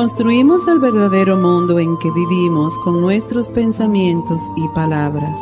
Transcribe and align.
Construimos 0.00 0.66
el 0.66 0.78
verdadero 0.78 1.36
mundo 1.36 1.78
en 1.78 1.98
que 1.98 2.10
vivimos 2.10 2.72
con 2.78 3.02
nuestros 3.02 3.48
pensamientos 3.48 4.40
y 4.56 4.66
palabras. 4.68 5.38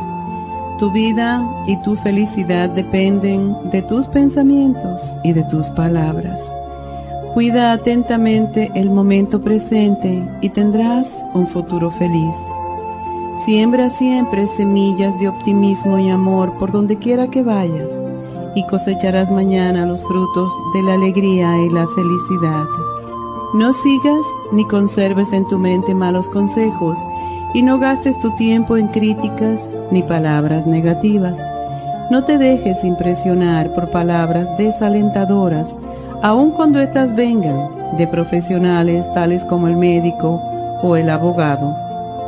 Tu 0.81 0.91
vida 0.91 1.49
y 1.69 1.81
tu 1.85 1.95
felicidad 1.95 2.69
dependen 2.69 3.55
de 3.71 3.83
tus 3.83 4.07
pensamientos 4.09 5.15
y 5.23 5.33
de 5.33 5.45
tus 5.45 5.71
palabras. 5.71 6.41
Cuida 7.35 7.71
atentamente 7.71 8.69
el 8.75 8.91
momento 8.91 9.41
presente 9.41 10.29
y 10.41 10.49
tendrás 10.49 11.09
un 11.35 11.47
futuro 11.47 11.93
feliz. 11.93 12.35
Siembra 13.45 13.91
siempre 13.91 14.49
semillas 14.57 15.17
de 15.21 15.29
optimismo 15.29 16.01
y 16.01 16.11
amor 16.11 16.53
por 16.59 16.73
donde 16.73 16.97
quiera 16.97 17.31
que 17.31 17.45
vayas 17.45 17.91
y 18.57 18.67
cosecharás 18.67 19.31
mañana 19.31 19.87
los 19.87 20.03
frutos 20.03 20.53
de 20.75 20.83
la 20.83 20.95
alegría 20.95 21.57
y 21.63 21.71
la 21.71 21.87
felicidad. 21.87 22.88
No 23.55 23.73
sigas 23.73 24.27
ni 24.53 24.67
conserves 24.67 25.33
en 25.33 25.47
tu 25.47 25.59
mente 25.59 25.95
malos 25.95 26.29
consejos 26.29 26.99
y 27.55 27.63
no 27.63 27.79
gastes 27.79 28.19
tu 28.21 28.31
tiempo 28.37 28.77
en 28.77 28.89
críticas 28.89 29.67
ni 29.91 30.03
palabras 30.03 30.67
negativas. 30.67 31.39
No 32.11 32.25
te 32.25 32.37
dejes 32.37 32.85
impresionar 32.85 33.75
por 33.75 33.91
palabras 33.91 34.47
desalentadoras, 34.59 35.75
aun 36.23 36.51
cuando 36.51 36.79
éstas 36.79 37.17
vengan 37.17 37.71
de 37.97 38.07
profesionales 38.07 39.11
tales 39.15 39.43
como 39.45 39.67
el 39.67 39.77
médico 39.77 40.43
o 40.83 40.97
el 40.97 41.09
abogado. 41.09 41.75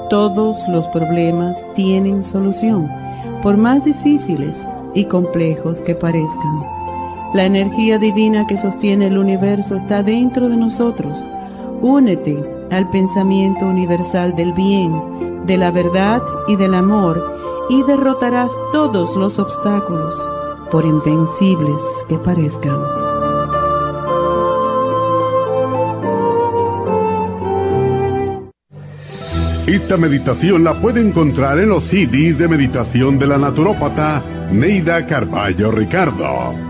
Todos 0.09 0.67
los 0.69 0.89
problemas 0.89 1.59
tienen 1.75 2.25
solución, 2.25 2.89
por 3.43 3.59
más 3.59 3.85
difíciles 3.85 4.57
y 4.95 5.05
complejos 5.05 5.81
que 5.81 5.95
parezcan. 5.95 6.80
La 7.33 7.45
energía 7.45 7.99
divina 7.99 8.47
que 8.49 8.59
sostiene 8.59 9.07
el 9.07 9.17
universo 9.17 9.77
está 9.77 10.03
dentro 10.03 10.49
de 10.49 10.57
nosotros. 10.57 11.17
Únete 11.81 12.43
al 12.73 12.91
pensamiento 12.91 13.67
universal 13.67 14.35
del 14.35 14.53
bien, 14.53 15.47
de 15.47 15.57
la 15.57 15.71
verdad 15.71 16.21
y 16.49 16.57
del 16.57 16.75
amor 16.75 17.39
y 17.71 17.85
derrotarás 17.85 18.51
todos 18.73 19.15
los 19.15 19.39
obstáculos, 19.39 20.15
por 20.73 20.85
invencibles 20.85 21.81
que 22.09 22.17
parezcan. 22.17 22.79
Esta 29.69 29.97
meditación 29.97 30.65
la 30.65 30.75
puede 30.75 31.01
encontrar 31.01 31.61
en 31.61 31.69
los 31.69 31.85
CDs 31.85 32.39
de 32.39 32.49
meditación 32.49 33.21
de 33.21 33.29
la 33.29 33.39
naturópata 33.39 34.21
Neida 34.51 35.07
Carballo 35.07 35.71
Ricardo. 35.71 36.70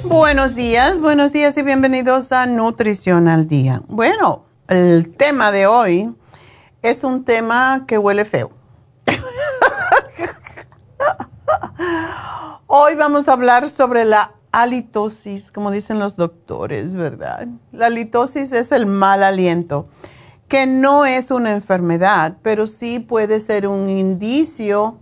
Buenos 0.05 0.57
días, 0.57 1.01
buenos 1.01 1.33
días 1.33 1.57
y 1.57 1.63
bienvenidos 1.63 2.33
a 2.33 2.47
Nutrición 2.47 3.29
al 3.29 3.47
Día. 3.47 3.83
Bueno, 3.87 4.43
el 4.67 5.15
tema 5.15 5.53
de 5.53 5.69
hoy 5.69 6.13
es 6.83 7.05
un 7.05 7.25
tema 7.25 7.85
que 7.87 7.97
huele 7.97 8.25
feo. 8.25 8.51
hoy 12.67 12.95
vamos 12.97 13.29
a 13.29 13.33
hablar 13.33 13.69
sobre 13.69 14.05
la 14.05 14.33
halitosis, 14.51 15.53
como 15.53 15.71
dicen 15.71 15.99
los 15.99 16.17
doctores, 16.17 16.95
¿verdad? 16.95 17.47
La 17.71 17.87
halitosis 17.87 18.53
es 18.53 18.73
el 18.73 18.87
mal 18.87 19.23
aliento, 19.23 19.89
que 20.49 20.67
no 20.67 21.07
es 21.07 21.31
una 21.31 21.55
enfermedad, 21.55 22.37
pero 22.43 22.67
sí 22.67 22.99
puede 22.99 23.41
ser 23.41 23.67
un 23.67 23.89
indicio 23.89 24.99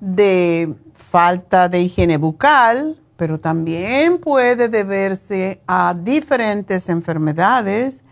de 0.00 0.74
falta 0.94 1.68
de 1.68 1.80
higiene 1.80 2.18
bucal, 2.18 3.00
pero 3.16 3.40
también 3.40 4.18
puede 4.18 4.68
deberse 4.68 5.60
a 5.66 5.94
diferentes 5.98 6.88
enfermedades, 6.88 8.02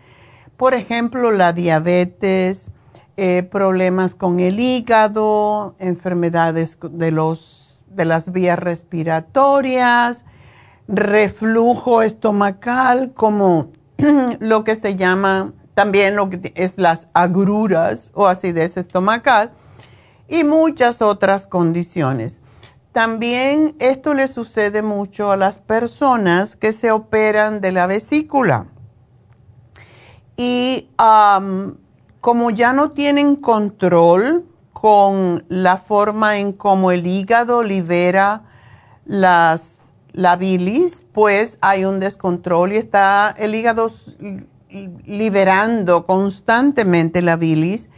por 0.57 0.73
ejemplo, 0.73 1.31
la 1.31 1.53
diabetes, 1.53 2.71
eh, 3.23 3.43
problemas 3.43 4.15
con 4.15 4.39
el 4.39 4.59
hígado, 4.59 5.75
enfermedades 5.77 6.79
de, 6.81 7.11
los, 7.11 7.79
de 7.85 8.05
las 8.05 8.31
vías 8.31 8.57
respiratorias, 8.57 10.25
reflujo 10.87 12.01
estomacal, 12.01 13.13
como 13.13 13.73
lo 14.39 14.63
que 14.63 14.73
se 14.73 14.95
llama 14.95 15.53
también 15.75 16.15
lo 16.15 16.31
que 16.31 16.51
es 16.55 16.79
las 16.79 17.09
agruras 17.13 18.09
o 18.15 18.25
acidez 18.25 18.75
estomacal 18.75 19.51
y 20.27 20.43
muchas 20.43 21.03
otras 21.03 21.45
condiciones. 21.45 22.41
También 22.91 23.75
esto 23.77 24.15
le 24.15 24.25
sucede 24.25 24.81
mucho 24.81 25.31
a 25.31 25.37
las 25.37 25.59
personas 25.59 26.55
que 26.55 26.73
se 26.73 26.89
operan 26.89 27.61
de 27.61 27.71
la 27.71 27.85
vesícula. 27.85 28.65
Y 30.37 30.89
como 32.21 32.51
ya 32.51 32.73
no 32.73 32.91
tienen 32.91 33.35
control 33.35 34.45
con 34.73 35.43
la 35.49 35.77
forma 35.77 36.37
en 36.37 36.53
cómo 36.53 36.91
el 36.91 37.05
hígado 37.05 37.63
libera 37.63 38.43
las, 39.05 39.81
la 40.13 40.35
bilis, 40.35 41.03
pues 41.11 41.57
hay 41.61 41.85
un 41.85 41.99
descontrol 41.99 42.73
y 42.73 42.77
está 42.77 43.35
el 43.37 43.53
hígado 43.53 43.91
liberando 45.05 46.05
constantemente 46.05 47.21
la 47.21 47.35
bilis. 47.35 47.89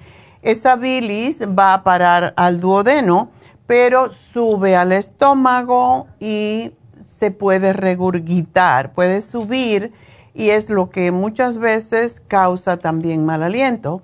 Esa 0.41 0.75
bilis 0.75 1.41
va 1.41 1.73
a 1.73 1.83
parar 1.83 2.33
al 2.35 2.59
duodeno 2.59 3.29
pero 3.67 4.11
sube 4.11 4.75
al 4.75 4.91
estómago 4.91 6.07
y 6.19 6.71
se 7.03 7.31
puede 7.31 7.73
regurgitar, 7.73 8.93
puede 8.93 9.21
subir 9.21 9.91
y 10.33 10.49
es 10.49 10.69
lo 10.69 10.89
que 10.89 11.11
muchas 11.11 11.57
veces 11.57 12.21
causa 12.27 12.77
también 12.77 13.25
mal 13.25 13.43
aliento, 13.43 14.01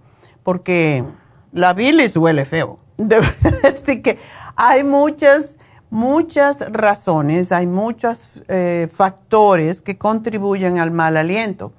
porque 0.50 1.04
la 1.52 1.76
bilis 1.76 2.18
huele 2.18 2.44
feo. 2.44 2.80
Así 3.64 4.02
que 4.02 4.18
hay 4.56 4.84
muchas 4.84 5.58
muchas 5.92 6.60
razones, 6.72 7.52
hay 7.52 7.68
muchos 7.68 8.42
eh, 8.48 8.88
factores 8.92 9.84
que 9.84 10.00
contribuyen 10.00 10.80
al 10.80 10.90
mal 10.90 11.18
aliento. 11.18 11.72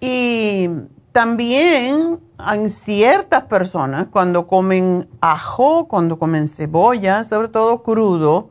Y 0.00 0.70
también 1.12 2.20
en 2.50 2.70
ciertas 2.70 3.44
personas, 3.44 4.06
cuando 4.10 4.46
comen 4.46 5.06
ajo, 5.20 5.86
cuando 5.86 6.18
comen 6.18 6.48
cebolla, 6.48 7.22
sobre 7.22 7.48
todo 7.48 7.82
crudo, 7.82 8.48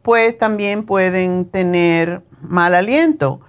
pues 0.00 0.38
también 0.38 0.86
pueden 0.86 1.44
tener 1.44 2.22
mal 2.40 2.74
aliento. 2.74 3.40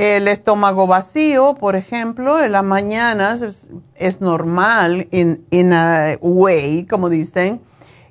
El 0.00 0.28
estómago 0.28 0.86
vacío, 0.86 1.56
por 1.56 1.76
ejemplo, 1.76 2.42
en 2.42 2.52
las 2.52 2.64
mañanas 2.64 3.68
es, 3.94 4.20
normal, 4.22 5.08
en 5.10 5.44
in 5.50 5.74
a 5.74 6.16
way, 6.22 6.86
como 6.86 7.10
dicen, 7.10 7.60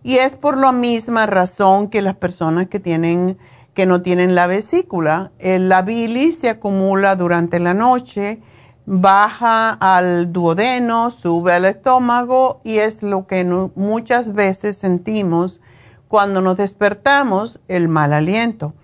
y 0.04 0.18
es 0.18 0.36
por 0.36 0.56
la 0.56 0.72
misma 0.72 1.26
razón 1.26 1.90
que 1.90 2.04
las 2.04 2.16
personas 2.16 2.68
que 2.68 2.80
tienen 2.80 3.40
que 3.74 3.88
no 3.88 4.04
tienen 4.04 4.36
la 4.36 4.46
vesícula. 4.46 5.32
La 5.40 5.82
bilis 5.82 6.38
se 6.38 6.50
acumula 6.50 7.16
durante 7.16 7.60
la 7.60 7.74
noche, 7.74 8.40
baja 8.86 9.72
al 9.72 10.32
duodeno, 10.32 11.10
sube 11.10 11.54
al 11.54 11.66
estómago 11.66 12.62
y 12.64 12.78
es 12.78 13.02
lo 13.02 13.26
que 13.26 13.44
muchas 13.74 14.36
veces 14.36 14.78
sentimos 14.78 15.60
cuando 16.08 16.40
nos 16.40 16.58
despertamos, 16.58 17.60
el 17.68 17.88
mal 17.88 18.14
aliento. 18.14 18.76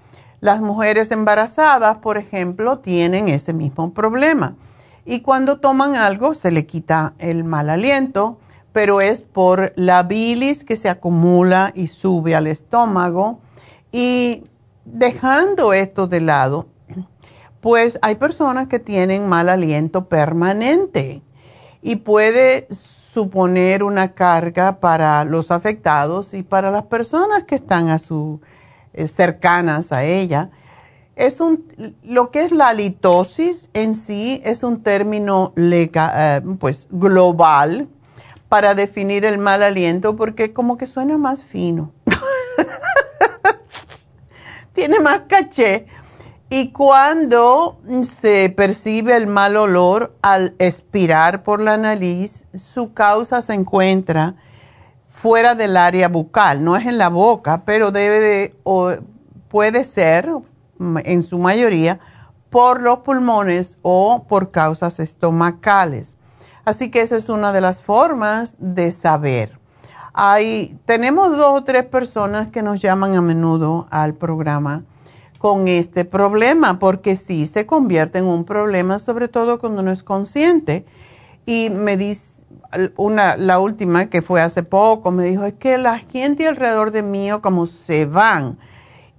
Las 0.45 0.62
mujeres 0.62 1.12
embarazadas, 1.12 1.97
por 1.97 2.19
ejemplo, 2.19 2.77
tienen 2.77 3.30
ese 3.30 3.51
mismo 3.51 3.94
problema. 3.94 4.56
Y 5.03 5.21
cuando 5.21 5.59
toman 5.59 5.95
algo 5.95 6.36
se 6.36 6.51
le 6.51 6.68
quita 6.68 7.15
el 7.18 7.44
mal 7.44 7.69
aliento 7.69 8.38
pero 8.75 9.00
es 9.00 9.21
por 9.21 9.71
la 9.77 10.03
bilis 10.03 10.65
que 10.65 10.75
se 10.75 10.89
acumula 10.89 11.71
y 11.75 11.88
sube 11.88 12.36
al 12.36 12.45
estómago. 12.45 13.39
Y 13.89 14.44
dejando 14.83 15.71
esto 15.71 16.07
de 16.07 16.19
lado, 16.19 16.68
pues 17.62 17.97
hay 18.01 18.15
personas 18.15 18.68
que 18.68 18.80
tienen 18.80 19.30
mal 19.30 19.47
aliento 19.47 20.09
permanente 20.09 21.21
y 21.81 21.95
puede 21.95 22.68
suponer 22.69 23.81
una 23.81 24.12
carga 24.12 24.81
para 24.81 25.24
los 25.24 25.51
afectados 25.51 26.33
y 26.33 26.44
para 26.44 26.69
las 26.69 26.83
personas 26.83 27.45
que 27.45 27.56
están 27.56 27.88
a 27.88 27.97
su, 27.97 28.42
cercanas 29.07 29.92
a 29.92 30.03
ella. 30.03 30.50
Es 31.15 31.39
un, 31.39 31.95
lo 32.03 32.30
que 32.30 32.44
es 32.44 32.51
la 32.51 32.74
litosis 32.74 33.69
en 33.74 33.95
sí 33.95 34.42
es 34.44 34.63
un 34.63 34.83
término 34.83 35.53
eh, 35.56 36.42
pues 36.59 36.88
global 36.92 37.88
para 38.50 38.75
definir 38.75 39.25
el 39.25 39.38
mal 39.38 39.63
aliento 39.63 40.15
porque 40.15 40.53
como 40.53 40.77
que 40.77 40.86
suena 40.86 41.18
más 41.18 41.44
fino. 41.44 41.92
Tiene 44.74 45.00
más 45.00 45.21
caché. 45.27 45.88
Y 46.50 46.71
cuando 46.71 47.80
se 48.03 48.53
percibe 48.56 49.18
el 49.18 49.25
mal 49.25 49.57
olor 49.57 50.15
al 50.21 50.53
expirar 50.59 51.44
por 51.44 51.59
la 51.59 51.77
nariz, 51.77 52.45
su 52.53 52.94
causa 52.94 53.42
se 53.42 53.53
encuentra 53.53 54.36
fuera 55.25 55.56
del 55.56 55.75
área 55.75 56.07
bucal, 56.07 56.63
no 56.63 56.77
es 56.77 56.86
en 56.86 57.00
la 57.00 57.10
boca, 57.10 57.63
pero 57.66 57.89
debe 57.89 58.19
de, 58.19 58.56
o 58.62 58.92
puede 59.48 59.83
ser, 59.83 60.30
en 60.80 61.24
su 61.24 61.39
mayoría, 61.39 62.00
por 62.51 62.83
los 62.83 63.00
pulmones 63.00 63.80
o 63.81 64.25
por 64.30 64.51
causas 64.51 65.00
estomacales. 65.00 66.16
Así 66.63 66.92
que 66.92 67.01
esa 67.01 67.16
es 67.16 67.27
una 67.27 67.54
de 67.54 67.62
las 67.62 67.81
formas 67.81 68.54
de 68.60 68.92
saber. 68.92 69.57
Hay, 70.13 70.77
tenemos 70.86 71.36
dos 71.36 71.60
o 71.60 71.63
tres 71.63 71.86
personas 71.86 72.50
que 72.50 72.62
nos 72.62 72.80
llaman 72.80 73.16
a 73.16 73.21
menudo 73.21 73.88
al 73.89 74.13
programa 74.13 74.83
con 75.39 75.68
este 75.68 76.06
problema, 76.06 76.78
porque 76.78 77.16
sí 77.16 77.48
se 77.48 77.66
convierte 77.66 78.19
en 78.19 78.25
un 78.25 78.45
problema, 78.45 79.00
sobre 79.00 79.28
todo 79.28 79.57
cuando 79.57 79.81
uno 79.81 79.89
es 79.89 80.04
consciente. 80.04 80.86
Y 81.48 81.71
me 81.71 81.98
dice, 81.98 82.34
una, 82.98 83.38
la 83.38 83.60
última 83.60 84.06
que 84.07 84.22
fue 84.22 84.42
hace 84.42 84.63
poco, 84.63 85.12
me 85.12 85.25
dijo, 85.25 85.46
es 85.46 85.54
que 85.54 85.78
la 85.78 86.00
gente 86.00 86.48
alrededor 86.48 86.92
de 86.92 87.04
mí 87.04 87.30
como 87.42 87.66
se 87.66 88.06
van. 88.06 88.57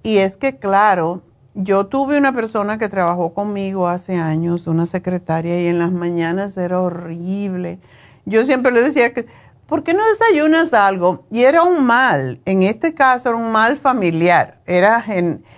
Y 0.03 0.17
es 0.17 0.37
que, 0.37 0.57
claro, 0.57 1.21
yo 1.53 1.87
tuve 1.87 2.17
una 2.17 2.33
persona 2.33 2.77
que 2.77 2.87
trabajó 2.87 3.33
conmigo 3.33 3.87
hace 3.87 4.15
años, 4.15 4.67
una 4.67 4.85
secretaria, 4.85 5.59
y 5.61 5.67
en 5.67 5.79
las 5.79 5.91
mañanas 5.91 6.55
era 6.57 6.79
horrible. 6.79 7.79
Yo 8.25 8.45
siempre 8.45 8.71
le 8.71 8.83
decía 8.83 9.13
que, 9.13 9.25
¿por 9.65 9.83
qué 9.83 9.93
no 9.93 10.07
desayunas 10.07 10.73
algo? 10.73 11.25
Y 11.31 11.43
era 11.43 11.63
un 11.63 11.85
mal, 11.85 12.39
en 12.45 12.63
este 12.63 12.93
caso 12.93 13.29
era 13.29 13.37
un 13.37 13.51
mal 13.51 13.77
familiar, 13.77 14.59
era 14.65 15.03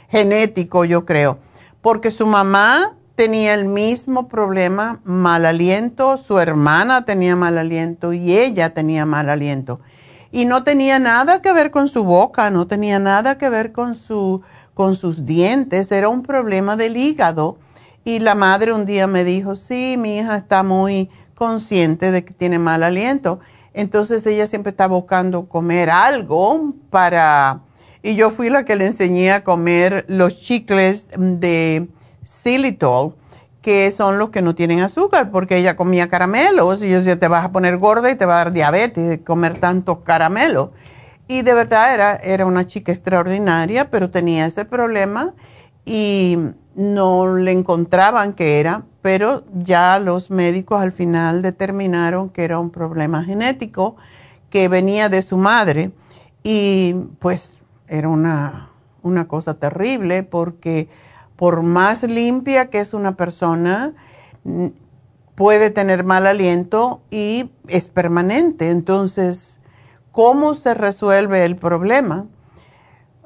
genético 0.10 0.86
yo 0.86 1.06
creo, 1.06 1.40
porque 1.81 2.12
su 2.12 2.26
mamá 2.26 2.96
tenía 3.19 3.54
el 3.54 3.66
mismo 3.66 4.30
problema, 4.30 5.01
mal 5.04 5.45
aliento, 5.45 6.16
su 6.16 6.39
hermana 6.39 7.04
tenía 7.04 7.36
mal 7.36 7.57
aliento 7.57 8.13
y 8.13 8.38
ella 8.38 8.69
tenía 8.69 9.06
mal 9.06 9.30
aliento. 9.30 9.81
Y 10.31 10.45
no 10.45 10.63
tenía 10.63 11.00
nada 11.00 11.42
que 11.42 11.51
ver 11.51 11.69
con 11.69 11.89
su 11.89 12.06
boca, 12.06 12.50
no 12.50 12.66
tenía 12.66 12.98
nada 12.98 13.38
que 13.38 13.50
ver 13.50 13.74
con 13.74 13.94
su 13.94 14.42
con 14.74 14.95
sus 14.95 15.25
dientes, 15.25 15.92
era 15.92 16.07
un 16.07 16.24
problema 16.24 16.77
del 16.77 16.95
hígado. 16.95 17.57
Y 18.06 18.19
la 18.19 18.36
madre 18.36 18.71
un 18.71 18.86
día 18.86 19.06
me 19.06 19.25
dijo, 19.25 19.57
sí, 19.57 19.98
mi 20.00 20.19
hija 20.19 20.38
está 20.38 20.63
muy 20.63 21.10
consciente 21.36 22.12
de 22.12 22.24
que 22.24 22.33
tiene 22.33 22.57
mal 22.57 22.83
aliento. 22.83 23.42
Entonces 23.74 24.25
ella 24.27 24.48
siempre 24.48 24.69
está 24.69 24.88
buscando 24.88 25.50
comer 25.50 25.89
algo 25.89 26.74
para... 26.89 27.63
Y 28.01 28.16
yo 28.16 28.30
fui 28.31 28.50
la 28.50 28.63
que 28.63 28.77
le 28.77 28.86
enseñé 28.86 29.33
a 29.33 29.44
comer 29.44 30.06
los 30.07 30.39
chicles 30.39 31.10
de 31.18 31.89
xilitol, 32.24 33.16
que 33.62 33.92
son 33.92 34.18
los 34.18 34.30
que 34.30 34.42
no 34.42 34.56
tienen 34.56 34.80
azúcar, 34.80 35.31
porque 35.31 35.57
ella 35.57 35.75
comía 35.75 36.10
caramelos. 36.10 36.81
Y 36.83 36.89
yo 36.89 36.98
decía, 36.98 37.19
te 37.19 37.27
vas 37.27 37.45
a 37.45 37.51
poner 37.51 37.77
gorda 37.77 38.10
y 38.10 38.16
te 38.16 38.25
va 38.25 38.36
a 38.36 38.44
dar 38.45 38.54
diabetes 38.54 39.10
de 39.10 39.24
comer 39.24 39.60
tantos 39.60 40.00
caramelos. 40.00 40.69
Y 41.27 41.44
de 41.44 41.54
verdad 41.54 41.94
era, 41.94 42.16
era 42.16 42.45
una 42.45 42.66
chica 42.66 42.92
extraordinaria, 42.92 43.92
pero 43.92 44.10
tenía 44.10 44.45
ese 44.45 44.66
problema 44.66 45.33
y 45.86 46.38
no 46.75 47.36
le 47.36 47.51
encontraban 47.51 48.33
qué 48.33 48.60
era, 48.60 48.83
pero 49.01 49.44
ya 49.54 50.00
los 50.00 50.30
médicos 50.30 50.81
al 50.81 50.92
final 50.92 51.42
determinaron 51.42 52.30
que 52.30 52.44
era 52.44 52.60
un 52.60 52.69
problema 52.69 53.24
genético 53.24 53.95
que 54.50 54.68
venía 54.68 55.10
de 55.10 55.21
su 55.21 55.38
madre 55.38 55.92
y 56.44 56.94
pues 57.19 57.56
era 57.88 58.07
una, 58.07 58.69
una 59.02 59.28
cosa 59.28 59.56
terrible 59.56 60.23
porque 60.23 60.90
por 61.40 61.64
más 61.64 62.04
limpia 62.04 62.69
que 62.69 62.81
es 62.81 62.94
una 62.94 63.16
persona, 63.16 63.94
puede 65.36 65.69
tener 65.69 66.04
mal 66.04 66.28
aliento 66.28 67.00
y 67.10 67.50
es 67.69 67.88
permanente. 67.88 68.69
Entonces, 68.69 69.62
cómo 70.12 70.54
se 70.54 70.74
resuelve 70.74 71.46
el 71.46 71.56
problema. 71.56 72.26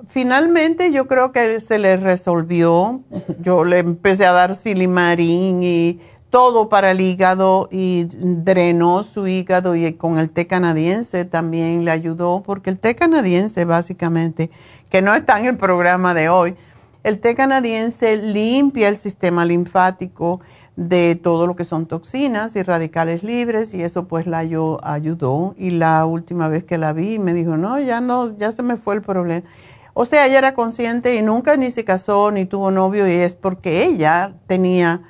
Finalmente 0.08 0.92
yo 0.92 1.08
creo 1.08 1.32
que 1.32 1.60
se 1.60 1.80
le 1.80 1.98
resolvió. 1.98 3.02
Yo 3.42 3.64
le 3.64 3.80
empecé 3.80 4.28
a 4.28 4.32
dar 4.32 4.54
silimarín 4.54 5.64
y 5.64 6.00
todo 6.30 6.70
para 6.70 6.92
el 6.92 7.02
hígado 7.02 7.68
y 7.72 8.06
drenó 8.12 9.02
su 9.02 9.26
hígado 9.26 9.76
y 9.76 9.92
con 9.94 10.20
el 10.20 10.30
té 10.30 10.46
canadiense 10.46 11.26
también 11.26 11.84
le 11.84 11.90
ayudó, 11.90 12.44
porque 12.46 12.70
el 12.70 12.78
té 12.78 12.96
canadiense 12.96 13.66
básicamente, 13.66 14.52
que 14.90 15.02
no 15.02 15.16
está 15.16 15.40
en 15.40 15.48
el 15.48 15.58
programa 15.58 16.14
de 16.14 16.30
hoy, 16.30 16.56
el 17.04 17.20
té 17.20 17.36
canadiense 17.36 18.16
limpia 18.18 18.88
el 18.88 18.98
sistema 18.98 19.46
linfático 19.46 20.40
de 20.76 21.20
todo 21.22 21.48
lo 21.48 21.56
que 21.56 21.66
son 21.66 21.86
toxinas 21.86 22.56
y 22.56 22.64
radicales 22.64 23.24
libres 23.24 23.74
y 23.74 23.84
eso 23.84 24.08
pues 24.08 24.26
la 24.26 24.40
ayudó 24.40 25.54
y 25.58 25.72
la 25.72 26.06
última 26.06 26.48
vez 26.48 26.64
que 26.64 26.78
la 26.78 26.94
vi 26.94 27.20
me 27.20 27.34
dijo, 27.34 27.58
no, 27.58 27.80
ya 27.80 28.02
no, 28.02 28.36
ya 28.38 28.52
se 28.52 28.64
me 28.64 28.78
fue 28.78 28.96
el 28.96 29.02
problema. 29.02 29.46
O 29.94 30.06
sea, 30.06 30.26
ella 30.26 30.40
era 30.40 30.56
consciente 30.56 31.16
y 31.16 31.22
nunca 31.22 31.56
ni 31.56 31.70
se 31.70 31.86
casó 31.86 32.32
ni 32.32 32.46
tuvo 32.46 32.72
novio 32.72 33.08
y 33.08 33.12
es 33.12 33.36
porque 33.36 33.84
ella 33.84 34.34
tenía, 34.48 35.02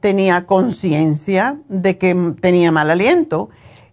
tenía 0.00 0.46
conciencia 0.46 1.60
de 1.68 1.98
que 1.98 2.34
tenía 2.40 2.72
mal 2.72 2.90
aliento 2.90 3.50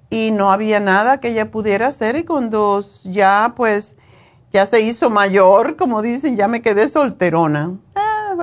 y 0.10 0.32
no 0.32 0.52
había 0.52 0.80
nada 0.80 1.20
que 1.20 1.30
ella 1.30 1.52
pudiera 1.52 1.88
hacer 1.88 2.16
y 2.16 2.24
cuando 2.24 2.80
ya 3.04 3.54
pues 3.56 3.96
ya 4.54 4.66
se 4.66 4.82
hizo 4.82 5.10
mayor, 5.10 5.76
como 5.76 6.02
dicen, 6.02 6.38
ya 6.38 6.48
me 6.48 6.62
quedé 6.62 6.88
solterona 6.88 7.74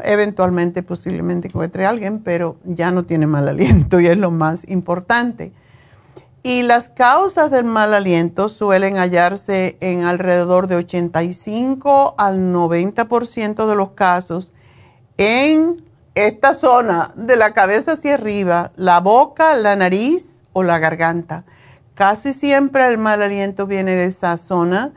eventualmente 0.04 0.82
posiblemente 0.82 1.48
encuentre 1.48 1.86
a 1.86 1.90
alguien, 1.90 2.20
pero 2.20 2.56
ya 2.64 2.90
no 2.90 3.04
tiene 3.04 3.26
mal 3.26 3.48
aliento 3.48 4.00
y 4.00 4.06
es 4.06 4.16
lo 4.16 4.30
más 4.30 4.68
importante. 4.68 5.52
Y 6.42 6.62
las 6.62 6.88
causas 6.88 7.50
del 7.50 7.64
mal 7.64 7.92
aliento 7.92 8.48
suelen 8.48 8.96
hallarse 8.96 9.76
en 9.80 10.04
alrededor 10.04 10.68
de 10.68 10.76
85 10.76 12.14
al 12.16 12.54
90% 12.54 13.66
de 13.66 13.74
los 13.76 13.90
casos 13.90 14.52
en 15.18 15.84
esta 16.14 16.54
zona 16.54 17.12
de 17.14 17.36
la 17.36 17.52
cabeza 17.52 17.92
hacia 17.92 18.14
arriba, 18.14 18.72
la 18.76 19.00
boca, 19.00 19.54
la 19.54 19.76
nariz 19.76 20.40
o 20.54 20.62
la 20.62 20.78
garganta. 20.78 21.44
Casi 21.94 22.32
siempre 22.32 22.88
el 22.88 22.96
mal 22.96 23.20
aliento 23.20 23.66
viene 23.66 23.92
de 23.92 24.04
esa 24.04 24.38
zona 24.38 24.92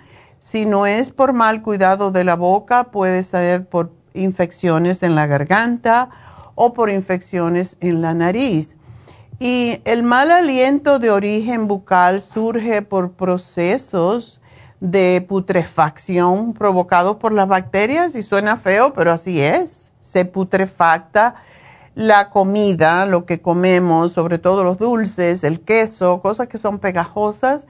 si 0.54 0.68
no 0.68 0.86
es 0.86 1.10
por 1.10 1.34
mal 1.34 1.64
cuidado 1.64 2.12
de 2.12 2.24
la 2.24 2.36
boca, 2.36 2.84
puede 2.92 3.24
ser 3.24 3.66
por 3.66 3.90
infecciones 4.14 5.02
en 5.02 5.16
la 5.16 5.26
garganta 5.26 6.12
o 6.54 6.74
por 6.74 6.92
infecciones 6.92 7.76
en 7.80 8.04
la 8.04 8.14
nariz. 8.14 8.76
Y 9.40 9.82
el 9.84 10.04
mal 10.04 10.30
aliento 10.30 11.00
de 11.00 11.10
origen 11.10 11.68
bucal 11.68 12.22
surge 12.22 12.84
por 12.84 13.14
procesos 13.14 14.42
de 14.80 15.26
putrefacción 15.28 16.54
provocados 16.54 17.16
por 17.16 17.34
las 17.34 17.48
bacterias 17.48 18.14
y 18.14 18.22
suena 18.22 18.56
feo, 18.56 18.94
pero 18.94 19.12
así 19.12 19.42
es. 19.42 19.92
Se 20.02 20.24
putrefacta 20.24 21.34
la 21.96 22.30
comida, 22.30 23.08
lo 23.08 23.26
que 23.26 23.42
comemos, 23.42 24.12
sobre 24.12 24.38
todo 24.38 24.64
los 24.64 24.78
dulces, 24.78 25.44
el 25.44 25.62
queso, 25.62 26.22
cosas 26.22 26.48
que 26.48 26.60
son 26.60 26.78
pegajosas, 26.78 27.66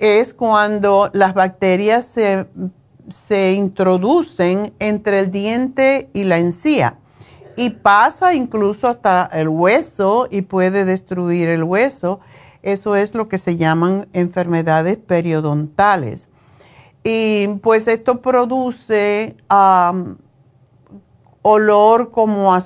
es 0.00 0.34
cuando 0.34 1.10
las 1.12 1.34
bacterias 1.34 2.06
se, 2.06 2.48
se 3.08 3.52
introducen 3.52 4.72
entre 4.80 5.20
el 5.20 5.30
diente 5.30 6.10
y 6.12 6.24
la 6.24 6.38
encía 6.38 6.96
y 7.60 7.68
pasa 7.68 8.32
incluso 8.34 8.88
hasta 8.88 9.28
el 9.32 9.48
hueso 9.48 10.26
y 10.30 10.40
puede 10.40 10.86
destruir 10.86 11.50
el 11.50 11.62
hueso. 11.62 12.20
Eso 12.62 12.96
es 12.96 13.14
lo 13.14 13.28
que 13.28 13.36
se 13.36 13.56
llaman 13.56 14.08
enfermedades 14.14 14.96
periodontales. 14.96 16.28
Y 17.04 17.48
pues 17.62 17.86
esto 17.86 18.22
produce 18.22 19.36
olor 21.42 22.10
como 22.10 22.54
a 22.54 22.60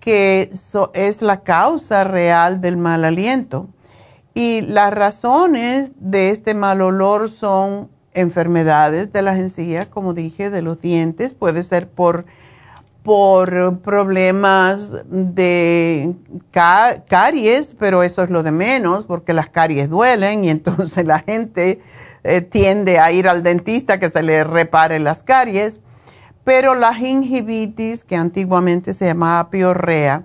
que 0.00 0.50
es 0.92 1.22
la 1.22 1.40
causa 1.42 2.04
real 2.04 2.60
del 2.60 2.76
mal 2.76 3.06
aliento. 3.06 3.68
Y 4.34 4.62
las 4.62 4.92
razones 4.92 5.92
de 5.96 6.30
este 6.30 6.54
mal 6.54 6.80
olor 6.82 7.30
son 7.30 7.88
enfermedades 8.12 9.12
de 9.12 9.22
las 9.22 9.38
encías, 9.38 9.86
como 9.86 10.12
dije, 10.12 10.50
de 10.50 10.60
los 10.60 10.80
dientes, 10.80 11.32
puede 11.32 11.62
ser 11.62 11.88
por 11.88 12.26
por 13.04 13.80
problemas 13.80 14.90
de 15.10 16.14
caries, 16.50 17.74
pero 17.78 18.02
eso 18.02 18.22
es 18.22 18.30
lo 18.30 18.42
de 18.42 18.50
menos, 18.50 19.04
porque 19.04 19.34
las 19.34 19.50
caries 19.50 19.90
duelen 19.90 20.46
y 20.46 20.48
entonces 20.48 21.04
la 21.06 21.18
gente 21.18 21.80
eh, 22.24 22.40
tiende 22.40 22.98
a 22.98 23.12
ir 23.12 23.28
al 23.28 23.42
dentista 23.42 24.00
que 24.00 24.08
se 24.08 24.22
le 24.22 24.42
repare 24.42 24.98
las 25.00 25.22
caries. 25.22 25.80
Pero 26.44 26.74
la 26.74 26.94
gingivitis, 26.94 28.04
que 28.04 28.16
antiguamente 28.16 28.94
se 28.94 29.06
llamaba 29.06 29.50
piorrea, 29.50 30.24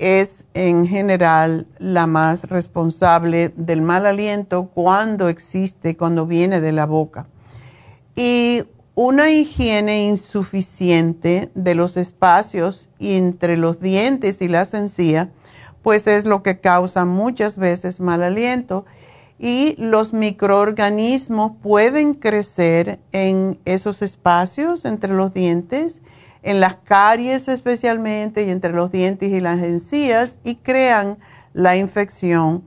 es 0.00 0.46
en 0.54 0.86
general 0.86 1.66
la 1.78 2.06
más 2.06 2.44
responsable 2.44 3.52
del 3.54 3.82
mal 3.82 4.06
aliento 4.06 4.70
cuando 4.72 5.28
existe, 5.28 5.96
cuando 5.96 6.26
viene 6.26 6.62
de 6.62 6.72
la 6.72 6.86
boca. 6.86 7.26
Y 8.16 8.64
una 8.94 9.30
higiene 9.30 10.04
insuficiente 10.04 11.50
de 11.54 11.74
los 11.74 11.98
espacios 11.98 12.88
entre 12.98 13.58
los 13.58 13.78
dientes 13.78 14.40
y 14.40 14.48
las 14.48 14.72
encías, 14.72 15.28
pues 15.82 16.06
es 16.06 16.24
lo 16.24 16.42
que 16.42 16.60
causa 16.60 17.04
muchas 17.04 17.58
veces 17.58 18.00
mal 18.00 18.22
aliento 18.22 18.86
y 19.38 19.74
los 19.78 20.12
microorganismos 20.12 21.52
pueden 21.62 22.14
crecer 22.14 23.00
en 23.12 23.58
esos 23.64 24.02
espacios 24.02 24.84
entre 24.84 25.14
los 25.14 25.32
dientes, 25.32 26.02
en 26.42 26.60
las 26.60 26.76
caries 26.76 27.48
especialmente 27.48 28.44
y 28.44 28.50
entre 28.50 28.72
los 28.72 28.90
dientes 28.90 29.30
y 29.30 29.40
las 29.40 29.62
encías 29.62 30.38
y 30.44 30.56
crean 30.56 31.18
la 31.52 31.76
infección 31.76 32.64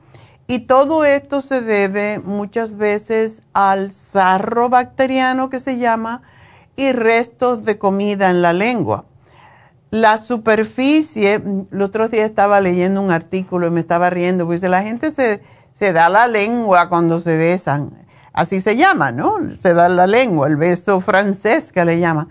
y 0.47 0.59
todo 0.59 1.05
esto 1.05 1.41
se 1.41 1.61
debe 1.61 2.19
muchas 2.19 2.75
veces 2.75 3.41
al 3.53 3.91
sarro 3.91 4.69
bacteriano 4.69 5.49
que 5.49 5.59
se 5.59 5.77
llama 5.77 6.21
y 6.75 6.91
restos 6.91 7.63
de 7.63 7.77
comida 7.77 8.29
en 8.29 8.41
la 8.41 8.51
lengua. 8.51 9.05
La 9.89 10.17
superficie, 10.17 11.41
el 11.71 11.81
otro 11.81 12.09
día 12.09 12.25
estaba 12.25 12.59
leyendo 12.59 13.01
un 13.01 13.11
artículo 13.11 13.67
y 13.67 13.69
me 13.71 13.79
estaba 13.79 14.09
riendo, 14.09 14.45
porque 14.45 14.67
la 14.67 14.83
gente 14.83 15.11
se, 15.11 15.41
se 15.71 15.93
da 15.93 16.09
la 16.09 16.27
lengua 16.27 16.89
cuando 16.89 17.19
se 17.19 17.37
besan. 17.37 18.05
Así 18.33 18.59
se 18.59 18.75
llama, 18.75 19.11
¿no? 19.11 19.37
Se 19.51 19.73
da 19.73 19.87
la 19.87 20.07
lengua, 20.07 20.47
el 20.47 20.57
beso 20.57 20.99
francés 20.99 21.71
que 21.71 21.85
le 21.85 21.99
llama. 21.99 22.27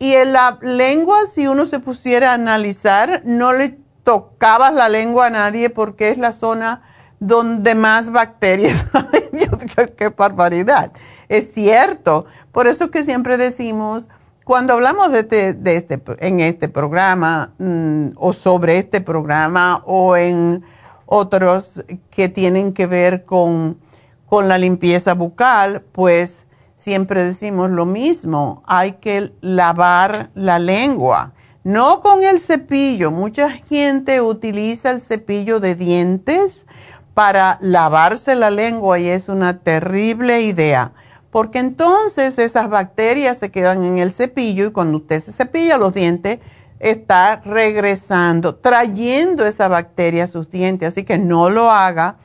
Y 0.00 0.14
en 0.14 0.32
la 0.32 0.58
lengua, 0.62 1.26
si 1.26 1.46
uno 1.46 1.66
se 1.66 1.78
pusiera 1.78 2.30
a 2.30 2.34
analizar, 2.34 3.20
no 3.26 3.52
le 3.52 3.78
tocabas 4.02 4.72
la 4.72 4.88
lengua 4.88 5.26
a 5.26 5.30
nadie 5.30 5.68
porque 5.68 6.08
es 6.08 6.16
la 6.16 6.32
zona 6.32 6.80
donde 7.18 7.74
más 7.74 8.10
bacterias 8.10 8.86
hay. 8.94 9.88
¡Qué 9.98 10.08
barbaridad! 10.08 10.90
Es 11.28 11.52
cierto. 11.52 12.24
Por 12.50 12.66
eso 12.66 12.90
que 12.90 13.02
siempre 13.02 13.36
decimos, 13.36 14.08
cuando 14.44 14.72
hablamos 14.72 15.12
de 15.12 15.18
este, 15.20 15.52
de 15.52 15.76
este 15.76 16.02
en 16.20 16.40
este 16.40 16.70
programa 16.70 17.52
mm, 17.58 18.12
o 18.16 18.32
sobre 18.32 18.78
este 18.78 19.02
programa 19.02 19.82
o 19.84 20.16
en 20.16 20.64
otros 21.04 21.84
que 22.08 22.30
tienen 22.30 22.72
que 22.72 22.86
ver 22.86 23.26
con, 23.26 23.78
con 24.24 24.48
la 24.48 24.56
limpieza 24.56 25.12
bucal, 25.12 25.82
pues 25.92 26.46
siempre 26.80 27.22
decimos 27.22 27.70
lo 27.70 27.84
mismo. 27.84 28.62
Hay 28.66 28.92
que 28.92 29.32
lavar 29.42 30.30
la 30.34 30.58
lengua. 30.58 31.34
No 31.62 32.00
con 32.00 32.22
el 32.22 32.40
cepillo. 32.40 33.10
Mucha 33.10 33.50
gente 33.50 34.22
utiliza 34.22 34.90
el 34.90 35.00
cepillo 35.00 35.60
de 35.60 35.74
dientes 35.74 36.66
para 37.12 37.58
lavarse 37.60 38.34
la 38.34 38.48
lengua 38.48 38.98
y 38.98 39.08
es 39.08 39.28
una 39.28 39.58
terrible 39.58 40.40
idea, 40.40 40.92
porque 41.30 41.58
entonces 41.58 42.38
esas 42.38 42.70
bacterias 42.70 43.36
se 43.36 43.50
quedan 43.50 43.84
en 43.84 43.98
el 43.98 44.12
cepillo 44.12 44.66
y 44.66 44.72
cuando 44.72 44.98
usted 44.98 45.20
se 45.20 45.32
cepilla 45.32 45.76
los 45.76 45.92
dientes, 45.92 46.38
está 46.78 47.42
regresando, 47.44 48.54
trayendo 48.54 49.44
esa 49.44 49.68
bacteria 49.68 50.24
a 50.24 50.28
sus 50.28 50.48
dientes, 50.48 50.88
así 50.88 51.04
que 51.04 51.18
no 51.18 51.50
lo 51.50 51.70
haga. 51.70 52.16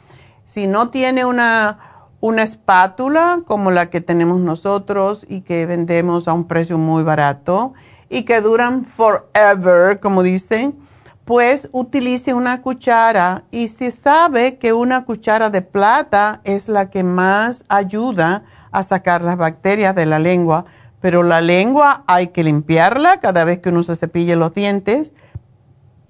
Si 0.45 0.67
no 0.67 0.91
tiene 0.91 1.25
una, 1.25 1.95
una 2.25 2.41
espátula 2.41 3.41
como 3.46 3.70
la 3.70 3.91
que 3.91 4.01
tenemos 4.01 4.39
nosotros 4.39 5.27
y 5.29 5.41
que 5.41 5.67
vendemos 5.67 6.27
a 6.27 6.34
un 6.34 6.48
precio 6.48 6.79
muy 6.79 7.03
barato 7.03 7.74
y 8.10 8.24
que 8.24 8.41
duran 8.41 8.84
forever, 8.84 10.00
como 10.00 10.24
dicen, 10.24 10.75
pues 11.24 11.70
utilice 11.72 12.34
una 12.34 12.63
cuchara 12.63 13.44
y 13.51 13.67
se 13.67 13.91
sabe 13.91 14.58
que 14.58 14.74
una 14.74 15.05
cuchara 15.05 15.51
de 15.51 15.62
plata 15.62 16.41
es 16.46 16.67
la 16.67 16.89
que 16.89 17.03
más 17.03 17.63
ayuda 17.67 18.44
a 18.72 18.82
sacar 18.82 19.22
las 19.22 19.38
bacterias 19.38 19.94
de 19.94 20.08
la 20.08 20.17
lengua, 20.17 20.65
pero 21.01 21.22
la 21.22 21.41
lengua 21.41 22.05
hay 22.08 22.29
que 22.29 22.44
limpiarla 22.44 23.20
cada 23.20 23.44
vez 23.44 23.60
que 23.60 23.70
uno 23.70 23.84
se 23.84 23.96
cepille 23.96 24.36
los 24.36 24.51
dientes, 24.51 25.13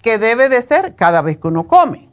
que 0.02 0.18
debe 0.18 0.48
de 0.48 0.62
ser 0.62 0.96
cada 0.96 1.22
vez 1.22 1.36
que 1.40 1.50
uno 1.50 1.68
come, 1.68 2.08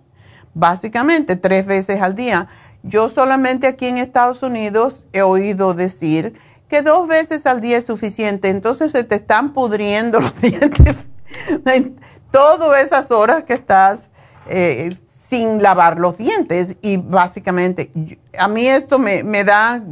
básicamente 0.54 1.36
tres 1.36 1.66
veces 1.66 2.02
al 2.02 2.16
día. 2.16 2.48
Yo 2.82 3.08
solamente 3.08 3.66
aquí 3.66 3.86
en 3.86 3.98
Estados 3.98 4.42
Unidos 4.42 5.06
he 5.12 5.22
oído 5.22 5.74
decir 5.74 6.34
que 6.68 6.82
dos 6.82 7.06
veces 7.06 7.46
al 7.46 7.60
día 7.60 7.78
es 7.78 7.86
suficiente, 7.86 8.48
entonces 8.48 8.92
se 8.92 9.04
te 9.04 9.16
están 9.16 9.52
pudriendo 9.52 10.20
los 10.20 10.40
dientes. 10.40 10.96
Todas 12.30 12.82
esas 12.82 13.10
horas 13.10 13.44
que 13.44 13.52
estás 13.52 14.10
eh, 14.48 14.90
sin 15.32 15.62
lavar 15.62 15.98
los 15.98 16.18
dientes. 16.18 16.76
Y 16.82 16.98
básicamente 16.98 17.90
a 18.38 18.48
mí 18.48 18.66
esto 18.66 18.98
me, 18.98 19.44
da 19.44 19.82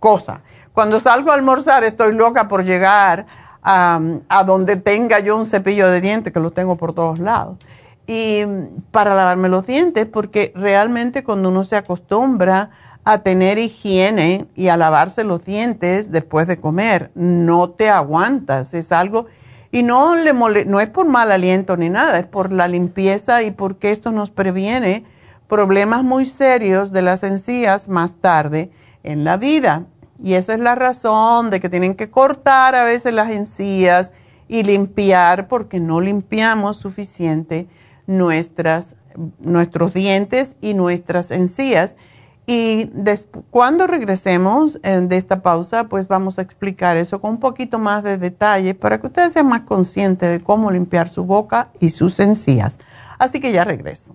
cosa. 0.00 0.40
Cuando 0.72 1.00
salgo 1.00 1.30
a 1.30 1.34
almorzar 1.34 1.84
estoy 1.84 2.14
loca 2.14 2.48
por 2.48 2.64
llegar 2.64 3.26
a, 3.62 4.00
donde 4.46 4.76
tenga 4.76 5.18
yo 5.20 5.36
un 5.36 5.44
cepillo 5.44 5.88
de 5.88 6.00
dientes, 6.00 6.32
que 6.32 6.40
lo 6.40 6.50
tengo 6.50 6.76
por 6.76 6.94
todos 6.94 7.18
lados, 7.18 7.58
y 8.06 8.44
para 8.90 9.14
lavarme 9.14 9.48
los 9.48 9.66
dientes, 9.66 10.06
porque 10.06 10.52
realmente 10.54 11.24
cuando 11.24 11.48
uno 11.48 11.64
se 11.64 11.76
acostumbra 11.76 12.70
a 13.04 13.18
tener 13.18 13.58
higiene 13.58 14.46
y 14.54 14.68
a 14.68 14.76
lavarse 14.76 15.24
los 15.24 15.44
dientes 15.44 16.10
después 16.10 16.46
de 16.46 16.56
comer, 16.56 17.10
no 17.14 17.70
te 17.70 17.88
aguantas, 17.88 18.74
es 18.74 18.92
algo 18.92 19.26
y 19.72 19.82
no, 19.82 20.14
le 20.16 20.32
no 20.64 20.80
es 20.80 20.90
por 20.90 21.06
mal 21.06 21.32
aliento 21.32 21.76
ni 21.76 21.90
nada, 21.90 22.18
es 22.18 22.26
por 22.26 22.52
la 22.52 22.68
limpieza 22.68 23.42
y 23.42 23.50
porque 23.50 23.90
esto 23.90 24.12
nos 24.12 24.30
previene 24.30 25.04
problemas 25.48 26.02
muy 26.02 26.24
serios 26.24 26.92
de 26.92 27.02
las 27.02 27.22
encías 27.22 27.88
más 27.88 28.16
tarde 28.16 28.70
en 29.02 29.24
la 29.24 29.36
vida. 29.36 29.84
Y 30.22 30.34
esa 30.34 30.54
es 30.54 30.60
la 30.60 30.74
razón 30.74 31.50
de 31.50 31.60
que 31.60 31.68
tienen 31.68 31.94
que 31.94 32.10
cortar 32.10 32.74
a 32.74 32.84
veces 32.84 33.12
las 33.12 33.30
encías 33.30 34.12
y 34.48 34.62
limpiar 34.62 35.48
porque 35.48 35.78
no 35.78 36.00
limpiamos 36.00 36.76
suficiente 36.76 37.68
nuestras, 38.06 38.94
nuestros 39.38 39.94
dientes 39.94 40.56
y 40.60 40.74
nuestras 40.74 41.30
encías. 41.30 41.96
Y 42.46 42.90
cuando 43.50 43.88
regresemos 43.88 44.78
eh, 44.84 45.00
de 45.00 45.16
esta 45.16 45.42
pausa, 45.42 45.88
pues 45.88 46.06
vamos 46.06 46.38
a 46.38 46.42
explicar 46.42 46.96
eso 46.96 47.20
con 47.20 47.32
un 47.32 47.40
poquito 47.40 47.78
más 47.78 48.04
de 48.04 48.18
detalle 48.18 48.74
para 48.74 49.00
que 49.00 49.08
ustedes 49.08 49.32
sean 49.32 49.48
más 49.48 49.62
conscientes 49.62 50.30
de 50.30 50.40
cómo 50.40 50.70
limpiar 50.70 51.08
su 51.08 51.24
boca 51.24 51.70
y 51.80 51.90
sus 51.90 52.20
encías. 52.20 52.78
Así 53.18 53.40
que 53.40 53.50
ya 53.50 53.64
regreso. 53.64 54.14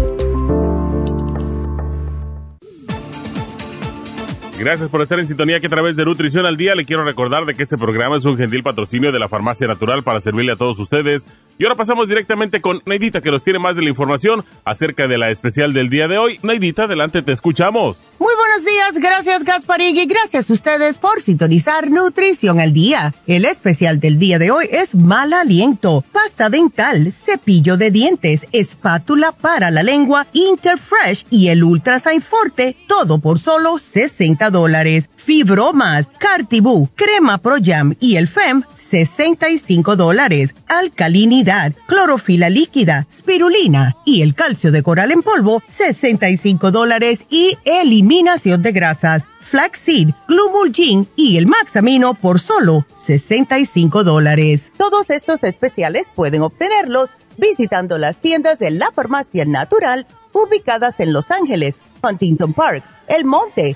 Gracias 4.61 4.89
por 4.89 5.01
estar 5.01 5.19
en 5.19 5.25
sintonía 5.25 5.59
que 5.59 5.65
a 5.65 5.71
través 5.71 5.95
de 5.95 6.05
Nutrición 6.05 6.45
al 6.45 6.55
Día 6.55 6.75
le 6.75 6.85
quiero 6.85 7.03
recordar 7.03 7.45
de 7.45 7.55
que 7.55 7.63
este 7.63 7.79
programa 7.79 8.17
es 8.17 8.25
un 8.25 8.37
gentil 8.37 8.61
patrocinio 8.61 9.11
de 9.11 9.17
la 9.17 9.27
Farmacia 9.27 9.65
Natural 9.65 10.03
para 10.03 10.19
servirle 10.19 10.51
a 10.51 10.55
todos 10.55 10.77
ustedes. 10.77 11.25
Y 11.57 11.63
ahora 11.63 11.75
pasamos 11.75 12.07
directamente 12.07 12.61
con 12.61 12.79
Neidita 12.85 13.21
que 13.21 13.31
nos 13.31 13.43
tiene 13.43 13.57
más 13.57 13.75
de 13.75 13.81
la 13.81 13.89
información 13.89 14.45
acerca 14.63 15.07
de 15.07 15.17
la 15.17 15.31
especial 15.31 15.73
del 15.73 15.89
día 15.89 16.07
de 16.07 16.19
hoy. 16.19 16.39
Neidita, 16.43 16.83
adelante, 16.83 17.23
te 17.23 17.31
escuchamos. 17.31 17.97
Muy 18.19 18.33
buenos 18.35 18.63
días, 18.63 18.99
gracias 18.99 19.43
Gasparigui, 19.43 20.05
gracias 20.05 20.47
a 20.47 20.53
ustedes 20.53 20.99
por 20.99 21.21
sintonizar 21.21 21.89
Nutrición 21.89 22.59
al 22.59 22.71
Día. 22.71 23.15
El 23.25 23.45
especial 23.45 23.99
del 23.99 24.19
día 24.19 24.37
de 24.37 24.51
hoy 24.51 24.67
es 24.69 24.93
mal 24.93 25.33
aliento, 25.33 26.03
pasta 26.11 26.51
dental, 26.51 27.11
cepillo 27.11 27.77
de 27.77 27.89
dientes, 27.89 28.45
espátula 28.51 29.31
para 29.31 29.71
la 29.71 29.81
lengua, 29.81 30.27
Interfresh 30.33 31.25
y 31.31 31.47
el 31.47 31.63
Ultrasign 31.63 32.21
Forte, 32.21 32.77
todo 32.87 33.17
por 33.17 33.39
solo 33.39 33.79
60 33.79 34.50
dólares. 34.51 35.09
Fibromas, 35.15 36.07
Cartibú, 36.19 36.89
Crema 36.95 37.39
Pro 37.39 37.55
Jam 37.61 37.95
y 37.99 38.17
el 38.17 38.27
FEM, 38.27 38.63
65 38.75 39.95
dólares. 39.95 40.53
Alcalinidad, 40.67 41.73
clorofila 41.87 42.49
líquida, 42.49 43.07
spirulina 43.11 43.95
y 44.05 44.21
el 44.21 44.35
calcio 44.35 44.71
de 44.71 44.83
coral 44.83 45.11
en 45.11 45.23
polvo, 45.23 45.63
65 45.67 46.71
dólares 46.71 47.25
y 47.29 47.57
eliminación 47.65 48.61
de 48.61 48.71
grasas. 48.71 49.23
Flaxseed, 49.51 50.09
Glumulgin 50.29 51.09
y 51.17 51.37
el 51.37 51.45
Maxamino 51.45 52.13
por 52.13 52.39
solo 52.39 52.85
65 52.95 54.03
dólares. 54.05 54.71
Todos 54.77 55.09
estos 55.09 55.43
especiales 55.43 56.07
pueden 56.15 56.41
obtenerlos 56.41 57.09
visitando 57.37 57.97
las 57.97 58.19
tiendas 58.19 58.59
de 58.59 58.71
la 58.71 58.91
farmacia 58.91 59.43
natural 59.43 60.07
ubicadas 60.31 60.99
en 60.99 61.11
Los 61.11 61.31
Ángeles, 61.31 61.75
Huntington 62.01 62.53
Park, 62.53 62.83
El 63.07 63.25
Monte, 63.25 63.75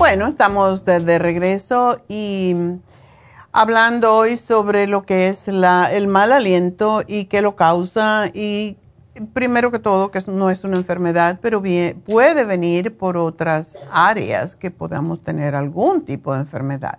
Bueno, 0.00 0.26
estamos 0.26 0.86
de, 0.86 1.18
regreso 1.18 2.00
y 2.08 2.56
hablando 3.52 4.14
hoy 4.16 4.38
sobre 4.38 4.86
lo 4.86 5.02
que 5.02 5.28
es 5.28 5.46
el 5.46 6.08
mal 6.08 6.32
aliento 6.32 7.02
y 7.06 7.26
qué 7.26 7.42
lo 7.42 7.54
causa 7.54 8.30
y 8.32 8.78
primero 9.34 9.70
que 9.70 9.78
todo 9.78 10.10
que 10.10 10.20
no 10.28 10.48
es 10.48 10.64
una 10.64 10.78
enfermedad, 10.78 11.38
pero 11.42 11.62
puede 12.06 12.46
venir 12.46 12.96
por 12.96 13.18
otras 13.18 13.76
áreas 13.92 14.56
que 14.56 14.70
podamos 14.70 15.20
tener 15.20 15.54
algún 15.54 16.02
tipo 16.06 16.32
de 16.32 16.40
enfermedad. 16.40 16.98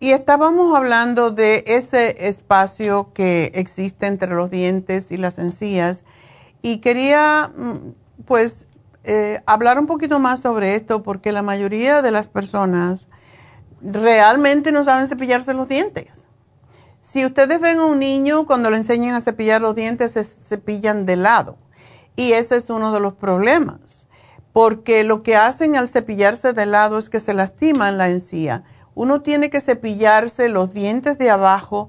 y 0.00 0.12
estábamos 0.12 0.74
hablando 0.74 1.32
de 1.32 1.64
ese 1.66 2.26
espacio 2.26 3.12
que 3.12 3.52
existe 3.54 4.06
entre 4.06 4.34
los 4.34 4.50
dientes 4.50 5.12
y 5.12 5.18
las 5.18 5.38
encías 5.38 6.04
y 6.62 6.78
quería 6.78 7.52
mm, 7.54 8.24
pues 8.24 8.66
eh, 9.04 9.40
hablar 9.46 9.78
un 9.78 9.86
poquito 9.86 10.18
más 10.18 10.40
sobre 10.40 10.74
esto 10.74 11.02
porque 11.02 11.32
la 11.32 11.42
mayoría 11.42 12.02
de 12.02 12.10
las 12.10 12.28
personas 12.28 13.08
realmente 13.82 14.72
no 14.72 14.84
saben 14.84 15.06
cepillarse 15.06 15.54
los 15.54 15.68
dientes. 15.68 16.26
Si 16.98 17.24
ustedes 17.24 17.60
ven 17.60 17.78
a 17.78 17.86
un 17.86 17.98
niño 17.98 18.46
cuando 18.46 18.68
le 18.68 18.76
enseñan 18.76 19.14
a 19.14 19.22
cepillar 19.22 19.62
los 19.62 19.74
dientes, 19.74 20.12
se 20.12 20.24
cepillan 20.24 21.06
de 21.06 21.16
lado. 21.16 21.56
Y 22.14 22.32
ese 22.32 22.56
es 22.56 22.68
uno 22.68 22.92
de 22.92 23.00
los 23.00 23.14
problemas, 23.14 24.06
porque 24.52 25.02
lo 25.02 25.22
que 25.22 25.36
hacen 25.36 25.76
al 25.76 25.88
cepillarse 25.88 26.52
de 26.52 26.66
lado 26.66 26.98
es 26.98 27.08
que 27.08 27.20
se 27.20 27.32
lastiman 27.32 27.96
la 27.96 28.10
encía. 28.10 28.64
Uno 28.94 29.22
tiene 29.22 29.48
que 29.48 29.62
cepillarse 29.62 30.50
los 30.50 30.74
dientes 30.74 31.16
de 31.16 31.30
abajo 31.30 31.88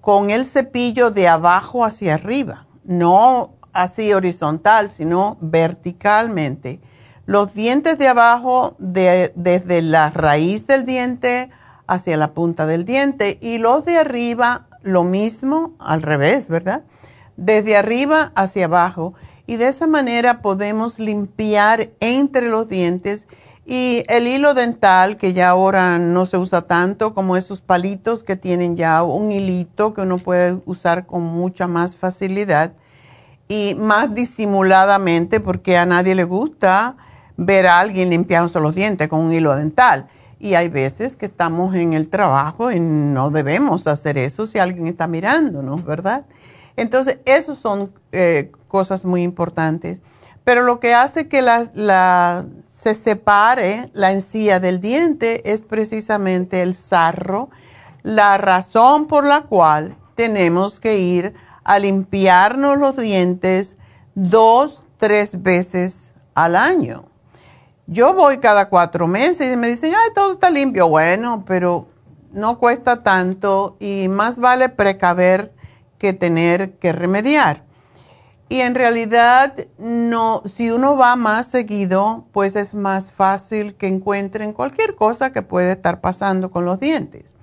con 0.00 0.30
el 0.30 0.46
cepillo 0.46 1.10
de 1.10 1.26
abajo 1.26 1.84
hacia 1.84 2.14
arriba, 2.14 2.66
no 2.84 3.54
así 3.72 4.12
horizontal, 4.12 4.90
sino 4.90 5.36
verticalmente. 5.40 6.80
Los 7.26 7.54
dientes 7.54 7.98
de 7.98 8.08
abajo, 8.08 8.74
desde 8.78 9.82
la 9.82 10.10
raíz 10.10 10.66
del 10.66 10.84
diente 10.84 11.50
hacia 11.86 12.16
la 12.16 12.32
punta 12.32 12.66
del 12.66 12.84
diente, 12.84 13.38
y 13.40 13.58
los 13.58 13.84
de 13.84 13.98
arriba, 13.98 14.66
lo 14.82 15.04
mismo, 15.04 15.74
al 15.78 16.02
revés, 16.02 16.48
¿verdad? 16.48 16.82
Desde 17.36 17.76
arriba 17.76 18.32
hacia 18.34 18.66
abajo. 18.66 19.14
Y 19.46 19.56
de 19.56 19.68
esa 19.68 19.86
manera 19.86 20.42
podemos 20.42 20.98
limpiar 20.98 21.90
entre 22.00 22.48
los 22.48 22.68
dientes 22.68 23.26
y 23.64 24.04
el 24.08 24.26
hilo 24.26 24.54
dental, 24.54 25.16
que 25.16 25.32
ya 25.32 25.50
ahora 25.50 25.98
no 25.98 26.26
se 26.26 26.36
usa 26.36 26.62
tanto 26.62 27.14
como 27.14 27.36
esos 27.36 27.60
palitos 27.60 28.24
que 28.24 28.36
tienen 28.36 28.76
ya 28.76 29.02
un 29.02 29.30
hilito 29.30 29.94
que 29.94 30.02
uno 30.02 30.18
puede 30.18 30.60
usar 30.66 31.06
con 31.06 31.22
mucha 31.22 31.68
más 31.68 31.94
facilidad 31.94 32.72
y 33.52 33.74
más 33.74 34.14
disimuladamente 34.14 35.38
porque 35.38 35.76
a 35.76 35.84
nadie 35.84 36.14
le 36.14 36.24
gusta 36.24 36.96
ver 37.36 37.66
a 37.66 37.80
alguien 37.80 38.08
limpiándose 38.08 38.58
los 38.60 38.74
dientes 38.74 39.08
con 39.08 39.20
un 39.20 39.32
hilo 39.32 39.54
dental. 39.54 40.08
y 40.38 40.54
hay 40.54 40.68
veces 40.68 41.16
que 41.16 41.26
estamos 41.26 41.74
en 41.76 41.92
el 41.92 42.08
trabajo 42.08 42.72
y 42.72 42.80
no 42.80 43.30
debemos 43.30 43.86
hacer 43.86 44.16
eso 44.18 44.44
si 44.46 44.58
alguien 44.58 44.88
está 44.88 45.06
mirándonos, 45.06 45.84
¿verdad? 45.84 46.24
Entonces, 46.76 47.18
esas 47.26 47.58
son 47.58 47.92
eh, 48.10 48.50
cosas 48.66 49.04
muy 49.04 49.22
importantes. 49.22 50.00
Pero 50.42 50.62
lo 50.62 50.80
que 50.80 50.94
hace 50.94 51.28
que 51.28 51.42
la, 51.42 52.44
se 52.72 52.94
separe 52.94 53.90
la 53.92 54.10
encía 54.10 54.58
del 54.58 54.80
diente 54.80 55.52
es 55.52 55.62
precisamente 55.62 56.62
el 56.62 56.74
sarro, 56.74 57.50
la 58.02 58.36
razón 58.38 59.06
por 59.06 59.24
la 59.24 59.42
cual 59.42 59.94
tenemos 60.16 60.80
que 60.80 60.98
ir 60.98 61.34
a 61.34 61.51
limpiarnos 61.78 62.78
los 62.78 62.96
dientes 62.96 63.76
dos, 64.14 64.82
tres 64.96 65.42
veces 65.42 66.14
al 66.34 66.56
año. 66.56 67.04
Yo 67.86 68.14
voy 68.14 68.38
cada 68.38 68.68
cuatro 68.68 69.06
meses 69.06 69.52
y 69.52 69.56
me 69.56 69.68
dicen, 69.68 69.92
ay, 69.94 70.10
todo 70.14 70.34
está 70.34 70.50
limpio. 70.50 70.88
Bueno, 70.88 71.44
pero 71.46 71.88
no 72.32 72.58
cuesta 72.58 73.02
tanto 73.02 73.76
y 73.80 74.08
más 74.08 74.38
vale 74.38 74.68
precaver 74.68 75.52
que 75.98 76.12
tener 76.12 76.78
que 76.78 76.92
remediar. 76.92 77.64
Y 78.48 78.60
en 78.60 78.74
realidad, 78.74 79.54
no, 79.78 80.42
si 80.44 80.70
uno 80.70 80.96
va 80.96 81.16
más 81.16 81.46
seguido, 81.46 82.26
pues 82.32 82.54
es 82.54 82.74
más 82.74 83.10
fácil 83.10 83.74
que 83.76 83.86
encuentren 83.86 84.52
cualquier 84.52 84.94
cosa 84.94 85.32
que 85.32 85.40
puede 85.40 85.72
estar 85.72 86.00
pasando 86.02 86.50
con 86.50 86.66
los 86.66 86.78
dientes. 86.78 87.34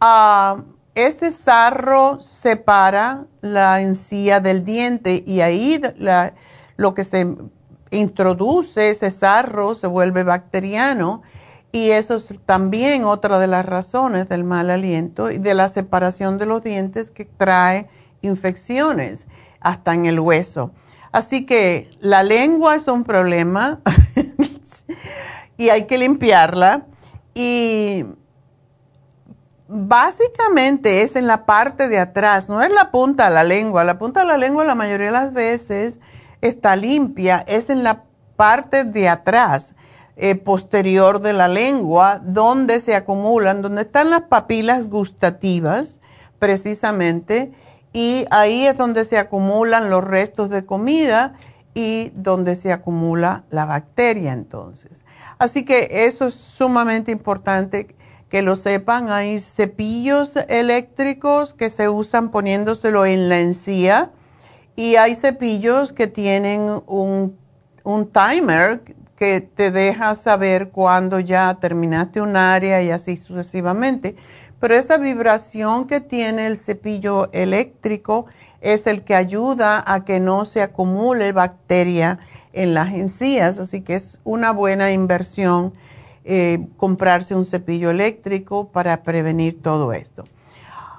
Ah, 0.00 0.62
ese 0.94 1.30
sarro 1.30 2.20
separa 2.20 3.24
la 3.40 3.80
encía 3.80 4.40
del 4.40 4.64
diente 4.64 5.22
y 5.26 5.40
ahí 5.40 5.80
lo 6.76 6.94
que 6.94 7.04
se 7.04 7.34
introduce 7.90 8.90
ese 8.90 9.10
sarro 9.10 9.74
se 9.74 9.86
vuelve 9.86 10.22
bacteriano 10.22 11.22
y 11.72 11.90
eso 11.90 12.16
es 12.16 12.28
también 12.44 13.04
otra 13.04 13.38
de 13.38 13.46
las 13.46 13.64
razones 13.64 14.28
del 14.28 14.44
mal 14.44 14.70
aliento 14.70 15.30
y 15.30 15.38
de 15.38 15.54
la 15.54 15.68
separación 15.70 16.36
de 16.36 16.46
los 16.46 16.62
dientes 16.62 17.10
que 17.10 17.24
trae 17.24 17.88
infecciones 18.20 19.26
hasta 19.60 19.94
en 19.94 20.04
el 20.04 20.20
hueso. 20.20 20.72
Así 21.12 21.46
que 21.46 21.90
la 22.00 22.22
lengua 22.22 22.74
es 22.74 22.88
un 22.88 23.04
problema 23.04 23.80
y 25.56 25.70
hay 25.70 25.86
que 25.86 25.96
limpiarla 25.96 26.86
y 27.34 28.04
básicamente 29.72 31.02
es 31.02 31.16
en 31.16 31.26
la 31.26 31.46
parte 31.46 31.88
de 31.88 31.98
atrás, 31.98 32.50
no 32.50 32.60
es 32.60 32.70
la 32.70 32.90
punta 32.90 33.28
de 33.28 33.34
la 33.34 33.42
lengua. 33.42 33.84
La 33.84 33.98
punta 33.98 34.20
de 34.20 34.26
la 34.26 34.36
lengua 34.36 34.64
la 34.64 34.74
mayoría 34.74 35.06
de 35.06 35.12
las 35.12 35.32
veces 35.32 35.98
está 36.42 36.76
limpia, 36.76 37.42
es 37.48 37.70
en 37.70 37.82
la 37.82 38.04
parte 38.36 38.84
de 38.84 39.08
atrás, 39.08 39.74
eh, 40.16 40.34
posterior 40.34 41.20
de 41.20 41.32
la 41.32 41.48
lengua, 41.48 42.20
donde 42.22 42.80
se 42.80 42.94
acumulan, 42.94 43.62
donde 43.62 43.82
están 43.82 44.10
las 44.10 44.22
papilas 44.22 44.88
gustativas, 44.88 46.00
precisamente, 46.38 47.50
y 47.94 48.26
ahí 48.30 48.66
es 48.66 48.76
donde 48.76 49.06
se 49.06 49.16
acumulan 49.16 49.88
los 49.88 50.04
restos 50.04 50.50
de 50.50 50.66
comida 50.66 51.34
y 51.72 52.12
donde 52.14 52.56
se 52.56 52.72
acumula 52.72 53.44
la 53.48 53.64
bacteria 53.64 54.32
entonces. 54.32 55.04
Así 55.38 55.64
que 55.64 55.88
eso 55.90 56.26
es 56.26 56.34
sumamente 56.34 57.10
importante 57.10 57.94
que 58.32 58.40
lo 58.40 58.56
sepan. 58.56 59.10
Hay 59.10 59.38
cepillos 59.38 60.36
eléctricos 60.48 61.52
que 61.52 61.68
se 61.68 61.90
usan 61.90 62.30
poniéndoselo 62.30 63.04
en 63.04 63.28
la 63.28 63.40
encía 63.40 64.10
y 64.74 64.96
hay 64.96 65.14
cepillos 65.14 65.92
que 65.92 66.06
tienen 66.06 66.82
un, 66.86 67.36
timer 68.10 68.80
que 69.16 69.42
te 69.42 69.70
deja 69.70 70.14
saber 70.14 70.70
cuándo 70.70 71.20
ya 71.20 71.58
terminaste 71.60 72.22
un 72.22 72.34
área 72.34 72.80
y 72.80 72.90
así 72.90 73.18
sucesivamente. 73.18 74.16
Pero 74.60 74.76
esa 74.76 74.96
vibración 74.96 75.86
que 75.86 76.00
tiene 76.00 76.46
el 76.46 76.56
cepillo 76.56 77.30
eléctrico 77.32 78.24
es 78.62 78.86
el 78.86 79.04
que 79.04 79.14
ayuda 79.14 79.84
a 79.86 80.06
que 80.06 80.20
no 80.20 80.46
se 80.46 80.62
acumule 80.62 81.32
bacteria 81.32 82.18
en 82.54 82.72
las 82.72 82.94
encías, 82.94 83.58
así 83.58 83.82
que 83.82 83.96
es 83.96 84.20
una 84.24 84.52
buena 84.52 84.90
inversión 84.90 85.74
eh, 86.24 86.66
comprarse 86.76 87.34
un 87.34 87.44
cepillo 87.44 87.90
eléctrico 87.90 88.68
para 88.68 89.02
prevenir 89.02 89.60
todo 89.60 89.92
esto. 89.92 90.24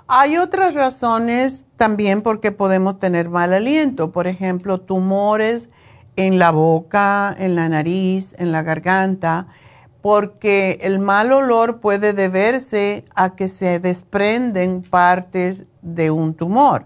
Hay 0.07 0.37
otras 0.37 0.73
razones 0.73 1.65
también 1.77 2.21
porque 2.21 2.51
podemos 2.51 2.99
tener 2.99 3.29
mal 3.29 3.53
aliento, 3.53 4.11
por 4.11 4.27
ejemplo, 4.27 4.79
tumores 4.79 5.69
en 6.15 6.39
la 6.39 6.51
boca, 6.51 7.33
en 7.37 7.55
la 7.55 7.69
nariz, 7.69 8.35
en 8.37 8.51
la 8.51 8.61
garganta, 8.61 9.47
porque 10.01 10.79
el 10.81 10.99
mal 10.99 11.31
olor 11.31 11.79
puede 11.79 12.11
deberse 12.11 13.05
a 13.15 13.35
que 13.35 13.47
se 13.47 13.79
desprenden 13.79 14.81
partes 14.81 15.63
de 15.81 16.11
un 16.11 16.33
tumor. 16.33 16.85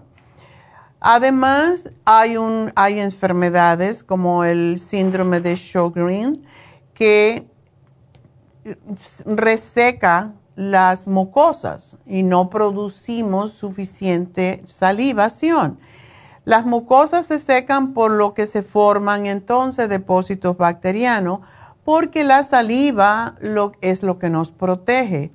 Además, 1.00 1.90
hay, 2.04 2.36
hay 2.76 3.00
enfermedades 3.00 4.02
como 4.04 4.44
el 4.44 4.78
síndrome 4.78 5.40
de 5.40 5.56
Sjogren 5.56 6.44
que 6.94 7.46
reseca 9.24 10.32
las 10.54 11.06
mucosas 11.06 11.96
y 12.04 12.24
no 12.24 12.50
producimos 12.50 13.52
suficiente 13.52 14.62
salivación. 14.66 15.78
Las 16.44 16.66
mucosas 16.66 17.26
se 17.26 17.38
secan 17.38 17.92
por 17.94 18.10
lo 18.10 18.34
que 18.34 18.46
se 18.46 18.62
forman 18.62 19.26
entonces 19.26 19.88
depósitos 19.88 20.56
bacterianos 20.56 21.40
porque 21.84 22.24
la 22.24 22.42
saliva 22.42 23.36
es 23.80 24.02
lo 24.02 24.18
que 24.18 24.30
nos 24.30 24.50
protege. 24.50 25.30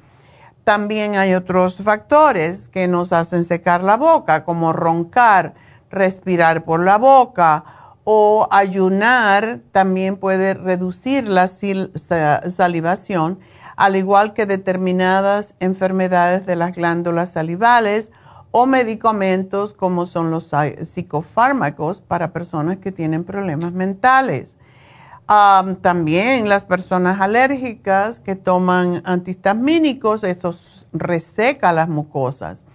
También 0.63 1.15
hay 1.15 1.34
otros 1.34 1.78
factores 1.78 2.67
que 2.67 2.88
nos 2.88 3.13
hacen 3.13 3.43
secar 3.43 3.84
la 3.84 3.98
boca, 3.98 4.43
como 4.43 4.74
roncar, 4.74 5.54
respirar 5.89 6.65
por 6.65 6.84
la 6.84 6.98
boca 6.98 7.63
o 8.04 8.48
ayunar, 8.52 9.62
también 9.72 10.18
puede 10.18 10.54
reducir 10.54 11.28
la 11.28 11.48
salivación 11.48 13.39
al 13.76 13.96
igual 13.96 14.34
que 14.34 14.46
determinadas 14.46 15.56
enfermedades 15.60 16.46
de 16.46 16.56
las 16.56 16.76
glándulas 16.76 17.32
salivales 17.32 18.12
o 18.52 18.68
medicamentos 18.68 19.74
como 19.74 20.06
son 20.06 20.30
los 20.30 20.52
psicofármacos 20.84 22.02
para 22.02 22.32
personas 22.32 22.78
que 22.78 22.92
tienen 22.92 23.24
problemas 23.24 23.72
mentales. 23.72 24.58
también 25.82 26.50
las 26.50 26.66
personas 26.66 27.20
alérgicas 27.20 28.20
que 28.20 28.36
toman 28.36 29.02
antihistamínicos, 29.06 30.24
eso 30.24 30.54
reseca 30.92 31.72
las 31.72 31.89
mucosas. 31.89 32.66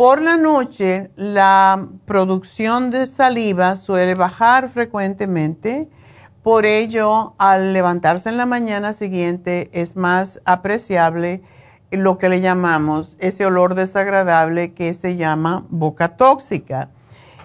Por 0.00 0.22
la 0.22 0.38
noche, 0.38 1.10
la 1.14 1.86
producción 2.06 2.90
de 2.90 3.06
saliva 3.06 3.76
suele 3.76 4.14
bajar 4.14 4.70
frecuentemente 4.70 5.90
por 6.42 6.64
ello, 6.64 7.34
al 7.36 7.74
levantarse 7.74 8.30
en 8.30 8.38
la 8.38 8.46
mañana 8.46 8.94
siguiente 8.94 9.68
es 9.74 9.96
más 9.96 10.40
apreciable 10.46 11.42
lo 11.90 12.16
que 12.16 12.30
le 12.30 12.40
llamamos 12.40 13.18
ese 13.20 13.44
olor 13.44 13.74
desagradable 13.74 14.72
que 14.72 14.94
se 14.94 15.16
llama 15.16 15.66
boca 15.68 16.16
tóxica. 16.16 16.88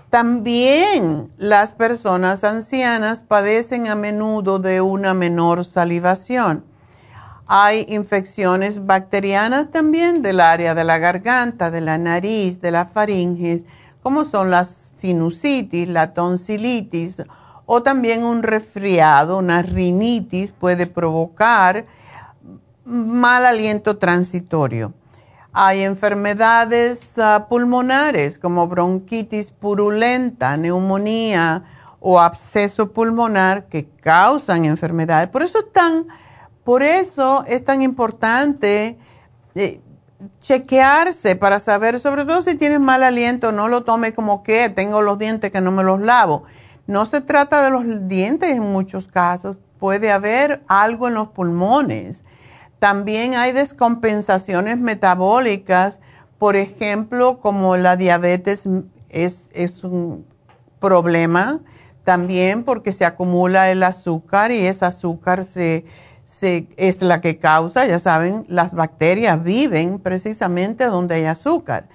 También 0.10 1.34
las 1.38 1.74
personas 1.74 2.46
ancianas 2.46 3.22
padecen 3.22 3.90
a 3.90 3.96
menudo 3.96 4.60
de 4.60 4.80
una 4.80 5.14
menor 5.14 5.66
salivación. 5.66 6.64
Hay 7.48 7.86
infecciones 7.90 8.86
bacterianas 8.86 9.70
también 9.72 10.22
del 10.22 10.40
área 10.40 10.74
de 10.74 10.84
la 10.84 10.98
garganta, 10.98 11.70
de 11.70 11.82
la 11.82 11.98
nariz, 11.98 12.60
de 12.60 12.72
la 12.72 12.86
faringe, 12.86 13.64
como 14.02 14.26
son 14.26 14.50
las 14.50 14.94
sinusitis, 14.98 15.88
la 15.88 16.14
tonsilitis 16.14 17.22
o 17.66 17.84
también 17.84 18.24
un 18.24 18.44
resfriado, 18.44 19.38
una 19.38 19.62
rinitis 19.62 20.52
puede 20.52 20.88
provocar 20.88 21.86
mal 22.86 23.46
aliento 23.46 23.98
transitorio. 23.98 24.94
Hay 25.52 25.82
enfermedades 25.82 27.18
ah, 27.18 27.48
pulmonares 27.50 28.38
como 28.38 28.68
bronquitis 28.68 29.52
purulenta, 29.52 30.58
neumonía 30.58 31.64
o 32.00 32.20
absceso 32.20 32.92
pulmonar 32.92 33.66
que 33.68 33.88
causan 34.02 34.66
enfermedades. 34.66 35.30
Por 35.30 35.44
eso 35.44 35.60
es 35.60 35.72
tan, 35.72 36.08
por 36.66 36.84
eso 36.84 37.46
es 37.48 37.64
tan 37.64 37.82
importante 37.82 38.98
eh, 39.56 39.80
chequearse 40.42 41.38
para 41.38 41.60
saber, 41.60 42.02
sobre 42.02 42.26
todo 42.26 42.42
si 42.42 42.56
tienes 42.56 42.82
mal 42.82 43.04
aliento, 43.04 43.54
no 43.54 43.70
lo 43.70 43.86
tome 43.86 44.14
como 44.14 44.44
que 44.44 44.70
tengo 44.70 45.02
los 45.02 45.18
dientes 45.18 45.52
que 45.52 45.62
no 45.62 45.72
me 45.72 45.84
los 45.84 46.02
lavo 46.02 46.44
no 46.88 47.06
se 47.06 47.22
trata 47.22 47.64
de 47.64 47.72
los 47.72 48.08
dientes 48.08 48.52
en 48.52 48.64
muchos 48.64 49.08
casos, 49.08 49.58
puede 49.80 50.12
haber 50.12 50.64
algo 50.68 51.08
en 51.08 51.16
los 51.16 51.30
pulmones. 51.30 52.24
También 52.80 53.36
hay 53.36 53.52
descompensaciones 53.52 54.78
metabólicas, 54.78 56.00
por 56.38 56.56
ejemplo, 56.56 57.40
como 57.40 57.78
la 57.78 57.96
diabetes 57.96 58.68
es, 59.10 59.50
es 59.54 59.84
un 59.84 60.26
problema 60.80 61.62
también 62.04 62.64
porque 62.64 62.92
se 62.92 63.04
acumula 63.04 63.72
el 63.72 63.82
azúcar 63.82 64.52
y 64.52 64.68
ese 64.68 64.86
azúcar 64.86 65.44
se, 65.44 65.86
es 66.42 67.02
la 67.02 67.22
que 67.22 67.38
causa, 67.38 67.86
ya 67.86 68.00
saben, 68.00 68.46
las 68.48 68.74
bacterias 68.74 69.44
viven 69.44 70.00
precisamente 70.00 70.86
donde 70.86 71.16
hay 71.16 71.26
azúcar. 71.26 71.88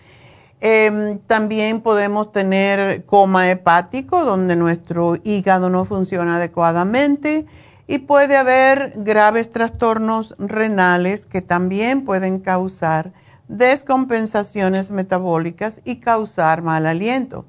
Em, 0.61 1.19
también 1.21 1.81
podemos 1.81 2.33
tener 2.33 3.05
coma 3.07 3.51
hepático, 3.51 4.25
donde 4.25 4.57
nuestro 4.57 5.17
hígado 5.25 5.71
no 5.71 5.85
funciona 5.85 6.37
adecuadamente. 6.37 7.47
Y 7.87 7.99
puede 7.99 8.37
haber 8.37 8.93
graves 8.97 9.51
trastornos 9.51 10.35
renales 10.39 11.27
que 11.27 11.43
también 11.43 12.05
pueden 12.05 12.39
causar 12.39 13.13
descompensaciones 13.49 14.91
metabólicas 14.91 15.81
y 15.85 15.97
causar 15.97 16.63
mal 16.63 16.87
aliento. 16.87 17.47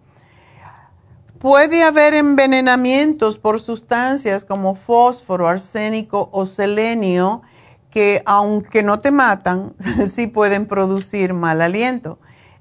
Puede 1.42 1.84
haber 1.84 2.14
envenenamientos 2.14 3.40
por 3.40 3.60
sustancias 3.60 4.46
como 4.46 4.76
fósforo, 4.76 5.48
arsénico 5.48 6.30
o 6.32 6.46
selenio 6.46 7.42
que 7.90 8.22
aunque 8.28 8.84
no 8.84 9.00
te 9.00 9.10
matan, 9.10 9.74
sí 10.08 10.28
pueden 10.28 10.68
producir 10.68 11.34
mal 11.34 11.64
aliento. 11.64 12.20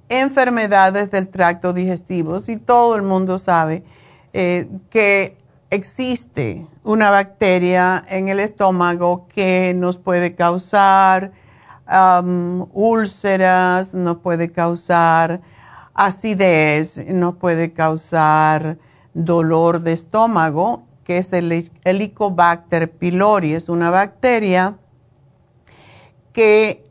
Enfermedades 0.08 1.10
del 1.10 1.28
tracto 1.28 1.74
digestivo. 1.74 2.40
Si 2.40 2.56
todo 2.56 2.96
el 2.96 3.02
mundo 3.02 3.36
sabe 3.36 3.84
eh, 4.32 4.66
que 4.88 5.36
existe 5.68 6.66
una 6.82 7.10
bacteria 7.10 8.02
en 8.08 8.28
el 8.28 8.40
estómago 8.40 9.28
que 9.28 9.74
nos 9.76 9.98
puede 9.98 10.34
causar 10.34 11.32
úlceras, 12.72 13.94
nos 13.94 14.16
puede 14.18 14.50
causar 14.50 15.42
acidez, 16.06 17.04
nos 17.08 17.36
puede 17.36 17.72
causar 17.72 18.78
dolor 19.12 19.82
de 19.82 19.92
estómago, 19.92 20.84
que 21.04 21.18
es 21.18 21.32
el 21.32 21.70
Helicobacter 21.84 22.90
pylori. 22.90 23.52
Es 23.52 23.68
una 23.68 23.90
bacteria 23.90 24.78
que 26.32 26.84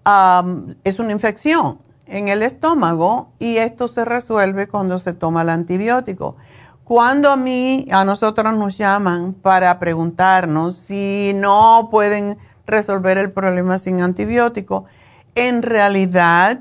es 0.84 1.00
una 1.00 1.12
infección 1.12 1.80
en 2.06 2.28
el 2.28 2.43
estómago 2.43 3.32
y 3.39 3.58
esto 3.58 3.88
se 3.88 4.06
resuelve 4.06 4.67
cuando 4.67 5.00
se 5.00 5.13
toma 5.13 5.41
el 5.41 5.50
antibiótico. 5.50 6.36
Cuando 6.84 7.32
a 7.32 7.38
mí, 7.38 7.88
a 7.91 8.04
nosotros 8.04 8.54
nos 8.56 8.78
llaman 8.78 9.34
para 9.34 9.80
preguntarnos 9.80 10.76
si 10.76 11.32
no 11.36 11.88
pueden 11.89 12.38
resolver 12.67 13.17
el 13.17 13.32
problema 13.32 13.80
sin 13.80 14.02
antibiótico, 14.02 14.86
en 15.34 15.63
realidad 15.63 16.60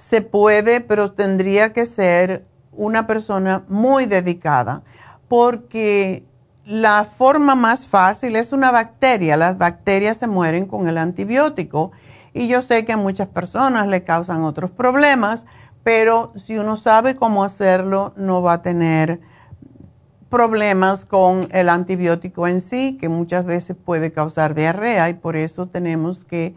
se 0.00 0.22
puede, 0.22 0.80
pero 0.80 1.12
tendría 1.12 1.74
que 1.74 1.84
ser 1.84 2.46
una 2.72 3.06
persona 3.06 3.64
muy 3.68 4.06
dedicada, 4.06 4.82
porque 5.28 6.24
la 6.64 7.04
forma 7.04 7.54
más 7.54 7.84
fácil 7.84 8.34
es 8.36 8.52
una 8.52 8.70
bacteria. 8.70 9.36
Las 9.36 9.58
bacterias 9.58 10.16
se 10.16 10.26
mueren 10.26 10.64
con 10.64 10.88
el 10.88 10.96
antibiótico 10.96 11.92
y 12.32 12.48
yo 12.48 12.62
sé 12.62 12.86
que 12.86 12.94
a 12.94 12.96
muchas 12.96 13.28
personas 13.28 13.88
le 13.88 14.02
causan 14.02 14.42
otros 14.42 14.70
problemas, 14.70 15.44
pero 15.84 16.32
si 16.34 16.56
uno 16.56 16.76
sabe 16.76 17.14
cómo 17.14 17.44
hacerlo, 17.44 18.14
no 18.16 18.40
va 18.40 18.54
a 18.54 18.62
tener 18.62 19.20
problemas 20.30 21.04
con 21.04 21.46
el 21.50 21.68
antibiótico 21.68 22.48
en 22.48 22.62
sí, 22.62 22.96
que 22.98 23.10
muchas 23.10 23.44
veces 23.44 23.76
puede 23.76 24.12
causar 24.12 24.54
diarrea 24.54 25.10
y 25.10 25.14
por 25.14 25.36
eso 25.36 25.66
tenemos 25.66 26.24
que 26.24 26.54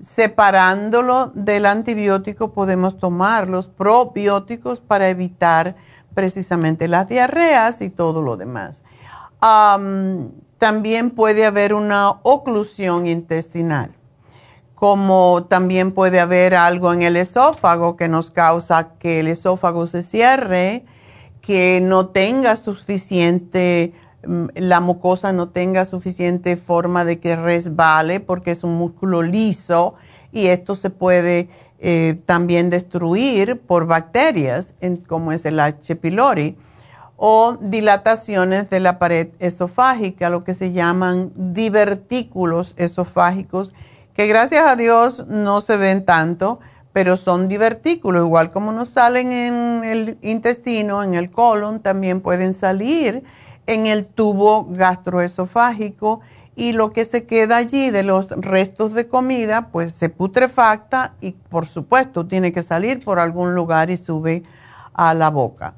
separándolo 0.00 1.32
del 1.34 1.66
antibiótico 1.66 2.52
podemos 2.52 2.98
tomar 2.98 3.48
los 3.48 3.68
probióticos 3.68 4.80
para 4.80 5.08
evitar 5.08 5.76
precisamente 6.14 6.88
las 6.88 7.08
diarreas 7.08 7.80
y 7.80 7.90
todo 7.90 8.22
lo 8.22 8.36
demás. 8.36 8.82
también 10.58 11.10
puede 11.10 11.44
haber 11.44 11.74
una 11.74 12.10
oclusión 12.22 13.06
intestinal, 13.06 13.92
como 14.74 15.46
también 15.48 15.92
puede 15.92 16.20
haber 16.20 16.54
algo 16.54 16.92
en 16.92 17.02
el 17.02 17.16
esófago 17.16 17.96
que 17.96 18.08
nos 18.08 18.30
causa 18.30 18.94
que 18.98 19.20
el 19.20 19.28
esófago 19.28 19.86
se 19.86 20.02
cierre, 20.02 20.84
que 21.42 21.80
no 21.82 22.08
tenga 22.08 22.56
suficiente 22.56 23.92
la 24.54 24.80
mucosa 24.80 25.32
no 25.32 25.48
tenga 25.48 25.84
suficiente 25.84 26.56
forma 26.56 27.04
de 27.04 27.18
que 27.18 27.36
resbale 27.36 28.20
porque 28.20 28.50
es 28.50 28.64
un 28.64 28.74
músculo 28.74 29.22
liso 29.22 29.94
y 30.32 30.46
esto 30.46 30.74
se 30.74 30.90
puede 30.90 31.48
eh, 31.78 32.18
también 32.26 32.70
destruir 32.70 33.60
por 33.60 33.86
bacterias 33.86 34.74
como 35.06 35.32
es 35.32 35.44
el 35.44 35.60
H. 35.60 35.96
pylori 35.96 36.56
o 37.16 37.56
dilataciones 37.60 38.68
de 38.70 38.80
la 38.80 38.98
pared 38.98 39.28
esofágica, 39.38 40.30
lo 40.30 40.44
que 40.44 40.54
se 40.54 40.72
llaman 40.72 41.32
divertículos 41.34 42.74
esofágicos, 42.76 43.72
que 44.14 44.26
gracias 44.26 44.66
a 44.66 44.76
Dios 44.76 45.26
no 45.26 45.60
se 45.60 45.76
ven 45.76 46.04
tanto, 46.04 46.60
pero 46.92 47.16
son 47.16 47.48
divertículos, 47.48 48.24
igual 48.24 48.50
como 48.50 48.72
nos 48.72 48.90
salen 48.90 49.32
en 49.32 49.84
el 49.84 50.18
intestino, 50.22 51.02
en 51.02 51.14
el 51.14 51.30
colon, 51.30 51.80
también 51.80 52.20
pueden 52.20 52.54
salir 52.54 53.22
en 53.66 53.86
el 53.86 54.06
tubo 54.06 54.66
gastroesofágico 54.70 56.20
y 56.56 56.72
lo 56.72 56.92
que 56.92 57.04
se 57.04 57.26
queda 57.26 57.58
allí 57.58 57.90
de 57.90 58.02
los 58.02 58.30
restos 58.30 58.94
de 58.94 59.06
comida, 59.06 59.68
pues 59.70 59.92
se 59.92 60.08
putrefacta 60.08 61.14
y 61.20 61.32
por 61.32 61.66
supuesto 61.66 62.26
tiene 62.26 62.50
que 62.52 62.62
salir 62.62 63.04
por 63.04 63.18
algún 63.18 63.54
lugar 63.54 63.90
y 63.90 63.98
sube 63.98 64.42
a 64.94 65.12
la 65.12 65.28
boca. 65.30 65.74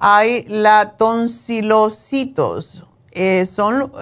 Hay 0.00 0.42
la 0.48 0.94
tonsilocitos. 0.96 2.84
Eh, 3.12 3.46
son, 3.46 3.92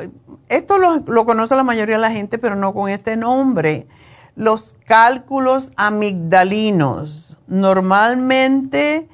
esto 0.48 0.78
lo, 0.78 1.00
lo 1.06 1.26
conoce 1.26 1.54
la 1.54 1.62
mayoría 1.64 1.96
de 1.96 2.02
la 2.02 2.10
gente, 2.10 2.38
pero 2.38 2.56
no 2.56 2.72
con 2.72 2.88
este 2.90 3.16
nombre. 3.16 3.86
Los 4.34 4.76
cálculos 4.86 5.72
amigdalinos. 5.76 7.38
Normalmente 7.46 9.08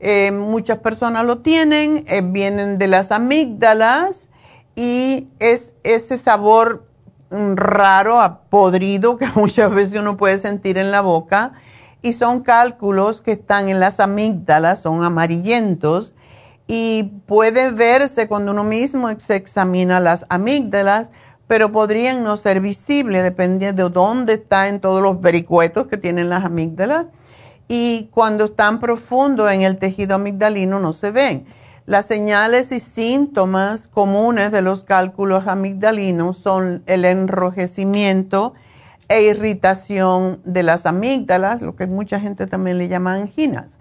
eh, 0.00 0.30
muchas 0.30 0.78
personas 0.78 1.26
lo 1.26 1.38
tienen, 1.38 2.04
eh, 2.06 2.22
vienen 2.24 2.78
de 2.78 2.86
las 2.86 3.10
amígdalas 3.10 4.28
y 4.76 5.26
es 5.40 5.74
ese 5.82 6.18
sabor 6.18 6.86
mm, 7.30 7.54
raro, 7.54 8.40
podrido 8.48 9.16
que 9.18 9.26
muchas 9.34 9.72
veces 9.74 9.98
uno 9.98 10.16
puede 10.16 10.38
sentir 10.38 10.78
en 10.78 10.90
la 10.90 11.00
boca. 11.00 11.52
Y 12.00 12.12
son 12.12 12.42
cálculos 12.42 13.22
que 13.22 13.32
están 13.32 13.68
en 13.68 13.80
las 13.80 13.98
amígdalas, 13.98 14.82
son 14.82 15.02
amarillentos. 15.02 16.14
Y 16.68 17.14
puede 17.26 17.72
verse 17.72 18.28
cuando 18.28 18.52
uno 18.52 18.62
mismo 18.62 19.08
se 19.18 19.34
examina 19.34 19.98
las 19.98 20.24
amígdalas, 20.28 21.10
pero 21.48 21.72
podrían 21.72 22.22
no 22.22 22.36
ser 22.36 22.60
visibles 22.60 23.24
dependiendo 23.24 23.88
de 23.88 23.90
dónde 23.90 24.34
está 24.34 24.68
en 24.68 24.78
todos 24.78 25.02
los 25.02 25.20
vericuetos 25.20 25.88
que 25.88 25.96
tienen 25.96 26.28
las 26.28 26.44
amígdalas 26.44 27.06
y 27.68 28.08
cuando 28.12 28.46
están 28.46 28.80
profundo 28.80 29.48
en 29.48 29.62
el 29.62 29.78
tejido 29.78 30.14
amigdalino 30.14 30.80
no 30.80 30.94
se 30.94 31.10
ven. 31.10 31.46
Las 31.84 32.06
señales 32.06 32.72
y 32.72 32.80
síntomas 32.80 33.86
comunes 33.86 34.50
de 34.50 34.62
los 34.62 34.84
cálculos 34.84 35.46
amigdalinos 35.46 36.38
son 36.38 36.82
el 36.86 37.04
enrojecimiento 37.04 38.54
e 39.08 39.22
irritación 39.22 40.40
de 40.44 40.62
las 40.62 40.84
amígdalas, 40.84 41.62
lo 41.62 41.76
que 41.76 41.86
mucha 41.86 42.20
gente 42.20 42.46
también 42.46 42.76
le 42.76 42.88
llama 42.88 43.14
anginas. 43.14 43.78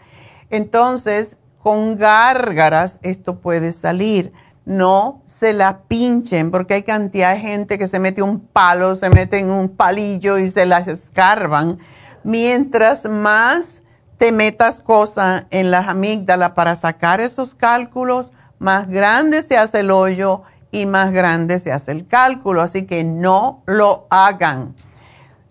Entonces, 0.49 1.35
con 1.61 1.97
gárgaras 1.97 2.99
esto 3.03 3.39
puede 3.39 3.73
salir. 3.73 4.31
No 4.65 5.21
se 5.25 5.51
la 5.51 5.79
pinchen 5.81 6.51
porque 6.51 6.75
hay 6.75 6.83
cantidad 6.83 7.33
de 7.33 7.41
gente 7.41 7.77
que 7.77 7.87
se 7.87 7.99
mete 7.99 8.21
un 8.21 8.39
palo, 8.39 8.95
se 8.95 9.09
mete 9.09 9.39
en 9.39 9.49
un 9.49 9.69
palillo 9.69 10.37
y 10.37 10.49
se 10.49 10.65
las 10.65 10.87
escarban 10.87 11.79
mientras 12.27 13.05
más 13.05 13.83
te 14.17 14.33
metas 14.33 14.81
cosas 14.81 15.45
en 15.49 15.71
las 15.71 15.87
amígdalas 15.87 16.51
para 16.51 16.75
sacar 16.75 17.21
esos 17.21 17.55
cálculos, 17.55 18.33
más 18.59 18.89
grande 18.89 19.41
se 19.43 19.57
hace 19.57 19.79
el 19.79 19.91
hoyo 19.91 20.41
y 20.69 20.87
más 20.87 21.13
grande 21.13 21.57
se 21.57 21.71
hace 21.71 21.93
el 21.93 22.05
cálculo. 22.05 22.61
Así 22.61 22.81
que 22.85 23.05
no 23.05 23.63
lo 23.65 24.07
hagan. 24.09 24.75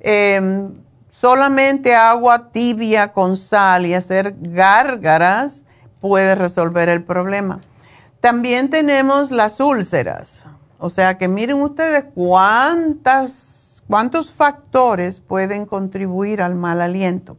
Em, 0.00 0.74
solamente 1.10 1.94
agua 1.94 2.50
tibia 2.52 3.10
con 3.14 3.38
sal 3.38 3.86
y 3.86 3.94
hacer 3.94 4.34
gárgaras 4.38 5.62
puede 6.02 6.34
resolver 6.34 6.90
el 6.90 7.02
problema. 7.02 7.62
También 8.20 8.68
tenemos 8.68 9.30
las 9.30 9.60
úlceras. 9.60 10.44
O 10.78 10.90
sea 10.90 11.16
que 11.16 11.26
miren 11.26 11.62
ustedes 11.62 12.04
cuántas 12.14 13.55
¿Cuántos 13.88 14.32
factores 14.32 15.20
pueden 15.20 15.66
contribuir 15.66 16.42
al 16.42 16.54
mal 16.54 16.80
aliento? 16.80 17.36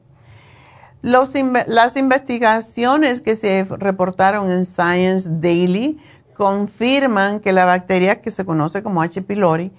las 1.04 1.96
investigaciones 1.96 3.22
que 3.22 3.36
se 3.36 3.66
reportaron 3.70 4.52
en 4.52 4.66
Science 4.66 5.30
Daily 5.32 5.98
confirman 6.34 7.40
que 7.40 7.54
la 7.54 7.66
bacteria 7.66 8.20
que 8.20 8.32
se 8.32 8.44
conoce 8.46 8.84
como 8.84 9.02
H. 9.02 9.22
pylori 9.22 9.72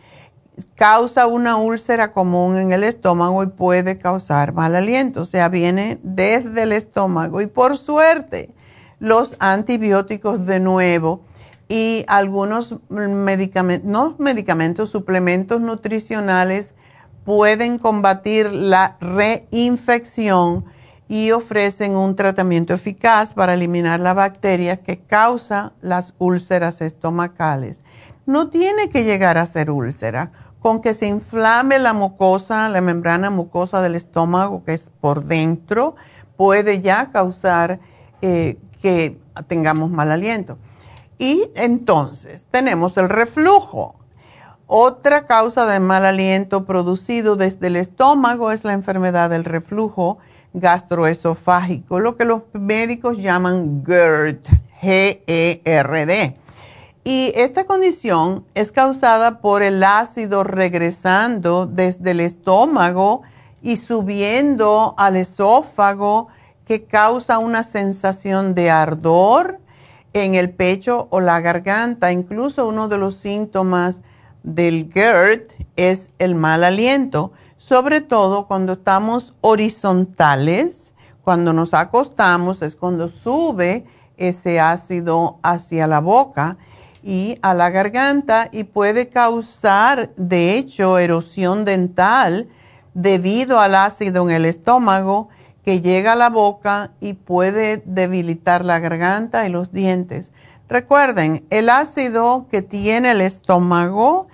causa 0.74 1.26
una 1.26 1.56
úlcera 1.56 2.12
común 2.12 2.56
en 2.56 2.72
el 2.72 2.82
estómago 2.82 3.42
y 3.42 3.48
puede 3.48 3.98
causar 3.98 4.52
mal 4.52 4.74
aliento, 4.74 5.20
o 5.20 5.24
sea, 5.24 5.48
viene 5.48 5.98
desde 6.02 6.62
el 6.62 6.72
estómago. 6.72 7.40
Y 7.40 7.46
por 7.46 7.76
suerte, 7.76 8.50
los 8.98 9.36
antibióticos 9.38 10.46
de 10.46 10.60
nuevo 10.60 11.22
y 11.68 12.04
algunos 12.08 12.76
medicamentos, 12.88 13.88
no 13.88 14.16
medicamentos, 14.18 14.90
suplementos 14.90 15.60
nutricionales 15.60 16.74
pueden 17.24 17.78
combatir 17.78 18.50
la 18.50 18.96
reinfección 19.00 20.64
y 21.08 21.30
ofrecen 21.32 21.94
un 21.96 22.16
tratamiento 22.16 22.74
eficaz 22.74 23.34
para 23.34 23.54
eliminar 23.54 24.00
la 24.00 24.14
bacteria 24.14 24.78
que 24.78 24.98
causa 24.98 25.72
las 25.80 26.14
úlceras 26.18 26.80
estomacales. 26.80 27.82
No 28.24 28.48
tiene 28.48 28.88
que 28.90 29.04
llegar 29.04 29.38
a 29.38 29.46
ser 29.46 29.70
úlcera, 29.70 30.32
con 30.60 30.80
que 30.80 30.92
se 30.92 31.06
inflame 31.06 31.78
la 31.78 31.92
mucosa, 31.92 32.68
la 32.68 32.80
membrana 32.80 33.30
mucosa 33.30 33.80
del 33.80 33.94
estómago, 33.94 34.64
que 34.64 34.74
es 34.74 34.90
por 35.00 35.24
dentro, 35.24 35.96
puede 36.36 36.80
ya 36.80 37.10
causar 37.10 37.78
eh, 38.20 38.58
que 38.82 39.18
tengamos 39.46 39.90
mal 39.90 40.10
aliento. 40.10 40.58
Y 41.18 41.50
entonces 41.56 42.46
tenemos 42.50 42.96
el 42.96 43.08
reflujo. 43.08 43.96
Otra 44.66 45.26
causa 45.26 45.66
de 45.66 45.80
mal 45.80 46.04
aliento 46.04 46.64
producido 46.64 47.36
desde 47.36 47.68
el 47.68 47.76
estómago 47.76 48.52
es 48.52 48.64
la 48.64 48.74
enfermedad 48.74 49.30
del 49.30 49.44
reflujo 49.44 50.18
gastroesofágico, 50.52 52.00
lo 52.00 52.16
que 52.16 52.24
los 52.24 52.42
médicos 52.52 53.18
llaman 53.18 53.82
GERD, 53.84 54.38
G-E-R-D. 54.82 56.36
Y 57.04 57.32
esta 57.34 57.64
condición 57.64 58.44
es 58.54 58.70
causada 58.70 59.40
por 59.40 59.62
el 59.62 59.82
ácido 59.82 60.44
regresando 60.44 61.64
desde 61.66 62.10
el 62.10 62.20
estómago 62.20 63.22
y 63.62 63.76
subiendo 63.76 64.94
al 64.98 65.16
esófago 65.16 66.28
que 66.66 66.84
causa 66.84 67.38
una 67.38 67.62
sensación 67.62 68.54
de 68.54 68.70
ardor 68.70 69.58
en 70.24 70.34
el 70.34 70.50
pecho 70.50 71.08
o 71.10 71.20
la 71.20 71.40
garganta. 71.40 72.12
Incluso 72.12 72.66
uno 72.66 72.88
de 72.88 72.98
los 72.98 73.16
síntomas 73.16 74.02
del 74.42 74.90
GERD 74.92 75.42
es 75.76 76.10
el 76.18 76.34
mal 76.34 76.64
aliento, 76.64 77.32
sobre 77.56 78.00
todo 78.00 78.46
cuando 78.46 78.74
estamos 78.74 79.34
horizontales, 79.40 80.92
cuando 81.22 81.52
nos 81.52 81.74
acostamos 81.74 82.62
es 82.62 82.74
cuando 82.74 83.08
sube 83.08 83.84
ese 84.16 84.60
ácido 84.60 85.38
hacia 85.42 85.86
la 85.86 86.00
boca 86.00 86.56
y 87.02 87.38
a 87.42 87.54
la 87.54 87.70
garganta 87.70 88.48
y 88.50 88.64
puede 88.64 89.08
causar, 89.08 90.14
de 90.16 90.56
hecho, 90.56 90.98
erosión 90.98 91.64
dental 91.64 92.48
debido 92.94 93.60
al 93.60 93.74
ácido 93.74 94.28
en 94.28 94.34
el 94.34 94.44
estómago 94.44 95.28
que 95.68 95.82
llega 95.82 96.14
a 96.14 96.16
la 96.16 96.30
boca 96.30 96.92
y 96.98 97.12
puede 97.12 97.82
debilitar 97.84 98.64
la 98.64 98.78
garganta 98.78 99.44
y 99.44 99.50
los 99.50 99.70
dientes. 99.70 100.32
Recuerden, 100.66 101.44
el 101.50 101.68
ácido 101.68 102.46
que 102.50 102.62
tiene 102.62 103.10
el 103.10 103.20
estómago 103.20 104.28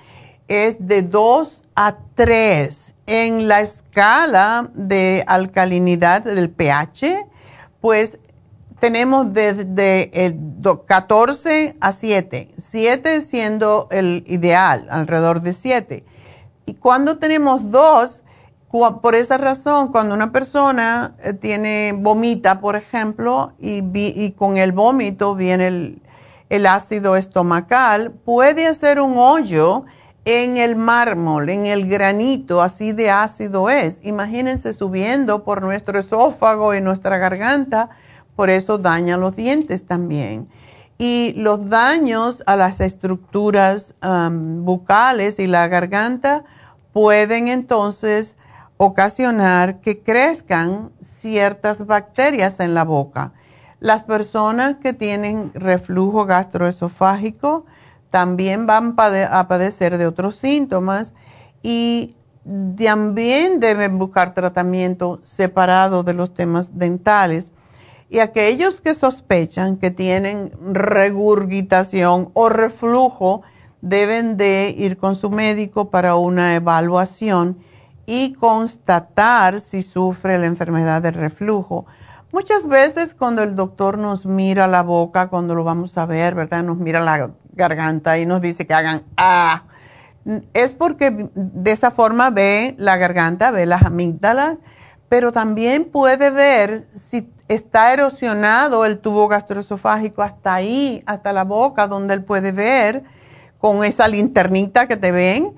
es 0.46 0.76
de 0.86 1.02
2 1.02 1.64
a 1.74 1.96
3 2.14 2.94
en 3.08 3.48
la 3.48 3.62
escala 3.62 4.70
de 4.74 5.24
alcalinidad 5.26 6.22
del 6.22 6.50
pH, 6.50 7.26
pues 7.80 8.20
tenemos 8.78 9.32
desde 9.32 10.36
14 10.86 11.76
a 11.80 11.90
7, 11.90 12.54
7 12.56 13.22
siendo 13.22 13.88
el 13.90 14.22
ideal, 14.28 14.86
alrededor 14.88 15.40
de 15.40 15.52
7. 15.52 16.04
Y 16.66 16.74
cuando 16.74 17.18
tenemos 17.18 17.72
2, 17.72 18.22
por 18.74 19.14
esa 19.14 19.38
razón, 19.38 19.92
cuando 19.92 20.16
una 20.16 20.32
persona 20.32 21.14
eh, 21.22 21.32
tiene 21.32 21.94
vomita, 21.96 22.60
por 22.60 22.74
ejemplo, 22.74 23.52
y, 23.60 24.30
con 24.32 24.56
el 24.56 24.72
vómito 24.72 25.36
viene 25.36 25.68
el, 25.68 26.02
el, 26.48 26.66
ácido 26.66 27.14
estomacal, 27.14 28.10
puede 28.10 28.66
hacer 28.66 29.00
un 29.00 29.16
hoyo 29.16 29.84
en 30.24 30.56
el 30.56 30.74
mármol, 30.74 31.50
en 31.50 31.66
el 31.66 31.88
granito, 31.88 32.62
así 32.62 32.92
de 32.92 33.12
ácido 33.12 33.70
es. 33.70 34.00
Imagínense 34.02 34.74
subiendo 34.74 35.44
por 35.44 35.62
nuestro 35.62 36.00
esófago 36.00 36.74
y 36.74 36.80
nuestra 36.80 37.18
garganta, 37.18 37.90
por 38.34 38.50
eso 38.50 38.78
daña 38.78 39.16
los 39.16 39.36
dientes 39.36 39.86
también. 39.86 40.48
Y 40.98 41.32
los 41.36 41.68
daños 41.68 42.42
a 42.46 42.56
las 42.56 42.80
estructuras 42.80 43.94
bucales 44.00 45.38
y 45.38 45.46
la 45.46 45.68
garganta 45.68 46.42
pueden 46.92 47.46
entonces 47.46 48.36
ocasionar 48.76 49.80
que 49.80 50.02
crezcan 50.02 50.92
ciertas 51.00 51.86
bacterias 51.86 52.60
en 52.60 52.74
la 52.74 52.84
boca. 52.84 53.32
Las 53.80 54.04
personas 54.04 54.76
que 54.82 54.92
tienen 54.92 55.52
reflujo 55.54 56.26
gastroesofágico 56.26 57.66
también 58.10 58.66
van 58.66 58.94
a 58.98 59.48
padecer 59.48 59.98
de 59.98 60.06
otros 60.06 60.36
síntomas 60.36 61.14
y 61.62 62.16
también 62.76 63.60
deben 63.60 63.98
buscar 63.98 64.34
tratamiento 64.34 65.20
separado 65.22 66.02
de 66.02 66.14
los 66.14 66.32
temas 66.34 66.78
dentales. 66.78 67.50
Y 68.10 68.18
aquellos 68.18 68.80
que 68.80 68.94
sospechan 68.94 69.76
que 69.76 69.90
tienen 69.90 70.52
regurgitación 70.72 72.30
o 72.34 72.48
reflujo 72.48 73.42
deben 73.80 74.36
de 74.36 74.74
ir 74.76 74.96
con 74.96 75.16
su 75.16 75.30
médico 75.30 75.90
para 75.90 76.16
una 76.16 76.54
evaluación 76.54 77.58
y 78.06 78.34
constatar 78.34 79.60
si 79.60 79.82
sufre 79.82 80.38
la 80.38 80.46
enfermedad 80.46 81.02
del 81.02 81.14
reflujo. 81.14 81.86
Muchas 82.32 82.66
veces 82.66 83.14
cuando 83.14 83.42
el 83.42 83.54
doctor 83.54 83.98
nos 83.98 84.26
mira 84.26 84.66
la 84.66 84.82
boca, 84.82 85.28
cuando 85.28 85.54
lo 85.54 85.62
vamos 85.62 85.96
a 85.98 86.06
ver, 86.06 86.34
¿verdad? 86.34 86.64
Nos 86.64 86.78
mira 86.78 87.00
la 87.00 87.30
garganta 87.52 88.18
y 88.18 88.26
nos 88.26 88.40
dice 88.40 88.66
que 88.66 88.74
hagan 88.74 89.04
ah, 89.16 89.64
es 90.54 90.72
porque 90.72 91.28
de 91.34 91.70
esa 91.70 91.90
forma 91.90 92.30
ve 92.30 92.74
la 92.78 92.96
garganta, 92.96 93.50
ve 93.50 93.66
las 93.66 93.82
amígdalas, 93.82 94.56
pero 95.08 95.32
también 95.32 95.84
puede 95.84 96.30
ver 96.30 96.86
si 96.94 97.30
está 97.48 97.92
erosionado 97.92 98.84
el 98.84 98.98
tubo 98.98 99.28
gastroesofágico 99.28 100.22
hasta 100.22 100.54
ahí, 100.54 101.02
hasta 101.06 101.32
la 101.32 101.44
boca, 101.44 101.86
donde 101.86 102.14
él 102.14 102.24
puede 102.24 102.52
ver 102.52 103.04
con 103.58 103.84
esa 103.84 104.08
linternita 104.08 104.88
que 104.88 104.96
te 104.96 105.12
ven, 105.12 105.54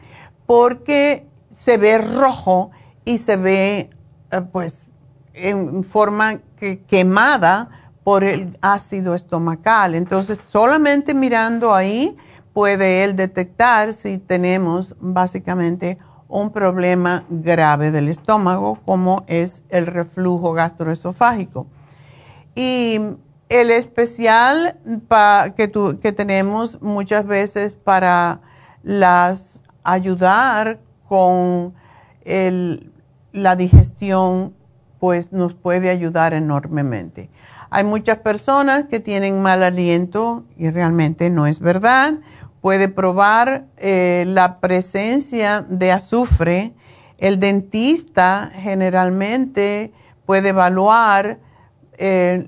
porque 0.46 1.26
se 1.56 1.78
ve 1.78 1.98
rojo 1.98 2.70
y 3.04 3.18
se 3.18 3.36
ve 3.36 3.90
eh, 4.30 4.40
pues 4.52 4.88
en 5.32 5.84
forma 5.84 6.40
quemada 6.86 7.68
por 8.04 8.24
el 8.24 8.56
ácido 8.60 9.14
estomacal. 9.14 9.94
Entonces, 9.94 10.38
solamente 10.38 11.12
mirando 11.12 11.74
ahí 11.74 12.16
puede 12.52 13.04
él 13.04 13.16
detectar 13.16 13.92
si 13.92 14.18
tenemos 14.18 14.94
básicamente 15.00 15.98
un 16.28 16.50
problema 16.50 17.24
grave 17.28 17.90
del 17.90 18.08
estómago, 18.08 18.78
como 18.86 19.24
es 19.26 19.62
el 19.68 19.86
reflujo 19.86 20.52
gastroesofágico. 20.52 21.66
Y 22.54 23.00
el 23.48 23.70
especial 23.70 24.78
que, 25.56 25.70
que 26.00 26.12
tenemos 26.12 26.80
muchas 26.80 27.26
veces 27.26 27.74
para 27.74 28.40
las 28.82 29.60
ayudar 29.84 30.80
con 31.08 31.74
la 33.32 33.56
digestión, 33.56 34.54
pues 34.98 35.32
nos 35.32 35.54
puede 35.54 35.90
ayudar 35.90 36.34
enormemente. 36.34 37.30
Hay 37.70 37.84
muchas 37.84 38.18
personas 38.18 38.84
que 38.84 39.00
tienen 39.00 39.42
mal 39.42 39.62
aliento 39.62 40.44
y 40.57 40.70
realmente 40.70 41.30
no 41.30 41.46
es 41.46 41.61
verdad. 41.61 42.14
Puede 42.61 42.88
probar 42.88 43.66
eh, 43.76 44.24
la 44.26 44.61
presencia 44.61 45.61
de 45.68 45.92
azufre. 45.92 46.74
El 47.18 47.38
dentista 47.38 48.50
generalmente 48.54 49.92
puede 50.24 50.50
evaluar 50.50 51.38
eh, 51.98 52.44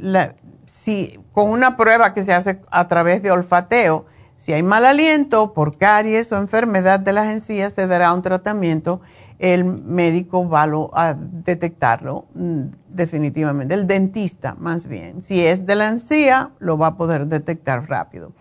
si, 0.66 1.18
con 1.32 1.50
una 1.50 1.76
prueba 1.76 2.14
que 2.14 2.24
se 2.24 2.32
hace 2.32 2.60
a 2.70 2.88
través 2.88 3.22
de 3.22 3.30
olfateo 3.30 4.06
si 4.38 4.52
hay 4.52 4.62
mal 4.62 4.86
aliento 4.86 5.52
por 5.52 5.78
caries 5.78 6.30
o 6.30 6.38
enfermedad 6.38 7.00
de 7.00 7.12
las 7.12 7.26
encías, 7.26 7.74
se 7.74 7.88
dará 7.88 8.14
un 8.14 8.22
tratamiento. 8.22 9.00
El 9.40 9.64
médico 9.64 10.48
va 10.48 10.62
a 10.92 11.14
detectarlo 11.14 12.26
mm, 12.34 12.60
definitivamente. 12.88 13.74
El 13.74 13.88
dentista, 13.88 14.54
más 14.56 14.86
bien. 14.86 15.22
Si 15.22 15.44
es 15.44 15.66
de 15.66 15.74
la 15.74 15.88
encía, 15.88 16.52
lo 16.60 16.78
va 16.78 16.86
a 16.86 16.96
poder 16.96 17.26
detectar 17.26 17.88
rápido. 17.90 18.32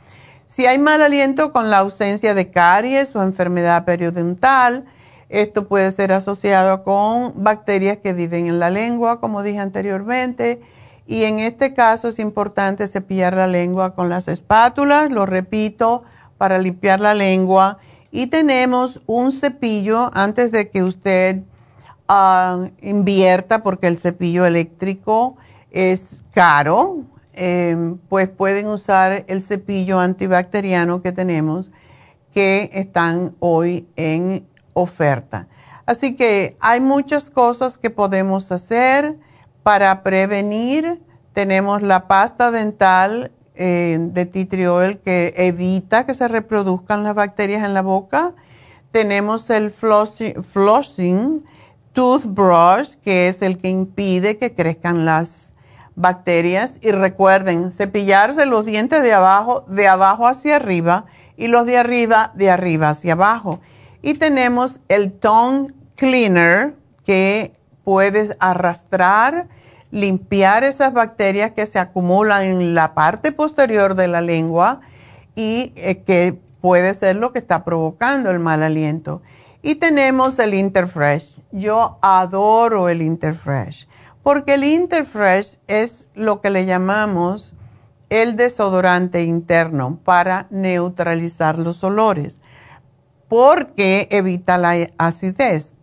Si 0.46 0.68
hay 0.68 0.78
mal 0.78 1.02
aliento 1.02 1.52
con 1.52 1.72
la 1.72 1.80
ausencia 1.80 2.36
de 2.36 2.52
caries 2.52 3.16
o 3.16 3.24
enfermedad 3.24 3.84
periodontal, 3.84 4.86
esto 5.30 5.68
puede 5.68 5.92
ser 5.92 6.14
asociado 6.14 6.84
con 6.84 7.44
bacterias 7.44 7.98
que 7.98 8.14
viven 8.14 8.46
en 8.46 8.60
la 8.60 8.70
lengua, 8.70 9.20
como 9.20 9.42
dije 9.42 9.60
anteriormente 9.60 10.62
y 11.08 11.24
en 11.24 11.40
este 11.40 11.74
caso 11.74 12.10
es 12.10 12.20
importante 12.20 12.86
cepillar 12.88 13.34
la 13.34 13.48
lengua 13.48 13.96
con 13.96 14.10
las 14.10 14.28
espátulas, 14.28 15.10
lo 15.10 15.26
repito, 15.26 16.04
para 16.38 16.60
limpiar 16.60 17.00
la 17.00 17.14
lengua. 17.14 17.78
Y 18.12 18.28
tenemos 18.28 19.02
un 19.06 19.32
cepillo 19.32 20.12
antes 20.14 20.52
de 20.52 20.70
que 20.70 20.84
usted 20.84 21.44
ah, 22.10 22.68
invierta, 22.82 23.64
porque 23.64 23.88
el 23.88 23.98
cepillo 23.98 24.46
eléctrico 24.46 25.38
es 25.72 26.24
caro. 26.34 27.04
em, 27.40 27.98
pues 28.10 28.28
pueden 28.30 28.68
usar 28.68 29.24
el 29.28 29.44
cepillo 29.44 30.00
antibacteriano 30.00 31.04
que 31.04 31.12
tenemos 31.12 31.72
que 32.34 32.72
están 32.74 33.36
hoy 33.40 33.88
en 33.96 34.48
oferta. 34.74 35.48
Así 35.86 36.16
que 36.16 36.58
hay 36.60 36.82
muchas 36.82 37.30
cosas 37.30 37.78
que 37.78 37.92
podemos 37.92 38.52
hacer 38.52 39.18
para 39.68 40.02
prevenir. 40.02 41.02
Tenemos 41.34 41.82
la 41.82 42.08
pasta 42.08 42.52
dental 42.52 43.34
eh, 43.54 43.98
de 44.00 44.26
titriol 44.26 45.00
que 45.00 45.34
evita 45.36 46.06
que 46.06 46.14
se 46.14 46.30
reproduzcan 46.30 47.04
las 47.04 47.16
bacterias 47.16 47.66
en 47.66 47.74
la 47.74 47.82
boca. 47.82 48.32
Tenemos 48.92 49.50
el 49.50 49.72
flossing, 49.72 51.44
toothbrush, 51.92 52.94
que 53.04 53.28
es 53.28 53.42
el 53.42 53.58
que 53.58 53.68
impide 53.68 54.38
que 54.38 54.56
crezcan 54.56 55.04
las 55.04 55.52
bacterias. 55.96 56.78
Y 56.82 56.92
recuerden, 56.92 57.70
cepillarse 57.74 58.46
los 58.46 58.66
dientes 58.66 59.04
de 59.04 59.12
abajo, 59.12 59.66
de 59.68 59.90
abajo 59.90 60.28
hacia 60.28 60.56
arriba 60.56 61.04
y 61.36 61.48
los 61.48 61.66
de 61.66 61.78
arriba, 61.78 62.32
de 62.36 62.50
arriba 62.50 62.92
hacia 62.92 63.12
abajo. 63.12 63.60
Y 64.02 64.14
tenemos 64.14 64.80
el 64.88 65.12
tongue 65.12 65.74
cleaner 65.98 66.74
que 67.04 67.54
puedes 67.84 68.36
arrastrar, 68.40 69.50
limpiar 69.92 70.64
esas 70.64 70.94
bacterias 70.94 71.52
que 71.52 71.66
se 71.66 71.80
acumulan 71.80 72.44
en 72.44 72.76
la 72.76 72.94
parte 72.94 73.32
posterior 73.32 73.96
de 73.96 74.08
la 74.08 74.22
lengua 74.22 74.82
y 75.36 75.74
eh, 75.76 76.04
que 76.04 76.38
puede 76.62 76.94
ser 76.94 77.16
lo 77.16 77.32
que 77.32 77.40
está 77.40 77.64
provocando 77.64 78.32
el 78.32 78.40
mal 78.40 78.64
aliento. 78.64 79.22
Y 79.62 79.76
tenemos 79.76 80.40
el 80.40 80.54
Interfresh. 80.54 81.42
Yo 81.52 81.98
adoro 82.02 82.90
el 82.90 83.02
Interfresh 83.02 83.88
porque 84.28 84.56
el 84.56 84.66
Interfresh 84.66 85.58
es 85.68 86.10
lo 86.14 86.42
que 86.42 86.50
le 86.50 86.66
llamamos 86.66 87.54
el 88.10 88.36
desodorante 88.36 89.24
interno 89.24 90.00
para 90.04 90.48
neutralizar 90.50 91.58
los 91.58 91.82
olores, 91.82 92.42
porque 93.30 94.10
evita 94.12 94.58
la 94.58 94.76
acidez. 94.98 95.74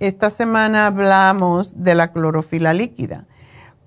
Esta 0.00 0.30
semana 0.30 0.86
hablamos 0.86 1.84
de 1.84 1.94
la 1.94 2.10
clorofila 2.10 2.74
líquida 2.74 3.24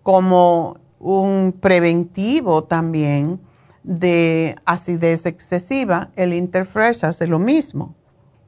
como 0.05 0.77
un 0.99 1.53
preventivo 1.59 2.63
también 2.65 3.41
de 3.81 4.55
acidez 4.63 5.25
excesiva. 5.25 6.09
El 6.15 6.35
Interfresh 6.35 7.05
hace 7.05 7.25
lo 7.25 7.39
mismo. 7.39 7.95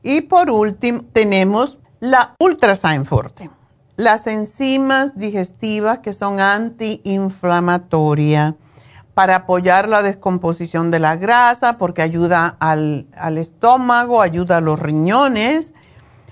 Y 0.03 0.21
por 0.21 0.51
último, 0.51 1.01
tenemos 1.13 1.79
la 1.99 2.35
Ultrasign 2.39 3.07
Forte, 3.07 3.49
las 3.95 4.27
enzimas 4.27 5.17
digestivas 5.17 5.97
que 5.97 6.13
son 6.13 6.39
antiinflamatorias 6.39 8.53
para 9.15 9.37
apoyar 9.37 9.89
la 9.89 10.03
descomposición 10.03 10.91
de 10.91 10.99
la 10.99 11.15
grasa, 11.15 11.79
porque 11.79 12.03
ayuda 12.03 12.55
al, 12.59 13.07
estómago, 13.39 14.21
ayuda 14.21 14.57
a 14.57 14.61
los 14.61 14.77
riñones, 14.77 15.73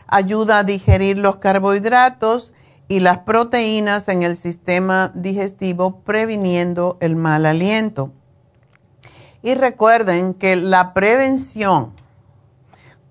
ayuda 0.05 0.59
a 0.59 0.63
digerir 0.63 1.17
los 1.17 1.37
carbohidratos 1.37 2.53
y 2.87 2.99
las 2.99 3.19
proteínas 3.19 4.07
en 4.09 4.23
el 4.23 4.35
sistema 4.35 5.11
digestivo, 5.15 6.01
previniendo 6.01 6.97
el 6.99 7.15
mal 7.15 7.45
aliento. 7.45 8.11
Y 9.41 9.55
recuerden 9.55 10.33
que 10.33 10.55
la 10.55 10.93
prevención 10.93 11.93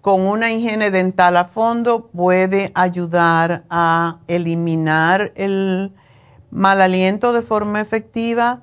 con 0.00 0.20
una 0.20 0.52
higiene 0.52 0.90
dental 0.90 1.36
a 1.36 1.46
fondo 1.46 2.08
puede 2.08 2.72
ayudar 2.74 3.64
a 3.70 4.18
eliminar 4.28 5.32
el 5.34 5.92
mal 6.50 6.80
aliento 6.80 7.32
de 7.32 7.42
forma 7.42 7.80
efectiva 7.80 8.62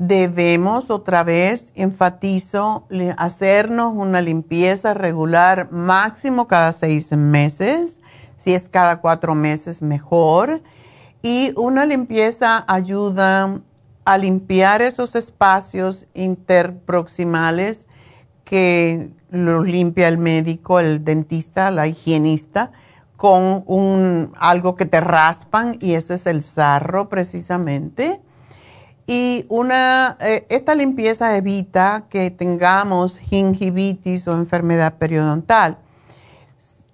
debemos 0.00 0.88
otra 0.88 1.24
vez, 1.24 1.72
enfatizo, 1.74 2.86
hacernos 3.18 3.92
una 3.94 4.22
limpieza 4.22 4.94
regular 4.94 5.70
máximo 5.70 6.48
cada 6.48 6.72
seis 6.72 7.12
meses, 7.12 8.00
si 8.40 8.54
es 8.54 8.68
cada 8.68 9.00
cuatro 9.00 9.34
meses 9.34 9.82
mejor. 9.82 10.62
Y 11.22 11.52
una 11.56 11.84
limpieza 11.84 12.64
ayuda 12.66 13.60
a 14.06 14.16
limpiar 14.16 14.80
esos 14.80 15.14
espacios 15.14 16.06
interproximales 16.14 17.86
que 18.44 19.10
los 19.30 19.66
limpia 19.66 20.08
el 20.08 20.16
médico, 20.16 20.80
el 20.80 21.04
dentista, 21.04 21.70
la 21.70 21.86
higienista, 21.86 22.72
con 23.18 23.64
un, 23.66 24.32
algo 24.38 24.74
que 24.74 24.86
te 24.86 25.00
raspan 25.00 25.76
y 25.78 25.92
ese 25.92 26.14
es 26.14 26.26
el 26.26 26.42
sarro 26.42 27.10
precisamente 27.10 28.22
y 29.06 29.44
una, 29.48 30.16
eh, 30.20 30.46
esta 30.48 30.72
limpieza 30.74 31.36
evita 31.36 32.04
que 32.08 32.30
tengamos 32.30 33.18
gingivitis 33.18 34.28
o 34.28 34.34
enfermedad 34.34 34.94
periodontal. 34.98 35.78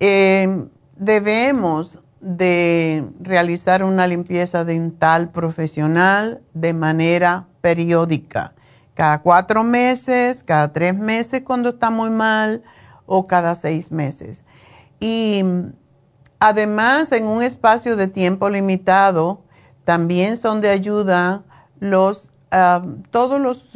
Em, 0.00 0.68
debemos 0.96 2.00
de 2.20 3.04
realizar 3.20 3.84
una 3.84 4.06
limpieza 4.06 4.64
dental 4.64 5.30
profesional 5.30 6.42
de 6.54 6.72
manera 6.72 7.46
periódica, 7.60 8.54
cada 8.94 9.18
cuatro 9.18 9.62
meses, 9.62 10.42
cada 10.42 10.72
tres 10.72 10.94
meses 10.94 11.42
cuando 11.44 11.70
está 11.70 11.90
muy 11.90 12.10
mal 12.10 12.62
o 13.04 13.26
cada 13.26 13.54
seis 13.54 13.92
meses. 13.92 14.44
Y 14.98 15.42
además 16.40 17.12
en 17.12 17.26
un 17.26 17.42
espacio 17.42 17.96
de 17.96 18.08
tiempo 18.08 18.48
limitado 18.48 19.42
también 19.84 20.36
son 20.36 20.60
de 20.60 20.70
ayuda 20.70 21.44
los, 21.78 22.32
uh, 22.52 23.02
todos 23.10 23.40
los, 23.40 23.68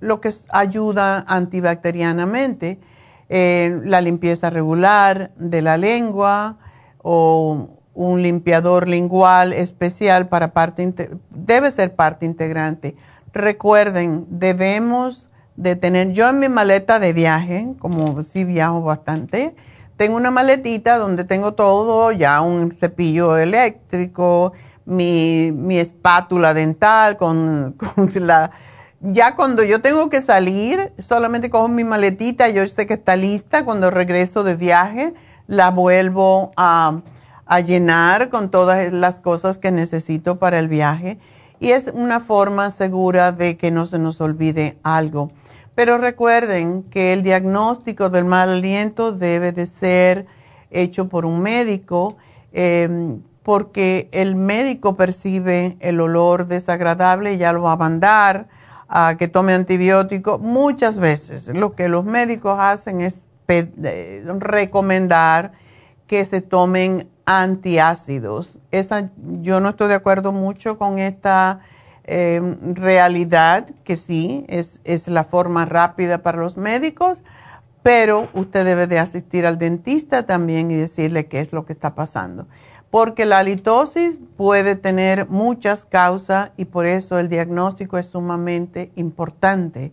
lo 0.00 0.20
que 0.20 0.32
ayuda 0.50 1.24
antibacterianamente, 1.26 2.80
eh, 3.32 3.80
la 3.84 4.00
limpieza 4.00 4.50
regular 4.50 5.30
de 5.36 5.62
la 5.62 5.76
lengua 5.76 6.58
o 6.98 7.68
un 7.94 8.22
limpiador 8.22 8.88
lingual 8.88 9.52
especial 9.52 10.28
para 10.28 10.52
parte, 10.52 11.10
debe 11.30 11.70
ser 11.70 11.94
parte 11.94 12.26
integrante. 12.26 12.96
Recuerden, 13.32 14.26
debemos 14.30 15.30
de 15.54 15.76
tener, 15.76 16.10
yo 16.12 16.28
en 16.28 16.40
mi 16.40 16.48
maleta 16.48 16.98
de 16.98 17.12
viaje, 17.12 17.68
como 17.78 18.22
sí 18.24 18.42
viajo 18.44 18.82
bastante, 18.82 19.54
tengo 19.96 20.16
una 20.16 20.32
maletita 20.32 20.98
donde 20.98 21.22
tengo 21.22 21.52
todo, 21.52 22.10
ya 22.10 22.40
un 22.40 22.72
cepillo 22.72 23.36
eléctrico, 23.36 24.54
mi, 24.86 25.78
espátula 25.78 26.52
dental, 26.52 27.16
con, 27.16 27.76
la... 28.14 28.50
Ya 29.00 29.34
cuando 29.34 29.64
yo 29.64 29.80
tengo 29.80 30.10
que 30.10 30.20
salir, 30.20 30.92
solamente 30.98 31.48
cojo 31.48 31.68
mi 31.68 31.84
maletita, 31.84 32.50
yo 32.50 32.66
sé 32.66 32.86
que 32.86 32.94
está 32.94 33.16
lista, 33.16 33.64
cuando 33.64 33.90
regreso 33.90 34.44
de 34.44 34.56
viaje, 34.56 35.14
la 35.46 35.70
vuelvo 35.70 36.52
a, 36.56 37.00
a 37.46 37.60
llenar 37.60 38.28
con 38.28 38.50
todas 38.50 38.92
las 38.92 39.22
cosas 39.22 39.56
que 39.56 39.70
necesito 39.70 40.38
para 40.38 40.58
el 40.58 40.68
viaje. 40.68 41.18
Y 41.60 41.70
es 41.70 41.90
una 41.94 42.20
forma 42.20 42.70
segura 42.70 43.32
de 43.32 43.56
que 43.56 43.70
no 43.70 43.86
se 43.86 43.98
nos 43.98 44.20
olvide 44.20 44.76
algo. 44.82 45.30
Pero 45.74 45.96
recuerden 45.96 46.82
que 46.82 47.14
el 47.14 47.22
diagnóstico 47.22 48.10
del 48.10 48.26
mal 48.26 48.50
aliento 48.50 49.12
debe 49.12 49.52
de 49.52 49.64
ser 49.64 50.26
hecho 50.70 51.08
por 51.08 51.24
un 51.24 51.40
médico. 51.40 52.16
Eh, 52.52 53.16
porque 53.42 54.08
el 54.12 54.36
médico 54.36 54.96
percibe 54.96 55.76
el 55.80 56.00
olor 56.00 56.46
desagradable 56.46 57.32
y 57.32 57.38
ya 57.38 57.52
lo 57.52 57.62
va 57.62 57.72
a 57.72 57.76
mandar 57.76 58.48
a 58.90 59.16
que 59.16 59.28
tome 59.28 59.54
antibiótico. 59.54 60.38
Muchas 60.38 60.98
veces 60.98 61.48
lo 61.48 61.74
que 61.76 61.88
los 61.88 62.04
médicos 62.04 62.58
hacen 62.58 63.00
es 63.00 63.26
recomendar 64.40 65.52
que 66.08 66.24
se 66.24 66.40
tomen 66.40 67.08
antiácidos. 67.24 68.58
Esa, 68.72 69.10
yo 69.40 69.60
no 69.60 69.70
estoy 69.70 69.88
de 69.88 69.94
acuerdo 69.94 70.32
mucho 70.32 70.76
con 70.76 70.98
esta 70.98 71.60
em, 72.04 72.74
realidad, 72.74 73.70
que 73.84 73.96
sí, 73.96 74.44
es, 74.48 74.80
es 74.82 75.06
la 75.06 75.22
forma 75.22 75.64
rápida 75.64 76.18
para 76.18 76.38
los 76.38 76.56
médicos, 76.56 77.22
pero 77.84 78.28
usted 78.34 78.64
debe 78.64 78.88
de 78.88 78.98
asistir 78.98 79.46
al 79.46 79.56
dentista 79.56 80.24
también 80.24 80.70
y 80.72 80.74
decirle 80.74 81.26
qué 81.26 81.38
es 81.38 81.52
lo 81.52 81.64
que 81.64 81.72
está 81.72 81.94
pasando 81.94 82.46
porque 82.90 83.24
la 83.24 83.42
litosis 83.42 84.18
puede 84.36 84.76
tener 84.76 85.28
muchas 85.28 85.84
causas 85.84 86.52
y 86.56 86.64
por 86.64 86.86
eso 86.86 87.18
el 87.18 87.28
diagnóstico 87.28 87.98
es 87.98 88.06
sumamente 88.06 88.90
importante. 88.96 89.92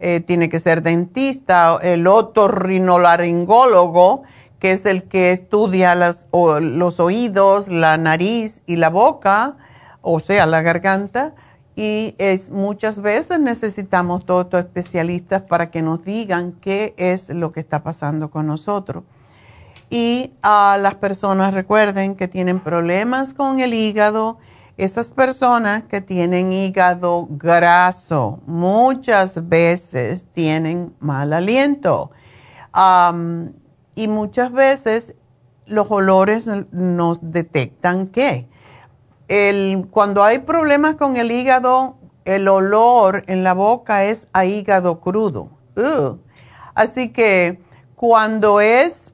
Eh, 0.00 0.18
tiene 0.20 0.48
que 0.50 0.60
ser 0.60 0.82
dentista, 0.82 1.78
el 1.82 2.06
otorrinolaringólogo, 2.06 4.24
que 4.58 4.72
es 4.72 4.84
el 4.84 5.04
que 5.04 5.32
estudia 5.32 5.94
los 5.94 6.26
oídos, 7.00 7.68
la 7.68 7.96
nariz 7.96 8.60
y 8.66 8.76
la 8.76 8.90
boca, 8.90 9.56
o 10.02 10.20
sea, 10.20 10.44
la 10.46 10.60
garganta. 10.62 11.34
Y 11.76 12.14
es, 12.18 12.50
muchas 12.50 13.00
veces 13.00 13.40
necesitamos 13.40 14.26
todos 14.26 14.44
estos 14.44 14.60
especialistas 14.60 15.42
para 15.42 15.70
que 15.70 15.82
nos 15.82 16.04
digan 16.04 16.52
qué 16.60 16.94
es 16.98 17.30
lo 17.30 17.52
que 17.52 17.60
está 17.60 17.82
pasando 17.82 18.30
con 18.30 18.46
nosotros. 18.46 19.04
Y 19.94 20.32
a 20.42 20.76
las 20.80 20.96
personas 20.96 21.54
recuerden 21.54 22.16
que 22.16 22.26
tienen 22.26 22.58
problemas 22.58 23.32
con 23.32 23.60
el 23.60 23.72
hígado, 23.72 24.38
Esas 24.76 25.10
personas 25.10 25.84
que 25.84 26.00
tienen 26.00 26.52
hígado 26.52 27.28
graso 27.30 28.40
muchas 28.44 29.48
veces 29.48 30.26
tienen 30.32 30.92
mal 30.98 31.32
aliento. 31.32 32.10
y 33.94 34.08
muchas 34.08 34.50
veces 34.50 35.14
los 35.66 35.88
olores 35.88 36.50
nos 36.72 37.18
detectan 37.22 38.08
que 38.08 38.48
cuando 39.92 40.24
hay 40.24 40.40
problemas 40.40 40.96
con 40.96 41.14
el 41.14 41.30
hígado, 41.30 41.98
el 42.24 42.48
olor 42.48 43.22
en 43.28 43.44
la 43.44 43.54
boca 43.54 44.02
es 44.06 44.26
a 44.32 44.44
hígado 44.44 44.98
crudo. 45.00 45.50
Así 46.74 47.10
que 47.10 47.62
cuando 47.94 48.60
es 48.60 49.13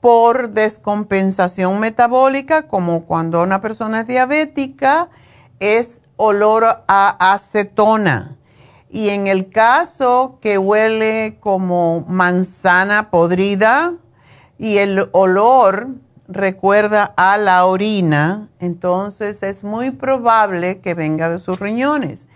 por 0.00 0.50
descompensación 0.50 1.80
metabólica, 1.80 2.68
como 2.68 3.04
cuando 3.04 3.42
una 3.42 3.60
persona 3.60 4.00
es 4.00 4.06
diabética, 4.06 5.10
es 5.60 6.02
olor 6.16 6.84
a 6.86 7.32
acetona. 7.32 8.36
Y 8.90 9.10
en 9.10 9.26
el 9.26 9.50
caso 9.50 10.38
que 10.40 10.56
huele 10.56 11.36
como 11.40 12.04
manzana 12.08 13.10
podrida 13.10 13.94
y 14.58 14.78
el 14.78 15.08
olor 15.12 15.88
recuerda 16.26 17.12
a 17.16 17.38
la 17.38 17.64
orina, 17.66 18.48
entonces 18.60 19.42
es 19.42 19.64
muy 19.64 19.90
probable 19.90 20.80
que 20.80 20.94
venga 20.94 21.30
de 21.30 21.38
sus 21.38 21.58
riñones. 21.58 22.28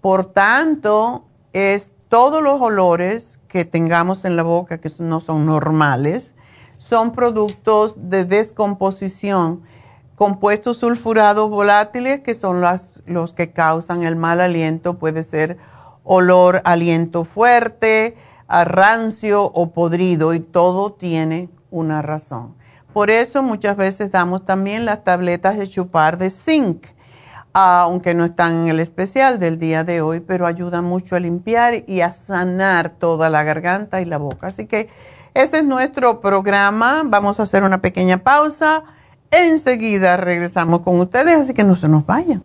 Por 0.00 0.26
tanto, 0.26 1.24
es 1.52 1.92
todos 2.08 2.42
los 2.42 2.60
olores 2.60 3.40
que 3.48 3.64
tengamos 3.64 4.24
en 4.24 4.36
la 4.36 4.42
boca 4.42 4.78
que 4.78 4.90
no 4.98 5.20
son 5.20 5.46
normales, 5.46 6.34
son 6.92 7.12
productos 7.12 7.94
de 8.10 8.26
descomposición, 8.26 9.62
compuestos 10.14 10.76
sulfurados 10.76 11.48
volátiles 11.48 12.20
que 12.20 12.34
son 12.34 12.62
los 13.06 13.32
que 13.32 13.50
causan 13.50 14.02
el 14.02 14.14
mal 14.14 14.42
aliento, 14.42 14.98
puede 14.98 15.24
ser 15.24 15.56
olor, 16.04 16.60
aliento 16.66 17.24
fuerte, 17.24 18.14
rancio 18.46 19.42
o 19.42 19.70
podrido 19.70 20.34
y 20.34 20.40
todo 20.40 20.92
tiene 20.92 21.48
una 21.70 22.02
razón. 22.02 22.56
Por 22.92 23.08
eso 23.08 23.42
muchas 23.42 23.74
veces 23.78 24.10
damos 24.10 24.44
también 24.44 24.84
las 24.84 25.02
tabletas 25.02 25.56
de 25.56 25.66
chupar 25.66 26.18
de 26.18 26.28
zinc, 26.28 26.88
aunque 27.54 28.12
no 28.12 28.26
están 28.26 28.52
en 28.54 28.68
el 28.68 28.80
especial 28.80 29.38
del 29.38 29.58
día 29.58 29.82
de 29.82 30.02
hoy, 30.02 30.20
pero 30.20 30.46
ayudan 30.46 30.84
mucho 30.84 31.16
a 31.16 31.20
limpiar 31.20 31.84
y 31.86 32.02
a 32.02 32.10
sanar 32.10 32.90
toda 32.90 33.30
la 33.30 33.44
garganta 33.44 34.02
y 34.02 34.04
la 34.04 34.18
boca. 34.18 34.48
Así 34.48 34.66
que 34.66 34.90
ese 35.34 35.58
es 35.58 35.64
nuestro 35.64 36.20
programa. 36.20 37.02
Vamos 37.04 37.40
a 37.40 37.44
hacer 37.44 37.62
una 37.62 37.80
pequeña 37.80 38.18
pausa. 38.18 38.84
Enseguida 39.30 40.16
regresamos 40.16 40.82
con 40.82 41.00
ustedes, 41.00 41.34
así 41.34 41.54
que 41.54 41.64
no 41.64 41.74
se 41.74 41.88
nos 41.88 42.04
vayan. 42.04 42.44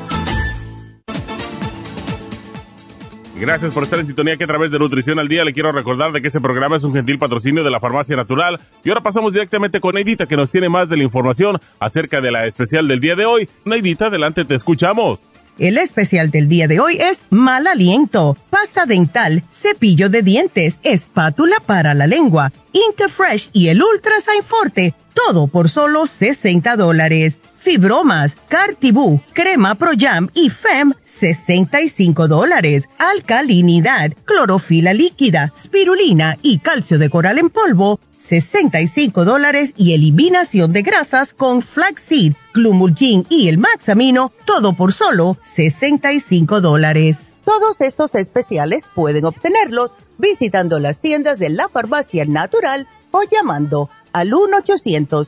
Gracias 3.41 3.73
por 3.73 3.81
estar 3.81 3.99
en 3.99 4.05
sintonía 4.05 4.37
que 4.37 4.43
a 4.43 4.47
través 4.47 4.69
de 4.69 4.77
Nutrición 4.77 5.17
al 5.17 5.27
Día 5.27 5.43
le 5.43 5.51
quiero 5.51 5.71
recordar 5.71 6.11
de 6.11 6.21
que 6.21 6.27
este 6.27 6.39
programa 6.39 6.75
es 6.75 6.83
un 6.83 6.93
gentil 6.93 7.17
patrocinio 7.17 7.63
de 7.63 7.71
la 7.71 7.79
Farmacia 7.79 8.15
Natural. 8.15 8.61
Y 8.83 8.89
ahora 8.89 9.01
pasamos 9.01 9.33
directamente 9.33 9.81
con 9.81 9.95
Neidita 9.95 10.27
que 10.27 10.35
nos 10.35 10.51
tiene 10.51 10.69
más 10.69 10.87
de 10.87 10.97
la 10.97 11.05
información 11.05 11.59
acerca 11.79 12.21
de 12.21 12.29
la 12.29 12.45
especial 12.45 12.87
del 12.87 12.99
día 12.99 13.15
de 13.15 13.25
hoy. 13.25 13.49
Neidita, 13.65 14.05
adelante, 14.05 14.45
te 14.45 14.53
escuchamos. 14.53 15.21
El 15.57 15.79
especial 15.79 16.29
del 16.29 16.49
día 16.49 16.67
de 16.67 16.79
hoy 16.79 16.97
es 17.01 17.23
mal 17.31 17.65
aliento, 17.65 18.37
pasta 18.51 18.85
dental, 18.85 19.43
cepillo 19.49 20.09
de 20.09 20.21
dientes, 20.21 20.79
espátula 20.83 21.55
para 21.65 21.95
la 21.95 22.05
lengua, 22.05 22.51
Interfresh 22.73 23.49
y 23.53 23.69
el 23.69 23.81
Ultra 23.81 24.17
Forte, 24.43 24.93
todo 25.15 25.47
por 25.47 25.71
solo 25.71 26.05
60 26.05 26.75
dólares 26.75 27.39
fibromas, 27.61 28.35
cartibú, 28.47 29.21
crema 29.33 29.75
Pro 29.75 29.91
Jam 29.97 30.29
y 30.33 30.49
FEM, 30.49 30.93
65 31.05 32.27
dólares. 32.27 32.89
Alcalinidad, 32.97 34.11
clorofila 34.25 34.93
líquida, 34.93 35.53
spirulina 35.55 36.37
y 36.41 36.59
calcio 36.59 36.97
de 36.97 37.09
coral 37.09 37.37
en 37.37 37.49
polvo, 37.49 37.99
65 38.17 39.25
dólares 39.25 39.73
y 39.77 39.93
eliminación 39.93 40.73
de 40.73 40.81
grasas 40.81 41.33
con 41.33 41.61
flaxseed, 41.61 42.33
glumulgin 42.53 43.25
y 43.29 43.47
el 43.47 43.57
maxamino, 43.57 44.31
todo 44.45 44.73
por 44.73 44.93
solo 44.93 45.37
65 45.41 46.61
dólares. 46.61 47.29
Todos 47.45 47.81
estos 47.81 48.13
especiales 48.15 48.83
pueden 48.93 49.25
obtenerlos 49.25 49.91
visitando 50.17 50.79
las 50.79 50.99
tiendas 50.99 51.39
de 51.39 51.49
la 51.49 51.69
farmacia 51.69 52.25
natural 52.25 52.87
o 53.11 53.23
llamando 53.23 53.89
al 54.13 54.33
1 54.33 54.57
800 54.57 55.27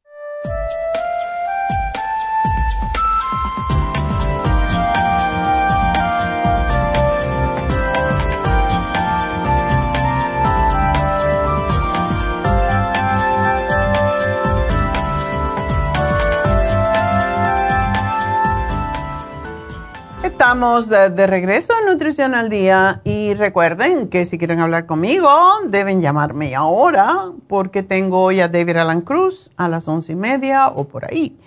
Estamos 20.51 20.89
de, 20.89 21.27
regreso 21.27 21.71
en 21.79 21.85
Nutrición 21.85 22.35
al 22.35 22.49
Día 22.49 22.99
y 23.05 23.35
recuerden 23.35 24.09
que 24.09 24.25
si 24.25 24.37
quieren 24.37 24.59
hablar 24.59 24.85
conmigo 24.85 25.29
deben 25.69 26.01
llamarme 26.01 26.53
ahora 26.55 27.31
porque 27.47 27.83
tengo 27.83 28.21
hoy 28.21 28.41
a 28.41 28.49
David 28.49 28.75
Alan 28.75 28.99
Cruz 28.99 29.49
a 29.55 29.69
las 29.69 29.87
once 29.87 30.11
y 30.11 30.17
media 30.17 30.67
o 30.67 30.89
por 30.89 31.05
ahí. 31.05 31.37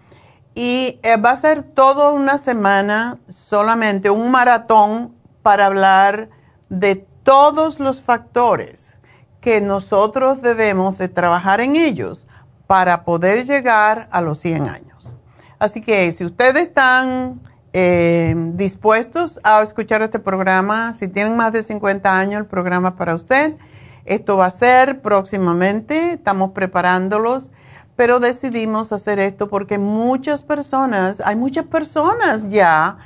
Y 0.55 0.99
eh, 1.03 1.17
va 1.17 1.31
a 1.31 1.37
ser 1.37 1.63
toda 1.63 2.11
una 2.11 2.39
semana 2.39 3.19
solamente 3.29 4.11
un 4.11 4.31
maratón 4.31 5.15
para 5.43 5.67
hablar 5.67 6.29
de 6.69 7.07
todos 7.23 7.81
los 7.81 8.03
factores 8.03 8.99
que 9.41 9.61
nosotros 9.61 10.43
debemos 10.43 10.99
de 10.99 11.09
trabajar 11.09 11.61
en 11.61 11.77
ellos 11.77 12.27
para 12.67 13.05
poder 13.05 13.45
llegar 13.45 14.09
a 14.13 14.21
los 14.21 14.39
100 14.39 14.69
años. 14.69 15.15
Así 15.59 15.81
que 15.81 16.13
si 16.13 16.25
ustedes 16.25 16.69
están 16.69 17.41
eh, 17.73 18.35
dispuestos 18.55 19.41
a 19.43 19.63
escuchar 19.63 20.03
este 20.03 20.19
programa, 20.19 20.95
si 20.95 21.09
tienen 21.09 21.37
más 21.37 21.53
de 21.53 21.63
50 21.63 22.19
años, 22.19 22.41
el 22.41 22.47
programa 22.47 22.97
para 22.97 23.15
usted, 23.15 23.57
esto 24.05 24.37
va 24.37 24.47
a 24.47 24.51
ser 24.51 25.03
próximamente, 25.03 26.13
estamos 26.13 26.53
preparándolos, 26.53 27.53
pero 28.01 28.19
decidimos 28.19 28.93
hacer 28.93 29.19
esto 29.19 29.51
porque 29.51 29.77
muchas 29.77 30.43
personas, 30.43 31.21
hay 31.23 31.37
muchas 31.37 31.67
personas 31.67 32.49
ya 32.49 32.97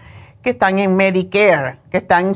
que 0.41 0.51
están 0.51 0.79
en 0.79 0.95
Medicare, 0.95 1.81
que 1.91 1.97
están 1.97 2.33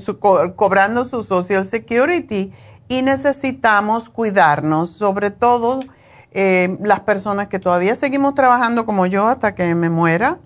cobrando 0.57 1.05
su 1.05 1.23
Social 1.23 1.69
Security 1.69 2.53
y 2.89 3.03
necesitamos 3.03 4.09
cuidarnos, 4.09 4.91
sobre 4.91 5.31
todo 5.31 5.79
eh, 6.33 6.77
las 6.83 6.99
personas 6.99 7.47
que 7.47 7.61
todavía 7.61 7.95
seguimos 7.95 8.35
trabajando 8.35 8.85
como 8.85 9.07
yo 9.07 9.29
hasta 9.29 9.55
que 9.55 9.77
me 9.77 9.89
muera, 9.89 10.39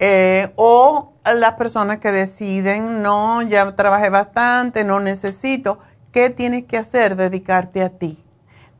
eh, 0.00 0.52
o 0.56 1.12
las 1.32 1.52
personas 1.52 1.98
que 1.98 2.10
deciden, 2.10 3.04
no, 3.04 3.40
ya 3.42 3.76
trabajé 3.76 4.10
bastante, 4.10 4.82
no 4.82 4.98
necesito. 4.98 5.78
¿Qué 6.10 6.28
tienes 6.28 6.64
que 6.64 6.76
hacer? 6.76 7.14
Dedicarte 7.14 7.84
a 7.84 7.90
ti. 7.90 8.25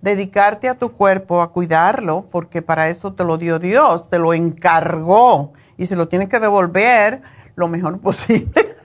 Dedicarte 0.06 0.68
a 0.68 0.78
tu 0.78 0.92
cuerpo, 0.92 1.42
a 1.42 1.50
cuidarlo, 1.50 2.26
porque 2.30 2.62
para 2.62 2.88
eso 2.88 3.14
te 3.14 3.24
lo 3.24 3.38
dio 3.38 3.58
Dios, 3.58 4.06
te 4.06 4.20
lo 4.20 4.34
encargó 4.34 5.52
y 5.76 5.86
se 5.86 5.96
lo 5.96 6.06
tienes 6.06 6.28
que 6.28 6.38
devolver 6.38 7.22
lo 7.56 7.66
mejor 7.66 7.98
posible. 8.00 8.76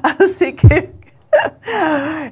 Así 0.00 0.52
que 0.52 0.92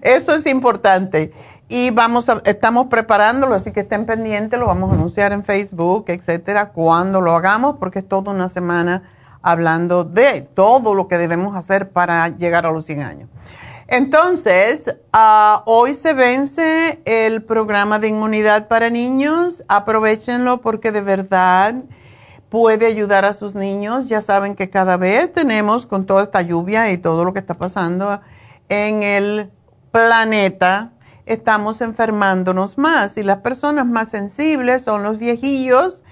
eso 0.03 0.37
es 0.37 0.47
importante 0.47 1.33
y 1.69 1.91
vamos 1.91 2.29
a, 2.29 2.41
estamos 2.45 2.87
preparándolo, 2.87 3.57
así 3.57 3.73
que 3.73 3.81
estén 3.81 4.07
pendientes, 4.07 4.61
lo 4.61 4.67
vamos 4.67 4.93
a 4.93 4.95
anunciar 4.95 5.33
en 5.33 5.43
Facebook, 5.43 6.05
etcétera, 6.07 6.69
cuando 6.69 7.21
lo 7.21 7.35
hagamos, 7.35 7.79
porque 7.81 7.99
es 7.99 8.09
toda 8.09 8.31
una 8.31 8.49
semana 8.49 9.03
hablando 9.43 10.05
de 10.05 10.43
todo 10.43 10.95
lo 10.95 11.09
que 11.09 11.19
debemos 11.19 11.57
hacer 11.57 11.91
para 11.91 12.29
llegar 12.29 12.67
a 12.67 12.71
los 12.71 12.85
100 12.85 13.01
años. 13.01 13.29
Entonces, 13.89 14.97
ah, 15.13 15.63
hoy 15.67 15.95
se 15.95 16.13
vence 16.13 17.01
el 17.05 17.45
programa 17.45 17.99
de 17.99 18.09
inmunidad 18.09 18.67
para 18.67 18.91
niños. 18.91 19.63
Aprovechenlo 19.69 20.61
porque 20.61 20.91
de 20.91 21.03
verdad 21.03 21.77
puede 22.49 22.87
ayudar 22.87 23.25
a 23.25 23.33
sus 23.33 23.55
niños. 23.55 24.09
Ya 24.09 24.21
saben 24.23 24.57
que 24.57 24.71
cada 24.71 24.97
vez 24.97 25.33
tenemos, 25.33 25.87
con 25.87 26.05
toda 26.05 26.25
esta 26.25 26.43
lluvia 26.43 26.91
y 26.91 26.99
todo 26.99 27.25
lo 27.25 27.33
que 27.33 27.39
está 27.39 27.55
pasando 27.55 28.21
en 28.69 29.05
el 29.05 29.51
planeta, 29.93 30.93
estamos 31.25 31.81
enfermándonos 31.81 32.79
más 32.79 33.17
y 33.17 33.23
las 33.23 33.39
personas 33.39 33.87
más 33.87 34.09
sensibles 34.09 34.83
son 34.83 35.05
los 35.05 35.19
viejillos 35.19 36.03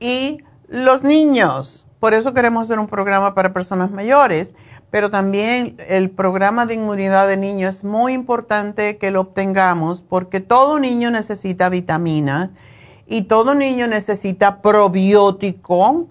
y 0.00 0.38
los 0.68 1.02
niños. 1.02 1.86
Por 2.00 2.14
eso 2.14 2.34
queremos 2.34 2.64
hacer 2.64 2.78
un 2.78 2.88
programa 2.88 3.34
para 3.34 3.52
personas 3.52 3.90
mayores, 3.90 4.54
pero 4.92 5.10
también 5.10 5.76
el 5.88 6.10
programa 6.10 6.66
de 6.66 6.74
inmunidad 6.74 7.26
de 7.26 7.38
niños 7.38 7.76
es 7.76 7.84
muy 7.84 8.12
importante 8.12 8.98
que 8.98 9.10
lo 9.10 9.22
obtengamos 9.22 10.02
porque 10.02 10.40
todo 10.40 10.78
niño 10.78 11.10
necesita 11.10 11.70
vitaminas 11.70 12.50
y 13.06 13.22
todo 13.22 13.54
niño 13.54 13.86
necesita 13.86 14.60
probiótico 14.60 16.08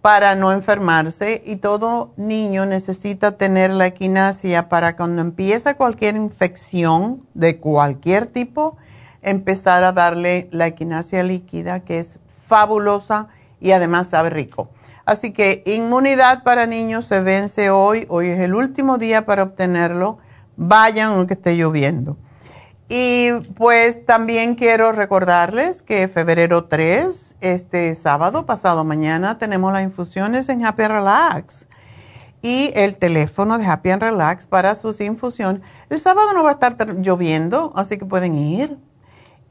para 0.00 0.36
no 0.36 0.52
enfermarse 0.52 1.42
y 1.44 1.56
todo 1.56 2.12
niño 2.16 2.66
necesita 2.66 3.36
tener 3.36 3.72
la 3.72 3.86
equinacia 3.86 4.68
para 4.68 4.94
cuando 4.94 5.22
empieza 5.22 5.74
cualquier 5.74 6.14
infección 6.14 7.26
de 7.34 7.58
cualquier 7.58 8.26
tipo, 8.26 8.76
empezar 9.22 9.82
a 9.82 9.90
darle 9.90 10.48
la 10.52 10.68
equinacia 10.68 11.24
líquida 11.24 11.80
que 11.80 11.98
es 11.98 12.20
fabulosa 12.46 13.26
y 13.60 13.72
además 13.72 14.10
sabe 14.10 14.30
rico. 14.30 14.68
Así 15.04 15.32
que 15.32 15.62
inmunidad 15.66 16.42
para 16.42 16.66
niños 16.66 17.06
se 17.06 17.20
vence 17.20 17.70
hoy, 17.70 18.06
hoy 18.08 18.28
es 18.28 18.40
el 18.40 18.54
último 18.54 18.98
día 18.98 19.26
para 19.26 19.42
obtenerlo, 19.42 20.18
vayan 20.56 21.12
aunque 21.12 21.34
esté 21.34 21.56
lloviendo. 21.56 22.16
Y 22.92 23.30
pues 23.54 24.04
también 24.04 24.56
quiero 24.56 24.90
recordarles 24.90 25.80
que 25.80 26.08
febrero 26.08 26.64
3, 26.64 27.36
este 27.40 27.94
sábado, 27.94 28.46
pasado 28.46 28.82
mañana, 28.82 29.38
tenemos 29.38 29.72
las 29.72 29.84
infusiones 29.84 30.48
en 30.48 30.66
Happy 30.66 30.82
Relax. 30.82 31.68
Y 32.42 32.72
el 32.74 32.96
teléfono 32.96 33.58
de 33.58 33.66
Happy 33.66 33.90
and 33.90 34.02
Relax 34.02 34.44
para 34.44 34.74
sus 34.74 35.00
infusiones. 35.00 35.62
El 35.88 36.00
sábado 36.00 36.32
no 36.32 36.42
va 36.42 36.50
a 36.50 36.52
estar 36.54 36.96
lloviendo, 36.96 37.72
así 37.76 37.96
que 37.96 38.06
pueden 38.06 38.34
ir. 38.34 38.76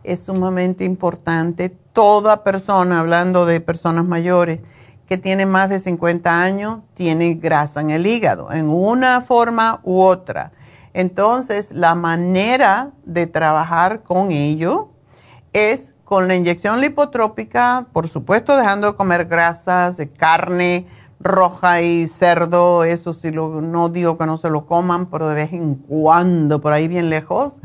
es 0.08 0.24
sumamente 0.24 0.84
importante. 0.84 1.68
Toda 1.92 2.44
persona, 2.44 3.00
hablando 3.00 3.46
de 3.46 3.60
personas 3.60 4.04
mayores 4.04 4.60
que 5.06 5.18
tienen 5.18 5.48
más 5.48 5.70
de 5.70 5.80
50 5.80 6.42
años, 6.42 6.80
tiene 6.94 7.34
grasa 7.34 7.80
en 7.80 7.90
el 7.90 8.06
hígado, 8.06 8.52
en 8.52 8.68
una 8.68 9.20
forma 9.20 9.80
u 9.82 10.00
otra. 10.00 10.52
Entonces, 10.92 11.72
la 11.72 11.94
manera 11.94 12.90
de 13.04 13.26
trabajar 13.26 14.02
con 14.02 14.32
ello 14.32 14.88
es 15.52 15.94
con 16.04 16.26
la 16.26 16.34
inyección 16.34 16.80
lipotrópica, 16.80 17.86
por 17.92 18.08
supuesto 18.08 18.56
dejando 18.56 18.88
de 18.88 18.96
comer 18.96 19.26
grasas 19.26 19.98
de 19.98 20.08
carne 20.08 20.86
roja 21.20 21.82
y 21.82 22.06
cerdo, 22.06 22.84
eso 22.84 23.12
sí, 23.12 23.30
lo, 23.30 23.60
no 23.60 23.88
digo 23.88 24.16
que 24.16 24.24
no 24.24 24.36
se 24.36 24.50
lo 24.50 24.66
coman, 24.66 25.06
pero 25.06 25.28
de 25.28 25.34
vez 25.34 25.52
en 25.52 25.74
cuando, 25.74 26.60
por 26.60 26.72
ahí 26.72 26.88
bien 26.88 27.10
lejos, 27.10 27.60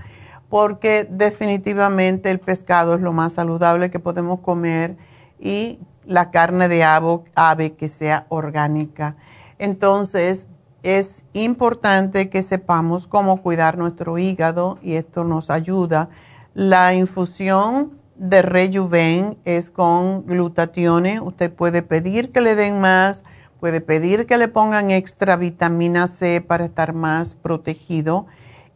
porque 0.54 1.08
definitivamente 1.10 2.30
el 2.30 2.40
pescado 2.40 2.94
es 2.94 3.02
lo 3.02 3.12
más 3.12 3.34
saludable 3.34 3.90
que 3.90 3.98
podemos 3.98 4.40
comer 4.42 4.96
y 5.40 5.80
la 6.06 6.30
carne 6.30 6.68
de 6.68 6.84
ave 6.84 7.74
que 7.74 7.88
sea 7.88 8.28
orgánica. 8.30 9.16
Entonces, 9.58 10.46
es 10.84 11.24
importante 11.34 12.30
que 12.30 12.44
sepamos 12.44 13.08
cómo 13.08 13.42
cuidar 13.42 13.80
nuestro 13.80 14.20
hígado 14.20 14.78
y 14.84 14.94
esto 14.94 15.24
nos 15.24 15.50
ayuda. 15.50 16.10
La 16.54 16.94
infusión 16.94 17.98
de 18.16 18.44
Rejuven 18.44 19.40
es 19.46 19.72
con 19.72 20.24
glutatione. 20.28 21.20
Usted 21.20 21.52
puede 21.52 21.82
pedir 21.82 22.32
que 22.32 22.42
le 22.42 22.54
den 22.54 22.80
más, 22.80 23.24
puede 23.60 23.82
pedir 23.82 24.28
que 24.28 24.38
le 24.38 24.50
pongan 24.50 24.92
extra 24.92 25.36
vitamina 25.36 26.06
C 26.06 26.42
para 26.42 26.66
estar 26.66 26.94
más 26.94 27.34
protegido 27.34 28.28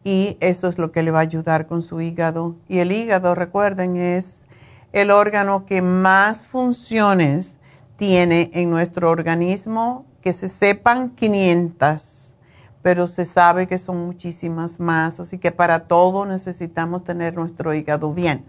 y 0.04 0.36
eso 0.40 0.68
es 0.68 0.78
lo 0.78 0.92
que 0.92 1.02
le 1.02 1.10
va 1.10 1.18
a 1.18 1.22
ayudar 1.22 1.66
con 1.66 1.82
su 1.82 2.00
hígado. 2.00 2.56
Y 2.68 2.78
el 2.78 2.92
hígado, 2.92 3.34
recuerden, 3.34 3.96
es 3.96 4.46
el 4.92 5.10
órgano 5.10 5.66
que 5.66 5.82
más 5.82 6.46
funciones 6.46 7.58
tiene 7.96 8.50
en 8.54 8.70
nuestro 8.70 9.10
organismo, 9.10 10.06
que 10.22 10.32
se 10.32 10.48
sepan 10.48 11.10
500, 11.10 12.34
pero 12.80 13.06
se 13.06 13.24
sabe 13.24 13.66
que 13.66 13.76
son 13.76 14.06
muchísimas 14.06 14.78
más, 14.80 15.20
así 15.20 15.38
que 15.38 15.52
para 15.52 15.88
todo 15.88 16.24
necesitamos 16.24 17.04
tener 17.04 17.34
nuestro 17.34 17.74
hígado 17.74 18.14
bien. 18.14 18.44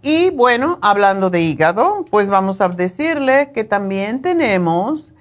Y 0.00 0.30
bueno, 0.30 0.78
hablando 0.82 1.30
de 1.30 1.42
hígado, 1.42 2.04
pues 2.10 2.28
vamos 2.28 2.60
a 2.60 2.68
decirle 2.68 3.52
que 3.54 3.62
también 3.62 4.20
tenemos 4.20 5.12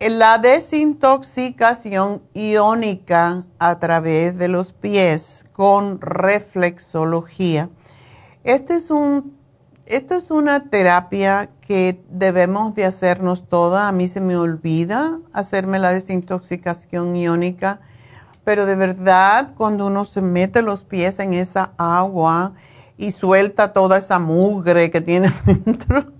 la 0.00 0.38
desintoxicación 0.38 2.22
iónica 2.34 3.44
a 3.58 3.78
través 3.78 4.36
de 4.36 4.48
los 4.48 4.72
pies 4.72 5.46
con 5.52 6.00
reflexología. 6.00 7.70
Este 8.44 8.76
es 8.76 8.90
un, 8.90 9.36
esto 9.86 10.14
es 10.14 10.30
una 10.30 10.68
terapia 10.68 11.48
que 11.62 12.04
debemos 12.10 12.74
de 12.74 12.84
hacernos 12.84 13.48
toda. 13.48 13.88
A 13.88 13.92
mí 13.92 14.06
se 14.06 14.20
me 14.20 14.36
olvida 14.36 15.18
hacerme 15.32 15.78
la 15.78 15.90
desintoxicación 15.90 17.16
iónica, 17.16 17.80
pero 18.44 18.66
de 18.66 18.76
verdad 18.76 19.54
cuando 19.56 19.86
uno 19.86 20.04
se 20.04 20.20
mete 20.20 20.60
los 20.60 20.84
pies 20.84 21.18
en 21.20 21.32
esa 21.32 21.72
agua 21.78 22.52
y 22.98 23.10
suelta 23.12 23.72
toda 23.72 23.98
esa 23.98 24.18
mugre 24.18 24.90
que 24.90 25.00
tiene 25.00 25.32
dentro, 25.46 26.12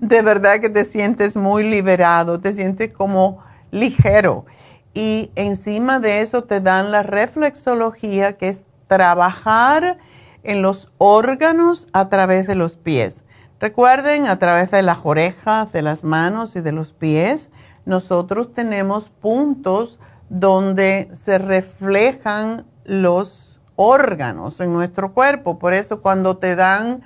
de 0.00 0.22
verdad 0.22 0.60
que 0.60 0.70
te 0.70 0.84
sientes 0.84 1.36
muy 1.36 1.62
liberado, 1.62 2.40
te 2.40 2.52
sientes 2.52 2.92
como 2.92 3.38
ligero. 3.70 4.46
Y 4.94 5.30
encima 5.36 6.00
de 6.00 6.20
eso 6.20 6.44
te 6.44 6.60
dan 6.60 6.90
la 6.90 7.02
reflexología, 7.02 8.36
que 8.36 8.48
es 8.48 8.64
trabajar 8.88 9.98
en 10.42 10.62
los 10.62 10.90
órganos 10.98 11.88
a 11.92 12.08
través 12.08 12.46
de 12.46 12.54
los 12.54 12.76
pies. 12.76 13.24
Recuerden, 13.60 14.26
a 14.26 14.38
través 14.38 14.70
de 14.70 14.82
las 14.82 14.98
orejas, 15.04 15.70
de 15.72 15.82
las 15.82 16.04
manos 16.04 16.56
y 16.56 16.60
de 16.60 16.72
los 16.72 16.92
pies, 16.92 17.48
nosotros 17.84 18.52
tenemos 18.52 19.08
puntos 19.08 20.00
donde 20.28 21.08
se 21.12 21.38
reflejan 21.38 22.64
los 22.84 23.60
órganos 23.76 24.60
en 24.60 24.72
nuestro 24.72 25.12
cuerpo. 25.12 25.58
Por 25.58 25.74
eso 25.74 26.02
cuando 26.02 26.38
te 26.38 26.56
dan 26.56 27.02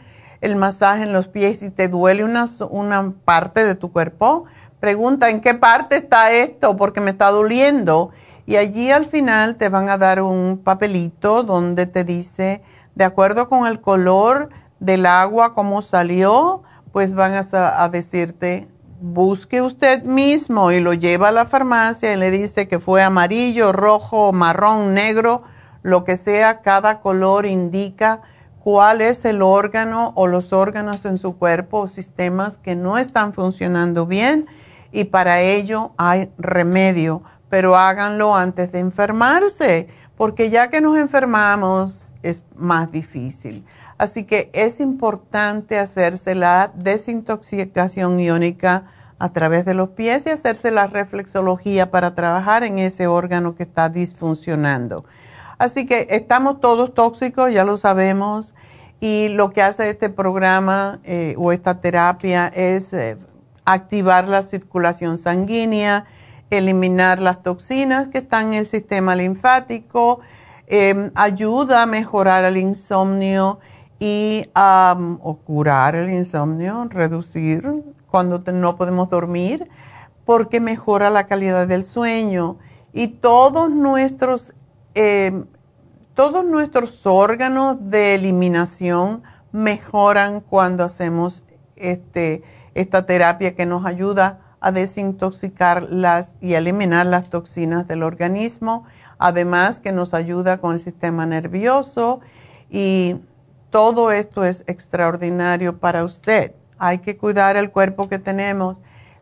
el 0.47 0.57
masaje 0.57 1.03
en 1.03 1.13
los 1.13 1.29
pies 1.29 1.63
y 1.63 1.71
te 1.71 1.89
duele 1.89 2.25
una, 2.25 2.47
una 2.71 3.13
parte 3.25 3.65
de 3.65 3.75
tu 3.75 3.93
cuerpo, 3.93 4.45
pregunta 4.81 5.29
en 5.29 5.41
qué 5.41 5.55
parte 5.55 5.97
está 5.97 6.31
esto 6.31 6.77
porque 6.77 7.01
me 7.01 7.11
está 7.11 7.31
doliendo. 7.31 8.11
Y 8.47 8.57
allí 8.57 8.91
al 8.91 9.05
final 9.05 9.57
te 9.57 9.69
van 9.69 9.89
a 9.89 9.99
dar 9.99 10.23
un 10.23 10.59
papelito 10.63 11.43
donde 11.43 11.87
te 11.87 12.05
dice, 12.05 12.63
de 12.95 13.05
acuerdo 13.05 13.49
con 13.49 13.67
el 13.67 13.81
color 13.81 14.49
del 14.79 15.07
agua, 15.07 15.53
cómo 15.55 15.83
salió, 15.83 16.63
pues 16.93 17.13
van 17.13 17.35
a, 17.35 17.83
a 17.83 17.89
decirte, 17.89 18.69
busque 19.01 19.61
usted 19.61 20.05
mismo 20.05 20.71
y 20.73 20.81
lo 20.81 20.95
lleva 20.95 21.29
a 21.29 21.33
la 21.33 21.47
farmacia 21.47 22.13
y 22.13 22.17
le 22.17 22.31
dice 22.31 22.69
que 22.69 22.79
fue 22.79 23.03
amarillo, 23.03 23.73
rojo, 23.73 24.33
marrón, 24.33 24.95
negro, 24.95 25.43
lo 25.83 26.05
que 26.05 26.17
sea, 26.17 26.63
cada 26.63 27.01
color 27.01 27.47
indica 27.47 28.23
cuál 28.67 29.01
es 29.01 29.25
el 29.25 29.43
órgano 29.43 30.11
o 30.17 30.27
los 30.27 30.53
órganos 30.53 31.05
en 31.05 31.19
su 31.19 31.37
cuerpo 31.37 31.83
o 31.83 31.87
sistemas 31.87 32.59
que 32.59 32.75
no 32.75 32.99
están 32.99 33.33
funcionando 33.33 34.07
bien 34.07 34.47
y 34.91 35.05
para 35.05 35.41
ello 35.41 35.93
hay 35.99 36.33
remedio, 36.37 37.23
pero 37.49 37.77
háganlo 37.77 38.35
antes 38.35 38.73
de 38.73 38.81
enfermarse, 38.81 39.87
porque 40.17 40.51
ya 40.51 40.69
que 40.69 40.81
nos 40.81 40.99
enfermamos 40.99 42.17
es 42.25 42.43
más 42.57 42.91
difícil. 42.91 43.65
Así 43.99 44.25
que 44.25 44.51
es 44.53 44.81
importante 44.81 45.79
hacerse 45.79 46.35
la 46.35 46.73
desintoxicación 46.75 48.19
iónica 48.19 48.87
a 49.21 49.33
través 49.33 49.65
de 49.65 49.75
los 49.75 49.91
pies 49.91 50.27
y 50.27 50.31
hacerse 50.31 50.73
la 50.73 50.89
reflexología 50.89 51.93
para 51.93 52.17
trabajar 52.17 52.65
en 52.65 52.81
ese 52.81 53.07
órgano 53.07 53.55
que 53.55 53.63
está 53.63 53.91
disfuncionando. 53.91 55.05
Así 55.59 55.87
que 55.87 56.07
estamos 56.11 56.61
todos 56.61 56.93
tóxicos, 56.93 57.53
ya 57.53 57.65
lo 57.65 57.77
sabemos, 57.77 58.55
y 59.01 59.29
lo 59.29 59.51
que 59.51 59.63
hace 59.63 59.89
este 59.89 60.11
programa 60.11 61.01
eh, 61.05 61.35
o 61.39 61.53
esta 61.53 61.81
terapia 61.81 62.49
es 62.49 62.93
eh, 62.93 63.17
activar 63.65 64.27
la 64.29 64.43
circulación 64.43 65.19
sanguínea, 65.19 66.05
eliminar 66.51 67.21
las 67.21 67.43
toxinas 67.43 68.09
que 68.09 68.19
están 68.19 68.49
en 68.49 68.55
el 68.61 68.67
sistema 68.67 69.15
linfático, 69.15 70.21
em, 70.67 71.11
ayuda 71.15 71.83
a 71.83 71.87
mejorar 71.87 72.45
el 72.45 72.57
insomnio 72.57 73.59
y 73.99 74.49
a 74.55 74.97
curar 75.45 75.97
el 75.97 76.11
insomnio, 76.11 76.87
reducir 76.89 77.85
cuando 78.11 78.39
no 78.53 78.77
podemos 78.77 79.09
dormir, 79.11 79.69
porque 80.25 80.61
mejora 80.61 81.11
la 81.11 81.27
calidad 81.27 81.67
del 81.67 81.85
sueño. 81.85 82.57
Y 82.93 83.09
todos 83.09 83.71
nuestros 83.71 84.55
eh, 84.97 85.45
todos 86.15 86.43
nuestros 86.47 87.05
órganos 87.05 87.77
de 87.79 88.15
eliminación 88.15 89.23
mejoran 89.53 90.41
cuando 90.41 90.85
hacemos 90.85 91.45
este, 91.77 92.43
esta 92.73 93.05
terapia 93.05 93.55
que 93.55 93.67
nos 93.67 93.85
ayuda 93.85 94.41
a 94.61 94.73
desintoxicar 94.73 95.83
las 95.83 96.37
y 96.41 96.55
eliminar 96.55 97.05
las 97.05 97.29
toxinas 97.29 97.87
del 97.87 98.03
organismo, 98.03 98.85
además 99.19 99.81
que 99.81 99.93
nos 99.93 100.15
ayuda 100.15 100.59
con 100.59 100.73
el 100.73 100.79
sistema 100.79 101.27
nervioso 101.27 102.21
y 102.71 103.17
todo 103.69 104.11
esto 104.11 104.45
es 104.47 104.65
extraordinario 104.67 105.79
para 105.79 106.05
usted. 106.05 106.55
Hay 106.79 107.01
que 107.01 107.19
cuidar 107.19 107.59
el 107.59 107.71
cuerpo 107.71 108.09
que 108.09 108.19
tenemos 108.19 108.81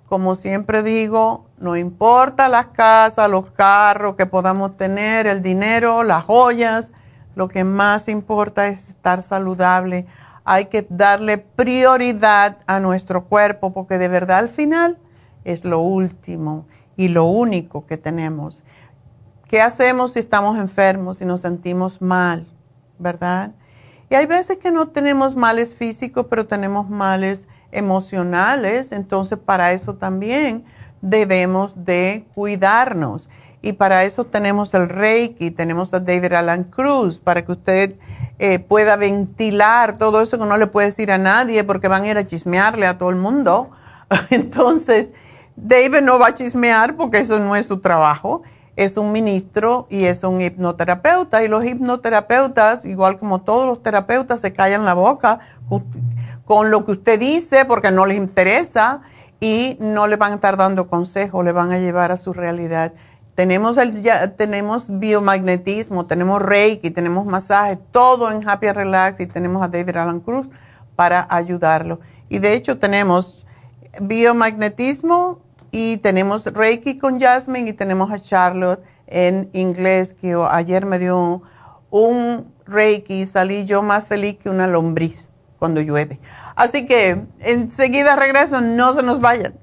como 0.09 0.35
siempre 0.35 0.83
digo, 0.83 1.47
no 1.65 1.77
importa 1.77 2.49
las 2.49 2.67
casas, 2.67 3.31
los 3.31 3.51
carros 3.51 4.17
que 4.17 4.27
podamos 4.27 4.77
tener, 4.77 5.27
el 5.27 5.43
dinero, 5.43 6.03
las 6.03 6.23
joyas, 6.25 6.93
lo 7.35 7.49
que 7.49 7.65
más 7.65 8.07
importa 8.09 8.69
es 8.69 8.91
estar 8.91 9.23
saludable. 9.23 10.07
Hay 10.45 10.67
que 10.67 10.87
darle 10.91 11.39
prioridad 11.39 12.59
a 12.67 12.81
nuestro 12.81 13.25
cuerpo 13.25 13.73
porque 13.73 13.97
de 13.97 14.09
verdad 14.09 14.39
al 14.39 14.51
final 14.51 14.99
es 15.45 15.65
lo 15.65 15.81
último 15.81 16.67
y 16.97 17.09
lo 17.09 17.25
único 17.25 17.87
que 17.87 17.97
tenemos. 17.97 18.63
¿Qué 19.49 19.63
hacemos 19.63 20.13
si 20.13 20.19
estamos 20.19 20.59
enfermos, 20.59 21.23
y 21.23 21.25
nos 21.25 21.41
sentimos 21.41 22.03
mal, 22.03 22.47
verdad? 22.99 23.53
Y 24.11 24.17
hay 24.17 24.27
veces 24.27 24.59
que 24.59 24.71
no 24.71 24.89
tenemos 24.89 25.35
males 25.35 25.75
físicos, 25.75 26.27
pero 26.29 26.47
tenemos 26.47 26.91
males 26.91 27.49
emocionales, 27.73 28.93
entonces 28.93 29.39
para 29.39 29.73
eso 29.73 29.95
también 29.95 30.65
debemos 31.05 31.85
de 31.85 32.25
cuidarnos. 32.35 33.29
Y 33.61 33.75
para 33.75 34.05
eso 34.05 34.25
tenemos 34.25 34.75
el 34.75 34.89
Reiki, 34.89 35.51
tenemos 35.51 35.95
a 35.95 36.01
David 36.01 36.33
Alan 36.33 36.65
Cruz, 36.65 37.19
para 37.19 37.45
que 37.45 37.53
usted 37.53 37.97
eh, 38.39 38.59
pueda 38.59 38.97
ventilar 38.97 39.97
todo 39.97 40.21
eso 40.21 40.39
que 40.39 40.45
no 40.45 40.57
le 40.57 40.67
puede 40.67 40.89
decir 40.89 41.13
a 41.13 41.19
nadie 41.19 41.63
porque 41.63 41.89
van 41.89 42.05
a 42.05 42.09
ir 42.09 42.19
a 42.19 42.27
chismearle 42.27 42.87
a 42.87 42.99
todo 42.99 43.11
el 43.11 43.17
mundo. 43.17 43.71
Entonces, 44.31 45.13
David 45.57 46.01
no 46.03 46.19
va 46.19 46.29
a 46.29 46.35
chismear 46.35 46.97
porque 46.97 47.19
eso 47.19 47.39
no 47.39 47.55
es 47.55 47.67
su 47.67 47.81
trabajo. 47.81 48.43
Es 48.77 48.97
un 48.97 49.13
ministro 49.13 49.87
y 49.89 50.05
es 50.05 50.25
un 50.25 50.41
hipnoterapeuta. 50.41 51.45
Y 51.45 51.49
los 51.49 51.65
hipnoterapeutas, 51.65 52.85
igual 52.85 53.19
como 53.19 53.43
todos 53.43 53.67
los 53.67 53.83
terapeutas, 53.83 54.41
se 54.41 54.53
callan 54.53 54.85
la 54.85 54.95
boca 54.95 55.39
con 56.45 56.71
lo 56.71 56.85
que 56.85 56.93
usted 56.93 57.21
dice 57.21 57.65
porque 57.65 57.91
no 57.91 58.05
les 58.05 58.17
interesa 58.17 59.03
y 59.41 59.77
no 59.81 60.07
le 60.07 60.17
van 60.17 60.33
a 60.33 60.35
estar 60.37 60.57
dando 60.57 60.89
consejos, 60.89 61.45
le 61.45 61.53
van 61.53 61.73
a 61.73 61.79
llevar 61.79 62.13
a 62.13 62.17
su 62.17 62.33
realidad. 62.33 62.93
Tenemos, 63.35 63.77
el, 63.77 64.01
ya, 64.01 64.37
tenemos 64.37 64.87
biomagnetismo, 64.99 66.07
tenemos 66.07 66.41
reiki, 66.41 66.91
tenemos 66.91 67.27
masaje, 67.27 67.79
todo 67.91 68.31
en 68.31 68.49
Happy 68.49 68.71
Relax 68.71 69.21
y 69.21 69.27
tenemos 69.27 69.63
a 69.63 69.69
David 69.69 69.97
Alan 69.97 70.21
Cruz 70.21 70.49
para 70.95 71.27
ayudarlo. 71.29 72.01
Y 72.29 72.39
de 72.39 72.55
hecho 72.55 72.79
tenemos 72.79 73.45
biomagnetismo 74.01 75.41
y 75.73 75.97
tenemos 75.99 76.47
reiki 76.47 76.97
con 76.97 77.19
Jasmine 77.19 77.71
y 77.71 77.73
tenemos 77.73 78.11
a 78.13 78.19
Charlotte 78.21 78.81
en 79.07 79.51
inglés 79.53 80.15
que 80.15 80.35
ayer 80.51 80.87
me 80.87 80.99
dio 80.99 81.19
un, 81.19 81.43
un 81.91 82.53
reiki 82.67 83.23
y 83.23 83.27
salí 83.27 83.65
yo 83.65 83.83
más 83.83 84.05
feliz 84.05 84.37
que 84.37 84.49
una 84.49 84.67
lombriz 84.69 85.29
cuando 85.65 85.81
llueve. 85.81 86.21
Así 86.57 86.85
que 86.85 87.23
enseguida 87.41 88.17
regreso, 88.17 88.61
no 88.61 88.93
se 88.93 89.03
nos 89.03 89.19
vayan. 89.19 89.55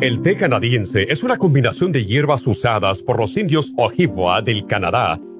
El 0.00 0.20
té 0.20 0.36
canadiense 0.36 1.06
es 1.10 1.24
una 1.24 1.36
combinación 1.36 1.90
de 1.90 2.04
hierbas 2.04 2.46
usadas 2.46 3.02
por 3.02 3.18
los 3.18 3.36
indios 3.36 3.72
Ojibwa 3.76 4.40
del 4.40 4.66
Canadá 4.66 5.18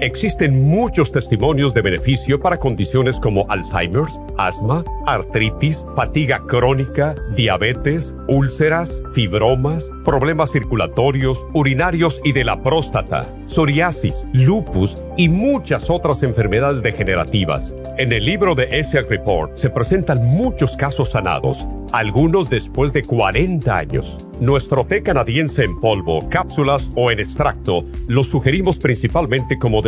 existen 0.00 0.62
muchos 0.68 1.12
testimonios 1.12 1.74
de 1.74 1.82
beneficio 1.82 2.40
para 2.40 2.56
condiciones 2.56 3.18
como 3.18 3.46
Alzheimer's, 3.50 4.18
asma, 4.38 4.84
artritis, 5.06 5.84
fatiga 5.94 6.42
crónica, 6.46 7.14
diabetes, 7.36 8.14
úlceras, 8.28 9.02
fibromas, 9.12 9.84
problemas 10.04 10.50
circulatorios, 10.50 11.44
urinarios 11.52 12.20
y 12.24 12.32
de 12.32 12.44
la 12.44 12.62
próstata, 12.62 13.28
psoriasis, 13.46 14.26
lupus 14.32 14.96
y 15.16 15.28
muchas 15.28 15.90
otras 15.90 16.22
enfermedades 16.22 16.82
degenerativas. 16.82 17.74
En 17.98 18.12
el 18.12 18.24
libro 18.24 18.54
de 18.54 18.78
ESIAC 18.78 19.10
Report 19.10 19.54
se 19.56 19.68
presentan 19.68 20.24
muchos 20.24 20.74
casos 20.76 21.10
sanados, 21.10 21.66
algunos 21.92 22.48
después 22.48 22.94
de 22.94 23.02
40 23.02 23.76
años. 23.76 24.16
Nuestro 24.40 24.86
té 24.86 25.02
canadiense 25.02 25.64
en 25.64 25.78
polvo, 25.78 26.26
cápsulas 26.30 26.90
o 26.94 27.10
en 27.10 27.20
extracto 27.20 27.84
lo 28.08 28.24
sugerimos 28.24 28.78
principalmente 28.78 29.58
como 29.58 29.82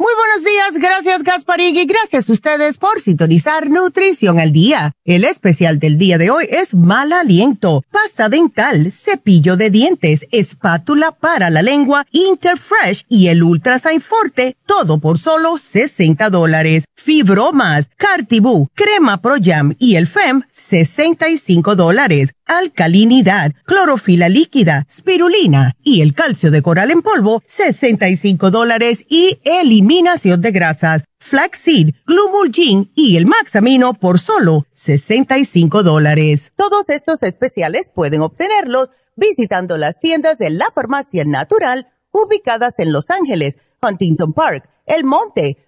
Muy 0.00 0.12
buenos 0.14 0.44
días, 0.44 0.80
gracias 0.80 1.24
Gasparig 1.24 1.76
y 1.76 1.84
gracias 1.84 2.30
a 2.30 2.32
ustedes 2.32 2.78
por 2.78 3.00
sintonizar 3.00 3.68
Nutrición 3.68 4.38
al 4.38 4.52
Día. 4.52 4.92
El 5.04 5.24
especial 5.24 5.80
del 5.80 5.98
día 5.98 6.18
de 6.18 6.30
hoy 6.30 6.46
es 6.48 6.72
mal 6.72 7.12
aliento, 7.12 7.82
pasta 7.90 8.28
dental, 8.28 8.92
cepillo 8.92 9.56
de 9.56 9.70
dientes, 9.70 10.24
espátula 10.30 11.10
para 11.10 11.50
la 11.50 11.62
lengua, 11.62 12.06
Interfresh 12.12 13.06
y 13.08 13.26
el 13.26 13.42
Ultrasign 13.42 14.00
Forte, 14.00 14.56
todo 14.66 15.00
por 15.00 15.18
solo 15.18 15.58
60 15.58 16.30
dólares. 16.30 16.84
Fibromas, 16.94 17.88
Cartibú, 17.96 18.68
crema 18.74 19.20
Pro 19.20 19.34
Jam 19.42 19.74
y 19.80 19.96
el 19.96 20.06
FEM, 20.06 20.44
65 20.58 21.76
dólares 21.76 22.34
alcalinidad, 22.48 23.52
clorofila 23.64 24.28
líquida, 24.28 24.86
spirulina 24.90 25.76
y 25.82 26.02
el 26.02 26.14
calcio 26.14 26.50
de 26.50 26.62
coral 26.62 26.90
en 26.90 27.02
polvo, 27.02 27.42
65 27.46 28.50
dólares 28.50 29.04
y 29.08 29.38
eliminación 29.44 30.40
de 30.40 30.50
grasas, 30.50 31.04
flaxseed, 31.20 31.94
glumulgin 32.06 32.90
y 32.94 33.16
el 33.16 33.26
maxamino 33.26 33.94
por 33.94 34.18
solo 34.18 34.66
65 34.72 35.82
dólares. 35.82 36.52
Todos 36.56 36.88
estos 36.88 37.22
especiales 37.22 37.90
pueden 37.94 38.22
obtenerlos 38.22 38.90
visitando 39.14 39.78
las 39.78 40.00
tiendas 40.00 40.38
de 40.38 40.50
la 40.50 40.66
farmacia 40.74 41.24
natural 41.24 41.88
ubicadas 42.10 42.78
en 42.78 42.92
Los 42.92 43.10
Ángeles, 43.10 43.56
Huntington 43.82 44.32
Park, 44.32 44.68
El 44.86 45.04
Monte, 45.04 45.67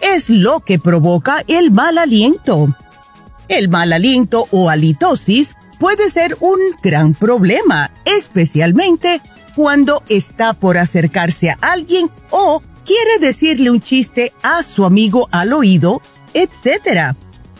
Es 0.00 0.30
lo 0.30 0.60
que 0.60 0.78
provoca 0.78 1.44
el 1.46 1.70
mal 1.70 1.98
aliento? 1.98 2.76
El 3.48 3.68
mal 3.68 3.92
aliento 3.92 4.46
o 4.50 4.70
halitosis 4.70 5.56
puede 5.78 6.10
ser 6.10 6.36
un 6.40 6.58
gran 6.82 7.14
problema, 7.14 7.90
especialmente 8.04 9.20
cuando 9.56 10.02
está 10.08 10.52
por 10.52 10.78
acercarse 10.78 11.50
a 11.50 11.58
alguien 11.60 12.10
o 12.30 12.62
quiere 12.84 13.18
decirle 13.20 13.70
un 13.70 13.80
chiste 13.80 14.32
a 14.42 14.62
su 14.62 14.84
amigo 14.84 15.28
al 15.32 15.52
oído, 15.52 16.00
etc. 16.34 17.16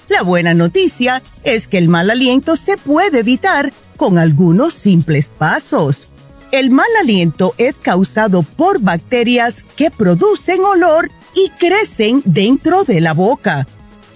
La 0.09 0.22
buena 0.22 0.55
noticia 0.55 1.22
es 1.45 1.68
que 1.68 1.78
el 1.78 1.88
mal 1.88 2.11
aliento 2.11 2.57
se 2.57 2.76
puede 2.76 3.20
evitar 3.20 3.72
con 3.97 4.18
algunos 4.18 4.74
simples 4.74 5.30
pasos. 5.36 6.09
El 6.53 6.70
mal 6.70 6.88
aliento 7.01 7.55
es 7.59 7.80
causado 7.80 8.43
por 8.43 8.80
bacterias 8.80 9.64
que 9.76 9.91
producen 9.91 10.61
olor 10.62 11.11
y 11.35 11.51
crecen 11.51 12.22
dentro 12.24 12.85
de 12.85 13.01
la 13.01 13.12
boca. 13.12 13.66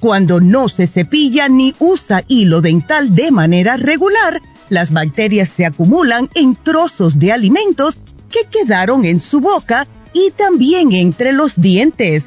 Cuando 0.01 0.41
no 0.41 0.69
se 0.69 0.87
cepilla 0.87 1.49
ni 1.49 1.75
usa 1.79 2.25
hilo 2.29 2.61
dental 2.61 3.15
de 3.15 3.31
manera 3.31 3.77
regular, 3.77 4.43
las 4.69 4.91
bacterias 4.91 5.49
se 5.49 5.67
acumulan 5.67 6.29
en 6.35 6.57
trozos 6.57 7.19
de 7.19 7.33
alimentos 7.33 7.97
que 8.31 8.41
quedaron 8.51 9.05
en 9.05 9.21
su 9.21 9.41
boca 9.41 9.87
y 10.13 10.31
también 10.31 10.93
entre 10.93 11.33
los 11.33 11.57
dientes. 11.57 12.27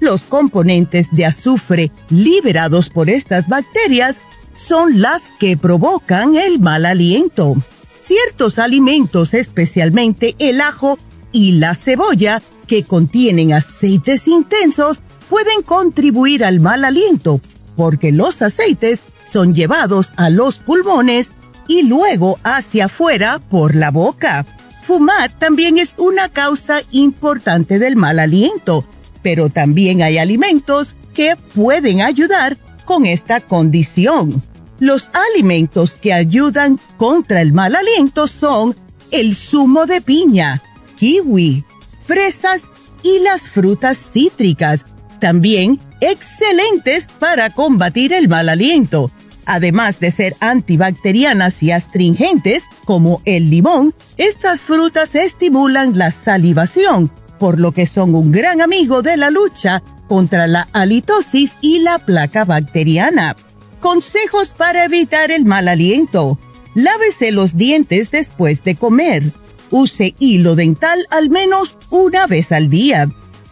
Los 0.00 0.22
componentes 0.22 1.08
de 1.12 1.26
azufre 1.26 1.90
liberados 2.10 2.90
por 2.90 3.08
estas 3.08 3.48
bacterias 3.48 4.18
son 4.56 5.00
las 5.00 5.30
que 5.38 5.56
provocan 5.56 6.36
el 6.36 6.60
mal 6.60 6.86
aliento. 6.86 7.54
Ciertos 8.02 8.58
alimentos, 8.58 9.34
especialmente 9.34 10.34
el 10.38 10.60
ajo 10.60 10.98
y 11.32 11.52
la 11.52 11.74
cebolla, 11.74 12.42
que 12.66 12.84
contienen 12.84 13.52
aceites 13.52 14.26
intensos 14.28 15.00
pueden 15.28 15.62
contribuir 15.62 16.44
al 16.44 16.60
mal 16.60 16.84
aliento 16.84 17.40
porque 17.76 18.10
los 18.10 18.42
aceites 18.42 19.02
son 19.30 19.54
llevados 19.54 20.12
a 20.16 20.30
los 20.30 20.56
pulmones 20.56 21.28
y 21.68 21.82
luego 21.82 22.38
hacia 22.42 22.86
afuera 22.86 23.38
por 23.38 23.74
la 23.74 23.90
boca. 23.90 24.46
Fumar 24.86 25.30
también 25.38 25.78
es 25.78 25.94
una 25.98 26.28
causa 26.28 26.80
importante 26.92 27.78
del 27.78 27.96
mal 27.96 28.18
aliento, 28.18 28.86
pero 29.22 29.50
también 29.50 30.02
hay 30.02 30.18
alimentos 30.18 30.94
que 31.12 31.36
pueden 31.54 32.02
ayudar 32.02 32.56
con 32.84 33.04
esta 33.04 33.40
condición. 33.40 34.42
Los 34.78 35.10
alimentos 35.12 35.94
que 35.94 36.12
ayudan 36.12 36.78
contra 36.96 37.40
el 37.40 37.52
mal 37.52 37.74
aliento 37.74 38.26
son 38.28 38.76
el 39.10 39.34
zumo 39.34 39.86
de 39.86 40.00
piña, 40.00 40.62
kiwi, 40.96 41.64
fresas 42.06 42.62
y 43.02 43.18
las 43.20 43.48
frutas 43.48 43.98
cítricas, 43.98 44.84
también 45.20 45.78
excelentes 46.00 47.06
para 47.18 47.50
combatir 47.50 48.12
el 48.12 48.28
mal 48.28 48.48
aliento. 48.48 49.10
Además 49.44 50.00
de 50.00 50.10
ser 50.10 50.34
antibacterianas 50.40 51.62
y 51.62 51.70
astringentes, 51.70 52.64
como 52.84 53.22
el 53.24 53.48
limón, 53.48 53.94
estas 54.16 54.62
frutas 54.62 55.14
estimulan 55.14 55.96
la 55.96 56.10
salivación, 56.10 57.12
por 57.38 57.60
lo 57.60 57.72
que 57.72 57.86
son 57.86 58.14
un 58.14 58.32
gran 58.32 58.60
amigo 58.60 59.02
de 59.02 59.16
la 59.16 59.30
lucha 59.30 59.82
contra 60.08 60.46
la 60.46 60.66
halitosis 60.72 61.52
y 61.60 61.78
la 61.80 61.98
placa 61.98 62.44
bacteriana. 62.44 63.36
Consejos 63.80 64.48
para 64.48 64.84
evitar 64.84 65.30
el 65.30 65.44
mal 65.44 65.68
aliento. 65.68 66.38
Lávese 66.74 67.30
los 67.30 67.56
dientes 67.56 68.10
después 68.10 68.64
de 68.64 68.74
comer 68.74 69.32
Use 69.70 70.14
hilo 70.18 70.54
dental 70.54 71.06
al 71.10 71.30
menos 71.30 71.76
una 71.90 72.26
vez 72.26 72.52
al 72.52 72.70
día. 72.70 73.08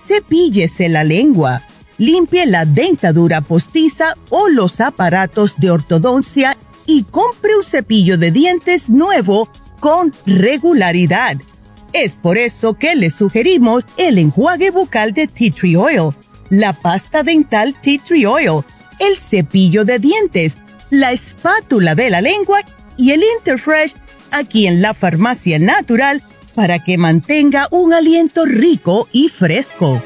Cepíllese 0.06 0.88
la 0.88 1.04
lengua. 1.04 1.62
Limpie 1.98 2.46
la 2.46 2.64
dentadura 2.64 3.40
postiza 3.40 4.14
o 4.30 4.48
los 4.48 4.80
aparatos 4.80 5.54
de 5.58 5.70
ortodoncia 5.70 6.56
y 6.86 7.04
compre 7.04 7.56
un 7.56 7.64
cepillo 7.64 8.18
de 8.18 8.30
dientes 8.30 8.88
nuevo 8.88 9.48
con 9.80 10.12
regularidad. 10.26 11.36
Es 11.92 12.14
por 12.14 12.38
eso 12.38 12.74
que 12.74 12.96
le 12.96 13.10
sugerimos 13.10 13.84
el 13.96 14.18
enjuague 14.18 14.70
bucal 14.70 15.14
de 15.14 15.28
Tea 15.28 15.52
Tree 15.52 15.76
Oil, 15.76 16.10
la 16.50 16.72
pasta 16.72 17.22
dental 17.22 17.74
Tea 17.80 18.00
Tree 18.04 18.26
Oil, 18.26 18.64
el 18.98 19.16
cepillo 19.16 19.84
de 19.84 19.98
dientes, 19.98 20.56
la 20.90 21.12
espátula 21.12 21.94
de 21.94 22.10
la 22.10 22.20
lengua 22.20 22.60
y 22.96 23.12
el 23.12 23.22
Interfresh 23.38 23.94
aquí 24.34 24.66
en 24.66 24.82
la 24.82 24.94
farmacia 24.94 25.58
natural 25.58 26.22
para 26.54 26.80
que 26.80 26.98
mantenga 26.98 27.68
un 27.70 27.94
aliento 27.94 28.44
rico 28.44 29.08
y 29.12 29.28
fresco. 29.28 30.02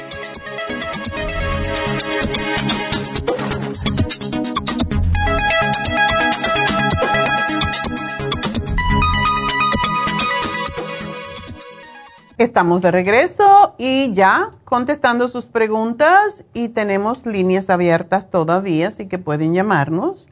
Estamos 12.36 12.82
de 12.82 12.90
regreso 12.92 13.74
y 13.78 14.12
ya 14.12 14.52
contestando 14.64 15.26
sus 15.26 15.46
preguntas 15.46 16.44
y 16.54 16.68
tenemos 16.68 17.26
líneas 17.26 17.68
abiertas 17.68 18.30
todavía, 18.30 18.88
así 18.88 19.06
que 19.06 19.18
pueden 19.18 19.54
llamarnos 19.54 20.28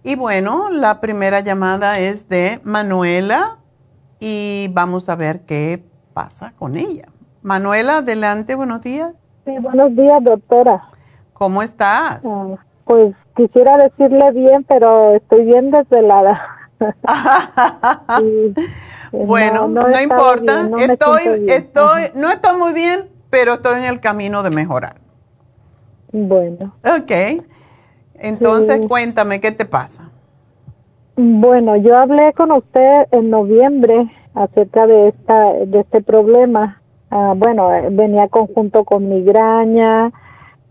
Y 0.04 0.16
bueno, 0.16 0.70
la 0.72 1.00
primera 1.00 1.42
llamada 1.42 2.00
es 2.00 2.28
de 2.28 2.60
Manuela 2.64 3.60
y 4.20 4.70
vamos 4.72 5.10
a 5.10 5.16
ver 5.16 5.42
qué 5.42 5.84
pasa 6.16 6.54
con 6.58 6.76
ella. 6.76 7.10
Manuela, 7.44 7.98
adelante, 7.98 8.56
buenos 8.56 8.82
días. 8.82 9.14
Sí, 9.46 9.52
buenos 9.60 9.96
días, 9.96 10.24
doctora. 10.24 10.90
¿Cómo 11.34 11.62
estás? 11.62 12.26
Ah, 12.26 12.56
pues 12.86 13.14
quisiera 13.36 13.78
decirle 13.78 14.32
bien, 14.32 14.64
pero 14.64 15.14
estoy 15.16 15.46
bien 15.46 15.70
desvelada. 15.70 16.42
bueno, 19.12 19.68
no, 19.68 20.02
importa. 20.02 20.70
estoy, 20.80 21.46
estoy, 21.48 22.04
no 22.16 22.30
estoy 22.30 22.58
muy 22.58 22.74
bien, 22.74 23.10
pero 23.30 23.54
estoy 23.56 23.80
en 23.80 23.86
el 23.86 24.00
camino 24.00 24.44
de 24.44 24.50
mejorar. 24.50 24.96
Bueno. 26.12 26.74
Ok. 26.84 27.44
Entonces, 28.16 28.86
cuéntame, 28.88 29.42
¿qué 29.42 29.52
te 29.52 29.66
pasa? 29.66 30.10
Bueno, 31.16 31.76
yo 31.78 31.98
hablé 31.98 32.34
con 32.34 32.52
usted 32.52 33.08
en 33.12 33.30
noviembre 33.30 34.12
acerca 34.34 34.88
de 34.88 35.10
esta 35.10 35.54
de 35.66 35.80
este 35.82 36.02
problema 36.02 36.82
Ah, 37.14 37.34
bueno, 37.36 37.70
venía 37.92 38.30
conjunto 38.30 38.86
con 38.86 39.10
migraña, 39.10 40.14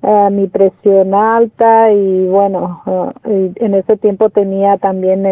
uh, 0.01 0.31
mi 0.31 0.49
presión 0.49 1.15
alta 1.15 1.93
y 1.93 2.27
bueno, 2.29 2.81
ah, 2.87 3.13
en 3.25 3.75
ese 3.75 3.99
tiempo 3.99 4.31
tenía 4.31 4.79
también 4.79 5.27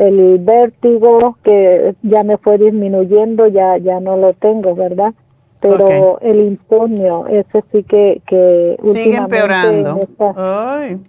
el 0.00 0.38
vértigo 0.38 1.36
que 1.42 1.94
ya 2.02 2.22
me 2.22 2.38
fue 2.38 2.58
disminuyendo, 2.58 3.46
ya 3.46 3.76
ya 3.78 4.00
no 4.00 4.16
lo 4.16 4.32
tengo, 4.34 4.74
¿verdad? 4.74 5.12
Pero 5.60 6.18
el 6.22 6.48
insomnio, 6.48 7.26
ese 7.26 7.62
sí 7.70 7.82
que 7.82 8.22
que 8.26 8.78
sigue 8.94 9.16
empeorando. 9.16 10.00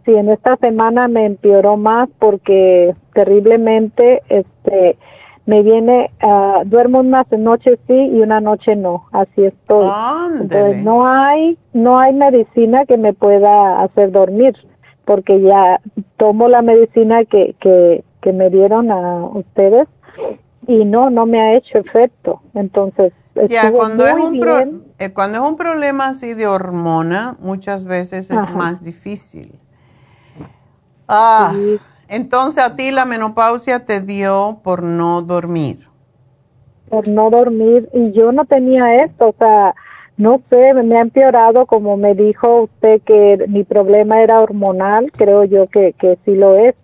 sí, 0.04 0.14
en 0.14 0.30
esta 0.30 0.58
semana 0.58 1.08
me 1.08 1.26
empeoró 1.26 1.78
más 1.78 2.10
porque 2.20 2.94
terriblemente 3.14 4.24
este 4.28 4.98
me 5.46 5.64
viene, 5.64 6.12
uh, 6.22 6.64
duermo 6.66 7.00
una 7.00 7.26
noche 7.38 7.80
sí 7.88 7.94
y 7.94 8.22
una 8.22 8.40
noche 8.40 8.76
no, 8.76 9.06
así 9.12 9.46
estoy. 9.46 9.90
Entonces 10.40 10.84
no 10.84 11.08
hay, 11.08 11.58
no 11.74 12.00
hay 12.00 12.14
medicina 12.14 12.86
que 12.86 12.98
me 12.98 13.14
pueda 13.14 13.82
hacer 13.82 14.12
dormir, 14.12 14.56
porque 15.06 15.42
ya 15.42 15.82
tomo 16.18 16.48
la 16.48 16.62
medicina 16.62 17.26
que, 17.26 17.56
que, 17.60 18.04
que 18.22 18.34
me 18.34 18.50
dieron 18.50 18.92
a 18.92 19.26
ustedes 19.26 19.88
y 20.68 20.86
no, 20.86 21.10
no 21.10 21.26
me 21.26 21.42
ha 21.42 21.56
hecho 21.56 21.78
efecto. 21.80 22.42
Entonces, 22.54 23.14
ya, 23.50 23.72
cuando 23.72 24.06
es, 24.06 24.16
un 24.16 24.84
eh, 25.00 25.14
cuando 25.14 25.38
es 25.38 25.50
un 25.50 25.56
problema 25.56 26.08
así 26.10 26.34
de 26.34 26.48
hormona, 26.48 27.38
muchas 27.40 27.86
veces 27.86 28.30
es 28.30 28.50
más 28.50 28.84
difícil. 28.84 29.58
Ah, 31.08 31.54
entonces 32.08 32.64
a 32.64 32.76
ti 32.76 32.92
la 32.92 33.06
menopausia 33.06 33.86
te 33.86 34.02
dio 34.02 34.60
por 34.64 34.84
no 34.84 35.22
dormir. 35.22 35.88
Por 36.90 37.08
no 37.08 37.30
dormir 37.30 37.90
y 37.94 38.12
yo 38.12 38.34
no 38.34 38.46
tenía 38.46 39.04
esto, 39.04 39.30
o 39.30 39.36
sea, 39.38 39.76
no 40.18 40.42
sé, 40.50 40.74
me 40.74 40.98
ha 40.98 41.02
empeorado 41.02 41.66
como 41.66 41.96
me 41.96 42.14
dijo 42.16 42.64
usted 42.64 43.02
que 43.02 43.46
mi 43.48 43.64
problema 43.64 44.22
era 44.22 44.42
hormonal, 44.42 45.10
creo 45.14 45.46
yo 45.46 45.68
que, 45.68 45.94
que 45.94 46.18
sí 46.26 46.36
lo 46.36 46.58
es, 46.58 46.76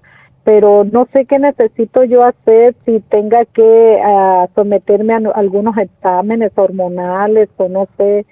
pero 0.48 0.86
no 0.86 1.10
sé 1.12 1.26
qué 1.26 1.40
necesito 1.40 2.06
yo 2.06 2.24
hacer, 2.24 2.74
si 2.86 3.02
tenga 3.02 3.44
que 3.44 4.00
ah, 4.02 4.48
someterme 4.56 5.14
a 5.14 5.18
algunos 5.36 5.78
exámenes 5.78 6.54
hormonales 6.56 7.50
o 7.58 7.68
no 7.68 7.90
sé 7.98 8.26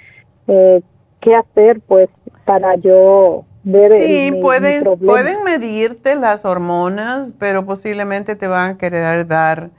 eh, 0.47 0.81
qué 1.19 1.35
hacer 1.35 1.81
pues 1.81 2.07
para 2.45 2.75
yo 2.75 3.43
sí, 3.99 4.31
pueden, 4.41 4.97
pueden 4.99 5.43
medirte 5.43 6.15
las 6.15 6.45
hormonas, 6.45 7.33
pero 7.37 7.65
posiblemente 7.65 8.37
te 8.37 8.47
van 8.47 8.71
a 8.71 8.77
querer 8.77 9.27
dar 9.27 9.71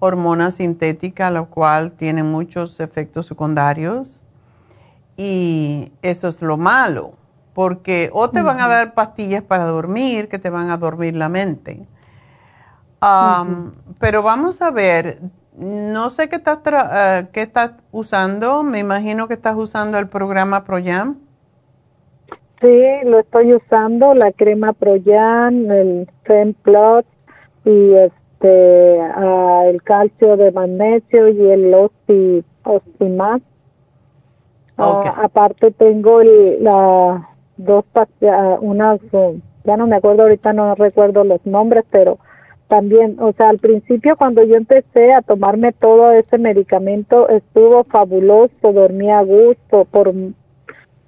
hormonas 0.00 0.54
sintéticas, 0.54 1.32
lo 1.32 1.48
cual 1.48 1.92
tiene 1.92 2.24
muchos 2.24 2.80
efectos 2.80 3.26
secundarios. 3.26 4.24
Y 5.16 5.92
eso 6.02 6.26
es 6.26 6.42
lo 6.42 6.56
malo, 6.56 7.12
porque 7.54 8.10
o 8.12 8.28
te 8.30 8.42
van 8.42 8.60
a 8.60 8.68
dar 8.68 8.94
pastillas 8.94 9.42
para 9.42 9.64
dormir, 9.64 10.28
que 10.28 10.38
te 10.38 10.50
van 10.50 10.70
a 10.70 10.76
dormir 10.76 11.14
la 11.14 11.28
mente. 11.28 11.86
Pero 14.00 14.22
vamos 14.22 14.60
a 14.60 14.70
ver, 14.70 15.20
no 15.56 16.10
sé 16.10 16.28
qué 16.28 16.36
estás, 16.36 16.58
uh, 16.58 17.30
qué 17.32 17.42
estás 17.42 17.72
usando, 17.92 18.64
me 18.64 18.80
imagino 18.80 19.28
que 19.28 19.34
estás 19.34 19.56
usando 19.56 19.98
el 19.98 20.08
programa 20.08 20.64
ProYam. 20.64 21.18
Sí, 22.64 22.82
lo 23.04 23.18
estoy 23.18 23.52
usando, 23.52 24.14
la 24.14 24.32
crema 24.32 24.72
Proyan, 24.72 25.70
el 25.70 26.10
Fem 26.22 26.54
Plus 26.54 27.04
y 27.64 27.92
este 27.92 29.00
ah, 29.02 29.64
el 29.66 29.82
calcio 29.82 30.38
de 30.38 30.50
magnesio 30.50 31.28
y 31.28 31.50
el 31.50 31.74
Osti, 31.74 32.42
Ostimax. 32.62 33.44
Ah, 34.78 35.14
aparte 35.22 35.72
tengo 35.72 36.22
la 36.22 37.28
dos 37.56 37.84
uh, 37.94 38.56
unas 38.60 39.00
ya 39.64 39.76
no 39.76 39.86
me 39.86 39.96
acuerdo 39.96 40.22
ahorita 40.24 40.52
no 40.52 40.74
recuerdo 40.74 41.24
los 41.24 41.44
nombres, 41.46 41.84
pero 41.90 42.18
también, 42.68 43.16
o 43.20 43.32
sea, 43.32 43.50
al 43.50 43.58
principio 43.58 44.16
cuando 44.16 44.42
yo 44.42 44.56
empecé 44.56 45.12
a 45.12 45.22
tomarme 45.22 45.72
todo 45.72 46.12
ese 46.12 46.38
medicamento 46.38 47.28
estuvo 47.28 47.84
fabuloso, 47.84 48.72
dormía 48.72 49.18
a 49.18 49.24
gusto 49.24 49.84
por 49.90 50.12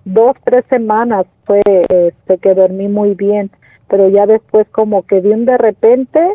dos, 0.05 0.33
tres 0.45 0.65
semanas 0.71 1.27
fue 1.45 1.61
este, 1.67 2.39
que 2.39 2.55
dormí 2.55 2.89
muy 2.89 3.15
bien, 3.15 3.51
pero 3.89 4.09
ya 4.09 4.27
después 4.27 4.67
como 4.71 5.03
que 5.03 5.17
un 5.17 5.45
de 5.45 5.59
repente 5.59 6.35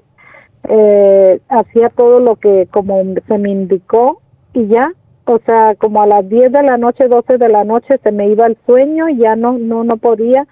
eh, 0.70 1.40
hacía 1.50 1.90
todo 1.90 2.20
lo 2.20 2.36
que 2.36 2.68
como 2.70 3.02
se 3.28 3.38
me 3.38 3.50
indicó 3.50 4.22
y 4.54 4.68
ya, 4.68 4.92
o 5.26 5.40
sea, 5.46 5.76
como 5.76 6.02
a 6.02 6.08
las 6.08 6.28
10 6.28 6.52
de 6.52 6.64
la 6.64 6.78
noche, 6.78 7.08
12 7.08 7.38
de 7.38 7.50
la 7.50 7.64
noche 7.64 8.00
se 8.04 8.12
me 8.12 8.28
iba 8.28 8.46
el 8.48 8.58
sueño 8.66 9.10
y 9.10 9.18
ya 9.18 9.36
no, 9.36 9.58
no, 9.58 9.84
no 9.84 9.98
podía. 9.98 10.48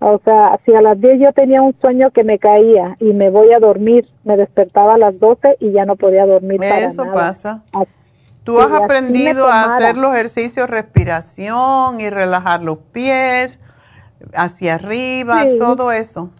O 0.00 0.20
sea, 0.24 0.58
si 0.64 0.74
a 0.74 0.82
las 0.82 1.00
10 1.00 1.20
yo 1.20 1.32
tenía 1.32 1.60
un 1.62 1.74
sueño 1.80 2.10
que 2.10 2.22
me 2.24 2.38
caía 2.38 2.96
y 3.00 3.12
me 3.12 3.30
voy 3.30 3.52
a 3.52 3.58
dormir, 3.58 4.08
me 4.24 4.36
despertaba 4.36 4.94
a 4.94 4.98
las 4.98 5.18
12 5.18 5.56
y 5.60 5.72
ya 5.72 5.84
no 5.84 5.96
podía 5.96 6.26
dormir. 6.26 6.62
Eso 6.62 7.04
pasa. 7.12 7.64
Tú 8.44 8.60
has 8.60 8.72
aprendido 8.72 9.46
a 9.48 9.76
hacer 9.76 9.98
los 9.98 10.14
ejercicios 10.14 10.70
respiración 10.70 12.00
y 12.00 12.08
relajar 12.08 12.62
los 12.62 12.78
pies 12.78 13.58
hacia 14.34 14.74
arriba, 14.76 15.44
todo 15.58 15.92
eso. 15.92 16.30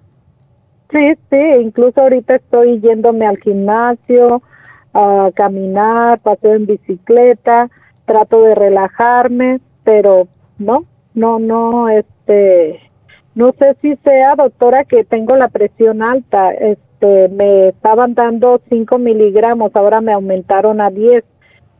Sí, 0.90 1.18
sí, 1.30 1.36
incluso 1.60 2.00
ahorita 2.00 2.36
estoy 2.36 2.80
yéndome 2.80 3.26
al 3.26 3.36
gimnasio, 3.38 4.42
a 4.92 5.30
caminar, 5.34 6.20
paseo 6.20 6.54
en 6.54 6.66
bicicleta, 6.66 7.70
trato 8.04 8.42
de 8.42 8.54
relajarme, 8.54 9.60
pero 9.84 10.28
no, 10.58 10.84
no, 11.14 11.38
no, 11.38 11.88
este, 11.88 12.80
no 13.34 13.52
sé 13.58 13.76
si 13.82 13.96
sea, 13.96 14.34
doctora, 14.34 14.84
que 14.84 15.04
tengo 15.04 15.36
la 15.36 15.48
presión 15.48 16.02
alta, 16.02 16.52
este, 16.52 17.28
me 17.28 17.68
estaban 17.68 18.14
dando 18.14 18.60
5 18.68 18.98
miligramos, 18.98 19.70
ahora 19.74 20.00
me 20.00 20.12
aumentaron 20.12 20.80
a 20.80 20.90
10 20.90 21.24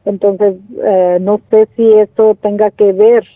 entonces, 0.09 0.55
eh, 0.83 1.19
no 1.21 1.39
sé 1.51 1.69
si 1.77 1.93
eso 1.93 2.35
tenga 2.41 2.71
que 2.71 2.93
ver. 2.95 3.27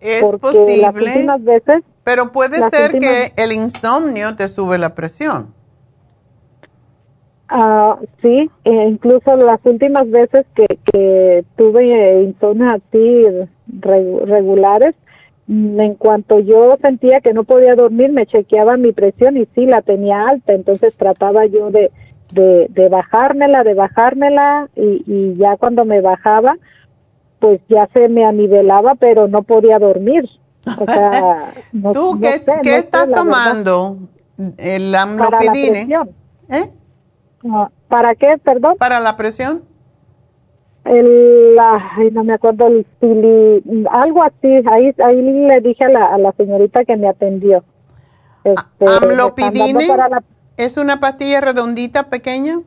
Es 0.00 0.22
posible, 0.22 1.36
veces, 1.40 1.82
pero 2.04 2.30
puede 2.30 2.62
ser 2.70 2.92
que 2.92 3.32
el 3.36 3.52
insomnio 3.52 4.36
te 4.36 4.46
sube 4.46 4.78
la 4.78 4.94
presión. 4.94 5.52
Ah, 7.50 7.98
sí, 8.20 8.50
e 8.64 8.72
incluso 8.88 9.36
las 9.36 9.60
últimas 9.64 10.10
veces 10.10 10.44
que, 10.54 10.66
que 10.92 11.44
tuve 11.56 12.22
insomnio 12.22 12.70
así 12.70 13.24
regulares, 13.80 14.94
mm, 15.46 15.80
en 15.80 15.94
cuanto 15.94 16.40
yo 16.40 16.76
sentía 16.82 17.20
que 17.20 17.32
no 17.32 17.44
podía 17.44 17.74
dormir, 17.74 18.12
me 18.12 18.26
chequeaba 18.26 18.76
mi 18.76 18.92
presión 18.92 19.38
y 19.38 19.46
sí 19.54 19.64
la 19.64 19.80
tenía 19.80 20.28
alta, 20.28 20.52
entonces 20.52 20.94
trataba 20.96 21.46
yo 21.46 21.70
de, 21.70 21.90
de, 22.32 22.66
de 22.68 22.88
bajármela, 22.90 23.64
de 23.64 23.74
bajármela 23.74 24.68
y, 24.76 25.02
y 25.06 25.36
ya 25.36 25.56
cuando 25.56 25.86
me 25.86 26.02
bajaba, 26.02 26.56
pues 27.38 27.60
ya 27.68 27.88
se 27.94 28.08
me 28.08 28.24
anivelaba, 28.24 28.94
pero 28.94 29.26
no 29.26 29.42
podía 29.42 29.78
dormir. 29.78 30.28
O 30.78 30.84
sea, 30.84 31.54
¿Tú 31.94 32.18
qué, 32.20 32.42
¿qué 32.62 32.76
estás 32.78 33.08
tomando? 33.10 33.96
¿El 34.58 34.94
amlopidine? 34.94 35.88
¿Eh? 36.50 36.70
¿Para 37.88 38.14
qué, 38.14 38.38
perdón? 38.42 38.76
¿Para 38.78 39.00
la 39.00 39.16
presión? 39.16 39.62
El, 40.84 41.56
no 42.12 42.24
me 42.24 42.32
acuerdo, 42.32 42.66
el 42.68 42.86
algo 43.90 44.22
así, 44.22 44.62
ahí, 44.70 44.94
ahí 45.04 45.22
le 45.22 45.60
dije 45.60 45.84
a 45.84 45.88
la, 45.90 46.06
a 46.06 46.18
la 46.18 46.32
señorita 46.32 46.84
que 46.84 46.96
me 46.96 47.08
atendió. 47.08 47.62
Este, 48.44 48.86
¿Amlopidine? 48.86 49.86
¿Es 50.56 50.76
una 50.76 50.98
pastilla 50.98 51.40
redondita, 51.40 52.08
pequeña? 52.08 52.60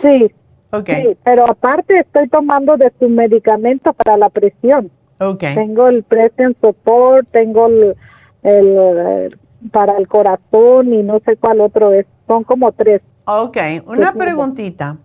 Sí. 0.00 0.32
Okay. 0.70 1.02
Sí, 1.02 1.18
pero 1.24 1.50
aparte 1.50 1.98
estoy 1.98 2.28
tomando 2.28 2.76
de 2.76 2.92
su 2.98 3.08
medicamento 3.08 3.92
para 3.94 4.16
la 4.16 4.28
presión. 4.28 4.90
Okay. 5.18 5.54
Tengo 5.54 5.88
el 5.88 6.04
Present 6.04 6.56
Support, 6.60 7.26
tengo 7.30 7.66
el, 7.66 7.96
el, 8.42 9.38
para 9.72 9.96
el 9.96 10.06
corazón 10.06 10.92
y 10.92 11.02
no 11.02 11.20
sé 11.24 11.36
cuál 11.36 11.60
otro 11.60 11.92
es. 11.92 12.06
Son 12.26 12.44
como 12.44 12.70
tres. 12.72 13.02
Ok, 13.30 13.58
una 13.84 14.14
preguntita. 14.14 14.96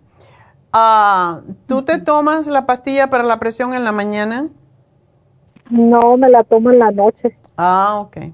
Uh, 0.74 1.42
¿Tú 1.68 1.82
te 1.82 2.00
tomas 2.00 2.48
la 2.48 2.66
pastilla 2.66 3.10
para 3.10 3.22
la 3.24 3.38
presión 3.38 3.74
en 3.74 3.84
la 3.84 3.92
mañana? 3.92 4.48
No, 5.70 6.16
me 6.16 6.30
la 6.30 6.46
tomo 6.46 6.72
en 6.72 6.80
la 6.80 6.92
noche. 6.92 7.38
Ah, 7.58 7.98
ok. 8.00 8.32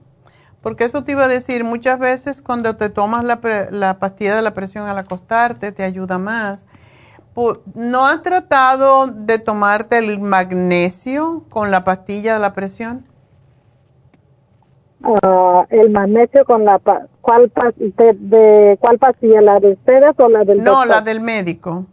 Porque 0.62 0.84
eso 0.84 1.04
te 1.04 1.14
iba 1.14 1.26
a 1.26 1.28
decir, 1.28 1.64
muchas 1.64 1.98
veces 1.98 2.44
cuando 2.44 2.76
te 2.76 2.92
tomas 2.92 3.24
la, 3.24 3.40
la 3.72 3.98
pastilla 3.98 4.36
de 4.36 4.44
la 4.44 4.54
presión 4.54 4.88
al 4.88 5.00
acostarte, 5.00 5.72
te 5.72 5.84
ayuda 5.84 6.20
más. 6.20 6.68
¿No 7.74 8.06
has 8.06 8.22
tratado 8.22 9.08
de 9.08 9.40
tomarte 9.40 9.98
el 9.98 10.20
magnesio 10.20 11.46
con 11.50 11.72
la 11.72 11.84
pastilla 11.84 12.36
de 12.36 12.40
la 12.40 12.54
presión? 12.54 13.08
Uh, 15.02 15.64
el 15.70 15.90
magnesio 15.90 16.46
con 16.46 16.64
la 16.64 16.78
¿cuál, 17.30 17.52
de, 18.20 18.78
cuál 18.80 18.98
pastilla 18.98 19.42
la 19.42 19.60
de 19.60 19.74
ustedes 19.74 20.14
o 20.18 20.30
la 20.30 20.44
del 20.44 20.64
no 20.64 20.86
la 20.86 21.02
del 21.02 21.22
médico. 21.22 21.86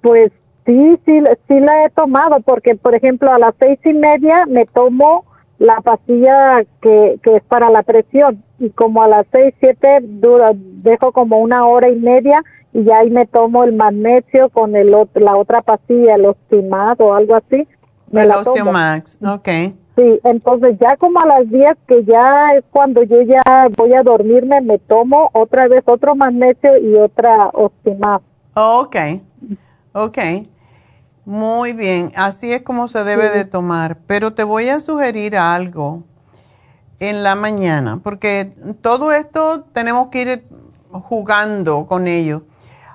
Pues 0.00 0.32
sí 0.66 0.98
sí 1.06 1.20
sí 1.48 1.60
la 1.60 1.84
he 1.84 1.90
tomado 1.90 2.40
porque 2.40 2.74
por 2.74 2.94
ejemplo 2.94 3.32
a 3.32 3.38
las 3.38 3.54
seis 3.60 3.78
y 3.84 3.92
media 3.92 4.46
me 4.46 4.66
tomo 4.66 5.24
la 5.58 5.80
pastilla 5.80 6.64
que, 6.80 7.20
que 7.22 7.36
es 7.36 7.42
para 7.44 7.70
la 7.70 7.84
presión 7.84 8.42
y 8.58 8.70
como 8.70 9.02
a 9.02 9.08
las 9.08 9.24
seis 9.32 9.54
siete 9.60 9.98
dura 10.02 10.50
dejo 10.54 11.12
como 11.12 11.38
una 11.38 11.66
hora 11.66 11.88
y 11.88 11.96
media 11.96 12.42
y 12.72 12.84
ya 12.84 12.98
ahí 12.98 13.10
me 13.10 13.26
tomo 13.26 13.62
el 13.62 13.74
magnesio 13.74 14.48
con 14.48 14.74
el 14.74 14.90
la 14.90 15.36
otra 15.36 15.62
pastilla 15.62 16.16
el 16.16 16.26
Ostimax 16.26 17.00
o 17.00 17.14
algo 17.14 17.36
así 17.36 17.68
el 18.12 18.30
Osteomax, 18.30 19.18
ok 19.24 19.48
Sí, 19.96 20.20
entonces 20.24 20.78
ya 20.80 20.96
como 20.96 21.20
a 21.20 21.26
las 21.26 21.50
10 21.50 21.76
que 21.86 22.04
ya 22.04 22.54
es 22.54 22.64
cuando 22.70 23.02
yo 23.02 23.20
ya 23.22 23.68
voy 23.76 23.92
a 23.92 24.02
dormirme, 24.02 24.60
me 24.62 24.78
tomo 24.78 25.28
otra 25.34 25.68
vez 25.68 25.82
otro 25.86 26.14
magnesio 26.14 26.78
y 26.78 26.94
otra 26.94 27.50
Ostimaz. 27.52 28.22
ok, 28.54 28.96
ok. 29.92 30.18
Muy 31.24 31.72
bien, 31.72 32.10
así 32.16 32.52
es 32.52 32.62
como 32.62 32.88
se 32.88 33.04
debe 33.04 33.28
de 33.30 33.44
tomar. 33.44 33.98
Pero 34.06 34.34
te 34.34 34.42
voy 34.42 34.68
a 34.68 34.80
sugerir 34.80 35.36
algo 35.36 36.02
en 36.98 37.22
la 37.22 37.36
mañana, 37.36 38.00
porque 38.02 38.52
todo 38.80 39.12
esto 39.12 39.64
tenemos 39.72 40.08
que 40.08 40.22
ir 40.22 40.44
jugando 40.90 41.86
con 41.86 42.08
ello. 42.08 42.42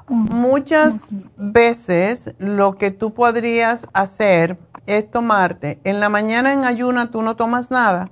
Muchas 0.09 1.09
veces 1.35 2.33
lo 2.37 2.77
que 2.77 2.91
tú 2.91 3.13
podrías 3.13 3.87
hacer 3.93 4.57
es 4.87 5.11
tomarte, 5.11 5.79
en 5.83 5.99
la 5.99 6.09
mañana 6.09 6.53
en 6.53 6.65
ayuna 6.65 7.11
tú 7.11 7.21
no 7.21 7.35
tomas 7.35 7.69
nada. 7.69 8.09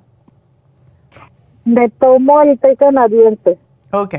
Me 1.64 1.90
tomo 1.90 2.42
el 2.42 2.60
té 2.60 2.76
canadiense. 2.76 3.58
Ok. 3.92 4.16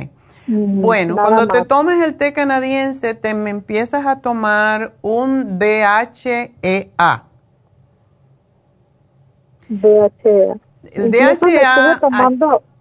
Mm, 0.48 0.80
bueno, 0.80 1.16
cuando 1.16 1.46
te 1.46 1.64
tomes 1.64 2.02
el 2.02 2.16
té 2.16 2.32
canadiense, 2.32 3.14
te 3.14 3.34
me 3.34 3.50
empiezas 3.50 4.06
a 4.06 4.20
tomar 4.20 4.94
un 5.02 5.58
DHEA. 5.58 7.24
DHEA. 9.68 10.56
El 10.92 11.10
DHEA 11.10 11.98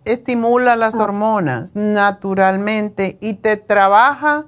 estimula 0.05 0.75
las 0.75 0.95
ah. 0.95 1.03
hormonas 1.03 1.75
naturalmente 1.75 3.17
y 3.19 3.35
te 3.35 3.57
trabaja 3.57 4.45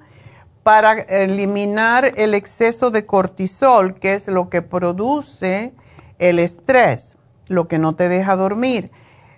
para 0.68 0.92
eliminar 0.92 2.12
el 2.18 2.34
exceso 2.34 2.92
de 2.92 3.06
cortisol, 3.06 3.96
que 3.96 4.16
es 4.16 4.28
lo 4.28 4.50
que 4.50 4.62
produce 4.62 5.74
el 6.20 6.40
estrés, 6.40 7.16
lo 7.48 7.70
que 7.70 7.80
no 7.80 7.96
te 7.96 8.10
deja 8.10 8.36
dormir. 8.36 8.92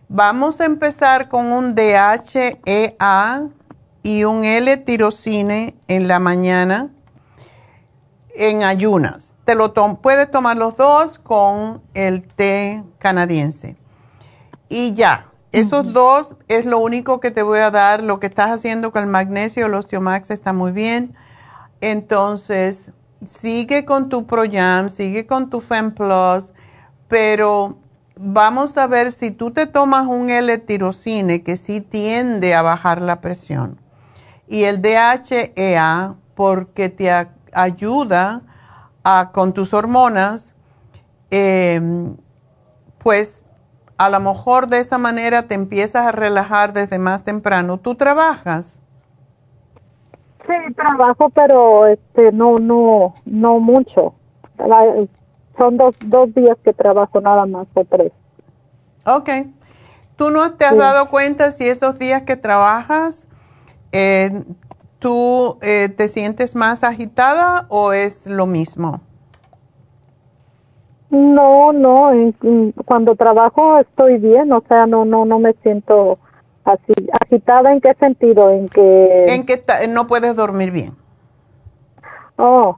Vamos 0.08 0.60
a 0.60 0.66
empezar 0.66 1.30
con 1.30 1.46
un 1.52 1.76
DHEA 1.76 3.48
y 4.02 4.24
un 4.24 4.44
L-tirocine 4.44 5.76
en 5.88 6.08
la 6.08 6.18
mañana 6.18 6.90
en 8.34 8.64
ayunas. 8.64 9.36
Te 9.46 9.54
lo 9.54 9.72
puedes 10.02 10.32
tomar 10.32 10.58
los 10.58 10.78
dos 10.78 11.20
con 11.20 11.84
el 11.94 12.24
té 12.24 12.84
canadiense. 12.98 13.76
Y 14.68 14.94
ya, 14.96 15.29
esos 15.52 15.94
dos 15.94 16.36
es 16.48 16.66
lo 16.66 16.80
único 16.80 17.20
que 17.20 17.32
te 17.32 17.44
voy 17.44 17.60
a 17.60 17.72
dar. 17.72 18.04
Lo 18.04 18.20
que 18.20 18.28
estás 18.28 18.52
haciendo 18.52 18.92
con 18.92 19.04
el 19.04 19.10
magnesio, 19.10 19.66
el 19.66 19.74
osteomax 19.74 20.32
está 20.32 20.54
muy 20.54 20.72
bien. 20.72 21.16
Entonces, 21.82 22.92
sigue 23.26 23.86
con 23.86 24.10
tu 24.10 24.26
Proyam, 24.26 24.90
sigue 24.90 25.26
con 25.26 25.50
tu 25.50 25.60
FemPlus, 25.60 26.54
pero 27.08 27.78
vamos 28.16 28.78
a 28.78 28.88
ver 28.88 29.12
si 29.12 29.32
tú 29.32 29.52
te 29.52 29.66
tomas 29.66 30.06
un 30.06 30.30
L-tirocine 30.30 31.44
que 31.44 31.56
sí 31.56 31.82
tiende 31.82 32.54
a 32.54 32.62
bajar 32.62 33.02
la 33.02 33.22
presión 33.22 33.80
y 34.50 34.64
el 34.64 34.82
DHEA 34.82 36.16
porque 36.36 36.90
te 36.90 37.12
ayuda 37.54 38.42
a, 39.04 39.32
con 39.32 39.54
tus 39.54 39.74
hormonas, 39.74 40.56
em, 41.30 42.18
pues 42.98 43.44
a 44.00 44.10
lo 44.10 44.22
mejor 44.22 44.68
de 44.68 44.80
esa 44.80 44.98
manera 44.98 45.44
te 45.44 45.56
empiezas 45.56 46.06
a 46.06 46.14
relajar 46.14 46.72
desde 46.72 46.98
más 46.98 47.26
temprano. 47.26 47.78
¿Tú 47.80 47.96
trabajas? 47.96 48.82
Sí, 50.48 50.74
trabajo, 50.74 51.30
pero 51.30 51.86
este 51.86 52.32
no 52.32 52.60
no 52.60 53.14
no 53.26 53.60
mucho. 53.60 54.14
son 55.58 55.76
dos, 55.76 55.96
dos 56.00 56.34
días 56.34 56.58
que 56.64 56.72
trabajo 56.74 57.20
nada 57.20 57.46
más 57.46 57.68
o 57.74 57.84
tres. 57.84 58.14
Ok. 59.06 59.30
¿Tú 60.16 60.32
no 60.32 60.54
te 60.54 60.64
has 60.64 60.78
dado 60.78 61.10
cuenta 61.10 61.52
si 61.52 61.68
esos 61.68 62.00
días 62.00 62.22
que 62.22 62.38
trabajas 62.38 63.28
eh, 63.92 64.46
tú 65.00 65.58
eh, 65.62 65.90
te 65.90 66.08
sientes 66.08 66.56
más 66.56 66.86
agitada 66.86 67.66
o 67.68 67.92
es 67.92 68.28
lo 68.28 68.46
mismo? 68.46 69.02
No, 71.10 71.72
no, 71.74 72.12
cuando 72.86 73.16
trabajo 73.16 73.80
estoy 73.80 74.20
bien, 74.20 74.52
o 74.52 74.64
sea, 74.68 74.86
no 74.86 75.06
no 75.06 75.26
no 75.26 75.40
me 75.40 75.54
siento 75.64 76.20
así 76.64 76.94
agitada 77.22 77.72
en 77.72 77.82
qué 77.82 77.96
sentido, 77.96 78.52
en 78.52 78.68
que 78.68 79.26
en 79.28 79.46
que 79.46 79.64
no 79.90 80.08
puedes 80.08 80.36
dormir 80.36 80.72
bien. 80.72 80.92
Oh. 82.38 82.78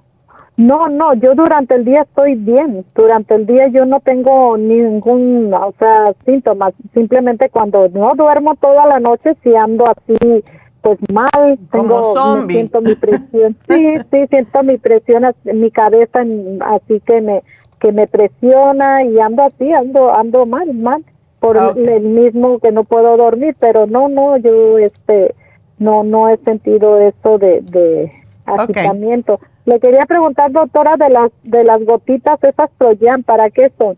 No, 0.57 0.89
no, 0.89 1.13
yo 1.15 1.33
durante 1.33 1.73
el 1.75 1.85
día 1.85 2.01
estoy 2.01 2.35
bien. 2.35 2.85
Durante 2.93 3.33
el 3.33 3.45
día 3.47 3.67
yo 3.69 3.85
no 3.85 3.99
tengo 3.99 4.57
ningún, 4.57 5.51
o 5.53 5.73
sea, 5.79 6.13
síntomas. 6.25 6.73
Simplemente 6.93 7.49
cuando 7.49 7.87
no 7.89 8.11
duermo 8.15 8.55
toda 8.55 8.85
la 8.85 8.99
noche, 8.99 9.35
si 9.43 9.55
ando 9.55 9.87
así 9.87 10.43
pues 10.81 10.97
mal, 11.13 11.59
tengo, 11.71 12.15
siento 12.49 12.81
mi 12.81 12.95
presión, 12.95 13.55
sí, 13.69 13.93
sí, 14.11 14.27
siento 14.29 14.63
mi 14.63 14.77
presión 14.77 15.23
en 15.45 15.61
mi 15.61 15.69
cabeza, 15.69 16.21
así 16.65 16.99
que 17.01 17.21
me, 17.21 17.43
que 17.81 17.91
me 17.91 18.07
presiona 18.07 19.03
y 19.03 19.19
ando 19.19 19.43
así, 19.43 19.73
ando, 19.73 20.13
ando 20.13 20.45
mal, 20.45 20.71
mal, 20.73 21.03
por 21.39 21.57
ah, 21.57 21.73
el 21.75 22.03
mismo 22.03 22.59
que 22.59 22.71
no 22.71 22.83
puedo 22.83 23.17
dormir, 23.17 23.55
pero 23.59 23.87
no, 23.87 24.07
no, 24.07 24.37
yo, 24.37 24.77
este, 24.77 25.33
no, 25.79 26.03
no 26.03 26.29
he 26.29 26.37
sentido 26.37 26.99
esto 26.99 27.39
de, 27.39 27.61
de 27.61 28.11
agitamiento. 28.45 29.39
Le 29.65 29.79
quería 29.79 30.05
preguntar, 30.05 30.51
doctora, 30.51 30.95
de 30.95 31.09
las, 31.09 31.31
de 31.43 31.63
las 31.63 31.83
gotitas 31.83 32.41
esas 32.43 32.69
Proyan, 32.77 33.23
¿para 33.23 33.49
qué 33.49 33.71
son? 33.77 33.97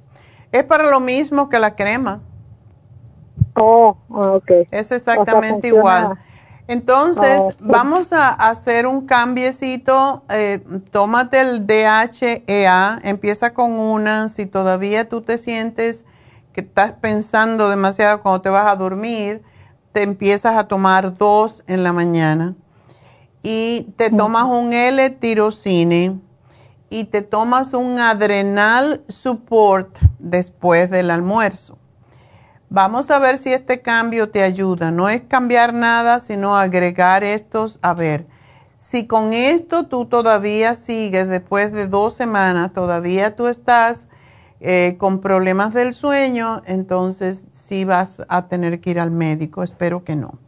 Es 0.53 0.63
para 0.63 0.89
lo 0.89 1.01
mismo 1.01 1.49
que 1.49 1.59
la 1.59 1.75
crema. 1.75 2.21
Oh, 3.55 3.97
ok. 4.09 4.51
Es 4.71 4.91
exactamente 4.91 5.67
igual 5.67 6.17
Entonces, 6.67 7.41
vamos 7.59 8.13
a 8.13 8.29
hacer 8.29 8.87
un 8.87 9.05
cambiecito. 9.05 10.23
Eh, 10.29 10.63
tómate 10.91 11.41
el 11.41 11.67
DHEA, 11.67 12.99
empieza 13.03 13.53
con 13.53 13.71
una. 13.71 14.29
Si 14.29 14.45
todavía 14.45 15.09
tú 15.09 15.21
te 15.21 15.37
sientes 15.37 16.05
que 16.53 16.61
estás 16.61 16.93
pensando 16.93 17.69
demasiado 17.69 18.21
cuando 18.21 18.41
te 18.41 18.49
vas 18.49 18.71
a 18.71 18.75
dormir, 18.75 19.41
te 19.91 20.03
empiezas 20.03 20.55
a 20.55 20.67
tomar 20.67 21.13
dos 21.15 21.63
en 21.67 21.83
la 21.83 21.91
mañana. 21.91 22.55
Y 23.41 23.93
te 23.97 24.09
tomas 24.09 24.43
un 24.43 24.71
L-tirocine 24.71 26.19
y 26.89 27.05
te 27.05 27.21
tomas 27.23 27.73
un 27.73 27.99
adrenal 27.99 29.03
support 29.09 29.97
después 30.19 30.89
del 30.89 31.11
almuerzo. 31.11 31.77
Vamos 32.73 33.11
a 33.11 33.19
ver 33.19 33.37
si 33.37 33.53
este 33.53 33.81
cambio 33.81 34.29
te 34.29 34.41
ayuda. 34.41 34.89
No 34.89 35.07
es 35.07 35.21
cambiar 35.21 35.75
nada, 35.75 36.19
sino 36.19 36.55
agregar 36.55 37.23
estos. 37.23 37.77
A 37.83 37.93
ver, 37.93 38.25
si 38.75 39.05
con 39.05 39.31
esto 39.33 39.85
tú 39.85 40.05
todavía 40.05 40.73
sigues 40.73 41.29
después 41.29 41.71
de 41.71 41.85
dos 41.85 42.15
semanas, 42.15 42.73
todavía 42.73 43.35
tú 43.35 43.45
estás 43.45 44.07
eh, 44.59 44.95
con 44.97 45.21
problemas 45.21 45.75
del 45.75 45.93
sueño, 45.93 46.63
entonces 46.65 47.47
sí 47.51 47.85
vas 47.85 48.23
a 48.27 48.47
tener 48.47 48.79
que 48.79 48.89
ir 48.89 48.99
al 48.99 49.11
médico. 49.11 49.61
Espero 49.61 50.03
que 50.03 50.15
no. 50.15 50.39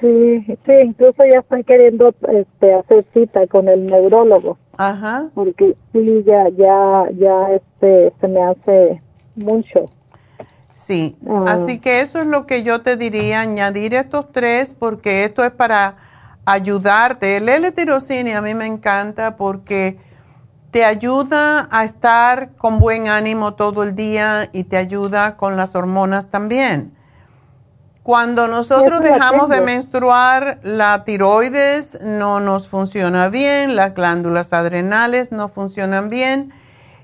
Sí, 0.00 0.46
sí, 0.46 0.72
incluso 0.84 1.24
ya 1.32 1.40
estoy 1.40 1.64
queriendo 1.64 2.14
este, 2.28 2.74
hacer 2.74 3.04
cita 3.12 3.44
con 3.48 3.68
el 3.68 3.86
neurólogo. 3.86 4.56
Ajá. 4.78 5.30
Porque 5.34 5.74
sí, 5.92 6.22
ya, 6.24 6.48
ya, 6.50 7.08
ya, 7.18 7.54
este, 7.56 8.12
se 8.20 8.28
me 8.28 8.40
hace 8.44 9.02
mucho. 9.34 9.86
Sí, 10.80 11.18
así 11.46 11.78
que 11.78 12.00
eso 12.00 12.22
es 12.22 12.26
lo 12.26 12.46
que 12.46 12.62
yo 12.62 12.80
te 12.80 12.96
diría, 12.96 13.42
añadir 13.42 13.92
estos 13.92 14.32
tres 14.32 14.72
porque 14.72 15.24
esto 15.24 15.44
es 15.44 15.50
para 15.50 15.96
ayudarte. 16.46 17.36
El 17.36 17.50
L-tirocine 17.50 18.34
a 18.34 18.40
mí 18.40 18.54
me 18.54 18.64
encanta 18.64 19.36
porque 19.36 19.98
te 20.70 20.86
ayuda 20.86 21.68
a 21.70 21.84
estar 21.84 22.52
con 22.56 22.78
buen 22.78 23.08
ánimo 23.08 23.52
todo 23.52 23.82
el 23.82 23.94
día 23.94 24.48
y 24.54 24.64
te 24.64 24.78
ayuda 24.78 25.36
con 25.36 25.58
las 25.58 25.74
hormonas 25.74 26.30
también. 26.30 26.96
Cuando 28.02 28.48
nosotros 28.48 29.02
dejamos 29.02 29.50
de 29.50 29.60
menstruar, 29.60 30.60
la 30.62 31.04
tiroides 31.04 32.00
no 32.00 32.40
nos 32.40 32.68
funciona 32.68 33.28
bien, 33.28 33.76
las 33.76 33.94
glándulas 33.94 34.54
adrenales 34.54 35.30
no 35.30 35.50
funcionan 35.50 36.08
bien 36.08 36.54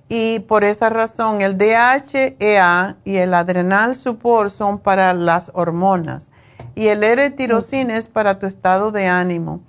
y 0.09 0.41
por 0.41 0.65
esa 0.65 0.89
razón 0.89 1.41
el 1.41 1.59
DHEA 1.59 2.97
y 3.05 3.16
el 3.16 3.35
adrenal 3.35 3.95
support 3.95 4.51
son 4.51 4.78
para 4.78 5.12
las 5.12 5.51
hormonas 5.55 6.31
y 6.74 6.89
el 6.89 7.03
R-tirosina 7.03 7.97
es 7.97 8.07
para 8.07 8.39
tu 8.39 8.47
estado 8.47 8.93
de 8.93 9.07
ánimo 9.09 9.61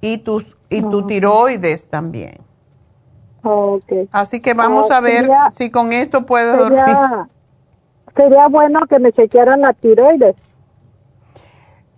y, 0.00 0.18
tus, 0.18 0.56
y 0.70 0.80
tu 0.82 1.06
tiroides 1.06 1.86
también. 1.86 2.38
Así 4.12 4.40
que 4.40 4.54
vamos 4.54 4.90
ah, 4.90 4.98
a 4.98 5.00
ver 5.00 5.28
si 5.52 5.70
con 5.70 5.92
esto 5.92 6.24
puedo 6.24 6.56
dormir. 6.56 6.96
Sería 8.16 8.46
bueno 8.48 8.80
que 8.88 8.98
me 8.98 9.12
chequearan 9.12 9.62
la 9.62 9.72
tiroides. 9.72 10.36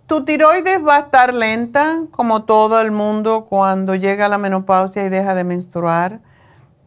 Tu 0.07 0.23
tiroides 0.23 0.85
va 0.85 0.97
a 0.97 0.99
estar 0.99 1.33
lenta, 1.33 2.01
como 2.11 2.43
todo 2.43 2.79
el 2.79 2.91
mundo, 2.91 3.45
cuando 3.49 3.95
llega 3.95 4.29
la 4.29 4.37
menopausia 4.37 5.05
y 5.05 5.09
deja 5.09 5.35
de 5.35 5.43
menstruar. 5.43 6.19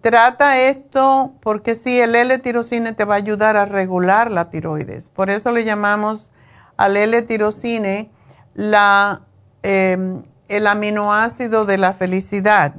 Trata 0.08 0.58
esto 0.58 1.34
porque 1.42 1.74
sí, 1.74 2.00
el 2.00 2.14
L-tirocine 2.14 2.94
te 2.94 3.04
va 3.04 3.16
a 3.16 3.18
ayudar 3.18 3.58
a 3.58 3.66
regular 3.66 4.30
la 4.30 4.48
tiroides. 4.48 5.10
Por 5.10 5.28
eso 5.28 5.52
le 5.52 5.66
llamamos 5.66 6.30
al 6.78 6.96
L-tirocine 6.96 8.10
la, 8.54 9.20
em, 9.62 10.22
el 10.48 10.66
aminoácido 10.66 11.66
de 11.66 11.76
la 11.76 11.92
felicidad, 11.92 12.74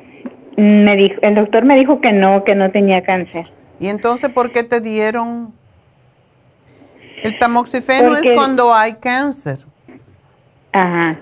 me 0.56 0.96
dijo, 0.96 1.16
el 1.22 1.34
doctor 1.34 1.64
me 1.64 1.76
dijo 1.76 2.00
que 2.00 2.12
no, 2.12 2.44
que 2.44 2.54
no 2.54 2.70
tenía 2.70 3.02
cáncer. 3.02 3.50
¿Y 3.78 3.88
entonces 3.88 4.30
por 4.30 4.52
qué 4.52 4.62
te 4.62 4.80
dieron? 4.80 5.52
El 7.22 7.38
tamoxifeno 7.38 8.16
es 8.16 8.30
cuando 8.34 8.72
hay 8.72 8.94
cáncer. 8.94 9.58
Ajá. 10.72 11.18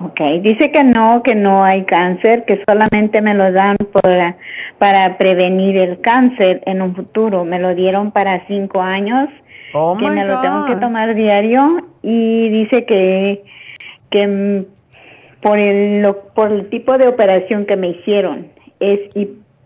Ok, 0.00 0.20
dice 0.42 0.70
que 0.70 0.84
no, 0.84 1.22
que 1.24 1.34
no 1.34 1.64
hay 1.64 1.84
cáncer, 1.84 2.44
que 2.44 2.62
solamente 2.68 3.20
me 3.20 3.34
lo 3.34 3.50
dan 3.50 3.76
para, 3.76 4.36
para 4.78 5.18
prevenir 5.18 5.76
el 5.76 6.00
cáncer 6.00 6.62
en 6.66 6.82
un 6.82 6.94
futuro. 6.94 7.44
Me 7.44 7.58
lo 7.58 7.74
dieron 7.74 8.12
para 8.12 8.46
cinco 8.46 8.80
años, 8.80 9.28
oh 9.74 9.96
que 9.98 10.08
me 10.08 10.24
lo 10.24 10.40
tengo 10.40 10.66
que 10.66 10.76
tomar 10.76 11.16
diario 11.16 11.84
y 12.02 12.48
dice 12.48 12.84
que, 12.84 13.42
que 14.10 14.66
por 15.42 15.58
el, 15.58 16.14
por 16.34 16.52
el 16.52 16.70
tipo 16.70 16.96
de 16.96 17.08
operación 17.08 17.66
que 17.66 17.76
me 17.76 17.88
hicieron, 17.88 18.46
es 18.78 19.00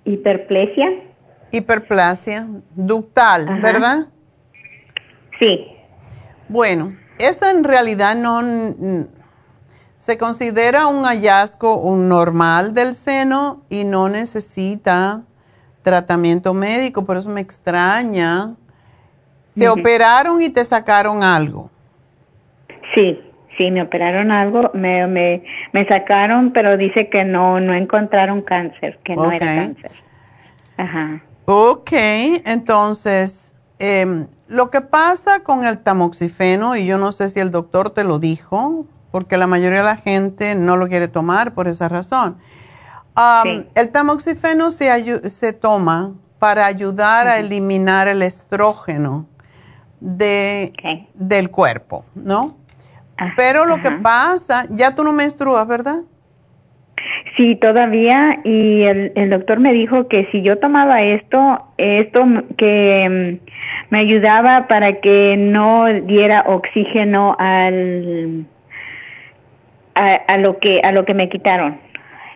hiperplasia 0.06 0.94
hiperplasia 1.52 2.48
ductal, 2.74 3.60
¿verdad? 3.60 4.06
Sí. 5.38 5.66
Bueno, 6.48 6.88
esa 7.18 7.50
en 7.50 7.62
realidad 7.62 8.16
no 8.16 8.40
se 9.96 10.18
considera 10.18 10.88
un 10.88 11.04
hallazgo 11.04 11.76
un 11.76 12.08
normal 12.08 12.74
del 12.74 12.94
seno 12.94 13.62
y 13.68 13.84
no 13.84 14.08
necesita 14.08 15.22
tratamiento 15.82 16.54
médico, 16.54 17.04
por 17.04 17.16
eso 17.16 17.30
me 17.30 17.40
extraña. 17.40 18.54
Te 19.56 19.68
operaron 19.68 20.40
y 20.40 20.48
te 20.48 20.64
sacaron 20.64 21.22
algo. 21.22 21.70
Sí, 22.94 23.20
sí, 23.58 23.70
me 23.70 23.82
operaron 23.82 24.30
algo, 24.30 24.70
me, 24.72 25.06
me, 25.06 25.44
me 25.72 25.86
sacaron, 25.86 26.52
pero 26.52 26.76
dice 26.76 27.10
que 27.10 27.24
no, 27.24 27.60
no 27.60 27.74
encontraron 27.74 28.40
cáncer, 28.42 28.98
que 29.04 29.14
no 29.14 29.30
era 29.30 29.46
cáncer. 29.46 29.92
Ajá. 30.78 31.22
Ok, 31.44 31.90
entonces, 31.93 33.55
em, 33.78 34.28
lo 34.48 34.70
que 34.70 34.81
pasa 34.81 35.40
con 35.40 35.64
el 35.64 35.78
tamoxifeno, 35.78 36.77
y 36.77 36.86
yo 36.86 36.98
no 36.98 37.10
sé 37.12 37.28
si 37.28 37.40
el 37.40 37.51
doctor 37.51 37.90
te 37.90 38.05
lo 38.05 38.19
dijo, 38.19 38.86
porque 39.10 39.36
la 39.36 39.47
mayoría 39.47 39.78
de 39.78 39.85
la 39.85 39.97
gente 39.97 40.55
no 40.55 40.77
lo 40.77 40.89
quiere 40.89 41.09
tomar 41.09 41.52
por 41.55 41.69
esa 41.69 41.89
razón. 41.89 42.39
El 43.74 43.90
tamoxifeno 43.90 44.70
se, 44.70 45.28
se, 45.28 45.52
toma 45.52 46.14
para 46.39 46.64
ayudar 46.64 47.28
a 47.28 47.39
eliminar 47.39 48.09
el 48.09 48.23
estrógeno 48.23 49.27
de, 50.01 50.73
del 51.14 51.51
cuerpo, 51.51 52.05
¿no? 52.14 52.56
Ah, 53.19 53.32
Pero 53.36 53.66
lo 53.66 53.82
que 53.82 53.90
pasa, 53.90 54.64
ya 54.70 54.94
tú 54.94 55.05
no 55.05 55.12
menstruas, 55.12 55.66
¿verdad? 55.66 56.02
Sí, 57.36 57.56
todavía, 57.56 58.40
y 58.44 58.82
el, 58.82 59.12
el, 59.14 59.30
doctor 59.30 59.58
me 59.58 59.72
dijo 59.72 60.08
que 60.08 60.28
si 60.30 60.42
yo 60.42 60.58
tomaba 60.58 61.02
esto, 61.02 61.64
esto 61.78 62.24
que 62.56 63.38
mm, 63.40 63.48
me 63.90 63.98
ayudaba 63.98 64.68
para 64.68 65.00
que 65.00 65.36
no 65.36 65.84
diera 65.86 66.44
oxígeno 66.46 67.36
al 67.38 68.46
a, 69.94 70.14
a, 70.14 70.38
lo 70.38 70.58
que 70.58 70.80
a 70.84 70.92
lo 70.92 71.04
que 71.04 71.14
me 71.14 71.28
quitaron, 71.28 71.78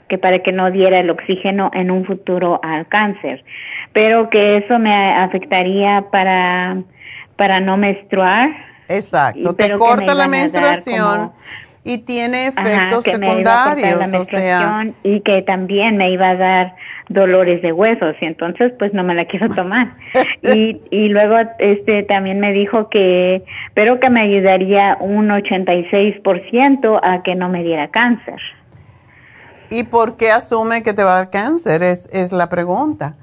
que 0.09 0.19
para 0.19 0.39
que 0.41 0.53
no 0.53 0.71
diera 0.71 0.99
el 0.99 1.11
oxígeno 1.11 1.71
en 1.75 1.91
un 1.91 2.05
futuro 2.05 2.61
al 2.63 2.87
cáncer. 2.89 3.45
pero 3.93 4.31
que 4.31 4.57
eso 4.57 4.79
me 4.79 4.95
afectaría 4.95 6.07
para, 6.11 6.79
para 7.37 7.61
no 7.61 7.77
menstruar. 7.77 8.51
Exacto, 8.89 9.55
te 9.55 9.73
corta 9.73 10.15
la 10.15 10.29
menstruación 10.29 11.33
y 11.87 11.99
tiene 11.99 12.49
efectos 12.49 13.05
secundarios, 13.05 14.13
o 14.13 14.25
sea, 14.25 14.89
y 15.05 15.21
que 15.21 15.41
también 15.43 15.97
me 15.97 16.11
iba 16.11 16.31
a 16.31 16.35
dar 16.35 16.77
dolores 17.09 17.63
de 17.63 17.71
huesos 17.73 18.17
y 18.21 18.25
entonces 18.25 18.73
pues 18.77 18.93
no 18.93 19.05
me 19.05 19.15
la 19.15 19.25
quiero 19.27 19.49
tomar. 19.51 19.93
y, 20.43 20.81
y 20.91 21.09
luego 21.11 21.37
este 21.61 22.03
también 22.03 22.41
me 22.41 22.53
dijo 22.53 22.89
que 22.89 23.45
pero 23.75 24.01
que 24.01 24.11
me 24.11 24.23
ayudaría 24.23 24.97
un 24.99 25.29
86% 25.29 26.99
a 27.01 27.23
que 27.23 27.37
no 27.37 27.49
me 27.49 27.63
diera 27.63 27.87
cáncer. 27.89 28.41
¿Y 29.71 29.85
por 29.85 30.17
qué 30.17 30.33
asume 30.33 30.83
que 30.83 30.93
te 30.93 31.05
va 31.05 31.13
a 31.13 31.17
dar 31.19 31.31
cáncer? 31.31 31.85
Es, 31.85 32.09
es 32.13 32.33
la 32.33 32.49
pregunta. 32.49 33.15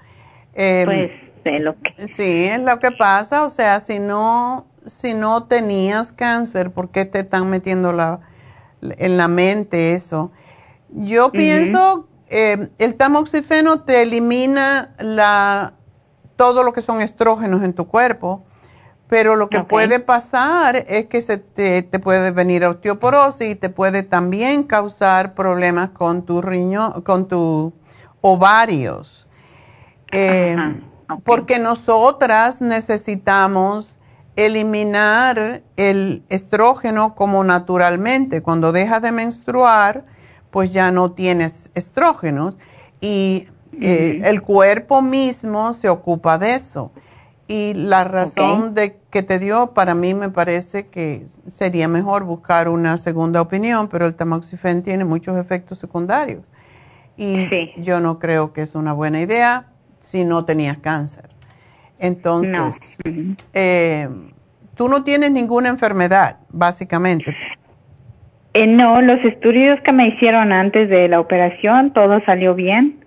Em, 0.55 0.85
pues 0.85 1.11
de 1.43 1.59
lo 1.59 1.75
que 1.81 2.07
Sí, 2.07 2.45
es 2.45 2.61
lo 2.61 2.79
que 2.79 2.91
pasa, 2.91 3.43
o 3.43 3.49
sea, 3.49 3.81
si 3.81 3.99
no 3.99 4.67
si 4.85 5.13
no 5.13 5.43
tenías 5.43 6.13
cáncer, 6.13 6.71
¿por 6.71 6.91
qué 6.91 7.03
te 7.03 7.19
están 7.19 7.49
metiendo 7.49 7.91
la 7.91 8.21
en 8.97 9.17
la 9.17 9.27
mente 9.27 9.93
eso. 9.93 10.31
Yo 10.89 11.31
pienso, 11.31 12.07
eh, 12.27 12.69
el 12.77 12.95
tamoxifeno 12.95 13.81
te 13.81 14.01
elimina 14.01 14.93
la, 14.99 15.73
todo 16.35 16.63
lo 16.63 16.73
que 16.73 16.81
son 16.81 17.01
estrógenos 17.01 17.63
en 17.63 17.73
tu 17.73 17.87
cuerpo, 17.87 18.43
pero 19.07 19.35
lo 19.35 19.49
que 19.49 19.63
puede 19.63 19.99
pasar 19.99 20.85
es 20.87 21.05
que 21.05 21.21
se 21.21 21.37
te, 21.37 21.83
puede 21.99 22.31
venir 22.31 22.65
osteoporosis 22.65 23.51
y 23.51 23.55
te 23.55 23.69
puede 23.69 24.01
también 24.03 24.63
causar 24.63 25.35
problemas 25.35 25.89
con 25.89 26.25
tu 26.25 26.41
riñón, 26.41 27.01
con 27.03 27.27
tus 27.27 27.73
ovarios. 28.21 29.27
Eh, 30.11 30.55
porque 31.23 31.59
nosotras 31.59 32.61
necesitamos 32.61 33.97
eliminar 34.35 35.61
el 35.77 36.23
estrógeno 36.29 37.15
como 37.15 37.43
naturalmente. 37.43 38.41
Cuando 38.41 38.71
dejas 38.71 39.01
de 39.01 39.11
menstruar, 39.11 40.03
pues 40.51 40.73
ya 40.73 40.91
no 40.91 41.11
tienes 41.11 41.71
estrógenos 41.75 42.57
y 43.01 43.47
eh, 43.81 44.21
el 44.23 44.41
cuerpo 44.41 45.01
mismo 45.01 45.73
se 45.73 45.89
ocupa 45.89 46.37
de 46.37 46.55
eso. 46.55 46.91
Y 47.47 47.73
la 47.73 48.03
razón 48.05 48.73
de 48.73 48.97
que 49.09 49.21
te 49.21 49.37
dio, 49.37 49.73
para 49.73 49.95
mí 49.95 50.13
me 50.13 50.29
parece 50.29 50.87
que 50.87 51.25
sería 51.47 51.87
mejor 51.87 52.23
buscar 52.23 52.69
una 52.69 52.97
segunda 52.97 53.41
opinión, 53.41 53.89
pero 53.89 54.05
el 54.05 54.15
tamoxifen 54.15 54.81
tiene 54.81 55.03
muchos 55.03 55.37
efectos 55.37 55.77
secundarios. 55.77 56.45
Y 57.17 57.47
yo 57.77 57.99
no 57.99 58.17
creo 58.17 58.53
que 58.53 58.61
es 58.61 58.75
una 58.75 58.93
buena 58.93 59.21
idea 59.21 59.67
si 59.99 60.23
no 60.23 60.45
tenías 60.45 60.77
cáncer. 60.77 61.29
Entonces, 62.03 62.97
eh, 63.53 64.09
tú 64.75 64.89
no 64.89 65.05
tienes 65.05 65.31
ninguna 65.31 65.69
enfermedad, 65.69 66.37
básicamente. 66.49 67.33
Eh, 68.53 68.67
no, 68.67 69.01
los 69.01 69.23
estudios 69.23 69.79
que 69.85 69.93
me 69.93 70.09
hicieron 70.09 70.51
antes 70.51 70.89
de 70.89 71.07
la 71.07 71.21
operación, 71.21 71.93
todo 71.93 72.21
salió 72.25 72.55
bien. 72.55 72.99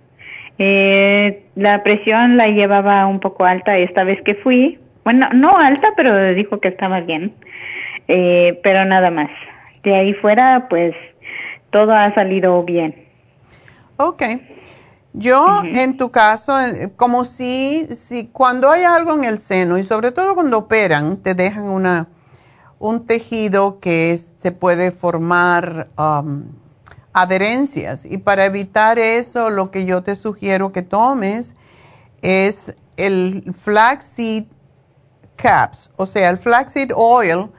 Eh, 0.57 1.43
la 1.55 1.83
presión 1.83 2.37
la 2.37 2.47
llevaba 2.47 3.05
un 3.05 3.19
poco 3.19 3.45
alta 3.45 3.77
esta 3.77 4.03
vez 4.03 4.19
que 4.23 4.33
fui. 4.33 4.79
Bueno, 5.03 5.29
no 5.31 5.55
alta, 5.55 5.89
pero 5.95 6.33
dijo 6.33 6.59
que 6.59 6.69
estaba 6.69 7.01
bien. 7.01 7.35
pero 8.07 8.83
nada 8.85 9.11
más. 9.11 9.29
De 9.83 9.93
ahí 9.93 10.13
fuera, 10.15 10.67
pues 10.69 10.95
todo 11.69 11.91
ha 11.91 12.11
salido 12.15 12.63
bien. 12.63 12.95
Ok. 13.97 14.23
Yo, 15.19 15.61
en 15.63 15.97
tu 15.97 16.11
caso, 16.11 16.59
eh, 16.59 16.93
como 16.95 17.25
si, 17.25 17.87
si 17.95 18.27
cuando 18.27 18.69
hay 18.69 18.83
algo 18.83 19.13
en 19.13 19.23
el 19.23 19.39
seno 19.39 19.79
y 19.79 19.83
sobre 19.83 20.11
todo 20.11 20.35
cuando 20.35 20.59
operan, 20.59 21.17
te 21.17 21.33
dejan 21.33 21.65
una, 21.65 22.07
un 22.77 23.07
tejido 23.07 23.79
que 23.79 24.19
se 24.37 24.51
puede 24.51 24.91
formar 24.91 25.89
um, 25.97 26.43
adherencias. 27.13 28.05
Y 28.05 28.19
para 28.19 28.45
evitar 28.45 28.99
eso, 28.99 29.49
lo 29.49 29.71
que 29.71 29.85
yo 29.85 30.03
te 30.03 30.15
sugiero 30.15 30.71
que 30.71 30.83
tomes 30.83 31.55
es 32.21 32.75
el 32.95 33.55
flaxseed 33.57 34.45
caps, 35.35 35.89
o 35.97 36.05
sea, 36.05 36.29
el 36.29 36.37
flaxseed 36.37 36.91
oil 36.95 37.49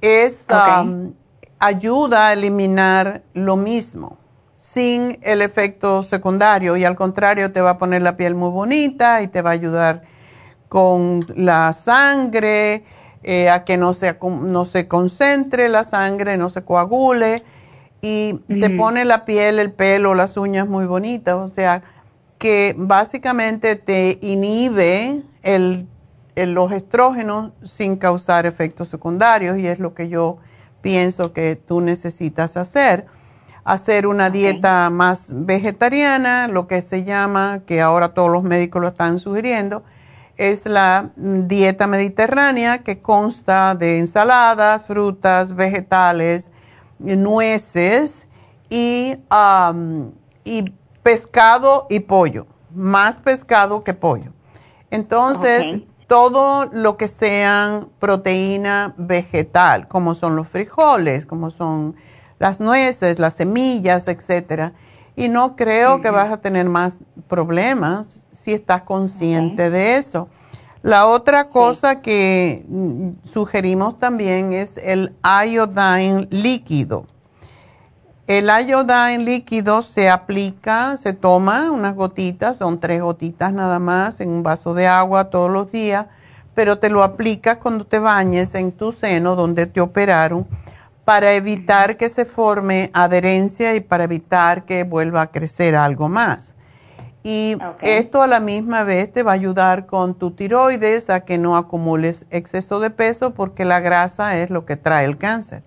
es, 0.00 0.46
um, 0.50 1.12
ayuda 1.58 2.28
a 2.28 2.32
eliminar 2.32 3.22
lo 3.34 3.56
mismo 3.56 4.23
sin 4.64 5.18
el 5.20 5.42
efecto 5.42 6.02
secundario 6.02 6.74
y 6.78 6.84
al 6.84 6.96
contrario 6.96 7.52
te 7.52 7.60
va 7.60 7.70
a 7.70 7.78
poner 7.78 8.00
la 8.00 8.16
piel 8.16 8.34
muy 8.34 8.48
bonita 8.48 9.20
y 9.20 9.28
te 9.28 9.42
va 9.42 9.50
a 9.50 9.52
ayudar 9.52 10.04
con 10.70 11.26
la 11.36 11.74
sangre, 11.74 12.82
eh, 13.22 13.50
a 13.50 13.64
que 13.64 13.76
no 13.76 13.92
se, 13.92 14.16
no 14.22 14.64
se 14.64 14.88
concentre 14.88 15.68
la 15.68 15.84
sangre, 15.84 16.38
no 16.38 16.48
se 16.48 16.62
coagule 16.62 17.42
y 18.00 18.40
te 18.48 18.70
pone 18.70 19.04
la 19.04 19.26
piel, 19.26 19.58
el 19.58 19.70
pelo, 19.70 20.14
las 20.14 20.38
uñas 20.38 20.66
muy 20.66 20.86
bonitas, 20.86 21.36
o 21.36 21.46
sea 21.46 21.82
que 22.38 22.74
básicamente 22.76 23.76
te 23.76 24.18
inhibe 24.22 25.22
el, 25.42 25.86
los 26.36 26.72
estrógenos 26.72 27.52
sin 27.62 27.96
causar 27.96 28.46
efectos 28.46 28.88
secundarios 28.88 29.58
y 29.58 29.66
es 29.66 29.78
lo 29.78 29.92
que 29.92 30.08
yo 30.08 30.38
pienso 30.80 31.34
que 31.34 31.54
tú 31.54 31.82
necesitas 31.82 32.56
hacer 32.56 33.06
hacer 33.64 34.06
una 34.06 34.30
dieta 34.30 34.90
más 34.90 35.32
vegetariana, 35.34 36.48
lo 36.48 36.66
que 36.66 36.82
se 36.82 37.02
llama, 37.02 37.62
que 37.66 37.80
ahora 37.80 38.10
todos 38.12 38.30
los 38.30 38.42
médicos 38.42 38.82
lo 38.82 38.88
están 38.88 39.18
sugiriendo, 39.18 39.82
es 40.36 40.66
la 40.66 41.10
dieta 41.16 41.86
mediterránea 41.86 42.78
que 42.78 43.00
consta 43.00 43.74
de 43.74 43.98
ensaladas, 43.98 44.84
frutas, 44.84 45.54
vegetales, 45.54 46.50
nueces 46.98 48.26
y, 48.68 49.16
y 50.44 50.72
pescado 51.02 51.86
y 51.88 52.00
pollo, 52.00 52.46
más 52.74 53.18
pescado 53.18 53.82
que 53.84 53.94
pollo. 53.94 54.32
Entonces, 54.90 55.82
todo 56.06 56.66
lo 56.70 56.96
que 56.96 57.08
sean 57.08 57.88
proteína 57.98 58.94
vegetal, 58.98 59.88
como 59.88 60.14
son 60.14 60.36
los 60.36 60.48
frijoles, 60.48 61.26
como 61.26 61.50
son 61.50 61.96
las 62.44 62.60
nueces, 62.60 63.18
las 63.18 63.32
semillas, 63.32 64.06
etcétera. 64.06 64.74
Y 65.16 65.28
no 65.28 65.56
creo 65.56 66.02
que 66.02 66.10
vas 66.10 66.30
a 66.30 66.36
tener 66.36 66.66
más 66.66 66.98
problemas 67.26 68.26
si 68.32 68.52
estás 68.52 68.82
consciente 68.82 69.70
de 69.70 69.96
eso. 69.96 70.28
La 70.82 71.06
otra 71.06 71.48
cosa 71.48 72.02
que 72.02 72.66
mm, 72.68 73.26
sugerimos 73.26 73.98
también 73.98 74.52
es 74.52 74.76
el 74.76 75.14
iodine 75.24 76.28
líquido. 76.28 77.06
El 78.26 78.50
iodine 78.68 79.24
líquido 79.24 79.80
se 79.80 80.10
aplica, 80.10 80.98
se 80.98 81.14
toma 81.14 81.70
unas 81.70 81.94
gotitas, 81.94 82.58
son 82.58 82.78
tres 82.78 83.00
gotitas 83.00 83.54
nada 83.54 83.78
más 83.78 84.20
en 84.20 84.28
un 84.28 84.42
vaso 84.42 84.74
de 84.74 84.86
agua 84.86 85.30
todos 85.30 85.50
los 85.50 85.72
días, 85.72 86.08
pero 86.54 86.78
te 86.78 86.90
lo 86.90 87.02
aplicas 87.02 87.56
cuando 87.56 87.86
te 87.86 87.98
bañes 87.98 88.54
en 88.54 88.70
tu 88.70 88.92
seno 88.92 89.34
donde 89.34 89.64
te 89.64 89.80
operaron 89.80 90.46
para 91.04 91.34
evitar 91.34 91.96
que 91.96 92.08
se 92.08 92.24
forme 92.24 92.90
adherencia 92.92 93.74
y 93.74 93.80
para 93.80 94.04
evitar 94.04 94.64
que 94.64 94.84
vuelva 94.84 95.22
a 95.22 95.26
crecer 95.30 95.76
algo 95.76 96.08
más. 96.08 96.54
Y 97.22 97.56
esto 97.80 98.22
a 98.22 98.26
la 98.26 98.38
misma 98.38 98.84
vez 98.84 99.10
te 99.10 99.22
va 99.22 99.30
a 99.32 99.34
ayudar 99.34 99.86
con 99.86 100.14
tu 100.14 100.32
tiroides 100.32 101.08
a 101.08 101.20
que 101.20 101.38
no 101.38 101.56
acumules 101.56 102.26
exceso 102.30 102.80
de 102.80 102.90
peso 102.90 103.32
porque 103.32 103.64
la 103.64 103.80
grasa 103.80 104.36
es 104.36 104.50
lo 104.50 104.66
que 104.66 104.76
trae 104.76 105.06
el 105.06 105.16
cáncer. 105.16 105.62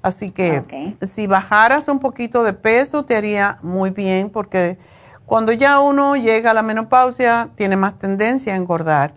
Así 0.00 0.30
que 0.30 0.96
si 1.02 1.26
bajaras 1.26 1.88
un 1.88 1.98
poquito 1.98 2.44
de 2.44 2.54
peso 2.54 3.04
te 3.04 3.16
haría 3.16 3.58
muy 3.60 3.90
bien 3.90 4.30
porque 4.30 4.78
cuando 5.26 5.52
ya 5.52 5.80
uno 5.80 6.16
llega 6.16 6.52
a 6.52 6.54
la 6.54 6.62
menopausia 6.62 7.50
tiene 7.56 7.76
más 7.76 7.98
tendencia 7.98 8.54
a 8.54 8.56
engordar 8.56 9.14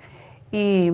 y 0.52 0.92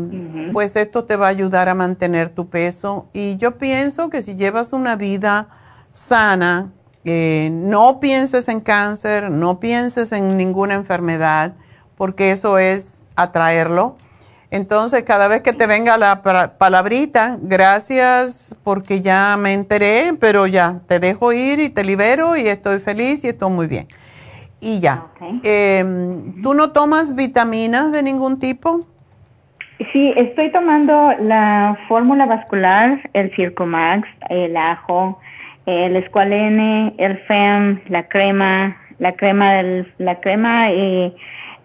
pues 0.52 0.76
esto 0.76 1.06
te 1.06 1.16
va 1.16 1.28
a 1.28 1.30
ayudar 1.30 1.70
a 1.70 1.74
mantener 1.74 2.30
tu 2.30 2.50
peso. 2.50 3.08
Y 3.14 3.38
yo 3.38 3.58
pienso 3.58 4.10
que 4.10 4.22
si 4.22 4.36
llevas 4.36 4.74
una 4.74 4.96
vida 4.96 5.48
sana, 5.92 6.72
eh, 7.06 7.50
no 7.52 8.00
pienses 8.00 8.48
en 8.50 8.60
cáncer, 8.60 9.32
no 9.32 9.60
pienses 9.60 10.12
en 10.12 10.38
ninguna 10.38 10.74
enfermedad, 10.74 11.54
porque 11.96 12.32
eso 12.32 12.58
es 12.58 13.04
atraerlo. 13.16 13.96
Entonces, 14.52 15.04
cada 15.04 15.28
vez 15.28 15.42
que 15.42 15.54
te 15.54 15.68
venga 15.68 15.98
la 15.98 16.22
palabrita, 16.58 17.38
gracias 17.42 18.56
porque 18.64 19.02
ya 19.02 19.36
me 19.38 19.54
enteré, 19.54 20.14
pero 20.20 20.48
ya 20.48 20.82
te 20.88 21.00
dejo 21.00 21.34
ir 21.34 21.60
y 21.60 21.70
te 21.70 21.84
libero 21.84 22.36
y 22.36 22.42
estoy 22.48 22.80
feliz 22.80 23.24
y 23.24 23.30
estoy 23.30 23.52
muy 23.52 23.68
bien. 23.68 23.88
Y 24.60 24.80
ya. 24.80 25.08
Em, 25.44 26.42
¿Tú 26.42 26.54
no 26.54 26.72
tomas 26.72 27.16
vitaminas 27.16 27.92
de 27.92 28.04
ningún 28.04 28.40
tipo? 28.40 28.80
Sí, 29.92 30.14
estoy 30.16 30.52
tomando 30.52 31.12
la 31.20 31.78
fórmula 31.88 32.26
vascular, 32.26 33.10
el 33.14 33.36
Circomax, 33.36 34.08
el 34.30 34.56
ajo, 34.56 35.20
el 35.66 35.98
escualene, 35.98 36.94
el 36.98 37.18
FEM, 37.26 37.82
la 37.90 38.08
crema, 38.08 38.78
la 39.00 39.14
crema, 39.14 39.54
del, 39.54 39.94
la 39.98 40.22
crema 40.22 40.72
y 40.72 41.14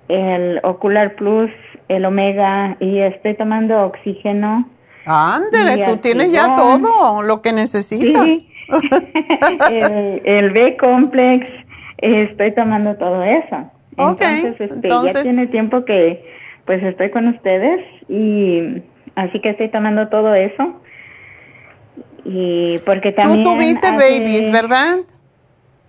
el 0.08 0.58
Ocular 0.64 1.14
Plus, 1.14 1.50
el 1.88 2.04
Omega 2.04 2.76
y 2.80 2.98
estoy 2.98 3.34
tomando 3.34 3.84
oxígeno. 3.84 4.68
Ándele, 5.06 5.84
tú 5.84 5.98
tienes 5.98 6.32
ya 6.32 6.56
todo 6.56 7.22
lo 7.22 7.42
que 7.42 7.52
necesitas. 7.52 8.26
el, 9.70 10.22
el 10.24 10.50
B-Complex, 10.50 11.50
estoy 11.98 12.52
tomando 12.52 12.96
todo 12.96 13.22
eso. 13.22 13.70
entonces, 13.96 14.60
este, 14.60 14.74
entonces, 14.74 15.14
ya 15.14 15.22
tiene 15.22 15.46
tiempo 15.46 15.84
que 15.84 16.24
pues 16.66 16.82
estoy 16.82 17.10
con 17.10 17.26
ustedes 17.28 17.84
y 18.10 18.82
así 19.14 19.40
que 19.40 19.50
estoy 19.50 19.68
tomando 19.70 20.08
todo 20.08 20.34
eso. 20.34 20.80
Y 22.24 22.78
porque 22.84 23.12
también... 23.12 23.44
Tú 23.44 23.54
tuviste 23.54 23.90
babies, 23.90 24.52
¿verdad? 24.52 24.98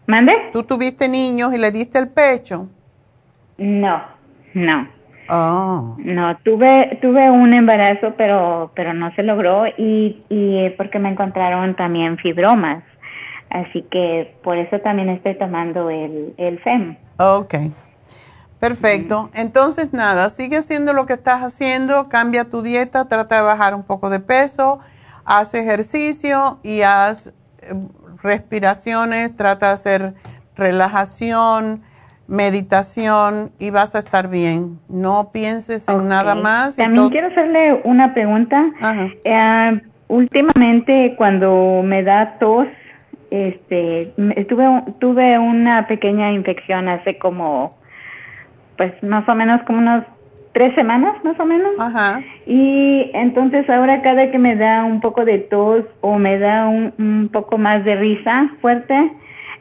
¿Mande? 0.07 0.33
¿Tú 0.53 0.63
tuviste 0.63 1.09
niños 1.09 1.53
y 1.53 1.57
le 1.57 1.71
diste 1.71 1.99
el 1.99 2.09
pecho? 2.09 2.67
No, 3.57 4.01
no. 4.53 4.87
Oh. 5.29 5.95
No, 5.99 6.37
tuve 6.43 6.97
tuve 7.01 7.29
un 7.29 7.53
embarazo, 7.53 8.15
pero 8.17 8.71
pero 8.75 8.93
no 8.93 9.13
se 9.15 9.23
logró 9.23 9.65
y, 9.65 10.19
y 10.27 10.69
porque 10.71 10.99
me 10.99 11.09
encontraron 11.09 11.75
también 11.75 12.17
fibromas. 12.17 12.83
Así 13.49 13.83
que 13.83 14.33
por 14.43 14.57
eso 14.57 14.79
también 14.79 15.09
estoy 15.09 15.35
tomando 15.35 15.89
el, 15.89 16.33
el 16.37 16.59
FEM. 16.59 16.97
Ok. 17.17 17.55
Perfecto. 18.61 19.31
Entonces, 19.33 19.91
nada, 19.91 20.29
sigue 20.29 20.57
haciendo 20.57 20.93
lo 20.93 21.07
que 21.07 21.13
estás 21.13 21.41
haciendo, 21.41 22.09
cambia 22.09 22.45
tu 22.45 22.61
dieta, 22.61 23.05
trata 23.05 23.37
de 23.37 23.41
bajar 23.41 23.73
un 23.73 23.81
poco 23.81 24.11
de 24.11 24.19
peso, 24.19 24.79
haz 25.25 25.55
ejercicio 25.55 26.59
y 26.61 26.83
haz 26.83 27.33
eh, 27.63 27.73
respiraciones, 28.21 29.35
trata 29.35 29.69
de 29.69 29.73
hacer 29.73 30.13
relajación, 30.55 31.81
meditación 32.27 33.51
y 33.57 33.71
vas 33.71 33.95
a 33.95 33.99
estar 33.99 34.29
bien. 34.29 34.79
No 34.87 35.31
pienses 35.33 35.87
en 35.89 36.07
nada 36.07 36.35
más. 36.35 36.75
También 36.75 37.09
quiero 37.09 37.29
hacerle 37.29 37.81
una 37.83 38.13
pregunta. 38.13 38.71
Eh, 39.23 39.81
últimamente 40.07 41.15
cuando 41.17 41.81
me 41.83 42.03
da 42.03 42.37
tos, 42.37 42.67
este, 43.31 44.13
tuve, 44.47 44.83
tuve 44.99 45.39
una 45.39 45.87
pequeña 45.87 46.31
infección 46.31 46.87
hace 46.89 47.17
como, 47.17 47.71
pues 48.81 49.03
más 49.03 49.29
o 49.29 49.35
menos 49.35 49.61
como 49.67 49.77
unos 49.77 50.03
tres 50.53 50.73
semanas 50.73 51.13
más 51.23 51.39
o 51.39 51.45
menos. 51.45 51.69
Ajá. 51.77 52.19
Y 52.47 53.11
entonces 53.13 53.69
ahora 53.69 54.01
cada 54.01 54.31
que 54.31 54.39
me 54.39 54.55
da 54.55 54.83
un 54.85 55.01
poco 55.01 55.23
de 55.23 55.37
tos 55.37 55.85
o 56.01 56.17
me 56.17 56.39
da 56.39 56.67
un, 56.67 56.91
un 56.97 57.29
poco 57.31 57.59
más 57.59 57.85
de 57.85 57.95
risa 57.95 58.49
fuerte, 58.59 59.11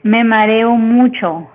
me 0.03 0.25
mareo 0.25 0.71
mucho. 0.71 1.47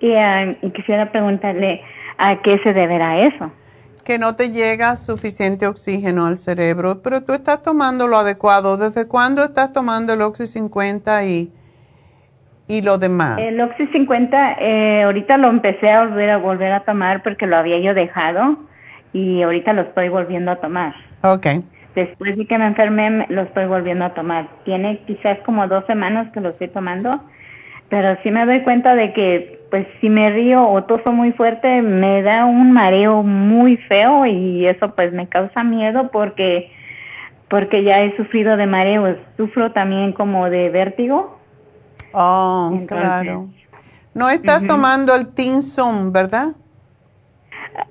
Y, 0.00 0.14
ah, 0.14 0.52
y 0.60 0.70
quisiera 0.70 1.12
preguntarle 1.12 1.80
a 2.18 2.42
qué 2.42 2.58
se 2.64 2.72
deberá 2.72 3.20
eso. 3.20 3.52
Que 4.02 4.18
no 4.18 4.34
te 4.34 4.50
llega 4.50 4.96
suficiente 4.96 5.68
oxígeno 5.68 6.26
al 6.26 6.38
cerebro, 6.38 7.02
pero 7.02 7.22
tú 7.22 7.34
estás 7.34 7.62
tomando 7.62 8.08
lo 8.08 8.18
adecuado. 8.18 8.78
¿Desde 8.78 9.06
cuándo 9.06 9.44
estás 9.44 9.72
tomando 9.72 10.14
el 10.14 10.22
Oxy 10.22 10.48
50 10.48 11.24
y, 11.24 11.52
y 12.68 12.82
lo 12.82 12.98
demás? 12.98 13.38
El 13.38 13.60
Oxy 13.60 13.86
50, 13.86 14.56
eh, 14.60 15.02
ahorita 15.04 15.36
lo 15.36 15.48
empecé 15.48 15.90
a 15.90 16.04
volver, 16.04 16.30
a 16.30 16.36
volver 16.38 16.72
a 16.72 16.80
tomar 16.80 17.22
porque 17.22 17.46
lo 17.46 17.56
había 17.56 17.78
yo 17.78 17.94
dejado 17.94 18.58
y 19.12 19.42
ahorita 19.42 19.72
lo 19.72 19.82
estoy 19.82 20.08
volviendo 20.08 20.50
a 20.50 20.56
tomar. 20.56 20.94
Ok. 21.22 21.46
Después 21.94 22.36
de 22.36 22.46
que 22.46 22.58
me 22.58 22.66
enfermé, 22.66 23.26
lo 23.30 23.42
estoy 23.42 23.64
volviendo 23.64 24.04
a 24.04 24.12
tomar. 24.12 24.48
Tiene 24.64 24.98
quizás 25.06 25.38
como 25.46 25.66
dos 25.66 25.84
semanas 25.86 26.30
que 26.32 26.42
lo 26.42 26.50
estoy 26.50 26.68
tomando, 26.68 27.22
pero 27.88 28.18
sí 28.22 28.30
me 28.30 28.44
doy 28.44 28.60
cuenta 28.60 28.94
de 28.94 29.14
que, 29.14 29.60
pues, 29.70 29.86
si 30.00 30.10
me 30.10 30.30
río 30.30 30.68
o 30.68 30.84
toso 30.84 31.12
muy 31.12 31.32
fuerte, 31.32 31.80
me 31.80 32.20
da 32.20 32.44
un 32.44 32.72
mareo 32.72 33.22
muy 33.22 33.78
feo 33.78 34.26
y 34.26 34.66
eso, 34.66 34.94
pues, 34.94 35.12
me 35.12 35.28
causa 35.28 35.64
miedo 35.64 36.10
porque, 36.10 36.70
porque 37.48 37.82
ya 37.82 38.02
he 38.02 38.14
sufrido 38.16 38.58
de 38.58 38.66
mareos. 38.66 39.16
Sufro 39.38 39.72
también 39.72 40.12
como 40.12 40.50
de 40.50 40.68
vértigo. 40.68 41.35
Oh, 42.18 42.80
claro. 42.86 43.46
No 44.14 44.30
estás 44.30 44.66
tomando 44.66 45.14
el 45.14 45.28
Tinsum, 45.28 46.12
¿verdad? 46.12 46.54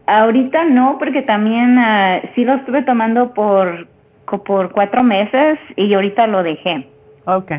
Ahorita 0.07 0.65
no, 0.65 0.97
porque 0.97 1.21
también 1.21 1.77
uh, 1.77 2.27
sí 2.33 2.43
lo 2.43 2.55
estuve 2.55 2.81
tomando 2.81 3.35
por, 3.35 3.87
por 4.47 4.71
cuatro 4.71 5.03
meses 5.03 5.59
y 5.75 5.93
ahorita 5.93 6.25
lo 6.25 6.41
dejé. 6.41 6.89
Ok. 7.25 7.51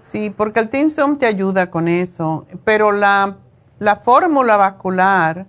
Sí, 0.00 0.30
porque 0.34 0.60
el 0.60 0.70
Tinsum 0.70 1.18
te 1.18 1.26
ayuda 1.26 1.70
con 1.70 1.86
eso, 1.86 2.46
pero 2.64 2.90
la, 2.90 3.36
la 3.78 3.96
fórmula 3.96 4.56
vascular 4.56 5.44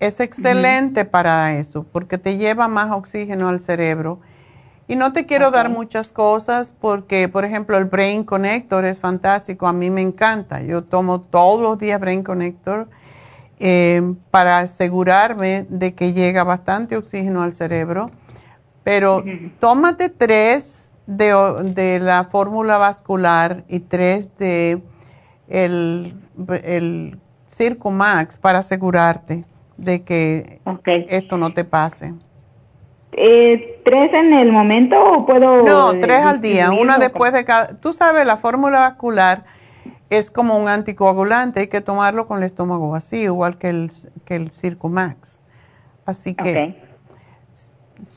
es 0.00 0.20
excelente 0.20 1.06
para 1.06 1.54
eso, 1.54 1.86
porque 1.90 2.18
te 2.18 2.36
lleva 2.36 2.68
más 2.68 2.90
oxígeno 2.90 3.48
al 3.48 3.60
cerebro. 3.60 4.20
Y 4.88 4.96
no 4.96 5.12
te 5.12 5.26
quiero 5.26 5.50
dar 5.50 5.68
muchas 5.68 6.12
cosas 6.12 6.72
porque, 6.80 7.28
por 7.28 7.44
ejemplo, 7.44 7.78
el 7.78 7.84
Brain 7.84 8.24
Connector 8.24 8.84
es 8.84 8.98
fantástico, 8.98 9.66
a 9.66 9.72
mí 9.72 9.90
me 9.90 10.00
encanta. 10.00 10.60
Yo 10.60 10.82
tomo 10.82 11.20
todos 11.20 11.60
los 11.60 11.78
días 11.78 12.00
Brain 12.00 12.22
Connector 12.22 12.88
eh, 13.58 14.02
para 14.30 14.58
asegurarme 14.58 15.66
de 15.68 15.94
que 15.94 16.12
llega 16.12 16.42
bastante 16.44 16.96
oxígeno 16.96 17.42
al 17.42 17.54
cerebro. 17.54 18.10
Pero 18.84 19.22
tómate 19.60 20.08
tres 20.08 20.90
de, 21.06 21.32
de 21.64 22.00
la 22.00 22.24
fórmula 22.24 22.78
vascular 22.78 23.64
y 23.68 23.78
tres 23.78 24.28
de 24.38 24.82
el, 25.48 26.14
el 26.64 27.20
Circo 27.46 27.90
Max 27.90 28.36
para 28.36 28.58
asegurarte 28.58 29.44
de 29.76 30.02
que 30.02 30.60
esto 31.08 31.36
no 31.36 31.52
te 31.52 31.64
pase. 31.64 32.14
Eh, 33.12 33.80
¿Tres 33.84 34.12
en 34.14 34.32
el 34.32 34.52
momento 34.52 34.96
o 35.02 35.26
puedo...? 35.26 35.62
No, 35.62 35.98
tres 36.00 36.24
al 36.24 36.40
día, 36.40 36.70
una 36.70 36.98
después 36.98 37.32
de 37.32 37.44
cada... 37.44 37.68
Tú 37.78 37.92
sabes, 37.92 38.26
la 38.26 38.36
fórmula 38.36 38.80
vascular 38.80 39.44
es 40.08 40.30
como 40.30 40.58
un 40.58 40.68
anticoagulante, 40.68 41.60
hay 41.60 41.66
que 41.68 41.80
tomarlo 41.80 42.26
con 42.26 42.38
el 42.38 42.44
estómago 42.44 42.90
vacío, 42.90 43.24
igual 43.24 43.58
que 43.58 43.68
el, 43.68 43.92
que 44.24 44.36
el 44.36 44.50
Max. 44.82 45.38
Así 46.04 46.34
que 46.34 46.82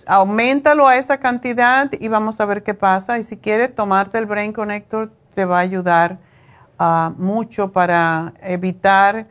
aumentalo 0.07 0.88
a 0.88 0.97
esa 0.97 1.19
cantidad 1.19 1.91
y 1.99 2.07
vamos 2.07 2.39
a 2.41 2.45
ver 2.45 2.63
qué 2.63 2.73
pasa. 2.73 3.17
Y 3.19 3.23
si 3.23 3.38
quieres 3.38 3.73
tomarte 3.76 4.17
el 4.17 4.26
Brain 4.26 4.53
Connector, 4.53 5.11
te 5.35 5.45
va 5.45 5.57
a 5.57 5.61
ayudar 5.61 6.17
uh, 6.80 7.11
mucho 7.17 7.72
para 7.72 8.34
evitar 8.41 9.27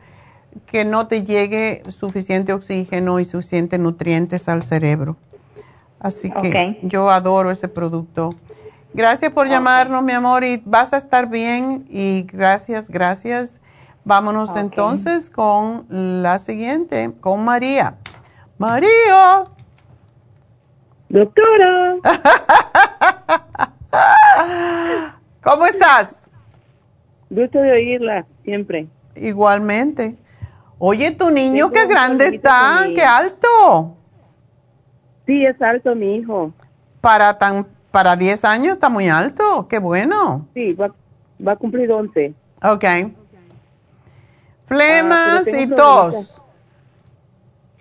que 0.65 0.85
no 0.85 1.07
te 1.07 1.23
llegue 1.23 1.83
suficiente 1.89 2.53
oxígeno 2.53 3.19
y 3.19 3.25
suficientes 3.25 3.79
nutrientes 3.79 4.47
al 4.47 4.63
cerebro. 4.63 5.17
Así 6.05 6.29
que 6.29 6.77
yo 6.83 7.09
adoro 7.09 7.49
ese 7.49 7.67
producto. 7.67 8.29
Gracias 8.93 9.31
por 9.31 9.47
llamarnos, 9.47 10.03
mi 10.03 10.11
amor, 10.11 10.43
y 10.43 10.61
vas 10.63 10.93
a 10.93 10.97
estar 10.97 11.27
bien. 11.27 11.87
Y 11.89 12.27
gracias, 12.31 12.91
gracias. 12.91 13.59
Vámonos 14.03 14.55
entonces 14.55 15.31
con 15.31 15.87
la 15.89 16.37
siguiente, 16.37 17.11
con 17.21 17.43
María. 17.43 17.95
María. 18.59 19.45
Doctora. 21.09 21.95
¿Cómo 25.43 25.65
estás? 25.65 26.29
Gusto 27.31 27.57
de 27.57 27.71
oírla, 27.71 28.27
siempre. 28.43 28.87
Igualmente. 29.15 30.17
Oye, 30.77 31.09
tu 31.09 31.31
niño, 31.31 31.71
qué 31.71 31.87
grande 31.87 32.27
está, 32.27 32.85
qué 32.93 33.01
alto. 33.01 33.97
Sí, 35.25 35.45
es 35.45 35.61
alto 35.61 35.95
mi 35.95 36.17
hijo. 36.17 36.53
Para 37.01 37.37
tan 37.37 37.65
para 37.95 38.17
10 38.17 38.43
años 38.43 38.73
está 38.73 38.89
muy 38.89 39.07
alto, 39.07 39.67
qué 39.69 39.79
bueno. 39.79 40.45
Sí, 40.53 40.73
va, 40.73 40.91
a 41.45 41.55
cumplir 41.55 41.89
11. 41.89 42.33
Ok. 42.61 42.83
Flemas 44.65 45.47
ah, 45.47 45.57
y 45.57 45.67
tos. 45.67 46.41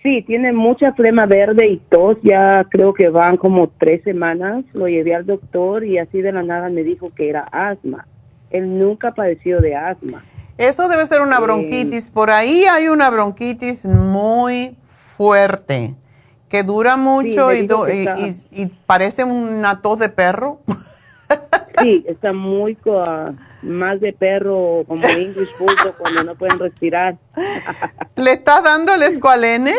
Sí, 0.04 0.22
tiene 0.22 0.52
mucha 0.52 0.92
flema 0.92 1.26
verde 1.26 1.66
y 1.66 1.78
tos, 1.78 2.16
ya 2.22 2.64
creo 2.70 2.94
que 2.94 3.08
van 3.08 3.36
como 3.36 3.68
tres 3.70 4.04
semanas. 4.04 4.64
Lo 4.72 4.86
llevé 4.86 5.16
al 5.16 5.26
doctor 5.26 5.84
y 5.84 5.98
así 5.98 6.22
de 6.22 6.30
la 6.30 6.44
nada 6.44 6.68
me 6.68 6.84
dijo 6.84 7.10
que 7.12 7.28
era 7.28 7.40
asma. 7.50 8.06
Él 8.50 8.78
nunca 8.78 9.08
ha 9.08 9.14
padecido 9.14 9.60
de 9.60 9.74
asma. 9.74 10.24
Eso 10.58 10.88
debe 10.88 11.06
ser 11.06 11.22
una 11.22 11.40
bronquitis. 11.40 12.08
Por 12.08 12.30
ahí 12.30 12.66
hay 12.70 12.86
una 12.86 13.10
bronquitis 13.10 13.84
muy 13.84 14.76
fuerte 14.86 15.96
que 16.54 16.62
dura 16.62 16.96
mucho 16.96 17.52
y, 17.52 17.66
y, 18.52 18.66
parece 18.86 19.24
una 19.24 19.82
tos 19.82 19.98
de 19.98 20.08
perro. 20.08 20.60
Sí, 21.80 22.04
está 22.06 22.32
muy 22.32 22.78
más 23.62 24.00
de 24.00 24.12
perro 24.12 24.84
como 24.86 25.08
English 25.08 25.48
Bulldog 25.58 25.96
cuando 25.98 26.22
no 26.22 26.36
pueden 26.36 26.60
respirar. 26.60 27.16
¿Le 28.16 28.30
estás 28.30 28.62
dando 28.62 28.94
el 28.94 29.02
escualene? 29.02 29.72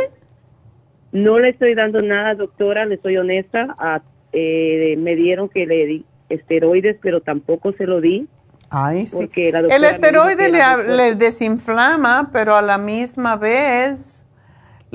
No 1.14 1.40
le 1.40 1.50
estoy 1.50 1.74
dando 1.74 2.02
nada, 2.02 2.36
doctora, 2.36 2.86
le 2.86 2.98
soy 2.98 3.16
honesta. 3.16 3.74
Ah, 3.80 4.02
eh, 4.34 4.96
me 4.98 5.16
dieron 5.16 5.48
que 5.48 5.66
le 5.66 5.86
di 5.86 6.06
esteroides, 6.28 6.98
pero 7.02 7.22
tampoco 7.22 7.72
se 7.72 7.86
lo 7.86 8.02
di. 8.02 8.28
Ay, 8.70 9.08
sí. 9.08 9.30
El 9.34 9.84
esteroide 9.86 10.50
le, 10.50 10.62
a- 10.62 11.16
desinflama, 11.16 12.30
pero 12.34 12.58
a 12.58 12.62
la 12.62 12.78
misma 12.78 13.38
vez 13.38 14.25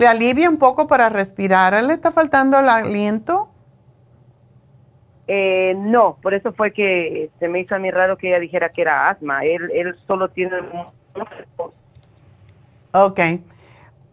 le 0.00 0.08
alivia 0.08 0.48
un 0.48 0.56
poco 0.56 0.86
para 0.86 1.10
respirar. 1.10 1.74
¿A 1.74 1.80
él 1.80 1.88
¿Le 1.88 1.92
está 1.92 2.10
faltando 2.10 2.58
el 2.58 2.70
aliento? 2.70 3.50
Eh, 5.28 5.74
no, 5.76 6.16
por 6.22 6.32
eso 6.32 6.54
fue 6.54 6.72
que 6.72 7.28
se 7.38 7.48
me 7.48 7.60
hizo 7.60 7.74
a 7.74 7.78
mí 7.78 7.90
raro 7.90 8.16
que 8.16 8.28
ella 8.28 8.38
dijera 8.38 8.70
que 8.70 8.80
era 8.80 9.10
asma. 9.10 9.44
Él, 9.44 9.70
él 9.74 9.94
solo 10.06 10.30
tiene... 10.30 10.56
Ok. 12.92 13.20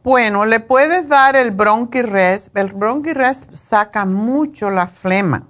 Bueno, 0.04 0.44
le 0.44 0.60
puedes 0.60 1.08
dar 1.08 1.38
el 1.38 1.52
Bronchirest. 1.52 2.56
El 2.58 2.74
Bronchirest 2.74 3.54
saca 3.56 4.06
mucho 4.06 4.70
la 4.70 4.88
flema. 4.88 5.48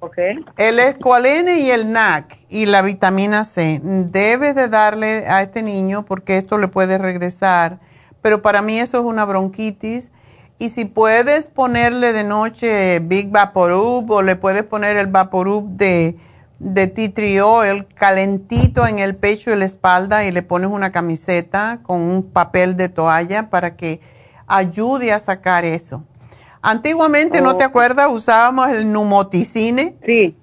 Ok. 0.00 0.18
El 0.56 0.80
escualene 0.80 1.60
y 1.60 1.70
el 1.70 1.92
NAC 1.92 2.36
y 2.48 2.66
la 2.66 2.82
vitamina 2.82 3.44
C. 3.44 3.80
Debes 3.80 4.56
de 4.56 4.68
darle 4.68 5.28
a 5.28 5.40
este 5.40 5.62
niño 5.62 6.04
porque 6.04 6.36
esto 6.36 6.58
le 6.58 6.66
puede 6.66 6.98
regresar. 6.98 7.78
Pero 8.24 8.40
para 8.40 8.62
mí 8.62 8.78
eso 8.78 8.98
es 9.00 9.04
una 9.04 9.26
bronquitis. 9.26 10.10
Y 10.58 10.70
si 10.70 10.86
puedes 10.86 11.46
ponerle 11.46 12.14
de 12.14 12.24
noche 12.24 13.00
Big 13.00 13.30
Vaporub 13.30 14.10
o 14.10 14.22
le 14.22 14.34
puedes 14.34 14.62
poner 14.62 14.96
el 14.96 15.08
Vaporub 15.08 15.68
de, 15.76 16.16
de 16.58 16.86
tea 16.86 17.12
tree 17.12 17.42
oil 17.42 17.86
calentito 17.94 18.86
en 18.86 18.98
el 18.98 19.14
pecho 19.14 19.52
y 19.52 19.56
la 19.56 19.66
espalda 19.66 20.24
y 20.24 20.32
le 20.32 20.40
pones 20.40 20.70
una 20.70 20.90
camiseta 20.90 21.80
con 21.82 22.00
un 22.00 22.22
papel 22.22 22.78
de 22.78 22.88
toalla 22.88 23.50
para 23.50 23.76
que 23.76 24.00
ayude 24.46 25.12
a 25.12 25.18
sacar 25.18 25.66
eso. 25.66 26.02
Antiguamente, 26.62 27.42
¿no 27.42 27.58
te 27.58 27.66
Ok. 27.66 27.70
acuerdas? 27.72 28.08
Usábamos 28.10 28.70
el 28.70 28.90
numoticine. 28.90 29.96
Sí, 30.06 30.34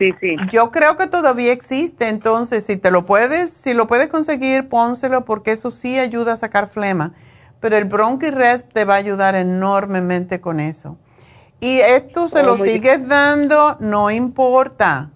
sí, 0.00 0.16
sí. 0.20 0.36
Yo 0.50 0.72
creo 0.72 0.96
que 0.96 1.06
todavía 1.06 1.52
existe, 1.52 2.08
entonces 2.08 2.64
si 2.64 2.78
te 2.78 2.90
lo 2.90 3.06
puedes, 3.06 3.50
si 3.52 3.74
lo 3.74 3.86
puedes 3.86 4.08
conseguir, 4.08 4.68
pónselo 4.68 5.24
porque 5.26 5.52
eso 5.52 5.70
sí 5.70 5.98
ayuda 5.98 6.34
a 6.34 6.36
sacar 6.36 6.68
flema. 6.68 7.14
Pero 7.60 7.76
el 7.76 7.86
Bronchirest 7.86 8.72
te 8.72 8.86
va 8.86 8.94
a 8.94 8.98
ayudar 8.98 9.34
enormemente 9.36 10.40
con 10.40 10.60
eso. 10.60 10.98
Y 11.60 11.80
esto 11.80 12.28
se 12.28 12.42
Oh, 12.42 12.44
lo 12.44 12.56
bien. 12.56 12.66
sigues 12.66 13.06
dando, 13.08 13.76
no 13.80 14.10
importa. 14.10 15.10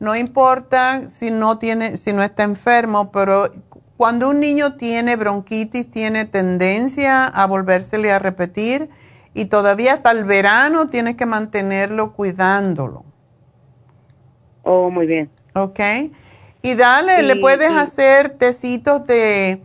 No 0.00 0.16
importa 0.16 1.10
si 1.10 1.30
no 1.30 1.58
tiene, 1.58 1.98
si 1.98 2.12
no 2.14 2.22
está 2.22 2.44
enfermo, 2.44 3.12
pero 3.12 3.52
cuando 3.98 4.30
un 4.30 4.40
niño 4.40 4.76
tiene 4.76 5.16
bronquitis, 5.16 5.90
tiene 5.90 6.24
tendencia 6.26 7.26
a 7.26 7.46
volvérsele 7.46 8.12
a 8.12 8.18
repetir 8.18 8.90
y 9.34 9.46
todavía 9.46 9.94
hasta 9.94 10.10
el 10.12 10.24
verano 10.24 10.88
tienes 10.88 11.16
que 11.16 11.26
mantenerlo 11.26 12.14
cuidándolo. 12.14 13.04
Oh, 14.62 14.90
muy 14.90 15.06
bien. 15.06 15.30
¿ok? 15.54 15.80
Y 16.62 16.74
dale, 16.74 17.18
Sí, 17.18 17.22
le 17.22 17.36
puedes 17.36 17.70
sí. 17.70 17.76
hacer 17.78 18.30
tecitos 18.30 19.06
de 19.06 19.62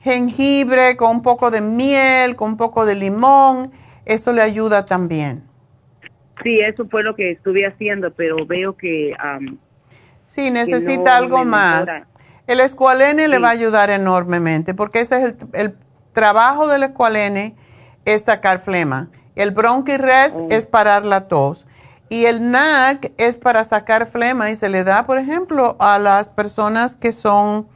jengibre 0.00 0.96
con 0.96 1.10
un 1.10 1.22
poco 1.22 1.50
de 1.50 1.60
miel, 1.60 2.36
con 2.36 2.50
un 2.50 2.56
poco 2.56 2.84
de 2.84 2.94
limón, 2.94 3.72
eso 4.04 4.32
le 4.32 4.42
ayuda 4.42 4.84
también. 4.84 5.42
Sí, 6.42 6.60
eso 6.60 6.86
fue 6.90 7.02
lo 7.02 7.14
que 7.14 7.30
estuve 7.30 7.66
haciendo, 7.66 8.12
pero 8.12 8.36
veo 8.46 8.76
que... 8.76 9.14
Sí, 10.26 10.50
necesita 10.50 11.12
no 11.12 11.16
algo 11.16 11.44
más. 11.44 11.86
mejora. 11.86 12.06
El 12.46 12.60
escualene 12.60 13.28
le 13.28 13.38
va 13.38 13.48
a 13.48 13.52
ayudar 13.52 13.88
enormemente, 13.88 14.74
porque 14.74 15.00
ese 15.00 15.16
es 15.16 15.24
el, 15.30 15.36
el 15.54 15.76
trabajo 16.12 16.68
del 16.68 16.82
escualene, 16.82 17.54
es 18.04 18.22
sacar 18.24 18.60
flema. 18.60 19.08
El 19.34 19.50
bronchirest 19.52 20.38
Oh. 20.38 20.48
es 20.50 20.66
parar 20.66 21.06
la 21.06 21.26
tos. 21.28 21.66
Y 22.08 22.26
el 22.26 22.50
NAC 22.50 23.12
es 23.16 23.36
para 23.36 23.64
sacar 23.64 24.06
flema 24.06 24.50
y 24.50 24.56
se 24.56 24.68
le 24.68 24.84
da, 24.84 25.06
por 25.06 25.18
ejemplo, 25.18 25.76
a 25.78 25.98
las 25.98 26.28
personas 26.28 26.96
que 26.96 27.12
son, 27.12 27.66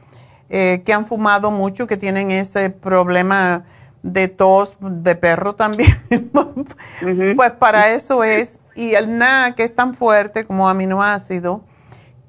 eh, 0.49 0.83
que 0.85 0.93
han 0.93 1.07
fumado 1.07 1.51
mucho, 1.51 1.87
que 1.87 1.97
tienen 1.97 2.31
ese 2.31 2.69
problema 2.69 3.65
de 4.03 4.27
tos 4.27 4.77
de 4.79 5.15
perro 5.15 5.55
también. 5.55 5.89
Pues 7.35 7.51
para 7.51 7.93
eso 7.93 8.23
es, 8.23 8.59
y 8.75 8.93
el 8.93 9.17
NAC 9.17 9.59
es 9.59 9.75
tan 9.75 9.93
fuerte 9.93 10.45
como 10.45 10.69
aminoácido 10.69 11.63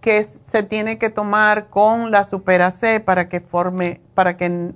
que 0.00 0.22
se 0.22 0.62
tiene 0.62 0.98
que 0.98 1.10
tomar 1.10 1.68
con 1.68 2.10
la 2.10 2.24
supera 2.24 2.70
C 2.70 3.00
para 3.00 3.28
que 3.28 3.40
forme, 3.40 4.00
para 4.14 4.36
que 4.36 4.72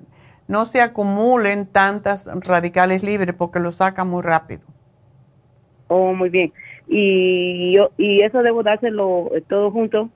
no 0.46 0.64
se 0.64 0.82
acumulen 0.82 1.66
tantas 1.66 2.26
radicales 2.26 3.02
libres 3.02 3.34
porque 3.36 3.58
lo 3.58 3.72
saca 3.72 4.04
muy 4.04 4.22
rápido. 4.22 4.62
Oh, 5.88 6.12
muy 6.12 6.28
bien. 6.28 6.52
Y 6.86 7.72
yo 7.72 7.90
y 7.96 8.22
eso 8.22 8.42
debo 8.42 8.62
dárselo 8.62 9.30
eh, 9.34 9.42
todo 9.48 9.70
junto. 9.70 10.10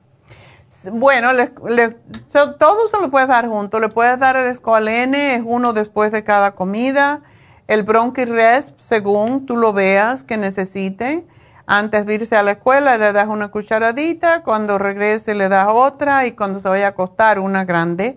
Bueno, 0.93 1.33
le, 1.33 1.49
todo 1.49 2.89
se 2.89 3.01
lo 3.01 3.11
puedes 3.11 3.29
dar 3.29 3.49
junto. 3.49 3.81
Le 3.81 3.89
puedes 3.89 4.19
dar 4.19 4.37
el 4.37 4.49
escoalene, 4.49 5.37
es 5.37 5.43
uno 5.45 5.73
después 5.73 6.13
de 6.13 6.25
cada 6.25 6.55
comida. 6.55 7.23
El 7.67 7.83
bronchirest, 7.83 8.79
según 8.79 9.47
tú 9.47 9.57
lo 9.57 9.73
veas 9.73 10.23
que 10.23 10.37
necesite. 10.37 11.25
Antes 11.71 12.07
de 12.07 12.15
irse 12.15 12.35
a 12.35 12.43
la 12.43 12.53
escuela 12.53 12.97
le 12.97 13.13
das 13.13 13.29
una 13.29 13.49
cucharadita, 13.49 14.43
cuando 14.43 14.79
regrese 14.79 15.35
le 15.35 15.51
das 15.51 15.69
otra 15.71 16.25
y 16.25 16.33
cuando 16.33 16.61
se 16.61 16.69
vaya 16.71 16.87
a 16.87 16.91
acostar 16.91 17.39
una 17.39 17.67
grande 17.67 18.17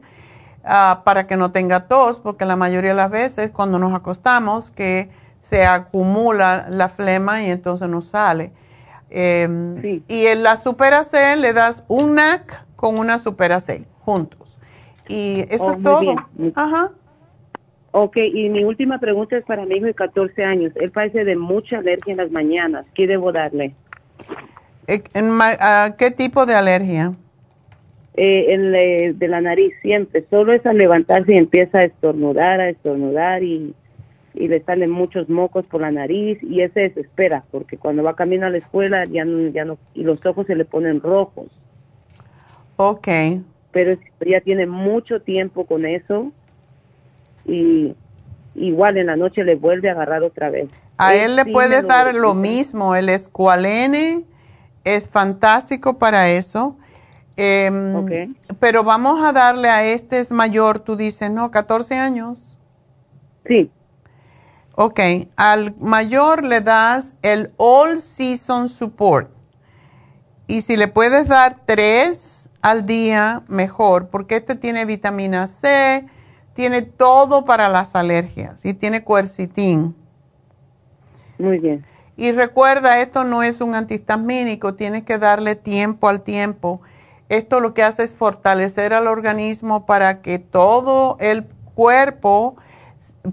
ah, 0.64 1.02
para 1.04 1.28
que 1.28 1.36
no 1.36 1.52
tenga 1.52 1.90
tos, 1.90 2.18
porque 2.18 2.46
la 2.46 2.56
mayoría 2.56 2.92
de 2.92 2.96
las 2.96 3.12
veces 3.12 3.52
cuando 3.52 3.78
nos 3.78 3.94
acostamos 3.94 4.72
que 4.72 5.10
se 5.42 5.66
acumula 5.66 6.68
la 6.70 6.88
flema 6.88 7.44
y 7.44 7.52
entonces 7.52 7.90
nos 7.90 8.06
sale. 8.08 8.54
Sí. 9.10 10.04
Y 10.08 10.26
en 10.28 10.44
la 10.44 10.56
Supera 10.56 11.04
C 11.04 11.36
le 11.36 11.52
das 11.52 11.84
un 11.90 12.16
NAC 12.16 12.66
con 12.78 12.98
una 12.98 13.18
Supera 13.18 13.60
C 13.60 13.84
juntos. 14.06 14.58
Y 15.10 15.46
eso 15.50 15.66
Oh, 15.66 15.72
es 15.74 15.84
todo. 15.84 16.00
bien. 16.00 16.54
Ajá. 16.56 16.92
Ok, 17.92 18.16
y 18.18 18.48
mi 18.48 18.64
última 18.64 19.00
pregunta 19.00 19.36
es 19.36 19.44
para 19.44 19.66
mi 19.66 19.76
hijo 19.76 19.86
de 19.88 19.94
14 19.94 20.46
años. 20.46 20.72
Él 20.76 20.92
padece 20.92 21.26
de 21.26 21.36
mucha 21.36 21.80
alergia 21.80 22.14
en 22.14 22.18
las 22.20 22.32
mañanas. 22.32 22.86
¿Qué 22.94 23.06
debo 23.06 23.34
darle? 23.34 23.76
Eh, 24.88 25.04
¿Qué 25.98 26.12
tipo 26.12 26.46
de 26.46 26.56
alergia? 26.56 27.14
Eh, 28.14 28.46
en 28.54 28.72
de 29.20 29.28
la 29.28 29.42
nariz 29.42 29.74
siempre. 29.82 30.26
Solo 30.30 30.54
es 30.54 30.66
al 30.66 30.78
levantarse 30.78 31.34
y 31.34 31.38
empieza 31.38 31.80
a 31.80 31.84
estornudar, 31.84 32.62
a 32.62 32.70
estornudar 32.70 33.44
y, 33.44 33.74
y 34.34 34.48
le 34.48 34.62
salen 34.64 34.90
muchos 34.92 35.30
mocos 35.30 35.66
por 35.66 35.82
la 35.82 35.92
nariz 35.92 36.38
y 36.42 36.62
él 36.62 36.72
se 36.74 36.82
desespera 36.82 37.44
porque 37.52 37.78
cuando 37.78 38.04
va 38.04 38.16
camino 38.16 38.46
a 38.46 38.50
la 38.50 38.58
escuela 38.58 39.04
ya 39.06 39.26
no, 39.26 39.50
ya 39.50 39.66
no, 39.66 39.78
y 39.94 40.04
los 40.04 40.26
ojos 40.26 40.48
se 40.48 40.56
le 40.56 40.66
ponen 40.66 41.02
rojos. 41.02 41.48
Ok. 42.78 43.08
pero 43.72 43.98
ya 44.26 44.42
tiene 44.42 44.66
mucho 44.66 45.22
tiempo 45.22 45.66
con 45.66 45.86
eso 45.86 46.32
y 47.46 47.96
igual 48.56 48.98
en 48.98 49.08
la 49.08 49.16
noche 49.16 49.44
le 49.44 49.56
vuelve 49.56 49.90
a 49.90 49.94
agarrar 49.94 50.24
otra 50.24 50.50
vez. 50.50 50.70
A 50.98 51.14
Él 51.16 51.32
él 51.32 51.36
le 51.38 51.44
sí 51.46 51.52
puedes 51.52 51.88
dar 51.88 52.14
lo 52.14 52.34
mismo. 52.34 52.96
El 52.96 53.10
escualene 53.10 54.24
es 54.84 55.08
fantástico 55.08 55.98
para 55.98 56.30
eso. 56.30 56.76
Em, 57.38 57.96
Ok. 57.96 58.12
Pero 58.60 58.84
vamos 58.84 59.24
a 59.24 59.32
darle 59.32 59.70
a 59.70 59.84
este 59.86 60.20
es 60.20 60.32
mayor, 60.32 60.80
tú 60.80 60.96
dices, 60.96 61.32
¿no? 61.32 61.50
14 61.50 61.96
años. 61.96 62.58
Sí, 63.48 63.70
Ok, 64.84 65.00
al 65.36 65.76
mayor 65.78 66.44
le 66.44 66.60
das 66.60 67.14
el 67.22 67.52
All 67.58 68.02
Season 68.02 68.68
Support. 68.68 69.30
Y 70.48 70.64
si 70.64 70.76
le 70.76 70.88
puedes 70.88 71.28
dar 71.28 71.58
tres 71.68 72.50
al 72.64 72.88
día, 72.88 73.44
mejor, 73.48 74.08
porque 74.08 74.38
este 74.38 74.56
tiene 74.56 74.86
vitamina 74.86 75.46
C, 75.46 76.04
tiene 76.56 76.82
todo 76.82 77.46
para 77.46 77.70
las 77.70 77.94
alergias 77.94 78.66
y 78.66 78.74
tiene 78.74 79.06
quercitín. 79.06 79.96
muy 81.38 81.60
bien. 81.60 81.86
Y 82.18 82.32
recuerda, 82.32 83.02
esto 83.02 83.24
no 83.24 83.44
es 83.44 83.62
un 83.62 83.76
antihistamínico, 83.76 84.74
tienes 84.74 85.04
que 85.04 85.20
darle 85.20 85.56
tiempo 85.56 86.10
al 86.10 86.22
tiempo. 86.22 86.82
Esto 87.30 87.60
lo 87.60 87.76
que 87.76 87.84
hace 87.84 88.02
es 88.02 88.16
fortalecer 88.16 88.96
al 88.96 89.06
organismo 89.06 89.86
para 89.86 90.24
que 90.24 90.40
todo 90.40 91.18
el 91.20 91.46
cuerpo 91.76 92.56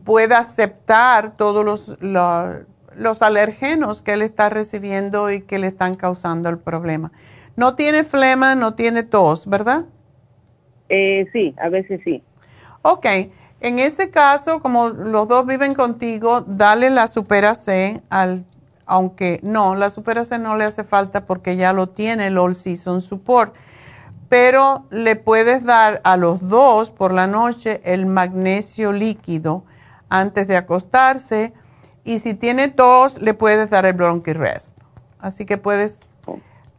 pueda 0.04 0.38
aceptar 0.38 1.36
todos 1.36 1.64
los, 1.64 1.96
los 2.00 3.22
alergenos 3.22 4.02
que 4.02 4.12
él 4.12 4.22
está 4.22 4.48
recibiendo 4.48 5.30
y 5.30 5.42
que 5.42 5.58
le 5.58 5.66
están 5.66 5.94
causando 5.94 6.48
el 6.48 6.58
problema. 6.58 7.12
No 7.56 7.74
tiene 7.74 8.04
flema, 8.04 8.54
no 8.54 8.74
tiene 8.74 9.02
tos, 9.02 9.46
¿verdad? 9.46 9.84
Eh, 10.88 11.26
sí, 11.32 11.54
a 11.60 11.68
veces 11.68 12.00
sí. 12.04 12.22
Ok, 12.82 13.06
en 13.60 13.78
ese 13.80 14.10
caso, 14.10 14.60
como 14.60 14.90
los 14.90 15.26
dos 15.26 15.44
viven 15.44 15.74
contigo, 15.74 16.42
dale 16.42 16.90
la 16.90 17.08
Supera 17.08 17.54
C 17.54 18.00
al, 18.08 18.44
aunque 18.86 19.40
no, 19.42 19.74
la 19.74 19.90
Supera 19.90 20.24
C 20.24 20.38
no 20.38 20.56
le 20.56 20.64
hace 20.64 20.84
falta 20.84 21.26
porque 21.26 21.56
ya 21.56 21.72
lo 21.72 21.88
tiene 21.88 22.28
el 22.28 22.38
All 22.38 22.54
Season 22.54 23.00
Support. 23.00 23.56
Pero 24.28 24.84
le 24.90 25.16
puedes 25.16 25.64
dar 25.64 26.00
a 26.04 26.16
los 26.16 26.48
dos 26.48 26.90
por 26.90 27.12
la 27.12 27.26
noche 27.26 27.80
el 27.84 28.06
magnesio 28.06 28.92
líquido 28.92 29.64
antes 30.08 30.46
de 30.48 30.56
acostarse. 30.56 31.54
Y 32.04 32.18
si 32.18 32.34
tiene 32.34 32.68
tos, 32.68 33.20
le 33.20 33.34
puedes 33.34 33.70
dar 33.70 33.86
el 33.86 33.94
Bronchirest. 33.94 34.76
Así 35.18 35.46
que 35.46 35.56
puedes 35.56 36.00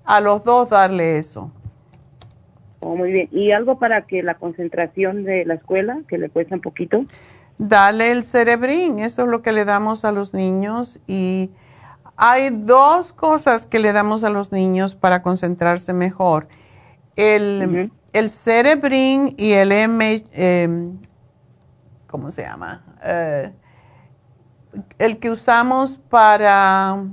a 0.06 0.22
los 0.22 0.44
dos 0.44 0.70
darle 0.70 1.18
eso. 1.18 1.52
Oh, 2.80 2.96
muy 2.96 3.12
bien. 3.12 3.30
¿Y 3.32 3.52
algo 3.52 3.78
para 3.78 4.08
que 4.08 4.24
la 4.24 4.36
concentración 4.36 5.24
de 5.24 5.46
la 5.46 5.56
escuela, 5.56 6.02
que 6.08 6.18
le 6.18 6.30
cuesta 6.30 6.56
un 6.56 6.62
poquito? 6.62 7.06
Dale 7.58 8.12
el 8.12 8.24
cerebrín, 8.24 9.00
eso 9.00 9.24
es 9.24 9.30
lo 9.30 9.42
que 9.42 9.52
le 9.52 9.66
damos 9.66 10.06
a 10.06 10.12
los 10.12 10.34
niños 10.34 11.00
y 11.08 11.52
hay 12.16 12.50
dos 12.52 13.12
cosas 13.12 13.66
que 13.66 13.80
le 13.80 13.92
damos 13.92 14.24
a 14.24 14.30
los 14.30 14.52
niños 14.52 14.96
para 14.96 15.22
concentrarse 15.22 15.94
mejor. 15.94 16.48
El, 17.16 18.30
cerebrín 18.30 19.36
y 19.38 19.52
el 19.52 19.72
M, 19.72 20.26
em, 20.32 20.98
¿cómo 22.08 22.32
se 22.32 22.44
llama? 22.44 22.84
Eh, 23.04 23.52
el 24.98 25.20
que 25.20 25.30
usamos 25.30 25.98
para 26.10 27.04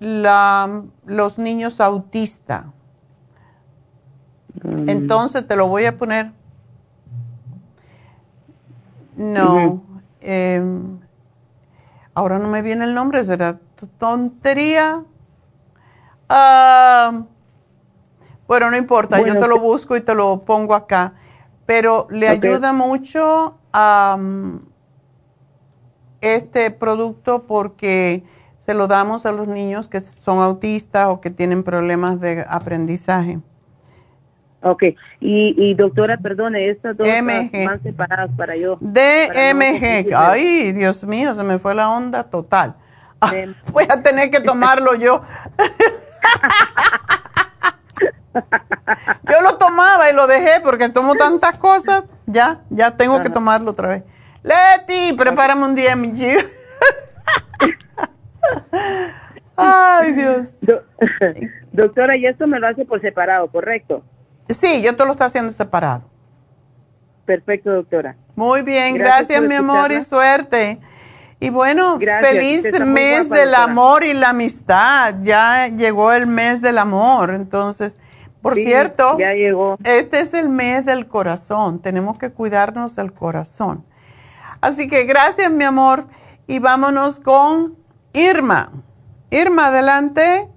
los 0.00 1.38
niños 1.38 1.80
autistas. 1.80 2.64
Mm. 4.62 4.88
Entonces 4.88 5.46
te 5.46 5.56
lo 5.56 5.68
voy 5.68 5.86
a 5.86 5.96
poner. 5.96 6.32
No. 9.16 9.82
Em, 10.20 11.00
ahora 12.14 12.38
no 12.38 12.48
me 12.48 12.62
viene 12.62 12.84
el 12.84 12.94
nombre, 12.94 13.22
será 13.24 13.58
tontería. 13.98 15.04
Ah, 16.28 17.24
bueno, 18.46 18.70
no 18.70 18.76
importa, 18.76 19.20
yo 19.20 19.38
te 19.38 19.48
lo 19.48 19.58
busco 19.58 19.96
y 19.96 20.00
te 20.00 20.14
lo 20.14 20.42
pongo 20.42 20.74
acá. 20.74 21.14
Pero 21.66 22.06
le 22.10 22.28
ayuda 22.28 22.72
mucho 22.72 23.58
a 23.72 24.18
este 26.20 26.70
producto 26.70 27.44
porque 27.46 28.24
se 28.58 28.74
lo 28.74 28.86
damos 28.86 29.26
a 29.26 29.32
los 29.32 29.48
niños 29.48 29.88
que 29.88 30.00
son 30.00 30.38
autistas 30.38 31.08
o 31.08 31.20
que 31.20 31.30
tienen 31.30 31.62
problemas 31.62 32.20
de 32.20 32.44
aprendizaje. 32.48 33.40
Ok, 34.64 34.84
y, 35.18 35.74
doctora, 35.74 36.16
perdone, 36.18 36.70
estas 36.70 36.96
dos 36.96 37.08
están 37.08 37.82
separadas 37.82 38.30
para 38.36 38.56
yo. 38.56 38.78
DMG, 38.80 40.14
ay, 40.14 40.70
Dios 40.70 41.02
mío, 41.02 41.34
se 41.34 41.42
me 41.42 41.58
fue 41.58 41.74
la 41.74 41.90
onda 41.90 42.22
total. 42.22 42.76
voy 43.72 43.84
a 43.88 44.00
tener 44.02 44.30
que 44.30 44.40
tomarlo 44.40 44.94
yo. 44.94 45.22
yo 48.34 49.40
lo 49.42 49.58
tomaba 49.58 50.10
y 50.10 50.14
lo 50.14 50.26
dejé 50.26 50.60
porque 50.62 50.88
tomo 50.88 51.14
tantas 51.14 51.58
cosas, 51.58 52.12
ya, 52.26 52.60
ya 52.70 52.96
tengo 52.96 53.20
que 53.20 53.30
tomarlo 53.30 53.70
otra 53.72 53.88
vez. 53.88 54.02
Leti, 54.42 55.12
prepárame 55.16 55.64
un 55.64 55.74
DMG. 55.74 56.38
Ay, 59.56 60.12
Dios. 60.12 60.54
doctora, 61.72 62.16
y 62.16 62.26
esto 62.26 62.46
me 62.46 62.58
lo 62.58 62.66
hace 62.66 62.84
por 62.84 63.00
separado, 63.00 63.48
¿correcto? 63.48 64.02
Sí, 64.48 64.82
yo 64.82 64.96
te 64.96 65.04
lo 65.04 65.12
estoy 65.12 65.26
haciendo 65.26 65.52
separado. 65.52 66.10
Perfecto, 67.24 67.72
doctora. 67.72 68.16
Muy 68.34 68.62
bien, 68.62 68.96
gracias, 68.96 69.40
mi 69.42 69.54
amor 69.54 69.92
y 69.92 70.00
suerte. 70.00 70.80
Y 71.38 71.50
bueno, 71.50 71.98
feliz 71.98 72.64
mes 72.86 73.28
del 73.28 73.54
amor 73.54 74.04
y 74.04 74.14
la 74.14 74.30
amistad. 74.30 75.16
Ya 75.22 75.68
llegó 75.68 76.12
el 76.12 76.26
mes 76.26 76.62
del 76.62 76.78
amor. 76.78 77.34
Entonces, 77.34 77.98
por 78.42 78.56
cierto, 78.56 79.16
ya 79.18 79.32
llegó. 79.34 79.76
este 79.84 80.20
es 80.20 80.34
el 80.34 80.48
mes 80.48 80.84
del 80.84 81.06
corazón. 81.06 81.80
Tenemos 81.80 82.18
que 82.18 82.30
cuidarnos 82.30 82.96
del 82.96 83.12
corazón. 83.12 83.84
Así 84.60 84.88
que 84.88 85.04
gracias, 85.04 85.50
mi 85.50 85.64
amor. 85.64 86.06
Y 86.46 86.58
vámonos 86.58 87.20
con 87.20 87.76
Irma. 88.12 88.70
Irma, 89.30 89.68
adelante. 89.68 90.48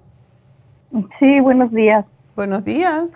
Sí, 1.18 1.40
buenos 1.40 1.70
días. 1.72 2.04
Buenos 2.34 2.64
días. 2.64 3.14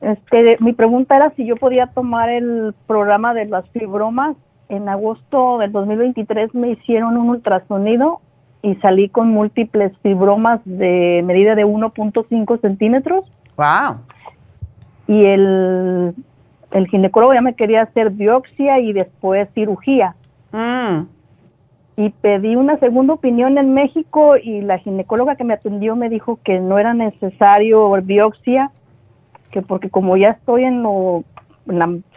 Este, 0.00 0.56
mi 0.60 0.72
pregunta 0.72 1.16
era 1.16 1.30
si 1.36 1.44
yo 1.44 1.56
podía 1.56 1.86
tomar 1.88 2.30
el 2.30 2.74
programa 2.86 3.34
de 3.34 3.46
las 3.46 3.68
fibromas. 3.70 4.36
En 4.68 4.88
agosto 4.88 5.58
del 5.58 5.72
2023 5.72 6.54
me 6.54 6.70
hicieron 6.70 7.16
un 7.16 7.30
ultrasonido 7.30 8.20
y 8.62 8.76
salí 8.76 9.08
con 9.08 9.30
múltiples 9.30 9.92
fibromas 10.02 10.60
de 10.64 11.22
medida 11.24 11.54
de 11.54 11.66
1.5 11.66 12.60
centímetros. 12.60 13.24
Wow. 13.60 14.00
Y 15.06 15.24
el, 15.24 16.14
el 16.72 16.86
ginecólogo 16.88 17.34
ya 17.34 17.42
me 17.42 17.54
quería 17.54 17.82
hacer 17.82 18.10
biopsia 18.10 18.78
y 18.78 18.92
después 18.92 19.48
cirugía. 19.54 20.14
Mm 20.52 21.02
y 22.00 22.08
pedí 22.08 22.56
una 22.56 22.78
segunda 22.78 23.12
opinión 23.12 23.58
en 23.58 23.74
México 23.74 24.38
y 24.38 24.62
la 24.62 24.78
ginecóloga 24.78 25.36
que 25.36 25.44
me 25.44 25.52
atendió 25.52 25.96
me 25.96 26.08
dijo 26.08 26.38
que 26.42 26.58
no 26.58 26.78
era 26.78 26.94
necesario 26.94 27.92
biopsia, 28.02 28.70
que 29.50 29.60
porque 29.60 29.90
como 29.90 30.16
ya 30.16 30.30
estoy 30.30 30.64
en 30.64 30.82
lo 30.82 31.24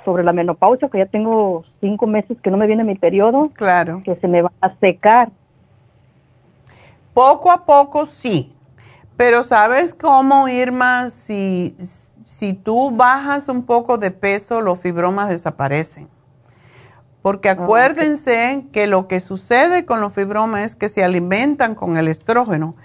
sobre 0.06 0.24
la 0.24 0.32
menopausia, 0.32 0.88
que 0.88 1.00
ya 1.00 1.06
tengo 1.06 1.66
cinco 1.82 2.08
meses 2.08 2.38
que 2.42 2.50
no 2.50 2.56
me 2.56 2.66
viene 2.66 2.86
mi 2.86 2.96
periodo, 2.96 3.50
claro. 3.54 4.02
que 4.06 4.16
se 4.16 4.28
me 4.30 4.42
va 4.42 4.54
a 4.62 4.74
secar. 4.76 5.30
Poco 7.14 7.52
a 7.52 7.66
poco 7.66 8.06
sí, 8.06 8.53
pero 9.18 9.44
¿sabes 9.44 9.94
cómo, 9.94 10.48
Irma? 10.48 11.10
Si, 11.10 11.76
si 12.26 12.54
tú 12.54 12.92
bajas 12.92 13.48
un 13.48 13.64
poco 13.64 13.98
de 13.98 14.12
peso, 14.12 14.62
los 14.62 14.80
fibromas 14.80 15.30
desaparecen. 15.30 16.10
Porque 17.22 17.50
ah, 17.50 17.54
acuérdense 17.54 18.66
que 18.72 18.88
lo 18.88 19.08
que 19.08 19.20
sucede 19.20 19.86
con 19.86 20.02
los 20.02 20.14
fibromas 20.14 20.62
es 20.64 20.76
que 20.76 20.90
se 20.90 21.04
alimentan 21.04 21.76
con 21.76 21.98
el 21.98 22.08
estrógeno 22.08 22.76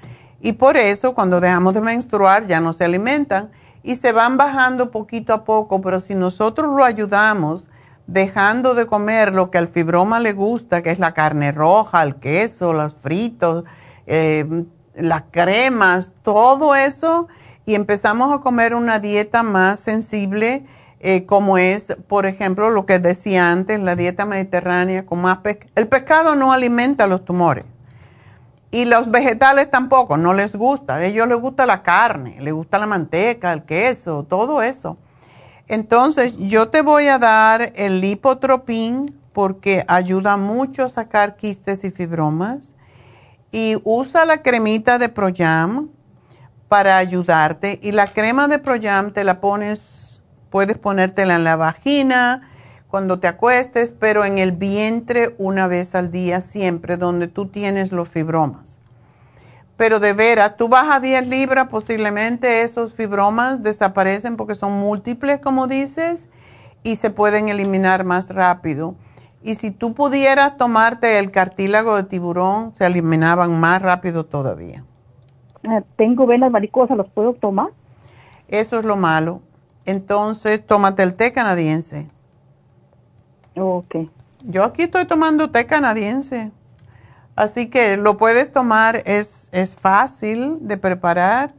y 0.40 0.52
por 0.52 0.76
eso 0.76 1.14
cuando 1.14 1.40
dejamos 1.40 1.74
de 1.74 1.80
menstruar 1.80 2.46
ya 2.46 2.60
no 2.60 2.72
se 2.72 2.84
alimentan 2.84 3.50
y 3.82 3.96
se 3.96 4.12
van 4.12 4.36
bajando 4.36 4.90
poquito 4.90 5.32
a 5.32 5.44
poco, 5.44 5.80
pero 5.80 5.98
si 5.98 6.14
nosotros 6.14 6.74
lo 6.74 6.84
ayudamos 6.84 7.68
dejando 8.06 8.74
de 8.74 8.86
comer 8.86 9.34
lo 9.34 9.50
que 9.50 9.59
al 9.59 9.68
fibroma 9.68 10.20
le 10.20 10.32
gusta, 10.32 10.82
que 10.82 10.90
es 10.90 10.98
la 10.98 11.14
carne 11.14 11.52
roja, 11.52 12.02
el 12.02 12.16
queso, 12.16 12.72
los 12.72 12.94
fritos, 12.94 13.64
eh, 14.06 14.64
las 14.99 15.25
cremas, 15.31 16.12
todo 16.23 16.75
eso, 16.75 17.29
y 17.65 17.75
empezamos 17.75 18.33
a 18.33 18.41
comer 18.41 18.75
una 18.75 18.99
dieta 18.99 19.43
más 19.43 19.79
sensible, 19.79 20.65
eh, 21.01 21.27
como 21.27 21.59
es, 21.59 21.97
por 22.09 22.27
ejemplo, 22.27 22.70
lo 22.70 22.87
que 22.87 22.99
decía 22.99 23.53
antes, 23.53 23.79
la 23.81 23.95
dieta 23.95 24.25
mediterránea 24.25 25.07
con 25.07 25.20
más 25.20 25.39
pescado. 25.39 25.70
El 25.75 25.89
pescado 25.89 26.35
no 26.35 26.53
alimenta 26.53 27.07
los 27.07 27.25
tumores. 27.25 27.66
Y 28.70 28.85
los 28.85 29.11
vegetales 29.11 29.70
tampoco, 29.70 30.16
no 30.16 30.35
les 30.35 30.55
gusta. 30.55 30.97
A 30.97 31.05
ellos 31.05 31.27
les 31.27 31.39
gusta 31.39 31.65
la 31.66 31.83
carne, 31.83 32.37
les 32.41 32.53
gusta 32.53 32.79
la 32.79 32.87
manteca, 32.87 33.53
el 33.53 33.62
queso, 33.62 34.27
todo 34.29 34.61
eso. 34.61 34.99
Entonces, 35.69 36.37
yo 36.39 36.69
te 36.69 36.83
voy 36.83 37.09
a 37.09 37.19
dar 37.19 37.73
el 37.77 38.01
lipotropín 38.01 39.15
porque 39.33 39.85
ayuda 39.89 40.37
mucho 40.37 40.85
a 40.85 40.89
sacar 40.89 41.37
quistes 41.37 41.85
y 41.85 41.91
fibromas. 41.91 42.73
Y 43.51 43.77
usa 43.85 44.25
la 44.25 44.43
cremita 44.43 44.99
de 44.99 45.09
Proyam 45.09 45.89
para 46.69 46.99
ayudarte. 46.99 47.79
Y 47.83 47.93
la 47.93 48.07
crema 48.07 48.49
de 48.49 48.59
Proyam 48.59 49.12
te 49.12 49.25
la 49.25 49.41
pones 49.41 49.99
Puedes 50.51 50.79
ponértela 50.79 51.37
en 51.37 51.45
la 51.45 51.57
vagina 51.57 52.41
cuando 52.89 53.19
te 53.20 53.29
acuestes, 53.29 53.93
pero 53.93 54.25
en 54.25 54.39
el 54.39 54.53
vientre 54.53 55.35
una 55.37 55.66
vez 55.66 55.95
al 55.95 56.11
día 56.11 56.41
siempre, 56.41 56.97
donde 56.97 57.29
tú 57.29 57.49
tienes 57.49 57.93
los 57.93 58.09
fibromas. 58.09 58.81
Pero 59.77 60.01
de 60.01 60.15
veras, 60.15 60.57
tú 60.57 60.69
bajas 60.69 61.03
10 61.03 61.27
libras, 61.27 61.69
posiblemente 61.69 62.62
esos 62.62 62.95
fibromas 62.95 63.62
desaparecen 63.62 64.37
porque 64.37 64.55
son 64.55 64.73
múltiples, 64.73 65.39
como 65.41 65.66
dices, 65.66 66.29
y 66.83 66.97
se 66.97 67.11
pueden 67.11 67.51
eliminar 67.51 68.05
más 68.05 68.31
rápido. 68.31 68.95
Y 69.49 69.55
si 69.55 69.70
tú 69.70 69.95
pudieras 69.95 70.57
tomarte 70.57 71.19
el 71.19 71.31
cartílago 71.31 71.97
de 71.97 72.05
tiburón, 72.05 72.75
se 72.75 72.87
eliminaban 72.87 73.59
más 73.59 73.81
rápido 73.81 74.27
todavía. 74.27 74.85
Eh, 75.62 75.83
tengo 75.97 76.27
venas 76.27 76.53
varicosas, 76.53 76.97
¿los 76.97 77.09
puedo 77.11 77.35
tomar? 77.35 77.69
Eso 78.49 78.79
es 78.79 78.85
lo 78.85 78.97
malo 78.97 79.41
entonces 79.89 80.66
tómate 80.66 81.03
el 81.03 81.15
té 81.15 81.33
canadiense. 81.33 82.11
Ok. 83.57 83.97
Yo 84.43 84.62
aquí 84.62 84.83
estoy 84.83 85.07
tomando 85.07 85.51
té 85.51 85.65
canadiense. 85.65 86.53
Así 87.35 87.70
que 87.70 87.97
lo 87.97 88.19
puedes 88.19 88.53
tomar, 88.53 89.03
es, 89.07 89.49
es 89.51 89.75
fácil 89.75 90.59
de 90.61 90.77
preparar. 90.77 91.55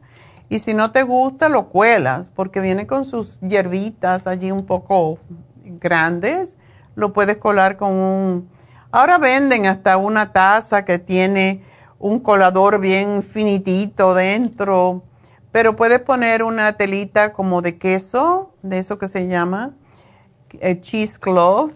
Y 0.48 0.60
si 0.60 0.74
no 0.74 0.92
te 0.92 1.02
gusta, 1.02 1.48
lo 1.48 1.70
cuelas, 1.70 2.28
porque 2.28 2.60
viene 2.60 2.86
con 2.86 3.04
sus 3.04 3.40
hierbitas 3.40 4.28
allí 4.28 4.52
un 4.52 4.64
poco 4.64 5.18
grandes. 5.64 6.56
Lo 6.94 7.12
puedes 7.12 7.36
colar 7.36 7.76
con 7.76 7.92
un... 7.92 8.48
Ahora 8.92 9.18
venden 9.18 9.66
hasta 9.66 9.96
una 9.96 10.32
taza 10.32 10.84
que 10.84 10.98
tiene 10.98 11.62
un 11.98 12.20
colador 12.20 12.80
bien 12.80 13.22
finitito 13.22 14.14
dentro 14.14 15.04
pero 15.52 15.74
puedes 15.74 16.00
poner 16.00 16.42
una 16.42 16.74
telita 16.74 17.32
como 17.32 17.62
de 17.62 17.76
queso, 17.78 18.52
de 18.62 18.78
eso 18.78 18.98
que 18.98 19.08
se 19.08 19.26
llama 19.26 19.72
eh, 20.60 20.80
cheesecloth, 20.80 21.72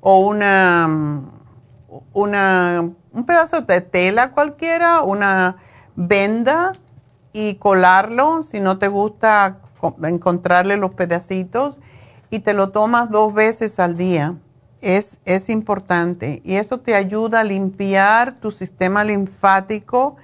o 0.00 0.18
una, 0.18 1.22
una, 2.12 2.90
un 3.12 3.24
pedazo 3.24 3.60
de 3.60 3.80
tela 3.80 4.32
cualquiera, 4.32 5.02
una 5.02 5.56
venda 5.94 6.72
y 7.32 7.54
colarlo. 7.54 8.42
Si 8.42 8.58
no 8.58 8.78
te 8.78 8.88
gusta 8.88 9.58
encontrarle 10.02 10.76
los 10.76 10.94
pedacitos 10.94 11.78
y 12.30 12.40
te 12.40 12.54
lo 12.54 12.70
tomas 12.70 13.10
dos 13.10 13.32
veces 13.32 13.78
al 13.78 13.96
día. 13.96 14.34
Es, 14.82 15.20
es 15.24 15.48
importante 15.48 16.42
y 16.44 16.56
eso 16.56 16.80
te 16.80 16.96
ayuda 16.96 17.40
a 17.40 17.44
limpiar 17.44 18.34
tu 18.40 18.50
sistema 18.50 19.04
linfático, 19.04 20.16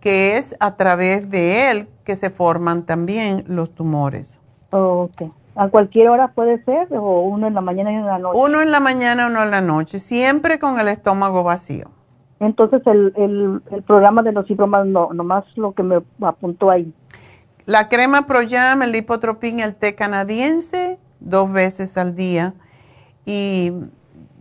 que 0.00 0.36
es 0.36 0.54
a 0.60 0.76
través 0.76 1.28
de 1.30 1.70
él 1.70 1.88
que 2.04 2.14
se 2.14 2.30
forman 2.30 2.84
también 2.84 3.44
los 3.48 3.74
tumores. 3.74 4.40
Ok. 4.70 5.22
¿A 5.56 5.68
cualquier 5.68 6.08
hora 6.10 6.28
puede 6.28 6.62
ser 6.64 6.88
o 6.92 7.22
uno 7.22 7.48
en 7.48 7.54
la 7.54 7.60
mañana 7.60 7.92
y 7.92 7.96
uno 7.96 8.04
en 8.04 8.12
la 8.12 8.18
noche? 8.18 8.40
Uno 8.40 8.60
en 8.62 8.70
la 8.70 8.80
mañana, 8.80 9.26
uno 9.26 9.42
en 9.42 9.50
la 9.50 9.60
noche, 9.60 9.98
siempre 9.98 10.58
con 10.58 10.78
el 10.78 10.88
estómago 10.88 11.42
vacío. 11.42 11.90
Entonces 12.38 12.82
el, 12.86 13.12
el, 13.16 13.62
el 13.72 13.82
programa 13.82 14.22
de 14.22 14.32
los 14.32 14.46
fibromas 14.46 14.86
no, 14.86 15.12
nomás 15.12 15.44
lo 15.56 15.72
que 15.72 15.82
me 15.82 16.00
apuntó 16.22 16.70
ahí. 16.70 16.92
La 17.66 17.88
crema 17.88 18.26
Proyam, 18.26 18.82
el 18.82 18.92
lipotropín, 18.92 19.58
el 19.58 19.74
té 19.74 19.94
canadiense, 19.94 20.98
dos 21.20 21.50
veces 21.50 21.96
al 21.96 22.14
día. 22.14 22.54
Y 23.24 23.72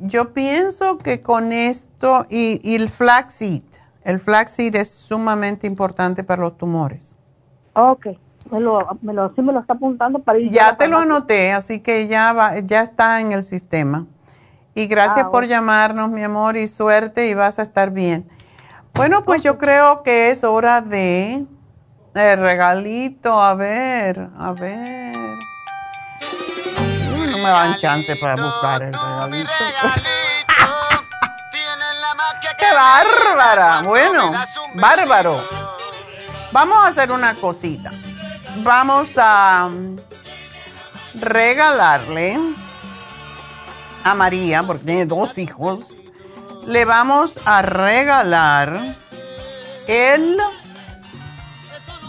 yo 0.04 0.34
pienso 0.34 0.98
que 1.00 1.22
con 1.22 1.52
esto, 1.54 2.26
y, 2.30 2.60
y 2.64 2.76
el 2.76 2.90
flaxseed, 2.90 3.64
el 4.04 4.20
flaxseed 4.20 4.76
es 4.76 4.92
sumamente 4.92 5.68
importante 5.68 6.24
para 6.24 6.42
los 6.44 6.58
tumores. 6.58 7.16
Ok, 7.76 8.08
me 8.52 8.60
lo, 8.60 8.88
me 9.02 9.14
lo, 9.14 9.34
sí 9.36 9.42
me 9.42 9.54
lo 9.54 9.60
está 9.62 9.74
apuntando 9.74 10.20
para 10.20 10.40
ir. 10.40 10.52
Ya 10.52 10.78
te 10.78 10.88
lo 10.88 10.98
anoté, 11.00 11.54
así 11.54 11.80
que 11.80 12.08
ya, 12.08 12.34
va, 12.34 12.60
ya 12.60 12.82
está 12.84 13.22
en 13.22 13.32
el 13.32 13.44
sistema. 13.44 14.08
Y 14.76 14.88
gracias 14.88 15.28
Ah, 15.28 15.32
por 15.32 15.46
llamarnos, 15.48 16.10
mi 16.10 16.24
amor, 16.24 16.58
y 16.58 16.68
suerte 16.68 17.28
y 17.30 17.34
vas 17.34 17.60
a 17.60 17.64
estar 17.64 17.92
bien. 17.92 18.28
Bueno, 18.94 19.26
pues 19.26 19.44
yo 19.44 19.58
creo 19.58 20.04
que 20.04 20.32
es 20.32 20.44
hora 20.44 20.82
de 20.82 21.46
el 22.16 22.40
regalito. 22.40 23.42
A 23.42 23.56
ver, 23.56 24.30
a 24.38 24.54
ver. 24.54 25.33
Me 27.44 27.50
dan 27.50 27.78
chance 27.78 28.16
para 28.16 28.42
buscar 28.42 28.84
el 28.84 28.94
regalito. 28.94 29.52
¡Qué 32.58 32.74
bárbara! 32.74 33.82
Bueno, 33.82 34.32
bárbaro. 34.76 35.42
Vamos 36.54 36.78
a 36.78 36.88
hacer 36.88 37.12
una 37.12 37.36
cosita. 37.36 37.92
Vamos 38.64 39.10
a 39.18 39.68
mm, 39.70 39.98
regalarle 41.16 42.40
a 44.06 44.16
María, 44.16 44.64
porque 44.64 44.86
tiene 44.86 45.06
dos 45.06 45.38
hijos, 45.38 45.94
le 46.66 46.86
vamos 46.86 47.40
a 47.44 47.62
regalar 47.62 48.80
el 49.88 50.38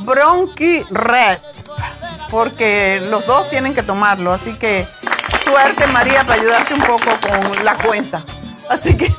Bronchi 0.01 0.85
Res, 0.90 1.55
porque 2.31 3.02
los 3.11 3.27
dos 3.27 3.51
tienen 3.51 3.74
que 3.74 3.82
tomarlo, 3.82 4.32
así 4.32 4.55
que 4.55 4.86
suerte 5.45 5.87
María 5.89 6.25
para 6.25 6.41
ayudarte 6.41 6.75
un 6.75 6.83
poco 6.83 7.11
con 7.21 7.65
la 7.65 7.75
cuenta. 7.77 8.25
Así 8.69 8.97
que 8.97 9.12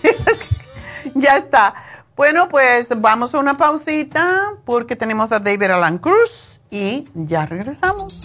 ya 1.14 1.38
está. 1.38 1.74
Bueno, 2.16 2.50
pues 2.50 2.90
vamos 3.00 3.34
a 3.34 3.40
una 3.40 3.58
pausita 3.58 4.54
porque 4.66 4.96
tenemos 4.96 5.32
a 5.32 5.40
David 5.40 5.72
Alan 5.72 5.98
Cruz 5.98 6.60
y 6.72 7.08
ya 7.14 7.46
regresamos. 7.46 8.25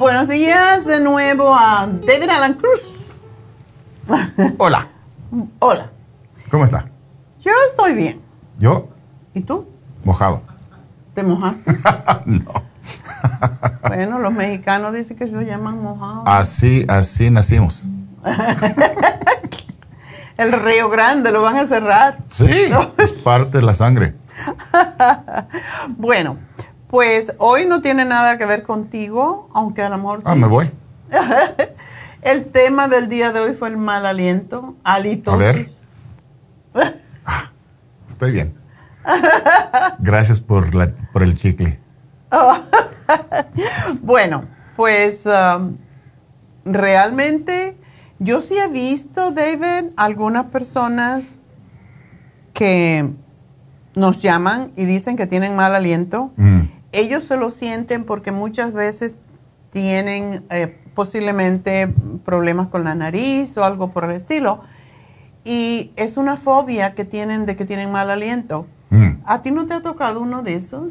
Buenos 0.00 0.28
días 0.28 0.86
de 0.86 0.98
nuevo 0.98 1.54
a 1.54 1.86
David 1.86 2.30
Alan 2.30 2.54
Cruz. 2.54 3.04
Hola, 4.56 4.88
Hola, 5.58 5.90
¿cómo 6.50 6.64
está? 6.64 6.88
yo 7.40 7.52
estoy 7.68 7.92
bien. 7.92 8.18
Yo, 8.58 8.88
¿Y 9.34 9.42
tú? 9.42 9.68
mojado. 10.02 10.40
¿Te 11.12 11.22
mojaste? 11.22 11.76
no. 12.24 12.50
bueno, 13.86 14.18
los 14.20 14.32
mexicanos 14.32 14.94
dicen 14.94 15.18
que 15.18 15.28
se 15.28 15.34
lo 15.34 15.42
llaman 15.42 15.82
mojado. 15.82 16.22
Así, 16.26 16.86
así 16.88 17.28
nacimos. 17.28 17.82
El 20.38 20.52
Río 20.52 20.88
Grande 20.88 21.30
lo 21.30 21.42
van 21.42 21.58
a 21.58 21.66
cerrar. 21.66 22.16
Sí, 22.30 22.46
es 22.96 23.12
parte 23.12 23.58
de 23.58 23.62
la 23.64 23.74
sangre. 23.74 24.14
bueno, 25.88 26.38
pues 26.90 27.32
hoy 27.38 27.66
no 27.66 27.80
tiene 27.82 28.04
nada 28.04 28.36
que 28.36 28.44
ver 28.44 28.64
contigo, 28.64 29.48
aunque 29.54 29.82
a 29.82 29.88
lo 29.88 29.96
mejor 29.96 30.22
Ah, 30.24 30.32
sí. 30.34 30.38
me 30.40 30.46
voy. 30.48 30.70
El 32.22 32.46
tema 32.46 32.88
del 32.88 33.08
día 33.08 33.32
de 33.32 33.40
hoy 33.40 33.54
fue 33.54 33.68
el 33.68 33.78
mal 33.78 34.04
aliento, 34.04 34.74
halitosis. 34.84 35.32
A 35.32 35.36
ver. 35.36 35.70
Ah, 37.24 37.50
estoy 38.10 38.32
bien. 38.32 38.54
Gracias 40.00 40.38
por, 40.38 40.74
la, 40.74 40.90
por 41.14 41.22
el 41.22 41.34
chicle. 41.36 41.78
Oh. 42.30 42.58
bueno, 44.02 44.44
pues 44.76 45.24
um, 45.24 45.76
realmente 46.66 47.74
yo 48.18 48.42
sí 48.42 48.58
he 48.58 48.68
visto, 48.68 49.30
David, 49.30 49.92
algunas 49.96 50.46
personas 50.46 51.36
que 52.52 53.08
nos 53.94 54.20
llaman 54.20 54.72
y 54.76 54.84
dicen 54.84 55.16
que 55.16 55.26
tienen 55.26 55.56
mal 55.56 55.74
aliento. 55.74 56.32
Mm. 56.36 56.59
Ellos 56.92 57.24
se 57.24 57.36
lo 57.36 57.50
sienten 57.50 58.04
porque 58.04 58.32
muchas 58.32 58.72
veces 58.72 59.14
tienen 59.70 60.44
eh, 60.50 60.78
posiblemente 60.94 61.92
problemas 62.24 62.68
con 62.68 62.84
la 62.84 62.94
nariz 62.94 63.56
o 63.56 63.64
algo 63.64 63.90
por 63.90 64.04
el 64.04 64.12
estilo. 64.12 64.60
Y 65.44 65.92
es 65.96 66.16
una 66.16 66.36
fobia 66.36 66.94
que 66.94 67.04
tienen 67.04 67.46
de 67.46 67.56
que 67.56 67.64
tienen 67.64 67.90
mal 67.90 68.10
aliento. 68.10 68.66
Mm. 68.90 69.22
¿A 69.24 69.42
ti 69.42 69.50
no 69.50 69.66
te 69.66 69.74
ha 69.74 69.82
tocado 69.82 70.20
uno 70.20 70.42
de 70.42 70.56
esos? 70.56 70.88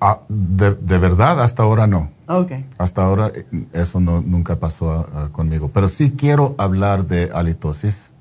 Ah, 0.00 0.20
de, 0.28 0.74
de 0.74 0.98
verdad, 0.98 1.40
hasta 1.40 1.62
ahora 1.62 1.86
no. 1.86 2.10
Ok. 2.28 2.52
Hasta 2.76 3.04
ahora 3.04 3.30
eh, 3.34 3.46
eso 3.72 4.00
no, 4.00 4.20
nunca 4.20 4.56
pasó 4.56 5.06
conmigo. 5.32 5.70
Pero 5.72 5.88
sí 5.88 6.12
quiero 6.12 6.54
hablar 6.58 7.06
de 7.06 7.30
halitosis. 7.32 8.12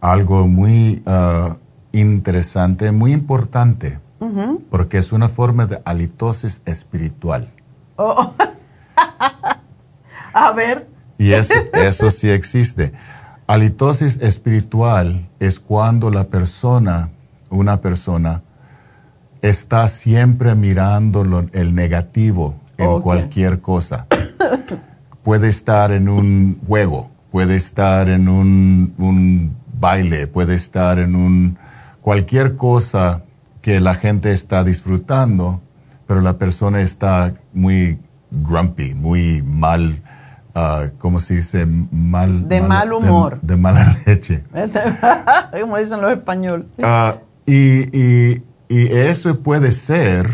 Algo 0.00 0.48
muy 0.48 1.02
ah, 1.06 1.56
interesante, 1.92 2.90
muy 2.90 3.12
importante, 3.12 3.98
Porque 4.70 4.98
es 4.98 5.12
una 5.12 5.28
forma 5.28 5.66
de 5.66 5.80
halitosis 5.84 6.60
espiritual. 6.64 7.50
Oh. 7.96 8.32
A 10.34 10.52
ver. 10.52 10.88
Y 11.18 11.32
eso, 11.32 11.54
eso 11.74 12.10
sí 12.10 12.30
existe. 12.30 12.92
Halitosis 13.46 14.18
espiritual 14.20 15.28
es 15.40 15.60
cuando 15.60 16.10
la 16.10 16.24
persona, 16.24 17.10
una 17.50 17.80
persona, 17.80 18.42
está 19.42 19.88
siempre 19.88 20.54
mirando 20.54 21.24
lo- 21.24 21.46
el 21.52 21.74
negativo 21.74 22.54
en 22.78 22.86
cualquier 23.02 23.60
cosa. 23.60 24.06
Puede 25.22 25.48
estar 25.48 25.92
en 25.92 26.08
un 26.08 26.60
juego, 26.66 27.10
puede 27.30 27.54
estar 27.54 28.08
en 28.08 28.28
un, 28.28 28.92
un 28.98 29.56
baile, 29.78 30.26
puede 30.26 30.54
estar 30.56 30.98
en 30.98 31.14
un 31.14 31.58
cualquier 32.00 32.56
cosa 32.56 33.22
que 33.62 33.80
la 33.80 33.94
gente 33.94 34.32
está 34.32 34.62
disfrutando, 34.64 35.62
pero 36.06 36.20
la 36.20 36.34
persona 36.34 36.80
está 36.82 37.32
muy 37.54 37.98
grumpy, 38.30 38.92
muy 38.94 39.40
mal, 39.42 40.02
ah, 40.54 40.86
¿cómo 40.98 41.20
se 41.20 41.34
dice? 41.36 41.64
Mal, 41.66 42.48
De 42.48 42.60
mal 42.60 42.92
humor. 42.92 43.40
De, 43.40 43.54
de 43.54 43.56
mala 43.56 43.96
leche. 44.06 44.44
Como 45.60 45.78
dicen 45.78 46.00
los 46.02 46.12
españoles. 46.12 46.66
Ah, 46.82 47.16
y, 47.46 47.96
y- 47.98 48.42
y 48.68 48.86
eso 48.88 49.38
puede 49.40 49.70
ser 49.72 50.28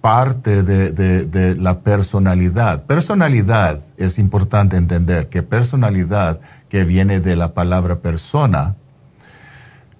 parte 0.00 0.62
de, 0.62 0.92
de- 0.92 1.24
de 1.26 1.56
la 1.56 1.80
personalidad. 1.80 2.84
Personalidad 2.84 3.80
es 3.96 4.18
importante 4.20 4.76
entender 4.76 5.28
que 5.28 5.42
personalidad 5.42 6.40
que 6.68 6.84
viene 6.84 7.20
de 7.20 7.34
la 7.36 7.54
palabra 7.54 7.96
persona 7.96 8.76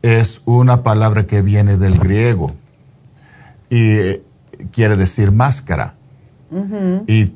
es 0.03 0.41
una 0.45 0.83
palabra 0.83 1.27
que 1.27 1.43
viene 1.43 1.77
del 1.77 1.99
griego 1.99 2.53
y 3.71 3.91
eh, 3.91 4.23
quiere 4.73 4.97
decir 4.97 5.33
máscara. 5.33 5.95
Y 7.07 7.27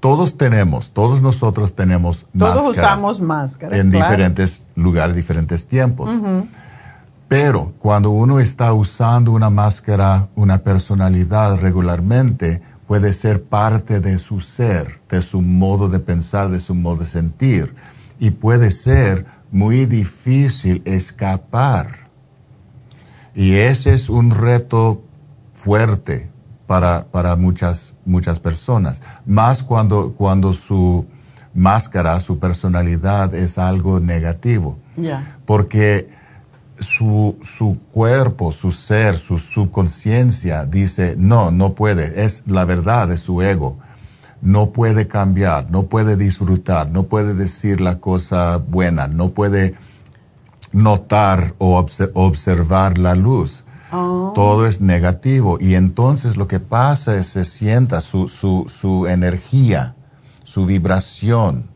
todos 0.00 0.36
tenemos, 0.36 0.90
todos 0.90 1.22
nosotros 1.22 1.74
tenemos 1.74 2.26
Todos 2.36 2.66
máscaras 2.66 2.98
usamos 2.98 3.20
máscaras. 3.20 3.78
en 3.78 3.90
claro. 3.90 4.04
diferentes 4.04 4.64
lugares, 4.74 5.14
diferentes 5.14 5.66
tiempos. 5.66 6.10
Pero 7.28 7.72
cuando 7.78 8.10
uno 8.10 8.38
está 8.40 8.72
usando 8.74 9.32
una 9.32 9.50
máscara, 9.50 10.28
una 10.34 10.58
personalidad 10.58 11.58
regularmente, 11.58 12.60
puede 12.86 13.12
ser 13.12 13.44
parte 13.44 14.00
de 14.00 14.18
su 14.18 14.40
ser, 14.40 15.00
de 15.08 15.22
su 15.22 15.40
modo 15.40 15.88
de 15.88 16.00
pensar, 16.00 16.50
de 16.50 16.60
su 16.60 16.74
modo 16.74 16.98
de 16.98 17.06
sentir. 17.06 17.74
Y 18.20 18.30
puede 18.30 18.70
ser 18.70 19.26
muy 19.54 19.86
difícil 19.86 20.82
escapar. 20.84 22.08
Y 23.36 23.54
ese 23.54 23.94
es 23.94 24.08
un 24.08 24.32
reto 24.32 25.02
fuerte 25.54 26.28
para, 26.66 27.06
para 27.06 27.36
muchas, 27.36 27.94
muchas 28.04 28.40
personas. 28.40 29.00
Más 29.24 29.62
cuando, 29.62 30.12
cuando 30.12 30.52
su 30.52 31.06
máscara, 31.54 32.18
su 32.18 32.40
personalidad 32.40 33.32
es 33.32 33.56
algo 33.56 34.00
negativo 34.00 34.76
porque 35.46 36.08
su, 36.78 37.36
su 37.42 37.78
cuerpo, 37.92 38.50
su 38.50 38.72
ser, 38.72 39.16
su 39.16 39.38
subconsciencia 39.38 40.64
dice, 40.64 41.14
no, 41.16 41.50
no 41.50 41.74
puede, 41.74 42.24
es 42.24 42.42
la 42.46 42.64
verdad 42.64 43.08
de 43.08 43.16
su 43.16 43.40
ego. 43.42 43.78
No 44.44 44.70
puede 44.70 45.08
cambiar, 45.08 45.70
no 45.70 45.84
puede 45.84 46.16
disfrutar, 46.16 46.90
no 46.90 47.04
puede 47.04 47.32
decir 47.34 47.80
la 47.80 47.98
cosa 47.98 48.58
buena, 48.58 49.08
no 49.08 49.30
puede 49.30 49.74
notar 50.72 51.54
o 51.58 51.80
obse- 51.82 52.10
observar 52.14 52.98
la 52.98 53.14
luz. 53.14 53.64
Oh. 53.90 54.32
Todo 54.34 54.66
es 54.66 54.80
negativo 54.80 55.56
y 55.60 55.74
entonces 55.76 56.36
lo 56.36 56.46
que 56.46 56.60
pasa 56.60 57.16
es 57.16 57.26
se 57.26 57.44
sienta 57.44 58.00
su, 58.00 58.28
su, 58.28 58.66
su 58.68 59.06
energía, 59.06 59.94
su 60.42 60.66
vibración 60.66 61.70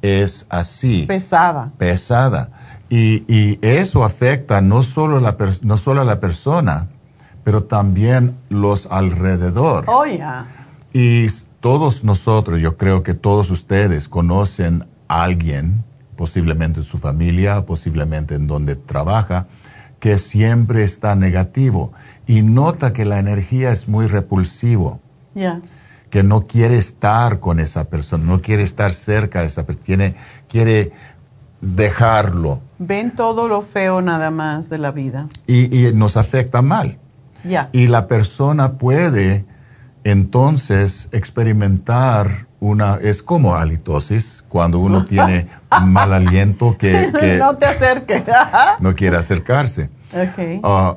es 0.00 0.46
así 0.48 1.04
Pesada. 1.06 1.72
pesada. 1.76 2.50
Y, 2.88 3.24
y 3.26 3.58
eso 3.62 4.04
afecta 4.04 4.60
no 4.60 4.82
solo, 4.84 5.20
la 5.20 5.36
no 5.62 5.76
solo 5.76 6.00
a 6.00 6.04
la 6.04 6.20
persona, 6.20 6.86
pero 7.44 7.64
también 7.64 8.36
los 8.48 8.86
alrededor. 8.90 9.84
Oh. 9.88 10.04
Y 10.92 11.26
todos 11.66 12.04
nosotros, 12.04 12.60
yo 12.60 12.76
creo 12.76 13.02
que 13.02 13.12
todos 13.12 13.50
ustedes 13.50 14.08
conocen 14.08 14.84
a 15.08 15.24
alguien, 15.24 15.82
posiblemente 16.14 16.78
en 16.78 16.86
su 16.86 16.96
familia, 16.96 17.66
posiblemente 17.66 18.36
en 18.36 18.46
donde 18.46 18.76
trabaja, 18.76 19.48
que 19.98 20.16
siempre 20.18 20.84
está 20.84 21.16
negativo 21.16 21.92
y 22.24 22.42
nota 22.42 22.92
que 22.92 23.04
la 23.04 23.18
energía 23.18 23.72
es 23.72 23.88
muy 23.88 24.06
repulsivo 24.06 25.00
Ya. 25.34 25.60
que 26.08 26.22
no 26.22 26.46
quiere 26.46 26.76
estar 26.76 27.40
con 27.40 27.58
esa 27.58 27.82
persona, 27.86 28.22
no 28.24 28.40
quiere 28.42 28.62
estar 28.62 28.92
cerca 28.94 29.40
de 29.40 29.46
esa 29.48 29.66
persona, 29.66 30.12
quiere, 30.48 30.92
dejarlo 31.60 32.60
Ven 32.78 33.10
todo 33.16 33.48
lo 33.48 33.62
feo 33.62 34.02
nada 34.02 34.30
más 34.30 34.68
de 34.68 34.78
la 34.78 34.92
vida. 34.92 35.26
y, 35.48 35.88
y 35.88 35.92
nos 35.92 36.16
afecta 36.16 36.62
mal. 36.62 36.96
Ya. 37.42 37.70
Y 37.72 37.88
la 37.88 38.06
persona 38.06 38.74
puede 38.74 39.44
entonces 40.10 41.08
experimentar 41.12 42.46
una, 42.60 42.96
es 43.02 43.22
como 43.24 43.56
halitosis, 43.56 44.44
cuando 44.48 44.78
uno 44.78 45.04
tiene 45.08 45.48
mal 45.82 46.12
aliento 46.12 46.76
que, 46.78 47.12
que 47.18 47.36
no 47.38 47.56
te 47.56 47.66
acerques. 47.66 48.22
no 48.80 48.94
quiere 48.94 49.16
acercarse. 49.16 49.90
ok. 50.12 50.60
Ah, 50.62 50.96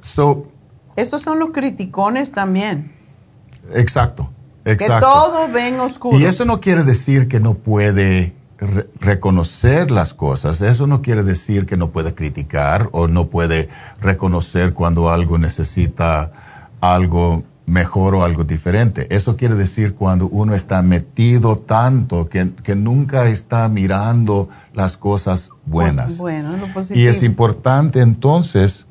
so, 0.00 0.48
Estos 0.96 1.22
son 1.22 1.38
los 1.38 1.50
criticones 1.50 2.30
también. 2.32 2.90
exacto, 3.74 4.30
Que 4.64 4.72
exacto. 4.72 5.06
todo 5.08 5.48
ven 5.52 5.78
oscuro. 5.80 6.18
Y 6.18 6.24
eso 6.24 6.44
no 6.46 6.58
quiere 6.60 6.84
decir 6.84 7.28
que 7.28 7.40
no 7.40 7.52
puede 7.54 8.32
re- 8.58 8.88
reconocer 8.98 9.90
las 9.90 10.14
cosas, 10.14 10.62
eso 10.62 10.86
no 10.86 11.02
quiere 11.02 11.22
decir 11.22 11.66
que 11.66 11.76
no 11.76 11.90
puede 11.90 12.14
criticar 12.14 12.88
o 12.92 13.08
no 13.08 13.26
puede 13.26 13.68
reconocer 14.00 14.72
cuando 14.72 15.10
algo 15.10 15.36
necesita 15.36 16.32
algo 16.80 17.42
mejor 17.68 18.14
o 18.14 18.24
algo 18.24 18.44
diferente. 18.44 19.06
Eso 19.14 19.36
quiere 19.36 19.54
decir 19.54 19.94
cuando 19.94 20.28
uno 20.28 20.54
está 20.54 20.82
metido 20.82 21.56
tanto 21.56 22.28
que, 22.28 22.50
que 22.62 22.74
nunca 22.74 23.28
está 23.28 23.68
mirando 23.68 24.48
las 24.74 24.96
cosas 24.96 25.50
buenas. 25.66 26.18
Bueno, 26.18 26.56
lo 26.56 26.66
positivo. 26.72 27.00
Y 27.00 27.06
es 27.06 27.22
importante 27.22 28.00
entonces 28.00 28.86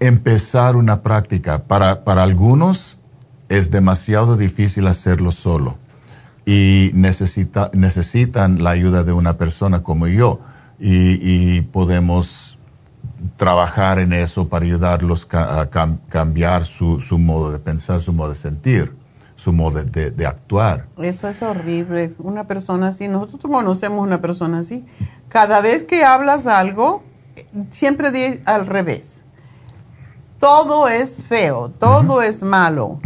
empezar 0.00 0.76
una 0.76 1.02
práctica. 1.02 1.64
Para, 1.64 2.04
para 2.04 2.22
algunos 2.22 2.98
es 3.48 3.70
demasiado 3.70 4.36
difícil 4.36 4.86
hacerlo 4.86 5.32
solo 5.32 5.78
y 6.46 6.90
necesita, 6.94 7.70
necesitan 7.72 8.62
la 8.62 8.70
ayuda 8.70 9.02
de 9.02 9.12
una 9.12 9.36
persona 9.36 9.82
como 9.82 10.06
yo 10.06 10.40
y, 10.78 11.56
y 11.56 11.60
podemos 11.62 12.53
trabajar 13.36 13.98
en 13.98 14.12
eso 14.12 14.48
para 14.48 14.64
ayudarlos 14.64 15.26
a 15.32 15.70
cam- 15.70 15.98
cambiar 16.08 16.64
su, 16.64 17.00
su 17.00 17.18
modo 17.18 17.50
de 17.50 17.58
pensar, 17.58 18.00
su 18.00 18.12
modo 18.12 18.30
de 18.30 18.36
sentir, 18.36 18.94
su 19.36 19.52
modo 19.52 19.82
de- 19.84 20.10
de 20.10 20.26
actuar. 20.26 20.86
Eso 20.98 21.28
es 21.28 21.42
horrible. 21.42 22.14
Una 22.18 22.44
persona 22.44 22.88
así, 22.88 23.08
nosotros 23.08 23.40
conocemos 23.42 24.00
una 24.06 24.20
persona 24.20 24.58
así. 24.60 24.84
Cada 25.28 25.60
vez 25.60 25.84
que 25.84 26.04
hablas 26.04 26.46
algo, 26.46 27.02
siempre 27.70 28.10
di 28.10 28.40
al 28.44 28.66
revés. 28.66 29.22
Todo 30.40 30.88
es 30.88 31.22
feo, 31.24 31.70
todo 31.70 32.20
es 32.22 32.42
malo. 32.42 32.98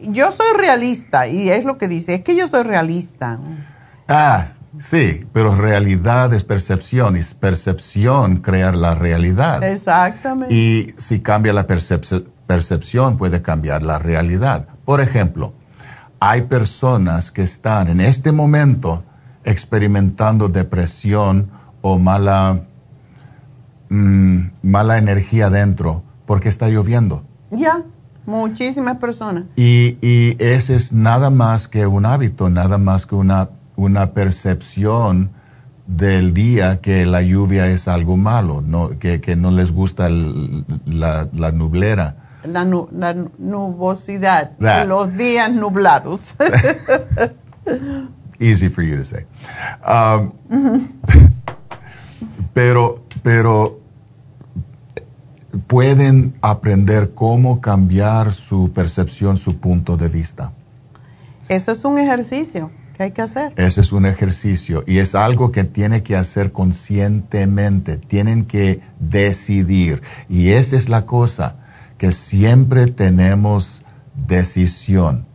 yo 0.00 0.30
soy 0.30 0.46
realista 0.56 1.26
y 1.26 1.50
es 1.50 1.64
lo 1.64 1.76
que 1.76 1.88
dice, 1.88 2.14
es 2.14 2.22
que 2.22 2.36
yo 2.36 2.46
soy 2.46 2.62
realista. 2.62 3.38
Ah, 4.06 4.52
sí, 4.76 5.24
pero 5.32 5.54
realidad 5.54 6.32
es 6.34 6.44
percepción 6.44 7.16
y 7.16 7.20
percepción 7.38 8.36
crea 8.36 8.72
la 8.72 8.94
realidad. 8.94 9.62
Exactamente. 9.62 10.54
Y 10.54 10.94
si 10.98 11.20
cambia 11.20 11.52
la 11.52 11.66
percepción 11.66 13.16
puede 13.16 13.42
cambiar 13.42 13.82
la 13.82 13.98
realidad. 13.98 14.68
Por 14.84 15.00
ejemplo, 15.00 15.54
hay 16.20 16.42
personas 16.42 17.30
que 17.30 17.42
están 17.42 17.88
en 17.88 18.00
este 18.00 18.32
momento 18.32 19.04
experimentando 19.44 20.48
depresión 20.48 21.50
o 21.80 21.98
mala, 21.98 22.60
mm, 23.88 24.40
mala 24.62 24.98
energía 24.98 25.48
dentro 25.48 26.02
porque 26.26 26.48
está 26.48 26.68
lloviendo. 26.68 27.24
Ya, 27.50 27.82
muchísimas 28.26 28.98
personas. 28.98 29.44
Y, 29.56 29.96
y 30.02 30.36
ese 30.38 30.74
es 30.74 30.92
nada 30.92 31.30
más 31.30 31.68
que 31.68 31.86
un 31.86 32.04
hábito, 32.04 32.50
nada 32.50 32.76
más 32.78 33.06
que 33.06 33.14
una, 33.14 33.48
una 33.78 34.12
percepción 34.12 35.30
del 35.86 36.34
día 36.34 36.82
que 36.82 37.06
la 37.06 37.22
lluvia 37.22 37.68
es 37.68 37.88
algo 37.88 38.18
malo, 38.18 38.60
no, 38.60 38.98
que, 38.98 39.22
que 39.22 39.36
no 39.36 39.50
les 39.50 39.72
gusta 39.72 40.10
la, 40.10 41.28
la 41.32 41.52
nublera 41.52 42.16
la, 42.44 42.64
nubosidad, 43.38 44.52
los 44.86 45.16
días 45.16 45.50
nublados. 45.52 46.34
Easy 48.40 48.68
for 48.68 48.84
you 48.84 48.96
to 48.96 49.04
say. 49.04 49.26
Um, 49.86 50.32
pero, 52.54 53.02
pero 53.22 53.80
pueden 55.66 56.34
aprender 56.40 57.14
cómo 57.14 57.60
cambiar 57.60 58.32
su 58.32 58.72
percepción, 58.72 59.36
su 59.36 59.58
punto 59.58 59.96
de 59.96 60.08
vista. 60.08 60.52
Eso 61.48 61.72
es 61.72 61.84
un 61.84 61.98
ejercicio 61.98 62.70
que 62.98 63.04
hay 63.04 63.10
que 63.12 63.22
hacer. 63.22 63.52
Ese 63.56 63.80
es 63.80 63.92
un 63.92 64.04
ejercicio 64.06 64.82
y 64.86 64.98
es 64.98 65.14
algo 65.14 65.52
que 65.52 65.62
tiene 65.62 66.02
que 66.02 66.16
hacer 66.16 66.50
conscientemente. 66.50 67.96
Tienen 67.96 68.44
que 68.44 68.80
decidir. 68.98 70.02
Y 70.28 70.48
esa 70.50 70.76
es 70.76 70.88
la 70.88 71.06
cosa 71.06 71.56
que 71.96 72.12
siempre 72.12 72.88
tenemos 72.88 73.82
decisión, 74.26 75.26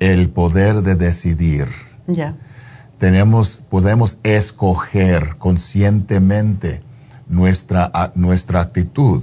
el 0.00 0.28
poder 0.28 0.82
de 0.82 0.96
decidir. 0.96 1.68
Ya. 2.08 2.36
Tenemos, 2.98 3.62
podemos 3.70 4.18
escoger 4.24 5.36
conscientemente 5.38 6.82
nuestra, 7.28 8.12
nuestra 8.16 8.60
actitud. 8.60 9.22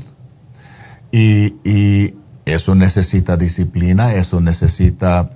Y, 1.12 2.16
eso 2.46 2.76
necesita 2.76 3.38
disciplina, 3.38 4.14
eso 4.14 4.40
necesita 4.40 5.32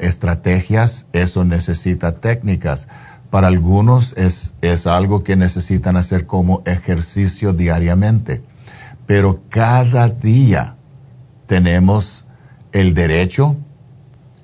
estrategias, 0.00 1.06
eso 1.12 1.44
necesita 1.44 2.20
técnicas. 2.20 2.88
Para 3.30 3.48
algunos 3.48 4.14
es, 4.16 4.54
es 4.60 4.86
algo 4.86 5.24
que 5.24 5.36
necesitan 5.36 5.96
hacer 5.96 6.26
como 6.26 6.62
ejercicio 6.64 7.52
diariamente 7.52 8.42
pero 9.06 9.40
cada 9.48 10.08
día 10.08 10.76
tenemos 11.46 12.24
el 12.72 12.94
derecho 12.94 13.56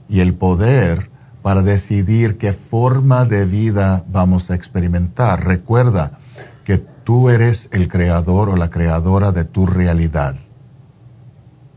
y 0.09 0.21
el 0.21 0.35
poder 0.35 1.11
para 1.43 1.63
decidir 1.63 2.37
qué 2.37 2.53
forma 2.53 3.25
de 3.25 3.47
vida 3.47 4.05
vamos 4.09 4.51
a 4.51 4.55
experimentar. 4.55 5.45
Recuerda 5.45 6.19
que 6.65 6.79
tú 6.79 7.31
eres 7.31 7.69
el 7.73 7.89
creador 7.89 8.51
o 8.51 8.57
la 8.57 8.69
creadora 8.69 9.33
de 9.33 9.45
tu 9.45 9.67
realidad. 9.67 10.37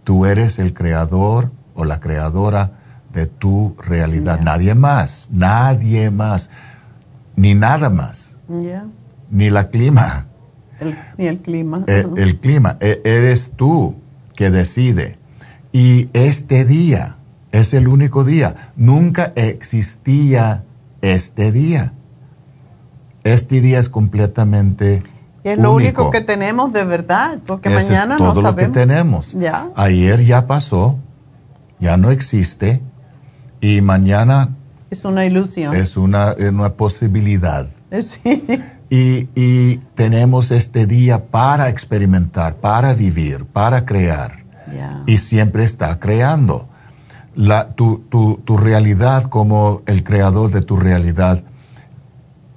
Tú 0.03 0.25
eres 0.25 0.59
el 0.59 0.73
creador 0.73 1.51
o 1.75 1.85
la 1.85 2.01
creadora 2.01 2.82
de 3.13 3.27
tu 3.27 3.75
realidad. 3.77 4.39
Nadie 4.41 4.75
más, 4.75 5.29
nadie 5.31 6.09
más, 6.09 6.49
ni 7.35 7.53
nada 7.53 7.89
más, 7.89 8.37
ni 9.29 9.49
la 9.49 9.69
clima, 9.69 10.27
el, 10.79 10.97
ni 11.17 11.27
el 11.27 11.39
clima. 11.39 11.83
Eh, 11.87 12.05
el, 12.17 12.39
clima. 12.39 12.77
E, 12.79 13.01
eres 13.05 13.51
tú 13.55 13.95
que 14.35 14.49
decide. 14.49 15.17
Y 15.71 16.09
este 16.13 16.65
día 16.65 17.17
es 17.51 17.73
el 17.73 17.87
único 17.87 18.23
día. 18.23 18.71
Nunca 18.75 19.31
existía 19.35 20.63
este 21.01 21.51
día. 21.51 21.93
Este 23.23 23.61
día 23.61 23.79
es 23.79 23.89
completamente 23.89 24.99
es 25.43 25.57
lo 25.57 25.73
único 25.73 26.09
que 26.09 26.21
tenemos 26.21 26.71
de 26.71 26.85
verdad, 26.85 27.39
porque 27.45 27.69
mañana 27.69 28.15
es 28.15 28.17
todo 28.17 28.41
no 28.41 28.49
lo 28.49 28.55
que 28.55 28.69
tenemos. 28.69 29.33
¿Ya? 29.33 29.69
Ayer 29.75 30.23
ya 30.23 30.47
pasó, 30.47 30.99
ya 31.79 31.97
no 31.97 32.11
existe, 32.11 32.81
y 33.63 33.79
mañana... 33.79 34.49
Es 34.91 35.05
una 35.05 35.25
ilusión. 35.25 35.73
Es 35.73 35.95
una, 35.95 36.35
una 36.37 36.73
posibilidad. 36.73 37.67
Sí. 38.01 38.43
Y, 38.89 39.77
tenemos 39.95 40.51
este 40.51 40.85
día 40.85 41.25
para 41.27 41.69
experimentar, 41.69 42.57
para 42.57 42.93
vivir, 42.93 43.45
para 43.45 43.85
crear. 43.85 44.43
Y 45.07 45.17
siempre 45.17 45.63
está 45.63 45.97
creando. 45.99 46.67
La, 47.35 47.69
tu, 47.69 48.03
tu, 48.09 48.41
tu, 48.45 48.57
realidad 48.57 49.23
como 49.23 49.81
el 49.87 50.03
creador 50.03 50.51
de 50.51 50.61
tu 50.61 50.77
realidad 50.77 51.43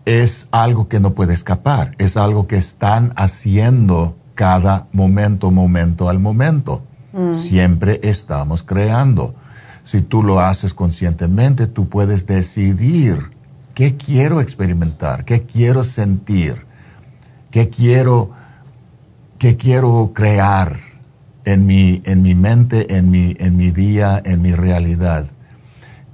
es 0.05 0.49
algo 0.51 0.89
que 0.89 1.01
no 1.01 1.15
puede 1.15 1.33
escapar, 1.33 1.95
es 1.97 2.19
algo 2.19 2.47
que 2.47 2.57
están 2.57 3.15
haciendo 3.17 4.17
cada 4.35 4.89
momento, 4.93 5.51
momento 5.51 6.11
al 6.11 6.19
momento. 6.19 6.83
Mm. 7.15 7.33
Siempre 7.33 8.01
estamos 8.03 8.63
creando. 8.63 9.35
Si 9.87 10.03
tú 10.03 10.23
lo 10.23 10.41
haces 10.41 10.75
conscientemente, 10.75 11.67
tú 11.67 11.89
puedes 11.89 12.27
decidir 12.27 13.31
¿Qué 13.77 13.99
quiero 13.99 14.41
experimentar? 14.41 15.27
¿Qué 15.27 15.43
quiero 15.43 15.85
sentir? 15.85 16.65
¿Qué 17.51 17.69
quiero, 17.69 18.31
qué 19.39 19.59
quiero 19.59 20.13
crear 20.15 20.79
en 21.45 21.67
mi, 21.67 22.01
en 22.07 22.23
mi 22.23 22.35
mente, 22.35 22.97
en 22.97 23.11
mi, 23.11 23.37
en 23.39 23.59
mi 23.59 23.73
día, 23.73 24.23
en 24.25 24.41
mi 24.41 24.53
realidad? 24.55 25.27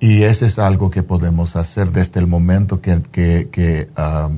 Y 0.01 0.25
eso 0.25 0.45
es 0.45 0.59
algo 0.59 0.91
que 0.91 1.05
podemos 1.05 1.55
hacer 1.55 1.93
desde 1.93 2.19
el 2.19 2.27
momento 2.27 2.81
que, 2.81 3.01
que, 3.13 3.89
ah, 3.95 4.29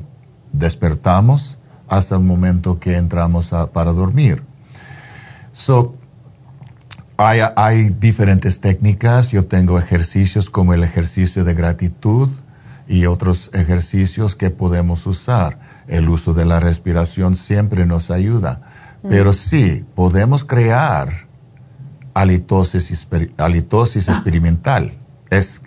despertamos 0.53 1.57
hasta 1.87 2.17
el 2.17 2.21
momento 2.21 2.79
que 2.79 2.95
entramos 2.95 3.49
para 3.73 3.91
dormir. 3.91 4.43
So, 5.51 5.95
hay, 7.17 7.39
hay, 7.55 7.89
diferentes 7.89 8.59
técnicas. 8.59 9.31
Yo 9.31 9.45
tengo 9.45 9.79
ejercicios 9.79 10.49
como 10.49 10.73
el 10.73 10.83
ejercicio 10.83 11.43
de 11.43 11.53
gratitud, 11.53 12.29
y 12.87 13.05
otros 13.05 13.49
ejercicios 13.53 14.35
que 14.35 14.49
podemos 14.49 15.05
usar. 15.07 15.59
El 15.87 16.09
uso 16.09 16.33
de 16.33 16.45
la 16.45 16.59
respiración 16.59 17.35
siempre 17.35 17.85
nos 17.85 18.11
ayuda. 18.11 18.61
Mm. 19.03 19.09
Pero 19.09 19.33
sí, 19.33 19.85
podemos 19.95 20.43
crear 20.43 21.09
halitosis, 22.13 23.07
halitosis 23.37 24.09
ah. 24.09 24.13
experimental. 24.13 24.93
Es, 25.29 25.61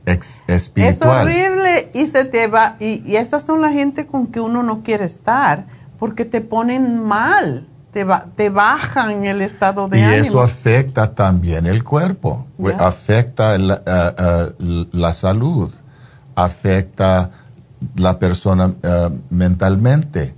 espiritual. 0.47 1.29
Es 1.29 1.37
horrible 1.37 1.91
y 1.93 2.07
se 2.07 2.25
te 2.25 2.47
va. 2.47 2.77
Y, 2.81 3.03
y 3.05 3.17
esas 3.17 3.45
son 3.45 3.61
la 3.61 3.71
gente 3.71 4.07
con 4.07 4.29
que 4.29 4.41
uno 4.41 4.63
no 4.63 4.83
quiere 4.83 5.05
estar 5.05 5.67
porque 5.99 6.25
te 6.25 6.41
ponen 6.41 7.03
mal. 7.05 7.67
Te, 7.93 8.07
te 8.37 8.51
bajan 8.51 9.25
el 9.25 9.41
estado 9.41 9.89
de 9.89 10.01
y 10.01 10.03
ánimo. 10.03 10.25
Y 10.25 10.29
eso 10.29 10.43
afecta 10.43 11.15
también 11.15 11.67
el 11.67 11.83
cuerpo, 11.83 12.47
afecta 12.79 13.57
la, 13.57 13.83
eh, 13.87 14.15
eh, 14.59 14.87
la 14.93 15.13
salud 15.13 15.73
afecta 16.39 17.31
la 17.97 18.19
persona 18.19 18.73
eh, 18.83 19.11
mentalmente, 19.31 20.35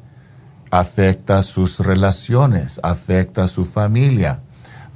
afecta 0.71 1.43
sus 1.43 1.79
relaciones, 1.81 2.81
afecta 2.83 3.47
su 3.49 3.67
familia, 3.67 4.41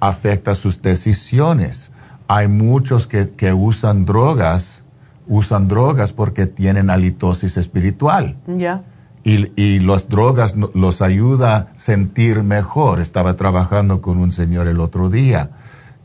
afecta 0.01 0.55
sus 0.55 0.81
decisiones. 0.81 1.91
Hay 2.27 2.49
muchos 2.49 3.07
que, 3.07 3.53
usan 3.53 4.07
drogas, 4.07 4.83
usan 5.29 5.69
drogas 5.69 6.13
porque 6.13 6.47
tienen 6.47 6.89
halitosis 6.89 7.59
espiritual. 7.59 8.37
Ya. 8.47 8.83
Y, 9.25 9.53
y 9.61 9.81
las 9.81 10.09
drogas 10.09 10.55
los 10.75 11.01
ayuda 11.01 11.57
a 11.57 11.79
sentir 11.79 12.43
mejor. 12.43 13.01
Estaba 13.01 13.35
trabajando 13.35 14.01
con 14.01 14.19
un 14.19 14.33
señor 14.33 14.69
el 14.69 14.81
otro 14.81 15.09
día 15.09 15.51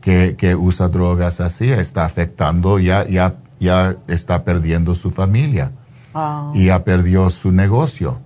que, 0.00 0.36
que 0.36 0.56
usa 0.56 0.88
drogas 0.88 1.40
así, 1.40 1.70
está 1.70 2.06
afectando 2.06 2.78
ya, 2.78 3.06
ya 3.06 3.36
ya 3.60 3.96
está 4.08 4.42
perdiendo 4.42 4.94
su 4.94 5.10
familia 5.10 5.72
ah. 6.14 6.50
y 6.54 6.66
ya 6.66 6.82
perdió 6.82 7.30
su 7.30 7.52
negocio. 7.52 8.20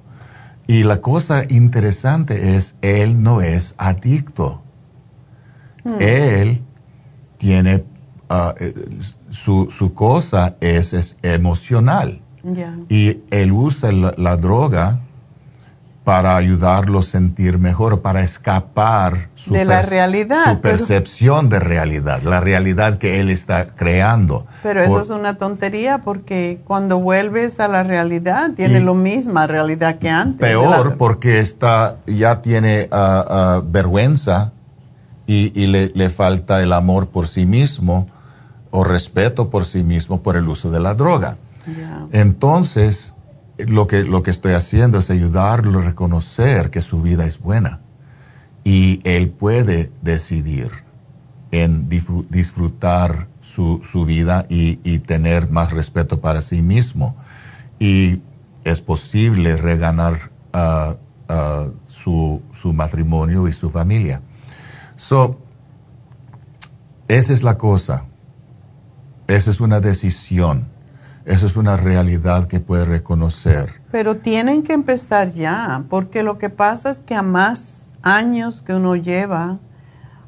Y 0.67 0.85
la 0.85 1.03
cosa 1.03 1.45
interesante 1.47 2.57
es, 2.57 2.77
él 2.81 3.23
no 3.23 3.43
es 3.43 3.75
adicto. 3.77 4.63
Hmm. 5.83 5.97
Él 6.01 6.63
tiene, 7.37 7.85
eh, 8.31 8.75
su, 9.29 9.69
su, 9.71 9.93
cosa 9.93 10.57
es, 10.61 10.95
es 10.95 11.17
emocional. 11.23 12.23
Y 12.89 13.21
él 13.31 13.53
usa 13.53 13.91
la, 13.93 14.37
droga 14.37 15.01
para 16.05 16.37
ayudarlo 16.37 16.99
a 16.99 17.03
sentir 17.03 17.59
mejor, 17.59 18.03
para 18.03 18.23
escapar 18.23 19.31
su, 19.35 19.55
de 19.55 19.65
la 19.65 19.81
realidad, 19.81 20.45
su 20.45 20.61
percepción 20.61 21.49
de 21.49 21.61
realidad, 21.61 22.23
la 22.23 22.41
realidad 22.41 22.99
que 22.99 23.21
él 23.21 23.31
está 23.31 23.69
creando. 23.69 24.47
Pero 24.63 24.83
eso 24.83 25.01
es 25.01 25.09
una 25.09 25.39
tontería 25.39 26.03
porque 26.03 26.61
cuando 26.65 26.99
vuelves 26.99 27.59
a 27.59 27.69
la 27.69 27.83
realidad 27.83 28.51
tiene 28.55 28.81
la 28.81 28.93
misma 28.93 29.47
realidad 29.47 29.99
que 29.99 30.11
antes. 30.11 30.47
Peor 30.47 30.99
porque 30.99 31.41
está, 31.41 31.97
ya 32.07 32.43
tiene 32.43 32.89
ah, 32.91 33.25
ah, 33.29 33.63
vergüenza 33.65 34.53
y, 35.27 35.67
le, 35.69 35.91
le, 35.95 36.11
falta 36.11 36.63
el 36.63 36.75
amor 36.75 37.09
por 37.09 37.29
sí 37.29 37.47
mismo 37.47 38.09
o 38.71 38.85
respeto 38.85 39.49
por 39.49 39.65
sí 39.65 39.83
mismo 39.83 40.21
por 40.23 40.37
el 40.37 40.47
uso 40.49 40.71
de 40.71 40.81
la 40.81 40.93
droga. 40.93 41.39
Entonces, 42.13 43.15
lo 43.59 43.87
que, 43.87 44.03
lo 44.03 44.23
que 44.23 44.31
estoy 44.31 44.53
haciendo 44.53 44.99
es 44.99 45.11
ayudarlo 45.11 45.81
a 45.81 45.83
reconocer 45.83 46.71
que 46.71 46.83
su 46.83 47.03
vida 47.03 47.25
es 47.25 47.39
buena 47.39 47.81
y 48.65 49.01
él 49.05 49.29
puede 49.31 49.93
decidir 50.03 50.71
en 51.51 51.89
disfrutar 51.89 53.29
su, 53.41 53.81
su 53.89 54.05
vida 54.05 54.47
y, 54.49 54.99
tener 55.01 55.51
más 55.51 55.71
respeto 55.71 56.21
para 56.21 56.41
sí 56.41 56.63
mismo. 56.63 57.15
Y 57.79 58.21
es 58.65 58.81
posible 58.81 59.57
reganar 59.57 60.31
uh, 60.53 61.71
su, 61.87 62.43
su, 62.61 62.73
matrimonio 62.73 63.47
y 63.47 63.53
su 63.53 63.71
familia. 63.71 64.21
So, 64.97 65.39
esa 67.07 67.33
es 67.33 67.45
la 67.45 67.57
cosa. 67.57 68.07
Esa 69.29 69.51
es 69.51 69.61
una 69.61 69.79
decisión 69.79 70.74
eso 71.27 71.47
es 71.47 71.57
una 71.57 71.77
realidad 71.77 72.47
que 72.47 72.61
puede 72.61 72.85
reconocer. 72.85 73.81
Pero 73.91 74.17
tienen 74.17 74.63
que 74.63 74.75
empezar 74.75 75.31
ya, 75.31 75.85
porque 75.89 76.23
lo 76.23 76.39
que 76.39 76.51
pasa 76.51 76.91
es 76.91 76.99
que 76.99 77.15
a 77.15 77.23
más 77.23 77.89
años 78.03 78.61
que 78.61 78.75
uno 78.75 78.97
lleva 78.97 79.59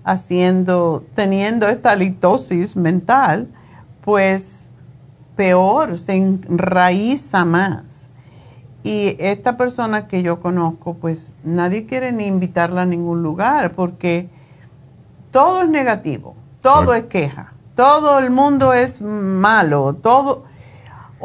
haciendo, 0.05 1.05
teniendo 1.15 1.69
esta 1.69 1.95
litosis 1.97 2.77
mental, 2.77 3.49
pues 4.03 4.71
peor, 5.37 5.99
se 5.99 6.15
enraiza 6.15 7.45
más. 7.45 8.09
Y 8.83 9.17
esta 9.19 9.57
persona 9.57 10.07
que 10.07 10.23
yo 10.23 10.41
conozco, 10.41 10.95
pues 10.95 11.35
nadie 11.45 11.87
quiere 11.87 12.13
ni 12.13 12.27
invitarla 12.27 12.83
a 12.83 12.87
ningún 12.87 13.23
lugar, 13.23 13.73
porque 13.73 14.29
todo 15.33 15.63
es 15.63 15.69
negativo, 15.69 16.37
todo 16.63 16.95
es 16.95 17.05
queja, 17.05 17.53
todo 17.75 18.19
el 18.19 18.31
mundo 18.31 18.73
es 18.73 19.03
malo, 19.03 19.95
todo 20.01 20.45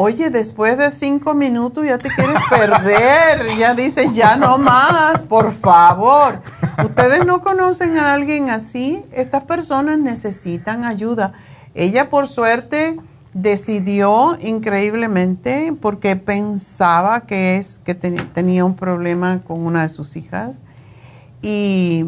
Oye, 0.03 0.31
después 0.31 0.79
de 0.79 0.91
cinco 0.91 1.35
minutos 1.35 1.85
ya 1.85 1.99
te 1.99 2.09
quieres 2.09 2.41
perder, 2.49 3.55
ya 3.55 3.75
dices, 3.75 4.15
ya 4.15 4.35
no 4.35 4.57
más, 4.57 5.21
por 5.21 5.51
favor. 5.51 6.41
Ustedes 6.83 7.23
no 7.23 7.43
conocen 7.43 7.99
a 7.99 8.15
alguien 8.15 8.49
así, 8.49 9.05
estas 9.11 9.43
personas 9.43 9.99
necesitan 9.99 10.85
ayuda. 10.85 11.33
Ella 11.75 12.09
por 12.09 12.27
suerte 12.27 12.97
decidió 13.35 14.39
increíblemente 14.41 15.71
porque 15.79 16.15
pensaba 16.15 17.27
que, 17.27 17.57
es, 17.57 17.79
que 17.85 17.93
tenía 17.93 18.65
un 18.65 18.75
problema 18.75 19.41
con 19.47 19.63
una 19.63 19.83
de 19.83 19.89
sus 19.89 20.17
hijas 20.17 20.63
y, 21.43 22.05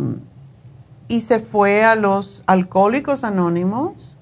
y 1.09 1.21
se 1.21 1.39
fue 1.39 1.85
a 1.85 1.95
los 1.95 2.41
alcohólicos 2.47 3.23
anónimos 3.23 4.12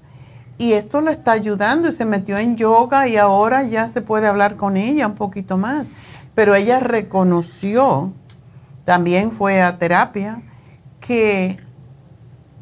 y 0.62 0.74
esto 0.74 1.00
le 1.00 1.10
está 1.10 1.32
ayudando 1.32 1.88
y 1.88 1.92
se 1.92 2.04
metió 2.04 2.38
en 2.38 2.56
yoga 2.56 3.08
y 3.08 3.16
ahora 3.16 3.64
ya 3.64 3.88
se 3.88 4.00
puede 4.00 4.28
hablar 4.28 4.56
con 4.56 4.76
ella 4.76 5.08
un 5.08 5.16
poquito 5.16 5.58
más. 5.58 5.88
Pero 6.36 6.54
ella 6.54 6.78
reconoció, 6.78 8.12
también 8.84 9.32
fue 9.32 9.60
a 9.60 9.78
terapia, 9.78 10.40
que 11.00 11.58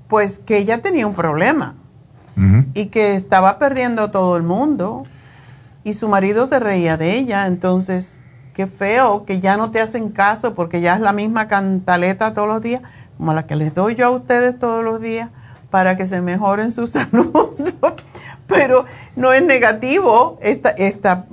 pues 0.09 0.39
que 0.39 0.57
ella 0.57 0.81
tenía 0.81 1.07
un 1.07 1.15
problema 1.15 1.75
y 2.73 2.87
que 2.87 3.17
estaba 3.17 3.59
perdiendo 3.59 4.05
a 4.05 4.11
todo 4.11 4.39
el 4.39 4.45
mundo 4.45 5.05
y 5.85 5.93
su 5.93 6.09
marido 6.09 6.47
se 6.47 6.59
reía 6.59 6.97
de 6.97 7.19
ella, 7.19 7.47
entonces 7.47 8.19
qué 8.55 8.67
feo 8.67 9.27
que 9.27 9.41
ya 9.41 9.59
no 9.59 9.73
te 9.73 9.81
hacen 9.83 10.09
caso 10.09 10.55
porque 10.55 10.81
ya 10.81 10.95
es 10.95 11.03
la 11.03 11.13
misma 11.13 11.49
cantaleta 11.49 12.33
todos 12.33 12.49
los 12.49 12.63
días, 12.63 12.81
como 13.19 13.35
la 13.35 13.47
que 13.47 13.57
les 13.57 13.75
doy 13.75 13.95
yo 13.95 14.07
a 14.07 14.11
ustedes 14.11 14.59
todos 14.59 14.83
los 14.83 15.03
días 15.03 15.29
para 15.71 15.97
que 15.97 16.07
se 16.07 16.21
mejoren 16.21 16.73
su 16.73 16.87
salud. 16.87 17.31
Pero 18.47 18.85
no 19.15 19.33
es 19.33 19.45
negativo, 19.45 20.39
esta, 20.43 20.71
esta 20.71 21.27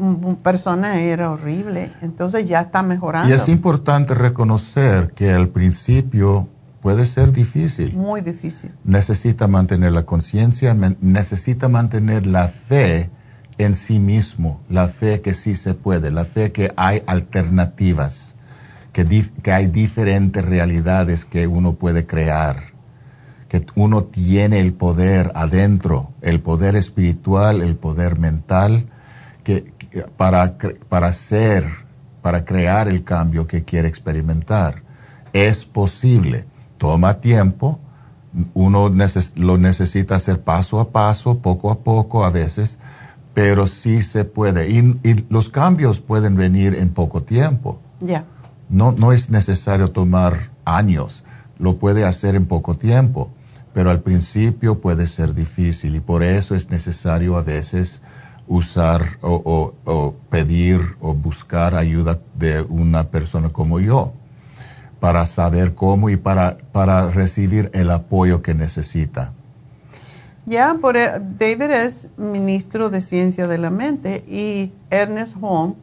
persona 0.44 1.00
era 1.00 1.32
horrible, 1.32 1.92
entonces 2.02 2.48
ya 2.48 2.62
está 2.62 2.84
mejorando. 2.84 3.30
Y 3.30 3.34
es 3.34 3.50
importante 3.50 4.14
reconocer 4.14 5.14
que 5.14 5.32
al 5.32 5.50
principio 5.50 6.48
puede 6.80 7.06
ser 7.06 7.32
difícil. 7.32 7.94
Muy 7.96 8.22
difícil. 8.22 8.72
Necesita 8.84 9.48
mantener 9.48 9.94
la 9.94 10.04
conciencia, 10.04 10.76
necesita 11.02 11.68
mantener 11.68 12.28
la 12.28 12.50
fe 12.50 13.10
en 13.58 13.74
sí 13.74 13.98
mismo, 13.98 14.62
la 14.70 14.88
fe 14.88 15.22
que 15.22 15.34
sí 15.34 15.56
se 15.56 15.74
puede, 15.74 16.12
la 16.12 16.24
fe 16.24 16.52
que 16.52 16.72
hay 16.76 17.02
alternativas, 17.08 18.36
que, 18.94 19.26
que 19.42 19.52
hay 19.52 19.68
diferentes 19.68 20.46
realidades 20.46 21.26
que 21.26 21.48
uno 21.48 21.74
puede 21.74 22.06
crear 22.06 22.77
que 23.48 23.66
uno 23.76 24.04
tiene 24.04 24.60
el 24.60 24.74
poder 24.74 25.32
adentro, 25.36 26.12
el 26.22 26.42
poder 26.42 26.76
espiritual, 26.76 27.62
el 27.62 27.76
poder 27.76 28.20
mental, 28.20 28.88
que, 29.44 29.74
para, 30.18 30.58
para 30.90 31.08
hacer, 31.08 31.66
para 32.22 32.44
crear 32.44 32.90
el 32.90 33.04
cambio 33.04 33.48
que 33.48 33.64
quiere 33.64 33.88
experimentar. 33.88 34.84
Es 35.32 35.64
posible, 35.64 36.46
toma 36.78 37.22
tiempo, 37.22 37.80
uno 38.54 38.92
lo 39.36 39.58
necesita 39.58 40.16
hacer 40.16 40.42
paso 40.42 40.80
a 40.80 40.90
paso, 40.90 41.40
poco 41.40 41.72
a 41.72 41.80
poco 41.80 42.26
a 42.26 42.30
veces, 42.30 42.78
pero 43.34 43.66
sí 43.68 44.02
se 44.02 44.26
puede. 44.26 44.70
Y, 44.70 45.26
los 45.30 45.50
cambios 45.50 46.00
pueden 46.02 46.36
venir 46.36 46.76
en 46.76 46.90
poco 46.90 47.24
tiempo. 47.24 47.80
Ya. 48.02 48.26
No, 48.70 48.92
no 48.92 49.14
es 49.14 49.30
necesario 49.30 49.88
tomar 49.90 50.52
años, 50.66 51.24
lo 51.58 51.78
puede 51.78 52.04
hacer 52.04 52.36
en 52.36 52.46
poco 52.46 52.76
tiempo 52.76 53.32
pero 53.78 53.92
al 53.92 54.00
principio 54.00 54.82
puede 54.82 55.06
ser 55.06 55.36
difícil 55.36 55.94
y 55.96 56.00
por 56.00 56.24
eso 56.24 56.56
es 56.56 56.72
necesario 56.72 57.38
a 57.38 57.44
veces 57.44 58.02
usar 58.48 59.20
o, 59.22 60.16
pedir 60.32 60.82
o 61.00 61.14
buscar 61.14 61.76
ayuda 61.76 62.18
de 62.34 62.64
una 62.64 63.04
persona 63.04 63.50
como 63.50 63.80
yo 63.80 64.14
para 65.00 65.28
saber 65.28 65.76
cómo 65.76 66.10
y 66.10 66.18
para, 66.18 66.58
para 66.72 67.12
recibir 67.12 67.70
el 67.72 67.92
apoyo 67.92 68.42
que 68.42 68.56
necesita. 68.56 69.32
Ya, 70.48 70.76
e, 70.96 71.22
David 71.38 71.70
es 71.70 72.10
ministro 72.18 72.90
de 72.90 73.00
Ciencia 73.00 73.46
de 73.46 73.60
la 73.60 73.70
Mente 73.70 74.26
y 74.28 74.72
Ernest 74.90 75.36
Holmes 75.40 75.78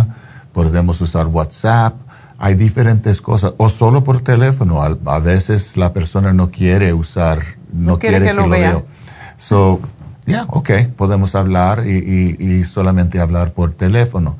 podemos 0.52 1.00
usar 1.00 1.26
WhatsApp. 1.26 1.94
Hay 2.38 2.54
diferentes 2.54 3.20
cosas. 3.20 3.52
O 3.56 3.68
solo 3.68 4.02
por 4.02 4.20
teléfono. 4.20 4.82
A, 4.82 5.18
veces 5.20 5.76
la 5.76 5.92
persona 5.92 6.32
no 6.32 6.50
quiere 6.50 6.92
usar, 6.92 7.40
no, 7.72 7.98
quiere, 7.98 8.20
que, 8.20 8.32
lo, 8.32 8.48
vea. 8.48 8.82
So, 9.36 9.80
yeah, 10.26 10.46
ok, 10.48 10.70
podemos 10.96 11.34
hablar 11.34 11.86
y, 11.86 12.36
y, 12.38 12.64
solamente 12.64 13.20
hablar 13.20 13.52
por 13.52 13.72
teléfono. 13.72 14.36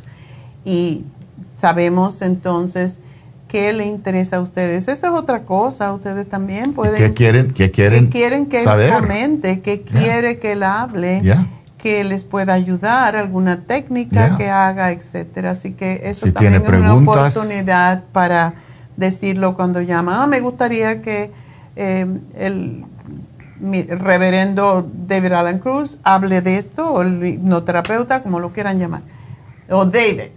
Y 0.64 1.06
sabemos 1.58 2.22
entonces 2.22 3.00
qué 3.48 3.74
le 3.74 3.88
interesa 3.88 4.38
a 4.38 4.42
ustedes. 4.42 4.88
Esa 4.88 5.08
es 5.08 5.14
otra 5.14 5.46
cosa, 5.46 5.92
ustedes 5.92 6.30
también 6.30 6.74
pueden... 6.74 6.98
¿Qué 6.98 7.16
quieren, 7.16 7.52
qué 7.52 7.72
quieren, 7.72 8.12
¿Qué 8.12 8.20
quieren 8.20 8.46
que 8.46 8.64
saber? 8.64 8.94
¿Qué 9.64 9.82
quiere 9.82 10.38
que 10.38 10.52
él 10.52 10.62
hable? 10.62 11.24
que 11.80 12.04
les 12.04 12.24
pueda 12.24 12.54
ayudar, 12.54 13.16
alguna 13.16 13.62
técnica 13.62 14.38
que 14.38 14.52
haga, 14.52 14.92
etcétera. 14.92 15.50
Así 15.52 15.72
que 15.74 16.02
eso 16.04 16.32
también 16.32 16.62
es 16.62 16.70
una 16.70 16.94
oportunidad 16.94 18.04
para 18.12 18.54
decirlo 19.00 19.56
cuando 19.56 19.82
llama. 19.82 20.24
Ah, 20.24 20.28
me 20.28 20.42
gustaría 20.42 21.02
que 21.02 21.32
eh, 21.76 22.06
el 22.36 22.86
reverendo 23.62 24.88
David 25.08 25.32
Alan 25.34 25.60
Cruz 25.60 26.00
hable 26.04 26.42
de 26.42 26.58
esto, 26.58 26.92
o 26.92 27.02
el 27.02 27.26
hipnoterapeuta, 27.26 28.24
como 28.24 28.40
lo 28.40 28.54
quieran 28.54 28.80
llamar, 28.80 29.02
o 29.70 29.84
David, 29.86 30.30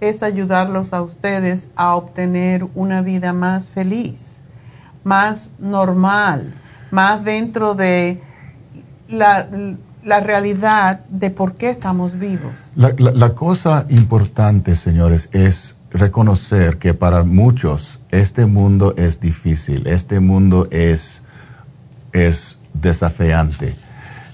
es 0.00 0.22
ayudarlos 0.22 0.92
a 0.92 1.02
ustedes 1.02 1.70
a 1.76 1.96
obtener 1.96 2.66
una 2.74 3.02
vida 3.02 3.32
más 3.32 3.68
feliz, 3.68 4.29
más 5.04 5.52
normal, 5.58 6.52
más 6.90 7.24
dentro 7.24 7.74
de 7.74 8.20
la, 9.08 9.48
realidad 10.20 11.00
de 11.08 11.30
por 11.30 11.54
qué 11.54 11.70
estamos 11.70 12.18
vivos. 12.18 12.72
La, 12.76 13.34
cosa 13.34 13.86
importante, 13.88 14.76
señores, 14.76 15.28
es 15.32 15.76
reconocer 15.90 16.78
que 16.78 16.94
para 16.94 17.24
muchos 17.24 18.00
este 18.10 18.46
mundo 18.46 18.94
es 18.96 19.20
difícil, 19.20 19.86
este 19.86 20.20
mundo 20.20 20.68
es, 20.70 21.22
es 22.12 22.58
desafiante, 22.74 23.74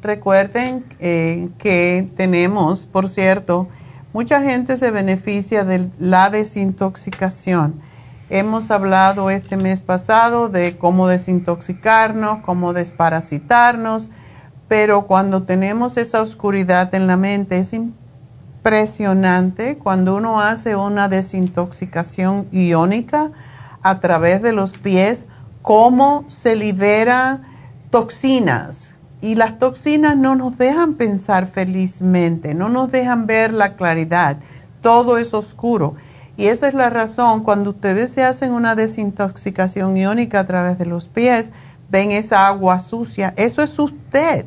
Recuerden 0.00 0.86
eh, 1.00 1.50
que 1.58 2.08
tenemos, 2.16 2.86
por 2.86 3.10
cierto, 3.10 3.68
mucha 4.18 4.42
gente 4.42 4.76
se 4.76 4.90
beneficia 4.90 5.64
de 5.64 5.90
la 6.00 6.28
desintoxicación. 6.28 7.80
Hemos 8.30 8.72
hablado 8.72 9.30
este 9.30 9.56
mes 9.56 9.78
pasado 9.78 10.48
de 10.48 10.76
cómo 10.76 11.06
desintoxicarnos, 11.06 12.40
cómo 12.40 12.72
desparasitarnos, 12.72 14.10
pero 14.66 15.06
cuando 15.06 15.44
tenemos 15.44 15.96
esa 15.96 16.20
oscuridad 16.20 16.92
en 16.96 17.06
la 17.06 17.16
mente 17.16 17.60
es 17.60 17.72
impresionante 17.72 19.78
cuando 19.78 20.16
uno 20.16 20.40
hace 20.40 20.74
una 20.74 21.08
desintoxicación 21.08 22.48
iónica 22.50 23.30
a 23.82 24.00
través 24.00 24.42
de 24.42 24.52
los 24.52 24.78
pies 24.78 25.26
cómo 25.62 26.24
se 26.26 26.56
libera 26.56 27.42
toxinas. 27.92 28.87
Y 29.20 29.34
las 29.34 29.58
toxinas 29.58 30.16
no 30.16 30.36
nos 30.36 30.58
dejan 30.58 30.94
pensar 30.94 31.46
felizmente, 31.46 32.54
no 32.54 32.68
nos 32.68 32.92
dejan 32.92 33.26
ver 33.26 33.52
la 33.52 33.74
claridad. 33.74 34.38
Todo 34.80 35.18
es 35.18 35.34
oscuro. 35.34 35.96
Y 36.36 36.46
esa 36.46 36.68
es 36.68 36.74
la 36.74 36.88
razón, 36.88 37.42
cuando 37.42 37.70
ustedes 37.70 38.12
se 38.12 38.22
hacen 38.22 38.52
una 38.52 38.76
desintoxicación 38.76 39.96
iónica 39.96 40.38
a 40.38 40.46
través 40.46 40.78
de 40.78 40.86
los 40.86 41.08
pies, 41.08 41.50
ven 41.90 42.12
esa 42.12 42.46
agua 42.46 42.78
sucia, 42.78 43.34
eso 43.36 43.60
es 43.60 43.76
usted. 43.76 44.46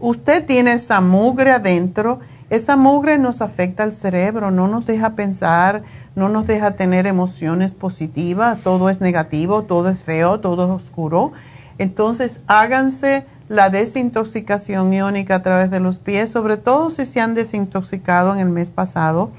Usted 0.00 0.46
tiene 0.46 0.72
esa 0.72 1.02
mugre 1.02 1.50
adentro, 1.50 2.20
esa 2.48 2.76
mugre 2.76 3.18
nos 3.18 3.42
afecta 3.42 3.82
al 3.82 3.92
cerebro, 3.92 4.50
no 4.50 4.68
nos 4.68 4.86
deja 4.86 5.14
pensar, 5.14 5.82
no 6.14 6.28
nos 6.28 6.46
deja 6.46 6.70
tener 6.72 7.06
emociones 7.06 7.74
positivas, 7.74 8.60
todo 8.62 8.88
es 8.88 9.00
negativo, 9.00 9.64
todo 9.64 9.90
es 9.90 9.98
feo, 9.98 10.40
todo 10.40 10.64
es 10.64 10.84
oscuro. 10.84 11.32
Entonces 11.78 12.40
háganse 12.46 13.26
la 13.48 13.70
desintoxicación 13.70 14.92
iónica 14.92 15.36
a 15.36 15.42
través 15.42 15.70
de 15.70 15.80
los 15.80 15.98
pies, 15.98 16.30
sobre 16.30 16.56
todo 16.56 16.90
si 16.90 17.06
se 17.06 17.20
han 17.20 17.34
desintoxicado 17.34 18.34
en 18.34 18.40
el 18.40 18.48
mes 18.48 18.70
pasado, 18.70 19.30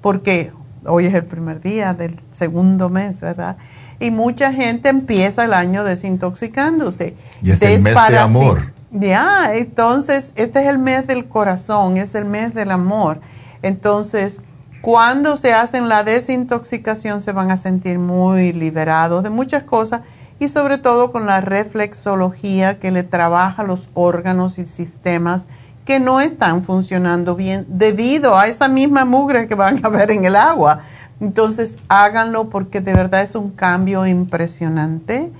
porque 0.00 0.52
hoy 0.86 1.06
es 1.06 1.14
el 1.14 1.24
primer 1.24 1.60
día 1.60 1.94
del 1.94 2.20
segundo 2.30 2.88
mes, 2.88 3.20
¿verdad? 3.20 3.56
Y 3.98 4.10
mucha 4.10 4.52
gente 4.52 4.88
empieza 4.88 5.44
el 5.44 5.52
año 5.52 5.84
desintoxicándose. 5.84 7.16
Y 7.42 7.50
es 7.50 7.60
el 7.60 7.82
mes 7.82 7.94
de 8.08 8.18
amor. 8.18 8.72
Ya, 8.92 9.54
entonces 9.54 10.32
este 10.34 10.62
es 10.62 10.66
el 10.66 10.78
mes 10.78 11.06
del 11.06 11.28
corazón, 11.28 11.96
es 11.96 12.14
el 12.14 12.24
mes 12.24 12.54
del 12.54 12.70
amor. 12.70 13.20
Entonces, 13.62 14.40
cuando 14.80 15.36
se 15.36 15.52
hacen 15.52 15.88
la 15.88 16.02
desintoxicación 16.02 17.20
se 17.20 17.32
van 17.32 17.50
a 17.50 17.58
sentir 17.58 17.98
muy 17.98 18.52
liberados 18.52 19.22
de 19.22 19.30
muchas 19.30 19.64
cosas 19.64 20.00
y 20.40 20.48
sobre 20.48 20.78
todo 20.78 21.12
con 21.12 21.26
la 21.26 21.42
reflexología 21.42 22.80
que 22.80 22.90
le 22.90 23.02
trabaja 23.02 23.62
los 23.62 23.90
órganos 23.94 24.58
y 24.58 24.64
sistemas 24.64 25.46
que 25.84 26.00
no 26.00 26.20
están 26.20 26.64
funcionando 26.64 27.36
bien 27.36 27.66
debido 27.68 28.36
a 28.36 28.46
esa 28.46 28.66
misma 28.66 29.04
mugre 29.04 29.46
que 29.46 29.54
van 29.54 29.84
a 29.84 29.88
ver 29.90 30.10
en 30.10 30.24
el 30.24 30.34
agua. 30.34 30.80
Entonces 31.20 31.76
háganlo 31.88 32.48
porque 32.48 32.80
de 32.80 32.94
verdad 32.94 33.20
es 33.20 33.34
un 33.34 33.50
cambio 33.50 34.06
impresionante 34.06 35.30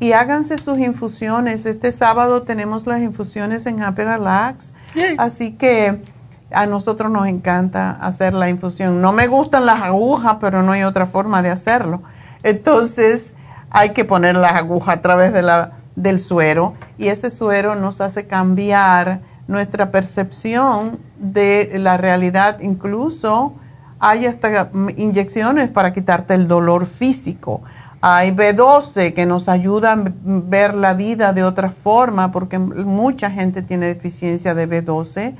y 0.00 0.12
háganse 0.12 0.56
sus 0.56 0.78
infusiones. 0.78 1.66
Este 1.66 1.92
sábado 1.92 2.42
tenemos 2.42 2.86
las 2.86 3.02
infusiones 3.02 3.66
en 3.66 3.82
Happy 3.82 4.02
Relax, 4.02 4.72
así 5.18 5.52
que 5.52 6.00
a 6.50 6.64
nosotros 6.64 7.10
nos 7.10 7.26
encanta 7.26 7.90
hacer 8.00 8.32
la 8.32 8.48
infusión. 8.48 9.02
No 9.02 9.12
me 9.12 9.26
gustan 9.26 9.66
las 9.66 9.82
agujas, 9.82 10.38
pero 10.40 10.62
no 10.62 10.72
hay 10.72 10.84
otra 10.84 11.04
forma 11.04 11.42
de 11.42 11.50
hacerlo. 11.50 12.00
Entonces 12.42 13.34
hay 13.70 13.90
que 13.90 14.04
poner 14.04 14.36
las 14.36 14.54
agujas 14.54 14.96
a 14.96 15.02
través 15.02 15.32
de 15.32 15.42
la, 15.42 15.72
del 15.96 16.20
suero 16.20 16.74
y 16.96 17.08
ese 17.08 17.30
suero 17.30 17.74
nos 17.74 18.00
hace 18.00 18.26
cambiar 18.26 19.20
nuestra 19.46 19.90
percepción 19.90 20.98
de 21.18 21.72
la 21.78 21.96
realidad. 21.96 22.60
Incluso 22.60 23.54
hay 23.98 24.26
hasta 24.26 24.70
inyecciones 24.96 25.70
para 25.70 25.92
quitarte 25.92 26.34
el 26.34 26.46
dolor 26.46 26.86
físico. 26.86 27.62
Hay 28.00 28.30
B12 28.30 29.12
que 29.12 29.26
nos 29.26 29.48
ayuda 29.48 29.94
a 29.94 30.04
ver 30.22 30.74
la 30.74 30.94
vida 30.94 31.32
de 31.32 31.42
otra 31.42 31.70
forma 31.70 32.30
porque 32.30 32.58
mucha 32.58 33.30
gente 33.30 33.62
tiene 33.62 33.86
deficiencia 33.86 34.54
de 34.54 34.68
B12 34.68 35.34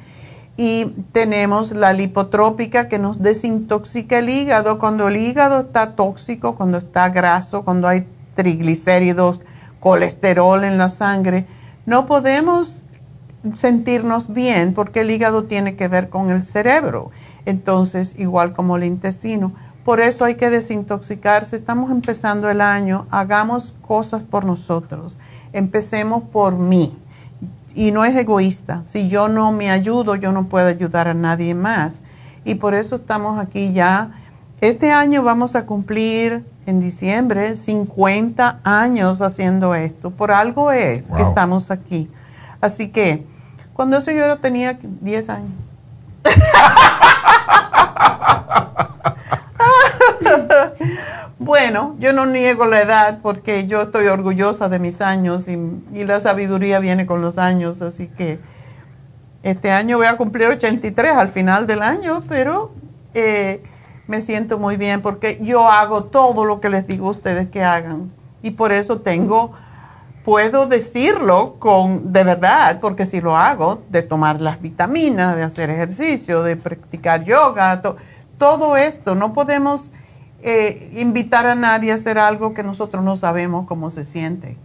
y 0.57 0.87
tenemos 1.13 1.71
la 1.71 1.93
lipotrópica 1.93 2.89
que 2.89 2.99
nos 2.99 3.23
desintoxica 3.23 4.19
el 4.19 4.29
hígado 4.29 4.81
cuando 4.81 5.07
el 5.07 5.17
hígado 5.17 5.61
está 5.61 5.93
tóxico, 5.93 6.57
cuando 6.57 6.79
está 6.79 7.11
graso, 7.11 7.63
cuando 7.63 7.87
hay 7.87 8.09
triglicéridos, 8.39 9.41
colesterol 9.81 10.63
en 10.63 10.79
la 10.79 10.89
sangre. 10.89 11.45
No 11.87 12.07
podemos 12.07 12.85
sentirnos 13.57 14.33
bien 14.33 14.75
porque 14.75 15.01
el 15.01 15.11
hígado 15.11 15.45
tiene 15.45 15.75
que 15.75 15.89
ver 15.89 16.09
con 16.09 16.31
el 16.31 16.45
cerebro, 16.45 17.11
entonces 17.47 18.15
igual 18.17 18.53
como 18.53 18.77
el 18.77 18.85
intestino. 18.85 19.53
Por 19.85 19.99
eso 19.99 20.25
hay 20.25 20.37
que 20.37 20.51
desintoxicarse. 20.51 21.57
Estamos 21.57 21.91
empezando 21.91 22.49
el 22.49 22.61
año, 22.61 23.09
hagamos 23.11 23.75
cosas 23.83 24.23
por 24.23 24.45
nosotros. 24.45 25.19
Empecemos 25.53 26.23
por 26.23 26.55
mí 26.55 26.97
y 27.75 27.91
no 27.91 28.05
es 28.05 28.15
egoísta. 28.15 28.85
Si 28.85 29.09
yo 29.09 29.29
no 29.29 29.51
me 29.51 29.69
ayudo, 29.73 30.15
yo 30.15 30.31
no 30.31 30.49
puedo 30.49 30.69
ayudar 30.69 31.09
a 31.09 31.15
nadie 31.15 31.57
más. 31.57 32.03
Y 32.45 32.55
por 32.55 32.75
eso 32.75 32.95
estamos 32.95 33.41
aquí 33.41 33.73
ya. 33.73 34.13
Este 34.61 34.91
año 34.91 35.23
vamos 35.23 35.55
a 35.55 35.67
cumplir 35.67 36.45
en 36.67 36.81
diciembre 36.81 37.55
50 37.55 38.61
años 38.65 39.23
haciendo 39.23 39.75
esto. 39.75 40.11
Por 40.11 40.33
algo 40.33 40.73
es 40.73 41.13
que 41.13 41.23
estamos 41.23 41.71
aquí. 41.71 42.11
Así 42.61 42.89
que 42.89 43.25
cuando 43.73 43.99
eso 43.99 44.11
yo 44.11 44.37
tenía 44.39 44.79
10 44.83 45.31
años. 45.31 45.53
Bueno, 51.49 51.97
yo 51.99 52.13
no 52.13 52.27
niego 52.27 52.67
la 52.67 52.83
edad 52.83 53.21
porque 53.23 53.67
yo 53.67 53.83
estoy 53.83 54.09
orgullosa 54.09 54.69
de 54.69 54.79
mis 54.79 55.01
años 55.01 55.47
y, 55.49 56.05
la 56.05 56.21
sabiduría 56.21 56.79
viene 56.79 57.07
con 57.07 57.23
los 57.23 57.39
años, 57.39 57.81
así 57.81 58.09
que 58.09 58.39
este 59.43 59.71
año 59.71 59.97
voy 59.97 60.09
a 60.09 60.17
cumplir 60.17 60.49
83 60.49 61.13
al 61.13 61.29
final 61.29 61.67
del 61.67 61.83
año, 61.83 62.23
pero 62.29 62.73
eh, 63.15 63.63
me 64.09 64.23
siento 64.23 64.59
muy 64.59 64.77
bien 64.77 65.03
porque 65.03 65.39
yo 65.41 65.71
hago 65.71 66.05
todo 66.05 66.45
lo 66.45 66.61
que 66.61 66.71
les 66.71 66.87
digo 66.87 67.07
a 67.07 67.11
ustedes 67.11 67.49
que 67.49 67.63
hagan 67.63 68.11
y 68.43 68.53
por 68.53 68.73
eso 68.73 69.01
tengo, 69.03 69.53
puedo 70.25 70.67
decirlo 70.67 71.57
con 71.59 72.13
de 72.13 72.25
verdad, 72.25 72.81
porque 72.81 73.05
si 73.05 73.21
lo 73.21 73.37
hago, 73.37 73.83
de 73.91 74.03
tomar 74.03 74.41
las 74.41 74.61
vitaminas, 74.61 75.37
de 75.37 75.43
hacer 75.43 75.71
ejercicio, 75.71 76.43
de 76.43 76.57
practicar 76.57 77.23
yoga, 77.25 77.83
todo 78.39 78.77
esto, 78.77 79.15
no 79.15 79.35
podemos 79.35 79.93
eh, 80.43 80.91
invitar 80.95 81.45
a 81.47 81.55
nadie 81.55 81.93
a 81.93 81.97
hacer 81.97 82.19
algo 82.19 82.55
que 82.55 82.63
nosotros 82.63 83.05
no 83.05 83.15
sabemos 83.15 83.67
cómo 83.67 83.91
se 83.91 84.05
siente. 84.05 84.57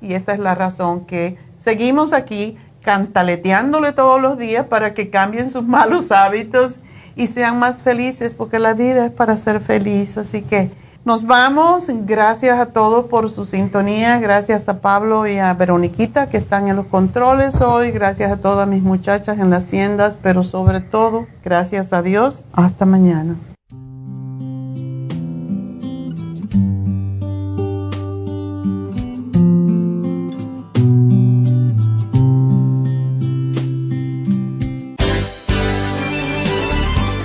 Y 0.00 0.14
esta 0.14 0.32
es 0.32 0.40
la 0.40 0.56
razón 0.56 1.04
que 1.04 1.38
seguimos 1.56 2.12
aquí 2.12 2.58
cantaleteándole 2.82 3.92
todos 3.92 4.20
los 4.20 4.36
días 4.36 4.66
para 4.66 4.94
que 4.94 5.10
cambien 5.10 5.48
sus 5.48 5.64
malos 5.64 6.10
hábitos 6.10 6.80
y 7.16 7.26
sean 7.26 7.58
más 7.58 7.82
felices, 7.82 8.34
porque 8.34 8.58
la 8.58 8.74
vida 8.74 9.06
es 9.06 9.10
para 9.10 9.36
ser 9.36 9.60
feliz. 9.60 10.18
Así 10.18 10.42
que 10.42 10.70
nos 11.04 11.26
vamos. 11.26 11.84
Gracias 11.88 12.58
a 12.58 12.66
todos 12.66 13.06
por 13.06 13.30
su 13.30 13.44
sintonía. 13.44 14.18
Gracias 14.18 14.68
a 14.68 14.80
Pablo 14.80 15.26
y 15.26 15.38
a 15.38 15.52
Veroniquita 15.54 16.28
que 16.28 16.38
están 16.38 16.68
en 16.68 16.76
los 16.76 16.86
controles 16.86 17.60
hoy. 17.60 17.90
Gracias 17.90 18.32
a 18.32 18.38
todas 18.38 18.66
mis 18.66 18.82
muchachas 18.82 19.38
en 19.38 19.50
las 19.50 19.66
tiendas, 19.66 20.16
pero 20.22 20.42
sobre 20.42 20.80
todo, 20.80 21.26
gracias 21.44 21.92
a 21.92 22.02
Dios. 22.02 22.44
Hasta 22.54 22.86
mañana. 22.86 23.36